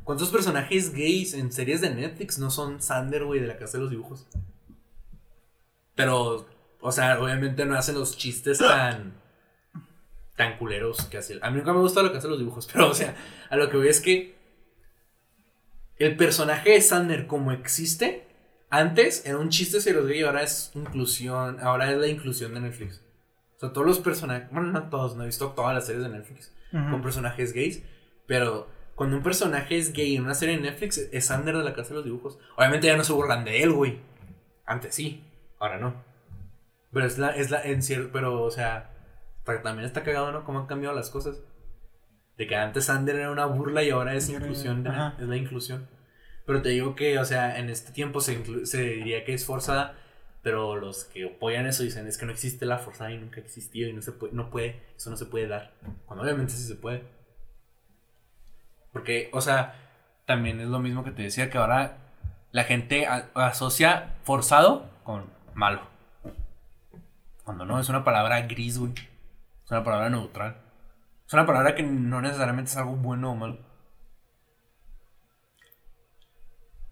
¿Cuántos 0.03 0.31
personajes 0.31 0.95
gays 0.95 1.35
en 1.35 1.53
series 1.53 1.83
de 1.83 1.95
Netflix 1.95 2.39
no 2.39 2.51
son 2.51 2.81
Sander, 2.81 3.23
güey, 3.23 3.39
de 3.39 3.47
la 3.47 3.59
casa 3.59 3.77
de 3.77 3.83
los 3.83 3.91
dibujos? 3.91 4.27
Pero, 5.95 6.47
o 6.81 6.91
sea, 6.91 7.21
obviamente 7.21 7.67
no 7.67 7.77
hacen 7.77 7.97
los 7.97 8.17
chistes 8.17 8.61
tan. 8.61 9.13
tan 10.37 10.57
culeros 10.57 11.05
que 11.05 11.19
hace. 11.19 11.39
A 11.43 11.51
mí 11.51 11.59
nunca 11.59 11.75
me 11.75 11.81
gusta 11.81 12.03
la 12.03 12.13
casa 12.13 12.23
de 12.23 12.31
los 12.31 12.39
dibujos, 12.39 12.67
pero, 12.73 12.89
o 12.89 12.95
sea, 12.95 13.15
a 13.51 13.57
lo 13.57 13.69
que 13.69 13.77
voy 13.77 13.89
es 13.89 14.01
que. 14.01 14.39
El 15.99 16.17
personaje 16.17 16.71
de 16.71 16.81
Sander, 16.81 17.27
como 17.27 17.53
existe, 17.53 18.27
antes 18.71 19.27
era 19.27 19.37
un 19.37 19.51
chiste 19.51 19.77
hacia 19.77 19.93
los 19.93 20.07
gays 20.07 20.21
y 20.21 20.25
ahora 20.25 20.45
es 20.45 20.71
inclusión. 20.75 21.61
Ahora 21.61 21.93
es 21.93 21.99
la 21.99 22.07
inclusión 22.07 22.55
de 22.55 22.61
Netflix. 22.61 23.03
O 23.57 23.61
sea, 23.61 23.71
todos 23.75 23.87
los 23.87 23.99
personajes. 23.99 24.51
Bueno, 24.51 24.73
no 24.73 24.89
todos, 24.89 25.15
no 25.15 25.25
he 25.25 25.27
visto 25.27 25.51
todas 25.51 25.75
las 25.75 25.85
series 25.85 26.05
de 26.05 26.09
Netflix 26.09 26.55
con 26.71 27.03
personajes 27.03 27.53
gays, 27.53 27.83
pero 28.27 28.69
cuando 28.95 29.17
un 29.17 29.23
personaje 29.23 29.77
es 29.79 29.93
gay 29.93 30.17
en 30.17 30.25
una 30.25 30.35
serie 30.35 30.57
de 30.57 30.63
Netflix, 30.63 30.99
es 31.13 31.27
Sander 31.27 31.57
de 31.57 31.65
la 31.65 31.75
casa 31.75 31.91
de 31.91 31.97
los 31.97 32.05
dibujos. 32.05 32.39
Obviamente 32.57 32.87
ya 32.87 32.97
no 32.97 33.05
se 33.05 33.13
burlan 33.13 33.45
de 33.45 33.63
él, 33.63 33.73
güey. 33.73 34.01
Antes 34.67 34.95
sí, 34.95 35.25
ahora 35.59 35.79
no. 35.79 35.95
Pero 36.93 37.07
es 37.07 37.19
la, 37.19 37.31
es 37.31 37.51
la, 37.51 37.63
en 37.63 37.83
cierto, 37.83 38.11
pero, 38.13 38.43
o 38.43 38.51
sea, 38.51 38.91
también 39.63 39.87
está 39.87 40.03
cagado, 40.03 40.31
¿no? 40.31 40.45
Cómo 40.45 40.61
han 40.61 40.67
cambiado 40.67 40.95
las 40.95 41.11
cosas. 41.11 41.41
De 42.37 42.47
que 42.47 42.55
antes 42.57 42.85
Sander 42.87 43.17
era 43.17 43.31
una 43.31 43.47
burla 43.47 43.83
y 43.83 43.91
ahora 43.91 44.15
es 44.15 44.29
inclusión, 44.45 44.83
de- 44.85 44.91
es 45.19 45.29
la 45.29 45.37
inclusión. 45.37 45.89
Pero 46.47 46.61
te 46.63 46.71
digo 46.71 46.95
que, 46.95 47.19
o 47.19 47.25
sea, 47.25 47.59
en 47.59 47.71
este 47.71 47.93
tiempo 47.93 48.21
se, 48.21 48.67
se 48.67 48.83
diría 48.83 49.25
que 49.25 49.33
es 49.35 49.45
forzada, 49.47 49.95
pero 50.43 50.77
los 50.77 51.05
que 51.05 51.27
apoyan 51.27 51.67
eso 51.67 51.83
dicen 51.83 52.07
es 52.09 52.19
que 52.19 52.27
no 52.27 52.33
existe 52.33 52.67
la 52.67 52.79
forzada 52.79 53.13
y 53.13 53.19
nunca 53.19 53.41
ha 53.41 53.45
existido 53.45 53.89
y 53.89 53.93
no 53.93 54.03
se 54.03 54.13
puede, 54.13 54.33
no 54.33 54.51
puede, 54.51 54.83
eso 54.97 55.09
no 55.11 55.17
se 55.17 55.27
puede 55.27 55.47
dar. 55.47 55.73
Cuando 56.07 56.25
obviamente 56.25 56.53
sí 56.53 56.65
se 56.67 56.75
puede. 56.75 57.05
Porque, 58.93 59.31
o 59.33 59.41
sea, 59.41 59.75
también 60.27 60.61
es 60.61 60.69
lo 60.69 60.79
mismo 60.79 61.05
que 61.05 61.11
te 61.11 61.23
decía 61.23 61.51
que 61.51 61.59
ahora 61.59 61.97
la 62.51 62.65
gente 62.65 63.07
a- 63.07 63.29
asocia 63.35 64.15
forzado 64.25 64.89
con 65.05 65.25
malo. 65.55 65.81
Cuando 67.45 67.65
no, 67.65 67.81
es 67.81 67.89
una 67.89 68.05
palabra 68.05 68.41
gris, 68.43 68.79
güey. 68.79 68.93
Es 69.65 69.71
una 69.71 69.83
palabra 69.83 70.11
neutral. 70.11 70.57
Es 71.27 71.33
una 71.33 71.47
palabra 71.47 71.75
que 71.75 71.83
no 71.83 72.21
necesariamente 72.21 72.71
es 72.71 72.77
algo 72.77 72.93
bueno 72.97 73.33
o 73.33 73.35
malo. 73.35 73.59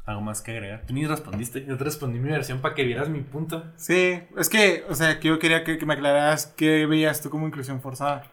¿Algo 0.06 0.22
más 0.22 0.40
que 0.42 0.50
agregar? 0.52 0.84
Tú 0.86 0.94
ni 0.94 1.06
respondiste. 1.06 1.64
Yo 1.66 1.76
te 1.76 1.84
respondí 1.84 2.18
mi 2.18 2.30
versión 2.30 2.60
para 2.60 2.74
que 2.74 2.84
vieras 2.84 3.08
mi 3.08 3.20
punto. 3.20 3.64
Sí, 3.76 4.20
es 4.36 4.48
que, 4.48 4.84
o 4.88 4.94
sea, 4.94 5.20
que 5.20 5.28
yo 5.28 5.38
quería 5.38 5.62
que, 5.62 5.78
que 5.78 5.86
me 5.86 5.94
aclararas 5.94 6.46
qué 6.46 6.86
veías 6.86 7.20
tú 7.22 7.30
como 7.30 7.46
inclusión 7.46 7.80
forzada. 7.80 8.24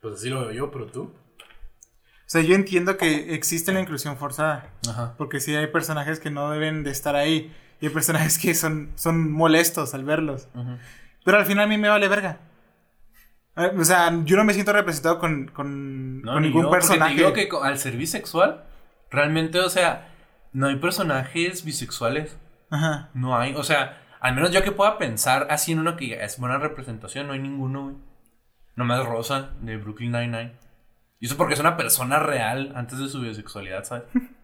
Pues 0.00 0.14
así 0.14 0.30
lo 0.30 0.40
veo 0.42 0.52
yo, 0.52 0.70
pero 0.70 0.86
tú. 0.86 1.12
O 2.28 2.30
sea, 2.30 2.42
yo 2.42 2.54
entiendo 2.54 2.98
que 2.98 3.34
existe 3.34 3.72
la 3.72 3.80
inclusión 3.80 4.18
forzada. 4.18 4.70
Ajá. 4.86 5.14
Porque 5.16 5.40
sí 5.40 5.56
hay 5.56 5.68
personajes 5.68 6.20
que 6.20 6.30
no 6.30 6.50
deben 6.50 6.84
de 6.84 6.90
estar 6.90 7.16
ahí. 7.16 7.50
Y 7.80 7.86
hay 7.86 7.92
personajes 7.92 8.36
que 8.38 8.54
son, 8.54 8.92
son 8.96 9.32
molestos 9.32 9.94
al 9.94 10.04
verlos. 10.04 10.46
Pero 11.24 11.38
al 11.38 11.46
final 11.46 11.64
a 11.64 11.68
mí 11.68 11.78
me 11.78 11.88
vale 11.88 12.06
verga. 12.06 12.40
Eh, 13.56 13.72
O 13.78 13.82
sea, 13.82 14.12
yo 14.24 14.36
no 14.36 14.44
me 14.44 14.52
siento 14.52 14.74
representado 14.74 15.18
con, 15.18 15.48
con, 15.48 16.20
No, 16.20 16.34
con 16.34 16.42
ni 16.42 16.48
ningún 16.48 16.64
yo, 16.64 16.70
personaje. 16.70 17.14
Te 17.14 17.20
digo 17.22 17.32
que 17.32 17.48
al 17.62 17.78
ser 17.78 17.96
bisexual, 17.96 18.62
realmente, 19.10 19.58
o 19.60 19.70
sea, 19.70 20.12
no 20.52 20.66
hay 20.66 20.76
personajes 20.76 21.64
bisexuales. 21.64 22.36
Ajá. 22.68 23.08
No 23.14 23.38
hay, 23.38 23.54
o 23.54 23.62
sea, 23.64 24.02
al 24.20 24.34
menos 24.34 24.50
yo 24.52 24.62
que 24.62 24.72
pueda 24.72 24.98
pensar 24.98 25.46
así 25.48 25.72
en 25.72 25.78
uno 25.78 25.96
que 25.96 26.22
es 26.22 26.38
buena 26.38 26.58
representación, 26.58 27.26
no 27.26 27.32
hay 27.32 27.38
ninguno, 27.38 27.84
güey. 27.84 27.96
Nomás 28.76 29.06
Rosa 29.06 29.52
de 29.62 29.78
Brooklyn 29.78 30.12
Nine-Nine. 30.12 30.67
Y 31.20 31.26
eso 31.26 31.36
porque 31.36 31.54
es 31.54 31.60
una 31.60 31.76
persona 31.76 32.18
real 32.18 32.72
antes 32.76 32.98
de 32.98 33.08
su 33.08 33.20
bisexualidad, 33.20 33.84
¿sabes? 33.84 34.04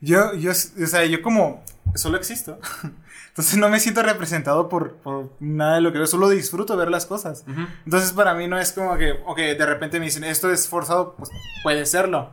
Yo, 0.00 0.32
yo, 0.34 0.52
o 0.52 0.86
sea, 0.86 1.04
yo 1.06 1.22
como 1.22 1.64
solo 1.96 2.18
existo. 2.18 2.60
Entonces 3.30 3.58
no 3.58 3.68
me 3.68 3.80
siento 3.80 4.00
representado 4.00 4.68
por, 4.68 4.98
por 4.98 5.32
nada 5.40 5.74
de 5.74 5.80
lo 5.80 5.90
que 5.90 5.98
veo, 5.98 6.06
solo 6.06 6.28
disfruto 6.28 6.76
ver 6.76 6.88
las 6.88 7.04
cosas. 7.04 7.44
Entonces 7.84 8.12
para 8.12 8.34
mí 8.34 8.46
no 8.46 8.58
es 8.60 8.72
como 8.72 8.96
que, 8.96 9.12
ok, 9.26 9.36
de 9.36 9.66
repente 9.66 9.98
me 9.98 10.04
dicen, 10.04 10.22
esto 10.22 10.52
es 10.52 10.68
forzado, 10.68 11.16
pues 11.16 11.30
puede 11.64 11.84
serlo. 11.84 12.30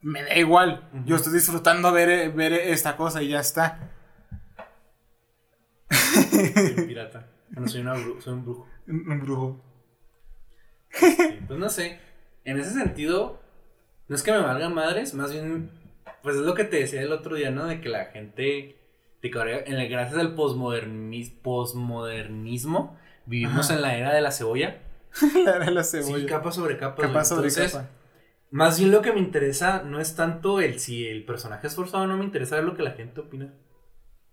Me 0.00 0.24
da 0.24 0.36
igual, 0.36 0.88
yo 1.04 1.14
estoy 1.14 1.32
disfrutando 1.32 1.92
ver, 1.92 2.32
ver 2.32 2.52
esta 2.52 2.96
cosa 2.96 3.22
y 3.22 3.28
ya 3.28 3.38
está. 3.38 3.90
Soy 5.90 6.74
un 6.76 6.86
pirata. 6.88 7.28
Bueno, 7.50 7.68
soy, 7.68 7.80
una 7.82 7.94
soy 8.20 8.34
un 8.34 8.44
brujo. 8.44 8.66
Un 8.88 9.10
un 9.10 9.20
brujo. 9.20 9.64
Sí, 10.90 11.40
pues 11.46 11.58
no 11.58 11.68
sé. 11.68 12.00
En 12.46 12.58
ese 12.58 12.70
sentido, 12.70 13.38
no 14.08 14.16
es 14.16 14.22
que 14.22 14.32
me 14.32 14.38
valgan 14.38 14.72
madres, 14.72 15.12
más 15.14 15.32
bien, 15.32 15.70
pues 16.22 16.36
es 16.36 16.42
lo 16.42 16.54
que 16.54 16.64
te 16.64 16.76
decía 16.78 17.02
el 17.02 17.12
otro 17.12 17.34
día, 17.36 17.50
¿no? 17.50 17.66
De 17.66 17.80
que 17.80 17.88
la 17.88 18.06
gente, 18.06 18.76
de 19.20 19.30
que 19.30 19.38
ahora, 19.38 19.58
en 19.58 19.74
el, 19.74 19.88
gracias 19.88 20.18
al 20.18 20.34
posmodernis- 20.36 21.34
posmodernismo, 21.42 22.96
vivimos 23.26 23.66
Ajá. 23.66 23.74
en 23.74 23.82
la 23.82 23.96
era 23.96 24.14
de 24.14 24.20
la 24.20 24.30
cebolla. 24.30 24.78
la 25.44 25.58
de 25.58 25.70
la 25.70 25.84
cebolla. 25.84 26.18
Sí, 26.18 26.26
capa 26.26 26.52
sobre 26.52 26.78
capa. 26.78 27.02
Capa 27.02 27.24
sobre 27.24 27.48
Entonces, 27.48 27.72
capa. 27.72 27.90
Más 28.50 28.78
bien 28.78 28.92
lo 28.92 29.02
que 29.02 29.12
me 29.12 29.18
interesa 29.18 29.82
no 29.82 30.00
es 30.00 30.14
tanto 30.14 30.60
el 30.60 30.78
si 30.78 31.06
el 31.06 31.24
personaje 31.24 31.66
es 31.66 31.74
forzado, 31.74 32.06
no 32.06 32.16
me 32.16 32.24
interesa 32.24 32.56
ver 32.56 32.64
lo 32.64 32.76
que 32.76 32.82
la 32.84 32.92
gente 32.92 33.20
opina. 33.20 33.52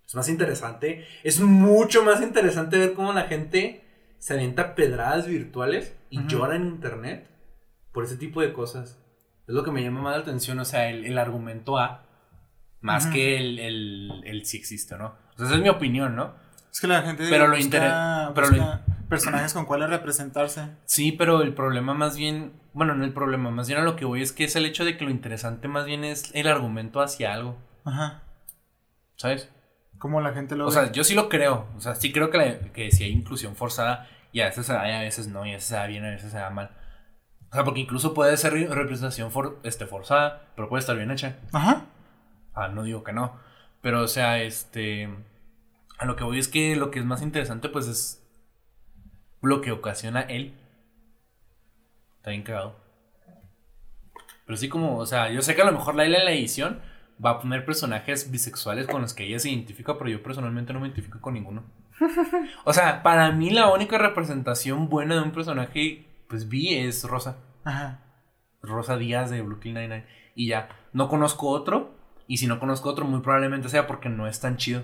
Es 0.06 0.14
más 0.16 0.30
interesante, 0.30 1.06
es 1.24 1.40
mucho 1.40 2.04
más 2.04 2.22
interesante 2.22 2.78
ver 2.78 2.94
cómo 2.94 3.12
la 3.14 3.24
gente 3.24 3.84
se 4.20 4.34
avienta 4.36 4.76
pedradas 4.76 5.26
virtuales 5.28 5.96
y 6.12 6.26
llora 6.28 6.56
en 6.56 6.68
internet 6.68 7.28
por 7.94 8.04
ese 8.04 8.18
tipo 8.18 8.42
de 8.42 8.52
cosas. 8.52 9.00
Es 9.48 9.54
lo 9.56 9.64
que 9.64 9.72
me 9.72 9.82
llama 9.84 10.02
más 10.02 10.16
la 10.16 10.22
atención, 10.22 10.60
o 10.60 10.66
sea, 10.66 10.90
el, 10.90 11.06
el 11.06 11.18
argumento 11.18 11.78
A, 11.78 12.04
más 12.82 13.08
que 13.08 13.38
el, 13.38 13.60
el, 13.60 14.22
el 14.26 14.46
si 14.46 14.58
existe, 14.58 14.98
¿no? 14.98 15.16
O 15.34 15.38
sea, 15.38 15.46
esa 15.48 15.56
es 15.56 15.62
mi 15.62 15.70
opinión, 15.70 16.16
¿no? 16.16 16.34
Es 16.72 16.80
que 16.82 16.88
la 16.88 17.02
gente 17.04 17.26
Pero 17.30 17.48
lo 17.48 17.56
busca- 17.56 17.64
intere- 17.78 18.32
pero 18.34 18.48
busca 18.50 18.82
personajes 19.10 19.54
con 19.54 19.66
cuales 19.66 19.90
representarse. 19.90 20.70
Sí, 20.86 21.12
pero 21.12 21.42
el 21.44 21.54
problema 21.54 21.94
más 21.94 22.18
bien, 22.18 22.54
bueno, 22.74 22.96
no 22.96 23.04
el 23.06 23.14
problema, 23.14 23.52
más 23.52 23.68
bien 23.68 23.80
a 23.80 23.84
lo 23.84 23.96
que 23.96 24.06
voy 24.06 24.22
es 24.22 24.32
que 24.32 24.44
es 24.46 24.56
el 24.56 24.66
hecho 24.66 24.86
de 24.86 24.98
que 24.98 25.06
lo 25.06 25.12
interesante 25.12 25.68
más 25.68 25.86
bien 25.86 26.04
es 26.04 26.32
el 26.34 26.48
argumento 26.48 27.00
hacia 27.02 27.34
algo, 27.34 27.58
Ajá. 27.86 28.24
¿sabes? 29.18 29.50
Como 30.00 30.20
la 30.22 30.34
gente 30.34 30.56
lo 30.56 30.66
O 30.66 30.68
ve. 30.68 30.74
sea, 30.74 30.92
yo 30.92 31.04
sí 31.04 31.14
lo 31.16 31.30
creo. 31.30 31.68
O 31.78 31.82
sea, 31.82 31.96
sí 31.96 32.12
creo 32.12 32.30
que, 32.30 32.38
la- 32.38 32.60
que 32.74 32.92
si 32.92 33.04
hay 33.04 33.12
inclusión 33.12 33.56
forzada, 33.56 34.08
y 34.32 34.40
a 34.42 34.46
veces 34.46 34.66
se 34.66 34.74
da 34.74 34.90
y 34.90 34.94
a 34.94 35.02
veces 35.02 35.28
no, 35.28 35.46
y 35.46 35.52
a 35.52 35.54
veces 35.54 35.70
se 35.70 35.76
da 35.76 35.86
bien, 35.88 36.04
a 36.06 36.10
veces 36.10 36.32
se 36.32 36.38
da 36.38 36.50
mal. 36.50 36.72
O 37.54 37.56
sea, 37.56 37.64
porque 37.64 37.82
incluso 37.82 38.16
puede 38.16 38.36
ser 38.36 38.54
re- 38.54 38.68
representación 38.68 39.32
for- 39.32 39.60
este, 39.64 39.86
forzada, 39.86 40.48
pero 40.56 40.70
puede 40.70 40.80
estar 40.82 40.98
bien 40.98 41.12
hecha. 41.12 41.38
Ajá. 41.52 41.86
Ah, 42.56 42.68
no 42.68 42.82
digo 42.84 43.04
que 43.04 43.14
no. 43.14 43.34
Pero, 43.82 44.02
o 44.02 44.08
sea, 44.08 44.42
este. 44.42 45.08
A 46.00 46.06
lo 46.06 46.16
que 46.16 46.24
voy 46.24 46.40
es 46.40 46.48
que 46.48 46.76
lo 46.76 46.90
que 46.90 46.98
es 47.00 47.06
más 47.06 47.22
interesante, 47.22 47.70
pues 47.70 47.88
es 47.88 48.24
lo 49.42 49.62
que 49.62 49.72
ocasiona 49.72 50.22
él. 50.22 50.54
Está 52.18 52.32
bien 52.32 52.42
cagado. 52.44 52.76
Pero 54.46 54.58
sí, 54.58 54.68
como, 54.68 54.98
o 54.98 55.06
sea, 55.06 55.32
yo 55.32 55.42
sé 55.42 55.56
que 55.56 55.62
a 55.62 55.66
lo 55.66 55.72
mejor 55.74 55.96
Laila 55.96 56.18
en 56.20 56.26
la 56.26 56.32
edición 56.32 56.82
va 57.24 57.32
a 57.32 57.40
poner 57.40 57.66
personajes 57.66 58.32
bisexuales 58.32 58.88
con 58.88 59.02
los 59.02 59.14
que 59.14 59.26
ella 59.26 59.40
se 59.40 59.50
identifica, 59.52 59.98
pero 59.98 60.10
yo 60.10 60.24
personalmente 60.24 60.74
no 60.74 60.80
me 60.80 60.88
identifico 60.88 61.22
con 61.22 61.36
ninguno. 61.36 61.64
O 62.66 62.74
sea, 62.74 63.04
para 63.04 63.32
mí 63.32 63.52
la 63.52 63.70
única 63.72 63.98
representación 63.98 64.90
buena 64.90 65.16
de 65.16 65.22
un 65.22 65.32
personaje, 65.32 66.06
pues 66.34 66.50
vi, 66.50 66.74
es 66.74 67.04
Rosa. 67.04 67.38
Ajá. 67.64 68.00
Rosa 68.64 68.98
Díaz 68.98 69.30
de 69.30 69.44
Brooklyn 69.44 69.76
Nine-Nine. 69.76 70.08
Y 70.34 70.48
ya, 70.48 70.68
no 70.94 71.10
conozco 71.10 71.50
otro. 71.50 71.94
Y 72.26 72.38
si 72.38 72.48
no 72.48 72.60
conozco 72.60 72.90
otro, 72.90 73.06
muy 73.06 73.22
probablemente 73.22 73.70
sea 73.70 73.86
porque 73.86 74.10
no 74.10 74.26
es 74.26 74.40
tan 74.40 74.58
chido. 74.58 74.84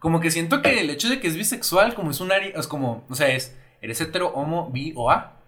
Como 0.00 0.18
que 0.18 0.32
siento 0.32 0.60
que 0.60 0.80
el 0.80 0.90
hecho 0.90 1.08
de 1.08 1.20
que 1.20 1.28
es 1.28 1.36
bisexual, 1.36 1.94
como 1.94 2.10
es 2.10 2.20
un 2.20 2.32
área, 2.32 2.48
es 2.58 2.66
como, 2.66 3.04
o 3.08 3.14
sea, 3.14 3.28
es, 3.28 3.56
eres 3.80 4.00
hetero, 4.00 4.32
homo, 4.34 4.70
bi 4.72 4.92
o 4.96 5.08
a. 5.12 5.40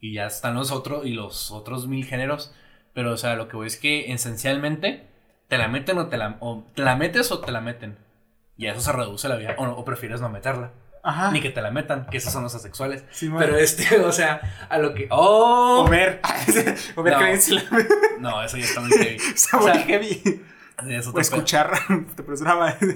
Y 0.00 0.14
ya 0.14 0.24
están 0.26 0.54
los 0.54 0.72
otros, 0.72 1.04
y 1.04 1.12
los 1.12 1.50
otros 1.50 1.86
mil 1.86 2.06
géneros. 2.06 2.54
Pero, 2.94 3.12
o 3.12 3.16
sea, 3.18 3.34
lo 3.36 3.48
que 3.48 3.56
voy 3.56 3.66
es 3.66 3.76
que 3.76 4.10
esencialmente 4.10 5.06
te 5.48 5.58
la 5.58 5.68
meten 5.68 5.98
o 5.98 6.06
te 6.06 6.16
la, 6.16 6.38
o 6.40 6.64
te 6.74 6.80
la 6.82 6.96
metes 6.96 7.30
o 7.30 7.40
te 7.40 7.52
la 7.52 7.60
meten. 7.60 7.98
Y 8.56 8.68
a 8.68 8.72
eso 8.72 8.80
se 8.80 8.92
reduce 8.92 9.28
la 9.28 9.36
vida. 9.36 9.54
O, 9.58 9.66
no- 9.66 9.74
o 9.76 9.84
prefieres 9.84 10.22
no 10.22 10.30
meterla. 10.30 10.72
Ajá. 11.02 11.30
Ni 11.30 11.40
que 11.40 11.50
te 11.50 11.60
la 11.62 11.70
metan, 11.70 12.06
que 12.10 12.16
esos 12.18 12.32
son 12.32 12.42
los 12.42 12.54
asexuales. 12.54 13.04
Sí. 13.10 13.30
Pero 13.38 13.56
este, 13.56 13.98
o 14.04 14.12
sea, 14.12 14.40
a 14.68 14.78
lo 14.78 14.94
que. 14.94 15.06
¡Oh! 15.10 15.84
O 15.86 15.88
ver 15.88 16.20
No. 16.96 17.18
que 17.18 17.36
si 17.40 17.54
la 17.54 17.62
No, 18.18 18.42
eso 18.42 18.56
ya 18.56 18.64
está 18.64 18.80
muy 18.80 18.90
heavy. 18.90 19.16
Está 19.34 19.56
O 19.58 19.60
muy 19.60 19.78
heavy. 19.78 20.42
es 20.88 21.06
O 21.06 21.20
escuchar. 21.20 21.72
Te 22.16 22.22
madre 22.54 22.86
de 22.86 22.94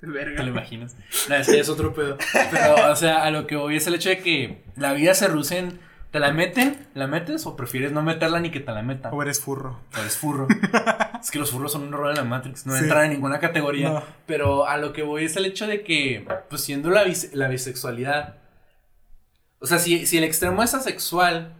¿Te 0.00 0.06
verga. 0.06 0.42
lo 0.42 0.48
imaginas? 0.50 0.96
No, 1.28 1.34
es 1.34 1.46
que 1.46 1.60
es 1.60 1.68
otro 1.68 1.92
pedo. 1.92 2.16
Pero, 2.50 2.90
o 2.90 2.96
sea, 2.96 3.22
a 3.24 3.30
lo 3.30 3.46
que 3.46 3.56
voy 3.56 3.76
es 3.76 3.86
el 3.86 3.94
hecho 3.96 4.08
de 4.08 4.18
que 4.20 4.64
la 4.76 4.94
vida 4.94 5.14
se 5.14 5.28
reduce 5.28 5.58
en. 5.58 5.78
¿Te 6.10 6.18
la 6.18 6.32
meten? 6.32 6.88
¿La 6.94 7.06
metes? 7.06 7.46
¿O 7.46 7.56
prefieres 7.56 7.92
no 7.92 8.02
meterla 8.02 8.40
ni 8.40 8.50
que 8.50 8.58
te 8.60 8.72
la 8.72 8.82
metan? 8.82 9.12
O 9.14 9.22
eres 9.22 9.40
furro. 9.40 9.80
O 9.96 10.00
eres 10.00 10.16
furro. 10.18 10.48
es 11.22 11.30
que 11.30 11.38
los 11.38 11.50
furros 11.52 11.70
son 11.72 11.82
un 11.84 11.92
rol 11.92 12.10
en 12.10 12.16
la 12.16 12.24
Matrix. 12.24 12.66
No 12.66 12.74
Sí. 12.74 12.82
entran 12.82 13.04
en 13.04 13.12
ninguna 13.12 13.38
categoría. 13.38 13.90
No. 13.90 14.02
Pero 14.26 14.66
a 14.66 14.76
lo 14.76 14.92
que 14.92 15.02
voy 15.04 15.24
es 15.24 15.36
el 15.36 15.44
hecho 15.44 15.66
de 15.68 15.84
que, 15.84 16.26
pues 16.48 16.62
siendo 16.62 16.90
la, 16.90 17.04
bis- 17.04 17.32
la 17.32 17.46
bisexualidad. 17.48 18.36
O 19.60 19.66
sea, 19.66 19.78
si, 19.78 20.06
si 20.06 20.18
el 20.18 20.24
extremo 20.24 20.62
es 20.64 20.74
asexual 20.74 21.54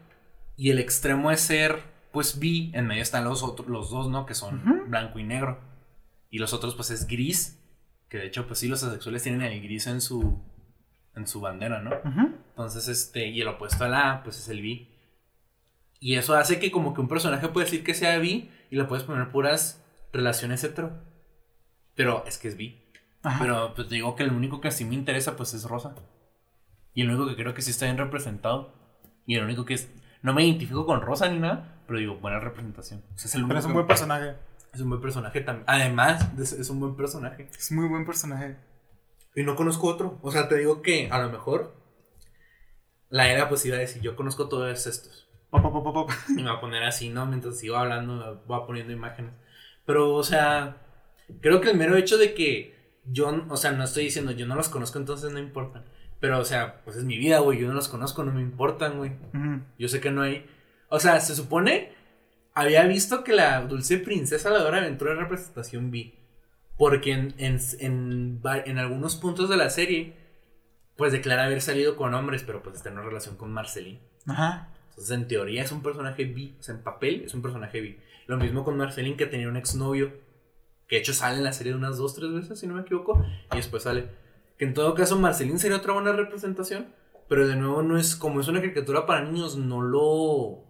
y 0.56 0.70
el 0.70 0.78
extremo 0.80 1.30
es 1.30 1.40
ser, 1.40 1.82
pues 2.12 2.40
bi, 2.40 2.72
en 2.74 2.86
medio 2.88 3.02
están 3.02 3.24
los 3.24 3.42
otros, 3.44 3.68
los 3.68 3.90
dos, 3.90 4.08
¿no? 4.08 4.26
Que 4.26 4.34
son 4.34 4.84
blanco 4.88 5.18
y 5.20 5.24
negro. 5.24 5.60
Y 6.28 6.38
los 6.38 6.52
otros, 6.52 6.74
pues 6.74 6.90
es 6.90 7.06
gris. 7.06 7.56
Que 8.08 8.18
de 8.18 8.26
hecho, 8.26 8.48
pues 8.48 8.58
sí, 8.58 8.66
los 8.66 8.82
asexuales 8.82 9.22
tienen 9.22 9.42
el 9.42 9.62
gris 9.62 9.86
en 9.86 10.00
su. 10.00 10.40
En 11.20 11.26
su 11.28 11.40
bandera, 11.40 11.80
¿no? 11.80 11.92
Entonces, 12.50 12.88
este, 12.88 13.28
y 13.28 13.40
el 13.40 13.48
opuesto 13.48 13.84
a 13.84 13.88
la 13.88 14.10
A, 14.12 14.22
pues 14.22 14.38
es 14.38 14.48
el 14.48 14.60
bi. 14.60 14.88
Y 16.00 16.16
eso 16.16 16.34
hace 16.34 16.58
que 16.58 16.70
como 16.70 16.94
que 16.94 17.00
un 17.00 17.08
personaje 17.08 17.48
puede 17.48 17.66
decir 17.66 17.84
que 17.84 17.94
sea 17.94 18.18
bi 18.18 18.50
y 18.70 18.76
le 18.76 18.84
puedes 18.84 19.04
poner 19.04 19.30
puras 19.30 19.84
relaciones 20.12 20.64
hetero. 20.64 20.92
Pero 21.94 22.24
es 22.26 22.38
que 22.38 22.48
es 22.48 22.56
bi. 22.56 22.82
Ajá. 23.22 23.38
Pero 23.40 23.74
pues 23.74 23.88
te 23.88 23.94
digo 23.96 24.16
que 24.16 24.22
el 24.22 24.32
único 24.32 24.60
que 24.60 24.70
sí 24.70 24.84
me 24.84 24.94
interesa 24.94 25.36
pues 25.36 25.52
es 25.54 25.64
Rosa. 25.64 25.94
Y 26.94 27.02
el 27.02 27.10
único 27.10 27.28
que 27.28 27.36
creo 27.36 27.54
que 27.54 27.62
sí 27.62 27.70
está 27.70 27.84
bien 27.84 27.98
representado. 27.98 28.72
Y 29.26 29.36
el 29.36 29.44
único 29.44 29.64
que 29.64 29.74
es... 29.74 29.88
No 30.22 30.32
me 30.34 30.44
identifico 30.44 30.84
con 30.86 31.00
Rosa 31.02 31.28
ni 31.28 31.38
nada, 31.38 31.80
pero 31.86 31.98
digo, 31.98 32.16
buena 32.16 32.40
representación. 32.40 33.02
O 33.14 33.18
sea, 33.18 33.28
es 33.28 33.34
el 33.34 33.46
Pero 33.46 33.58
es 33.58 33.64
un 33.66 33.72
buen 33.74 33.86
personaje. 33.86 34.34
Es 34.72 34.80
un 34.80 34.88
buen 34.88 35.00
personaje 35.00 35.40
también. 35.40 35.64
Además, 35.68 36.36
de- 36.36 36.44
es 36.44 36.70
un 36.70 36.80
buen 36.80 36.96
personaje. 36.96 37.48
Es 37.58 37.72
muy 37.72 37.88
buen 37.88 38.04
personaje. 38.06 38.56
Y 39.40 39.42
no 39.42 39.56
conozco 39.56 39.86
otro. 39.86 40.18
O 40.20 40.30
sea, 40.30 40.48
te 40.48 40.56
digo 40.58 40.82
que 40.82 41.08
a 41.10 41.18
lo 41.18 41.30
mejor 41.30 41.74
la 43.08 43.32
era 43.32 43.48
pues 43.48 43.64
iba 43.64 43.76
a 43.76 43.80
decir, 43.80 44.02
yo 44.02 44.14
conozco 44.14 44.50
todos 44.50 44.86
estos. 44.86 45.28
Pop, 45.48 45.62
pop, 45.62 45.72
pop, 45.72 45.94
pop. 45.94 46.10
Y 46.28 46.42
me 46.42 46.50
va 46.50 46.58
a 46.58 46.60
poner 46.60 46.82
así, 46.82 47.08
¿no? 47.08 47.24
Mientras 47.24 47.58
sigo 47.58 47.76
hablando, 47.76 48.44
va 48.50 48.66
poniendo 48.66 48.92
imágenes. 48.92 49.32
Pero, 49.86 50.14
o 50.14 50.22
sea, 50.22 50.76
creo 51.40 51.62
que 51.62 51.70
el 51.70 51.78
mero 51.78 51.96
hecho 51.96 52.18
de 52.18 52.34
que 52.34 52.74
yo, 53.06 53.46
o 53.48 53.56
sea, 53.56 53.72
no 53.72 53.82
estoy 53.82 54.04
diciendo, 54.04 54.32
yo 54.32 54.46
no 54.46 54.56
los 54.56 54.68
conozco, 54.68 54.98
entonces 54.98 55.32
no 55.32 55.38
importan. 55.38 55.86
Pero, 56.20 56.38
o 56.38 56.44
sea, 56.44 56.82
pues 56.84 56.96
es 56.96 57.04
mi 57.04 57.16
vida, 57.16 57.38
güey. 57.38 57.58
Yo 57.58 57.66
no 57.66 57.72
los 57.72 57.88
conozco, 57.88 58.22
no 58.22 58.32
me 58.32 58.42
importan, 58.42 58.98
güey. 58.98 59.12
Yo 59.78 59.88
sé 59.88 60.02
que 60.02 60.10
no 60.10 60.20
hay. 60.20 60.46
O 60.90 61.00
sea, 61.00 61.18
se 61.20 61.34
supone. 61.34 61.92
Había 62.52 62.84
visto 62.84 63.24
que 63.24 63.32
la 63.32 63.62
dulce 63.62 63.96
princesa 63.96 64.50
la 64.50 64.58
Dora 64.58 64.78
Aventura 64.78 65.12
era 65.12 65.22
representación 65.22 65.90
bi. 65.90 66.19
Porque 66.80 67.12
en, 67.12 67.34
en, 67.36 67.60
en, 67.80 68.40
en 68.42 68.78
algunos 68.78 69.16
puntos 69.16 69.50
de 69.50 69.58
la 69.58 69.68
serie, 69.68 70.14
pues 70.96 71.12
declara 71.12 71.44
haber 71.44 71.60
salido 71.60 71.94
con 71.94 72.14
hombres, 72.14 72.42
pero 72.42 72.62
pues 72.62 72.76
está 72.76 72.88
en 72.88 72.94
una 72.94 73.04
relación 73.04 73.36
con 73.36 73.52
Marceline. 73.52 74.00
Ajá. 74.26 74.70
Entonces, 74.88 75.10
en 75.10 75.28
teoría 75.28 75.62
es 75.62 75.72
un 75.72 75.82
personaje 75.82 76.24
bi. 76.24 76.56
O 76.58 76.62
sea, 76.62 76.74
en 76.74 76.82
papel 76.82 77.24
es 77.26 77.34
un 77.34 77.42
personaje 77.42 77.82
bi. 77.82 77.98
Lo 78.26 78.38
mismo 78.38 78.64
con 78.64 78.78
Marceline, 78.78 79.18
que 79.18 79.26
tenía 79.26 79.50
un 79.50 79.58
exnovio. 79.58 80.10
Que 80.88 80.96
de 80.96 81.02
hecho 81.02 81.12
sale 81.12 81.36
en 81.36 81.44
la 81.44 81.52
serie 81.52 81.74
unas 81.74 81.98
dos, 81.98 82.14
tres 82.14 82.32
veces, 82.32 82.58
si 82.58 82.66
no 82.66 82.72
me 82.72 82.80
equivoco. 82.80 83.26
Y 83.52 83.56
después 83.56 83.82
sale. 83.82 84.08
Que 84.56 84.64
en 84.64 84.72
todo 84.72 84.94
caso, 84.94 85.18
Marceline 85.18 85.58
sería 85.58 85.76
otra 85.76 85.92
buena 85.92 86.12
representación. 86.12 86.94
Pero 87.28 87.46
de 87.46 87.56
nuevo, 87.56 87.82
no 87.82 87.98
es. 87.98 88.16
Como 88.16 88.40
es 88.40 88.48
una 88.48 88.62
caricatura 88.62 89.04
para 89.04 89.20
niños, 89.20 89.58
no 89.58 89.82
lo. 89.82 90.64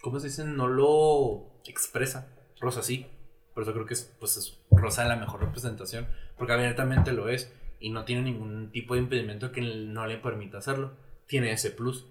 ¿Cómo 0.00 0.18
se 0.20 0.28
dice? 0.28 0.46
No 0.46 0.68
lo 0.68 1.60
expresa. 1.66 2.32
Rosa 2.58 2.82
sí. 2.82 3.06
Por 3.54 3.62
eso 3.62 3.72
creo 3.72 3.86
que 3.86 3.94
es, 3.94 4.14
pues 4.18 4.36
es 4.36 4.58
Rosa 4.70 5.04
la 5.04 5.16
mejor 5.16 5.40
representación. 5.40 6.06
Porque 6.36 6.52
abiertamente 6.52 7.12
lo 7.12 7.28
es. 7.28 7.52
Y 7.78 7.90
no 7.90 8.04
tiene 8.04 8.22
ningún 8.22 8.70
tipo 8.70 8.94
de 8.94 9.00
impedimento 9.00 9.52
que 9.52 9.62
no 9.62 10.06
le 10.06 10.18
permita 10.18 10.58
hacerlo. 10.58 10.92
Tiene 11.26 11.52
ese 11.52 11.70
plus. 11.70 12.02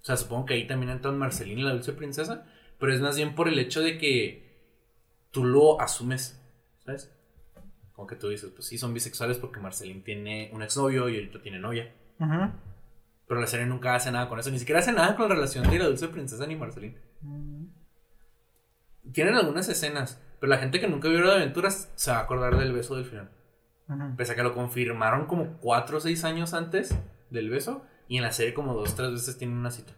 O 0.00 0.04
sea, 0.04 0.16
supongo 0.16 0.46
que 0.46 0.54
ahí 0.54 0.66
también 0.66 0.90
entra 0.90 1.10
Marcelina, 1.10 1.64
la 1.64 1.72
dulce 1.72 1.92
princesa. 1.92 2.46
Pero 2.78 2.94
es 2.94 3.00
más 3.00 3.16
bien 3.16 3.34
por 3.34 3.48
el 3.48 3.58
hecho 3.58 3.80
de 3.80 3.98
que 3.98 4.50
tú 5.30 5.44
lo 5.44 5.80
asumes. 5.80 6.40
¿Sabes? 6.84 7.12
Como 7.92 8.08
que 8.08 8.16
tú 8.16 8.30
dices, 8.30 8.50
pues 8.54 8.66
sí, 8.66 8.78
son 8.78 8.94
bisexuales 8.94 9.36
porque 9.36 9.60
Marceline 9.60 10.02
tiene 10.02 10.50
un 10.54 10.62
exnovio 10.62 11.10
y 11.10 11.16
ahorita 11.16 11.42
tiene 11.42 11.58
novia. 11.58 11.92
Pero 13.28 13.40
la 13.40 13.46
serie 13.46 13.66
nunca 13.66 13.94
hace 13.94 14.10
nada 14.10 14.26
con 14.26 14.40
eso, 14.40 14.50
ni 14.50 14.58
siquiera 14.58 14.80
hace 14.80 14.90
nada 14.90 15.14
con 15.14 15.28
la 15.28 15.34
relación 15.34 15.68
de 15.68 15.78
la 15.78 15.84
dulce 15.84 16.08
princesa 16.08 16.46
ni 16.46 16.56
Marceline. 16.56 16.96
Tienen 19.12 19.34
algunas 19.34 19.68
escenas, 19.68 20.18
pero 20.40 20.50
la 20.50 20.58
gente 20.58 20.80
que 20.80 20.88
nunca 20.88 21.08
vio 21.08 21.18
Hora 21.18 21.34
de 21.34 21.42
Aventuras 21.42 21.90
se 21.94 22.10
va 22.10 22.18
a 22.18 22.20
acordar 22.22 22.56
del 22.58 22.72
beso 22.72 22.96
del 22.96 23.04
final. 23.04 23.28
Pese 24.16 24.32
a 24.32 24.34
que 24.36 24.42
lo 24.42 24.54
confirmaron 24.54 25.26
como 25.26 25.58
4 25.58 25.98
o 25.98 26.00
6 26.00 26.24
años 26.24 26.54
antes 26.54 26.94
del 27.30 27.50
beso, 27.50 27.84
y 28.08 28.16
en 28.16 28.22
la 28.22 28.32
serie 28.32 28.54
como 28.54 28.74
2 28.74 28.92
o 28.92 28.94
3 28.94 29.12
veces 29.12 29.36
tienen 29.36 29.56
una 29.58 29.70
cita. 29.70 29.92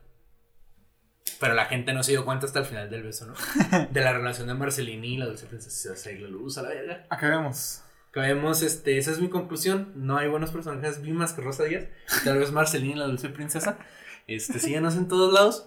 Pero 1.40 1.54
la 1.54 1.66
gente 1.66 1.92
no 1.92 2.02
se 2.02 2.12
dio 2.12 2.24
cuenta 2.24 2.46
hasta 2.46 2.60
el 2.60 2.64
final 2.64 2.88
del 2.90 3.02
beso, 3.02 3.26
¿no? 3.26 3.34
De 3.90 4.00
la 4.00 4.12
relación 4.12 4.46
de 4.46 4.54
Marceline 4.54 5.04
y 5.04 5.16
la 5.16 5.26
dulce 5.26 5.46
princesa. 5.46 5.96
Se 5.96 6.18
la 6.18 6.28
luz 6.28 6.56
a 6.58 6.62
la 6.62 6.68
verga. 6.70 7.06
Acabemos. 7.10 7.82
Acabemos, 8.10 8.62
este, 8.62 8.98
esa 8.98 9.10
es 9.10 9.20
mi 9.20 9.28
conclusión. 9.28 9.92
No 9.96 10.18
hay 10.18 10.28
buenos 10.28 10.50
personajes, 10.50 11.02
vi 11.02 11.12
más 11.12 11.32
que 11.32 11.40
Rosa 11.40 11.64
Díaz. 11.64 11.86
Tal 12.24 12.38
vez 12.38 12.52
Marceline, 12.52 12.98
la 12.98 13.06
dulce 13.06 13.28
princesa. 13.28 13.78
Este, 14.26 14.58
síganos 14.58 14.96
en 14.96 15.08
todos 15.08 15.32
lados. 15.32 15.64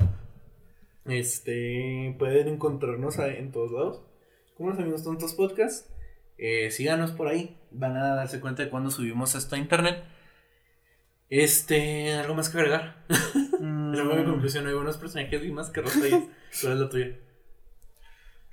Este, 1.06 2.16
pueden 2.18 2.48
encontrarnos 2.48 3.18
en 3.20 3.52
todos 3.52 3.72
lados. 3.72 4.02
Como 4.56 4.70
los 4.70 4.80
amigos 4.80 5.04
tontos 5.04 5.34
podcast. 5.34 5.90
Eh, 6.38 6.72
síganos 6.72 7.12
por 7.12 7.28
ahí. 7.28 7.58
Van 7.72 7.96
a 7.98 8.16
darse 8.16 8.40
cuenta 8.40 8.64
de 8.64 8.70
cuando 8.70 8.90
subimos 8.92 9.36
esto 9.36 9.56
a 9.56 9.58
internet. 9.60 10.04
Este, 11.30 12.14
algo 12.14 12.36
más 12.36 12.50
que 12.50 12.58
agregar. 12.58 13.04
Esa 13.10 13.50
fue 13.50 13.60
mi 13.60 14.22
Mm, 14.24 14.26
conclusión. 14.32 14.68
Hay 14.68 14.74
buenos 14.74 14.98
personajes, 14.98 15.42
vi 15.42 15.52
más 15.52 15.70
que 15.70 15.82
Rosa 15.82 16.00
Díaz. 16.04 16.24
¿Cuál 16.62 16.74
es 16.74 16.80
la 16.80 16.90
tuya? 16.90 17.18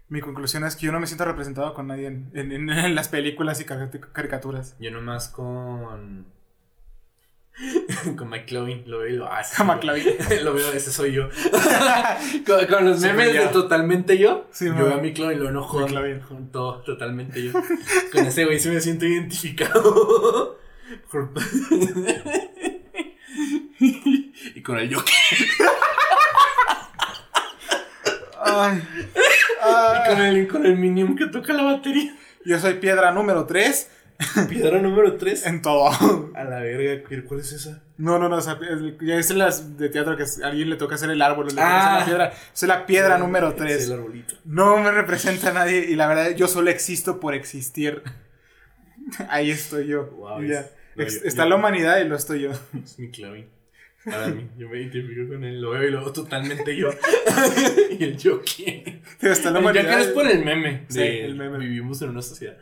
Mi 0.08 0.20
conclusión 0.20 0.64
es 0.64 0.76
que 0.76 0.86
yo 0.86 0.92
no 0.92 1.00
me 1.00 1.06
siento 1.06 1.24
representado 1.24 1.74
con 1.74 1.86
nadie 1.88 2.06
en, 2.06 2.30
en- 2.34 2.52
en- 2.52 2.94
las 2.94 3.08
películas 3.08 3.60
y 3.60 3.64
cari- 3.64 4.12
caricaturas. 4.12 4.76
Yo 4.78 4.90
nomás 4.90 5.28
con. 5.28 6.26
con 8.16 8.28
McLovin. 8.28 8.82
Lo 8.86 8.98
veo 8.98 9.08
y 9.08 9.16
lo 9.16 9.32
hace. 9.32 9.62
McLovin. 9.64 10.04
lo 10.44 10.54
veo, 10.54 10.72
ese 10.72 10.92
soy 10.92 11.12
yo. 11.12 11.28
con, 12.46 12.66
con 12.66 12.84
los 12.84 13.00
memes 13.00 13.32
de 13.32 13.46
totalmente 13.48 14.18
yo. 14.18 14.46
Sí, 14.50 14.66
yo 14.66 14.74
veo 14.74 14.94
a 14.94 15.02
McLovin 15.02 15.36
y 15.36 15.40
lo 15.40 15.48
enojo. 15.48 15.86
Todo, 16.50 16.82
totalmente 16.82 17.42
yo. 17.42 17.52
con 18.12 18.26
ese 18.26 18.44
güey 18.44 18.58
sí 18.58 18.68
me 18.68 18.80
siento 18.80 19.06
identificado. 19.06 20.58
Y 24.54 24.62
con 24.62 24.78
el 24.78 24.94
Joker. 24.94 25.14
Ay. 28.44 28.82
Y 29.64 30.08
con 30.08 30.20
el, 30.20 30.48
con 30.48 30.66
el 30.66 30.76
Minion 30.76 31.16
que 31.16 31.26
toca 31.26 31.52
la 31.52 31.62
batería. 31.62 32.16
Yo 32.44 32.58
soy 32.58 32.74
piedra 32.74 33.12
número 33.12 33.46
3 33.46 33.90
Piedra 34.48 34.80
número 34.80 35.16
3. 35.16 35.46
en 35.46 35.62
todo. 35.62 35.88
A 36.34 36.44
la 36.44 36.60
verga, 36.60 37.02
¿cuál 37.26 37.40
es 37.40 37.52
esa? 37.52 37.82
No, 37.98 38.18
no, 38.18 38.28
no. 38.28 38.36
o 38.36 38.40
sea, 38.40 38.58
es- 38.70 38.94
ya 39.00 39.16
es 39.16 39.30
las 39.34 39.76
de 39.78 39.88
teatro 39.88 40.16
que 40.16 40.22
a 40.24 40.46
alguien 40.46 40.70
le 40.70 40.76
toca 40.76 40.94
hacer 40.96 41.10
el 41.10 41.20
árbol, 41.22 41.46
le 41.46 41.50
toca 41.52 41.94
Ah. 41.96 41.98
la 42.00 42.04
piedra. 42.04 42.32
Soy 42.52 42.68
la 42.68 42.86
piedra 42.86 43.18
número 43.18 43.50
Sí, 43.50 43.56
3. 43.58 43.86
el 43.86 43.92
arbolito. 43.94 44.34
No 44.44 44.76
me 44.78 44.90
representa 44.90 45.50
a 45.50 45.52
nadie 45.52 45.86
y 45.90 45.96
la 45.96 46.06
verdad 46.08 46.34
yo 46.36 46.48
solo 46.48 46.70
existo 46.70 47.20
por 47.20 47.34
existir. 47.34 48.02
Ahí 49.28 49.50
estoy 49.50 49.86
yo. 49.88 50.06
Wow, 50.12 50.42
ya. 50.42 50.60
es- 50.60 50.70
no, 50.96 51.02
Ex- 51.04 51.22
yo- 51.22 51.28
Está 51.28 51.42
yo- 51.44 51.48
la 51.50 51.56
humanidad 51.56 51.98
y 52.00 52.04
lo 52.08 52.16
estoy 52.16 52.42
yo. 52.42 52.50
Es 52.84 52.98
mi 52.98 53.10
Clavin. 53.10 53.46
Para 54.04 54.26
mí, 54.28 54.48
yo 54.58 54.68
me 54.68 54.80
identifico 54.80 55.28
con 55.32 55.44
él, 55.44 55.60
lo 55.60 55.70
veo 55.70 55.84
y 55.86 55.90
lo 55.92 56.00
veo 56.00 56.12
totalmente 56.12 56.76
yo. 56.76 56.88
y 57.98 58.02
el 58.02 58.16
Joker. 58.20 59.00
Está 59.20 59.52
la 59.52 59.60
El. 59.60 59.64
Joker 59.66 59.86
es 60.00 60.08
por 60.08 60.26
el 60.28 60.44
meme. 60.44 60.86
Sí, 60.88 60.98
de 60.98 61.24
el 61.24 61.36
meme. 61.36 61.58
Vivimos 61.58 62.02
en 62.02 62.08
una 62.08 62.20
sociedad. 62.20 62.56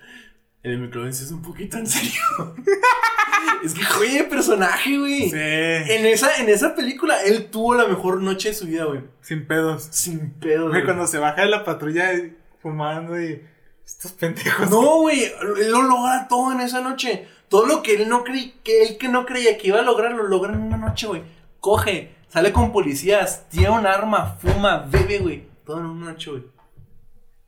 El 0.62 0.91
sí 1.15 1.24
es 1.24 1.31
un 1.31 1.41
poquito 1.43 1.78
en 1.78 1.87
serio. 1.87 2.20
es 3.65 3.73
que 3.73 3.82
joya 3.82 4.23
de 4.23 4.24
personaje, 4.24 4.99
güey. 4.99 5.31
Sí. 5.31 5.37
En 5.37 6.05
esa, 6.07 6.37
en 6.37 6.49
esa 6.51 6.74
película, 6.74 7.23
él 7.23 7.47
tuvo 7.51 7.74
la 7.74 7.87
mejor 7.87 8.20
noche 8.20 8.49
de 8.51 8.55
su 8.55 8.66
vida, 8.66 8.85
güey. 8.85 9.01
Sin 9.23 9.47
pedos. 9.47 9.89
Sin 9.91 10.32
pedo, 10.35 10.65
Güey, 10.69 10.73
güey. 10.73 10.85
cuando 10.85 11.07
se 11.07 11.19
baja 11.19 11.43
de 11.43 11.49
la 11.49 11.65
patrulla 11.65 12.12
y- 12.12 12.37
fumando 12.61 13.20
y. 13.20 13.43
Estos 13.87 14.12
pendejos. 14.12 14.70
No, 14.70 14.99
güey, 15.01 15.24
él 15.24 15.70
lo 15.73 15.82
logra 15.82 16.28
todo 16.28 16.53
en 16.53 16.61
esa 16.61 16.81
noche. 16.81 17.27
Todo 17.49 17.66
lo 17.66 17.82
que 17.82 17.95
él 17.95 18.09
no 18.09 18.23
creí, 18.23 18.55
que 18.62 18.82
él 18.85 18.99
que 18.99 19.09
no 19.09 19.27
creía 19.27 19.59
que 19.59 19.69
iba 19.69 19.81
a 19.81 19.82
lograr, 19.82 20.12
lo 20.12 20.28
logra 20.28 20.53
en 20.53 20.61
una 20.61 20.77
noche, 20.77 21.07
güey. 21.09 21.23
Coge, 21.59 22.15
sale 22.28 22.53
con 22.53 22.70
policías, 22.70 23.49
tiene 23.49 23.70
un 23.70 23.87
arma, 23.87 24.37
fuma, 24.41 24.87
bebe, 24.89 25.19
güey. 25.19 25.45
Todo 25.65 25.81
en 25.81 25.87
una 25.87 26.12
noche, 26.12 26.31
güey. 26.31 26.43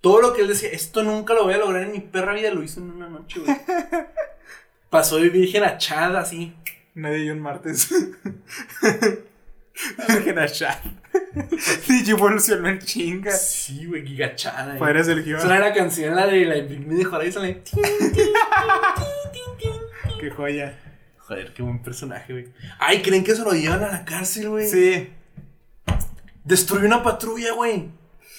Todo 0.02 0.20
lo 0.20 0.34
que 0.34 0.42
él 0.42 0.48
decía, 0.48 0.68
esto 0.70 1.02
nunca 1.02 1.32
lo 1.32 1.44
voy 1.44 1.54
a 1.54 1.58
lograr 1.58 1.84
en 1.84 1.92
mi 1.92 2.00
perra 2.00 2.34
vida, 2.34 2.50
lo 2.50 2.62
hizo 2.62 2.80
en 2.80 2.90
una 2.90 3.08
noche, 3.08 3.40
güey. 3.40 3.56
Pasó 4.90 5.16
de 5.16 5.30
virgen 5.30 5.62
a 5.64 5.78
Chad 5.78 6.14
así. 6.16 6.52
Nadie 6.94 7.24
y 7.24 7.30
un 7.30 7.40
martes. 7.40 7.88
Virgen 10.08 10.38
a 10.38 10.46
Chad. 10.48 10.76
DJ 11.88 12.10
evolucionó 12.10 12.68
en 12.68 12.78
chinga. 12.80 13.30
Sí, 13.32 13.86
güey, 13.86 14.06
Giga 14.06 14.34
Chad. 14.34 14.72
ahí. 14.72 14.78
Fueres 14.78 15.08
el 15.08 15.24
guion. 15.24 15.40
Suena 15.40 15.58
la 15.60 15.72
canción, 15.72 16.14
la 16.14 16.26
de 16.26 16.44
la 16.44 16.56
Britney 16.62 16.98
de 16.98 17.06
Horizon. 17.06 17.42
la. 17.42 17.54
Qué 20.20 20.30
joya. 20.30 20.78
Joder, 21.18 21.54
qué 21.54 21.62
buen 21.62 21.80
personaje, 21.82 22.32
güey. 22.32 22.48
Ay, 22.78 23.00
¿creen 23.02 23.24
que 23.24 23.34
se 23.34 23.42
lo 23.42 23.52
llevan 23.52 23.82
a 23.84 23.92
la 23.92 24.04
cárcel, 24.04 24.50
güey? 24.50 24.68
Sí. 24.68 25.10
Destruyó 26.44 26.86
una 26.86 27.02
patrulla, 27.02 27.52
güey. 27.54 27.88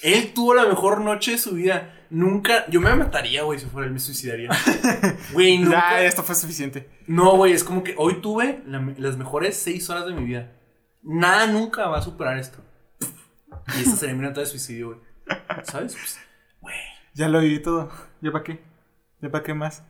Él 0.04 0.32
tuvo 0.34 0.54
la 0.54 0.66
mejor 0.66 1.00
noche 1.00 1.32
de 1.32 1.38
su 1.38 1.52
vida. 1.54 1.90
Nunca. 2.10 2.66
Yo 2.68 2.80
me 2.80 2.94
mataría, 2.94 3.42
güey, 3.42 3.58
si 3.58 3.66
fuera 3.66 3.86
él, 3.88 3.92
me 3.92 3.98
suicidaría. 3.98 4.50
Güey, 5.32 5.58
nunca. 5.58 5.90
Ya, 5.92 6.04
esto 6.04 6.22
fue 6.22 6.34
suficiente. 6.34 6.88
No, 7.06 7.36
güey, 7.36 7.52
es 7.52 7.64
como 7.64 7.82
que 7.82 7.94
hoy 7.98 8.20
tuve 8.20 8.62
la- 8.66 8.94
las 8.98 9.16
mejores 9.16 9.56
seis 9.56 9.88
horas 9.90 10.06
de 10.06 10.12
mi 10.12 10.24
vida. 10.24 10.52
Nada 11.02 11.46
nunca 11.46 11.88
va 11.88 11.98
a 11.98 12.02
superar 12.02 12.38
esto. 12.38 12.58
Y 13.76 13.80
esta 13.82 13.96
sería 13.96 14.14
mi 14.14 14.22
nota 14.22 14.40
de 14.40 14.46
suicidio, 14.46 14.88
güey. 14.88 14.98
¿Sabes? 15.64 15.94
Pues, 15.94 16.20
güey. 16.60 16.76
Ya 17.14 17.28
lo 17.28 17.40
viví 17.40 17.60
todo. 17.62 17.90
¿Ya 18.20 18.30
para 18.30 18.44
qué? 18.44 18.62
¿Ya 19.22 19.30
para 19.30 19.42
qué 19.42 19.54
más? 19.54 19.82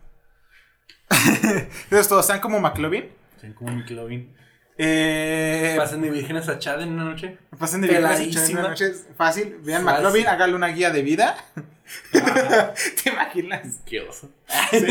Entonces, 1.11 2.09
todos 2.09 2.24
están 2.24 2.41
como 2.41 2.61
McLovin. 2.61 3.11
Soy 3.41 3.53
como 3.53 3.73
McLovin. 3.74 4.35
Eh, 4.77 5.75
Pasen 5.77 6.01
de 6.03 6.11
vírgenes 6.11 6.49
a 6.49 6.59
Chad 6.59 6.83
en 6.83 6.93
una 6.93 7.05
noche. 7.05 7.39
pasen 7.59 7.81
de 7.81 7.89
viernes 7.89 8.11
a 8.11 8.15
Peladísima. 8.19 8.61
una 8.61 8.69
noche. 8.71 8.93
Fácil. 9.17 9.57
Vean 9.63 9.85
Fácil. 9.85 10.03
McLovin, 10.03 10.27
hágale 10.27 10.55
una 10.55 10.69
guía 10.69 10.91
de 10.91 11.03
vida. 11.03 11.37
¿Te 12.13 13.11
imaginas? 13.11 13.81
Qué 13.87 14.01
oso. 14.01 14.31
Sí. 14.71 14.87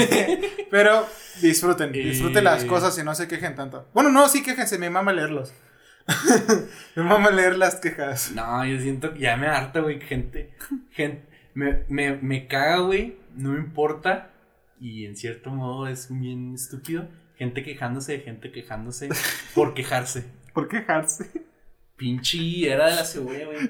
Pero 0.71 1.05
disfruten, 1.41 1.89
Eh. 1.93 1.99
disfruten 1.99 2.43
las 2.43 2.63
cosas 2.65 2.97
y 2.97 3.03
no 3.03 3.13
se 3.15 3.27
quejen 3.27 3.55
tanto. 3.55 3.87
Bueno, 3.93 4.09
no, 4.09 4.27
sí 4.29 4.41
quéjense, 4.43 4.77
me 4.77 4.89
mama 4.89 5.11
leerlos. 5.11 5.53
me 6.95 7.03
mama 7.03 7.29
leer 7.31 7.57
las 7.57 7.75
quejas. 7.75 8.31
No, 8.35 8.65
yo 8.65 8.79
siento 8.79 9.13
que 9.13 9.19
ya 9.21 9.37
me 9.37 9.47
harta, 9.47 9.79
güey. 9.81 9.99
Gente, 10.01 10.53
gente, 10.91 11.25
me, 11.53 11.83
me, 11.89 12.15
me 12.17 12.47
caga, 12.47 12.77
güey. 12.79 13.17
No 13.35 13.49
me 13.53 13.59
importa. 13.59 14.29
Y 14.79 15.05
en 15.05 15.15
cierto 15.15 15.49
modo 15.49 15.87
es 15.87 16.07
bien 16.09 16.53
estúpido. 16.55 17.07
Gente 17.43 17.61
quejándose 17.61 18.13
de 18.13 18.19
gente 18.19 18.51
quejándose 18.53 19.09
por 19.53 19.73
quejarse. 19.73 20.23
¿Por 20.53 20.69
quejarse? 20.69 21.29
Pinche 21.97 22.69
era 22.71 22.87
de 22.89 22.95
la 22.95 23.03
cebolla, 23.03 23.45
güey. 23.47 23.69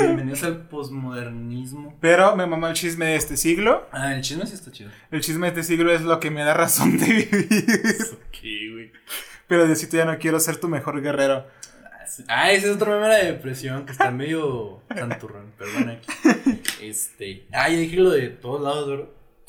Bienvenidos 0.00 0.42
al 0.42 0.66
posmodernismo. 0.66 1.96
Pero 2.00 2.34
me 2.34 2.44
mama 2.44 2.70
el 2.70 2.74
chisme 2.74 3.06
de 3.06 3.14
este 3.14 3.36
siglo. 3.36 3.86
Ah, 3.92 4.12
el 4.16 4.20
chisme 4.22 4.44
sí 4.48 4.54
está 4.54 4.72
chido. 4.72 4.90
El 5.12 5.20
chisme 5.20 5.46
de 5.52 5.60
este 5.60 5.62
siglo 5.62 5.92
es 5.94 6.00
lo 6.02 6.18
que 6.18 6.32
me 6.32 6.42
da 6.42 6.54
razón 6.54 6.98
de 6.98 7.06
vivir. 7.06 7.28
Ok, 8.14 8.38
güey. 8.72 8.90
Pero 9.46 9.64
Diosito 9.66 9.96
ya 9.96 10.06
no 10.06 10.18
quiero 10.18 10.40
ser 10.40 10.56
tu 10.56 10.66
mejor 10.68 11.00
guerrero. 11.00 11.46
Ah, 12.26 12.50
ese 12.50 12.68
es 12.68 12.74
otro 12.74 12.98
meme 13.00 13.14
de 13.14 13.26
depresión 13.26 13.86
que 13.86 13.92
está 13.92 14.10
medio 14.10 14.82
santurrón. 14.92 15.52
Bueno, 15.56 15.92
aquí. 15.92 16.60
Este. 16.82 17.46
Ah, 17.52 17.68
ya 17.68 17.76
dije 17.78 17.96
lo 17.96 18.10
de 18.10 18.30
todos 18.30 18.60
lados, 18.60 18.88
¿verdad? 18.88 19.04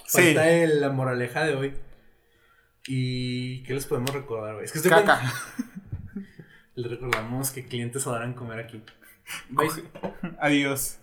Sí. 0.05 0.21
Falta 0.21 0.51
el- 0.51 0.81
la 0.81 0.89
moraleja 0.91 1.45
de 1.45 1.55
hoy. 1.55 1.73
¿Y 2.87 3.63
qué 3.63 3.73
les 3.73 3.85
podemos 3.85 4.11
recordar, 4.13 4.53
güey? 4.53 4.65
Es 4.65 4.71
que 4.71 4.77
estoy 4.77 4.91
Caca. 4.91 5.21
Les 6.75 6.91
recordamos 6.91 7.51
que 7.51 7.65
clientes 7.65 8.05
adoran 8.05 8.33
comer 8.33 8.59
aquí. 8.59 8.83
Adiós. 10.39 10.99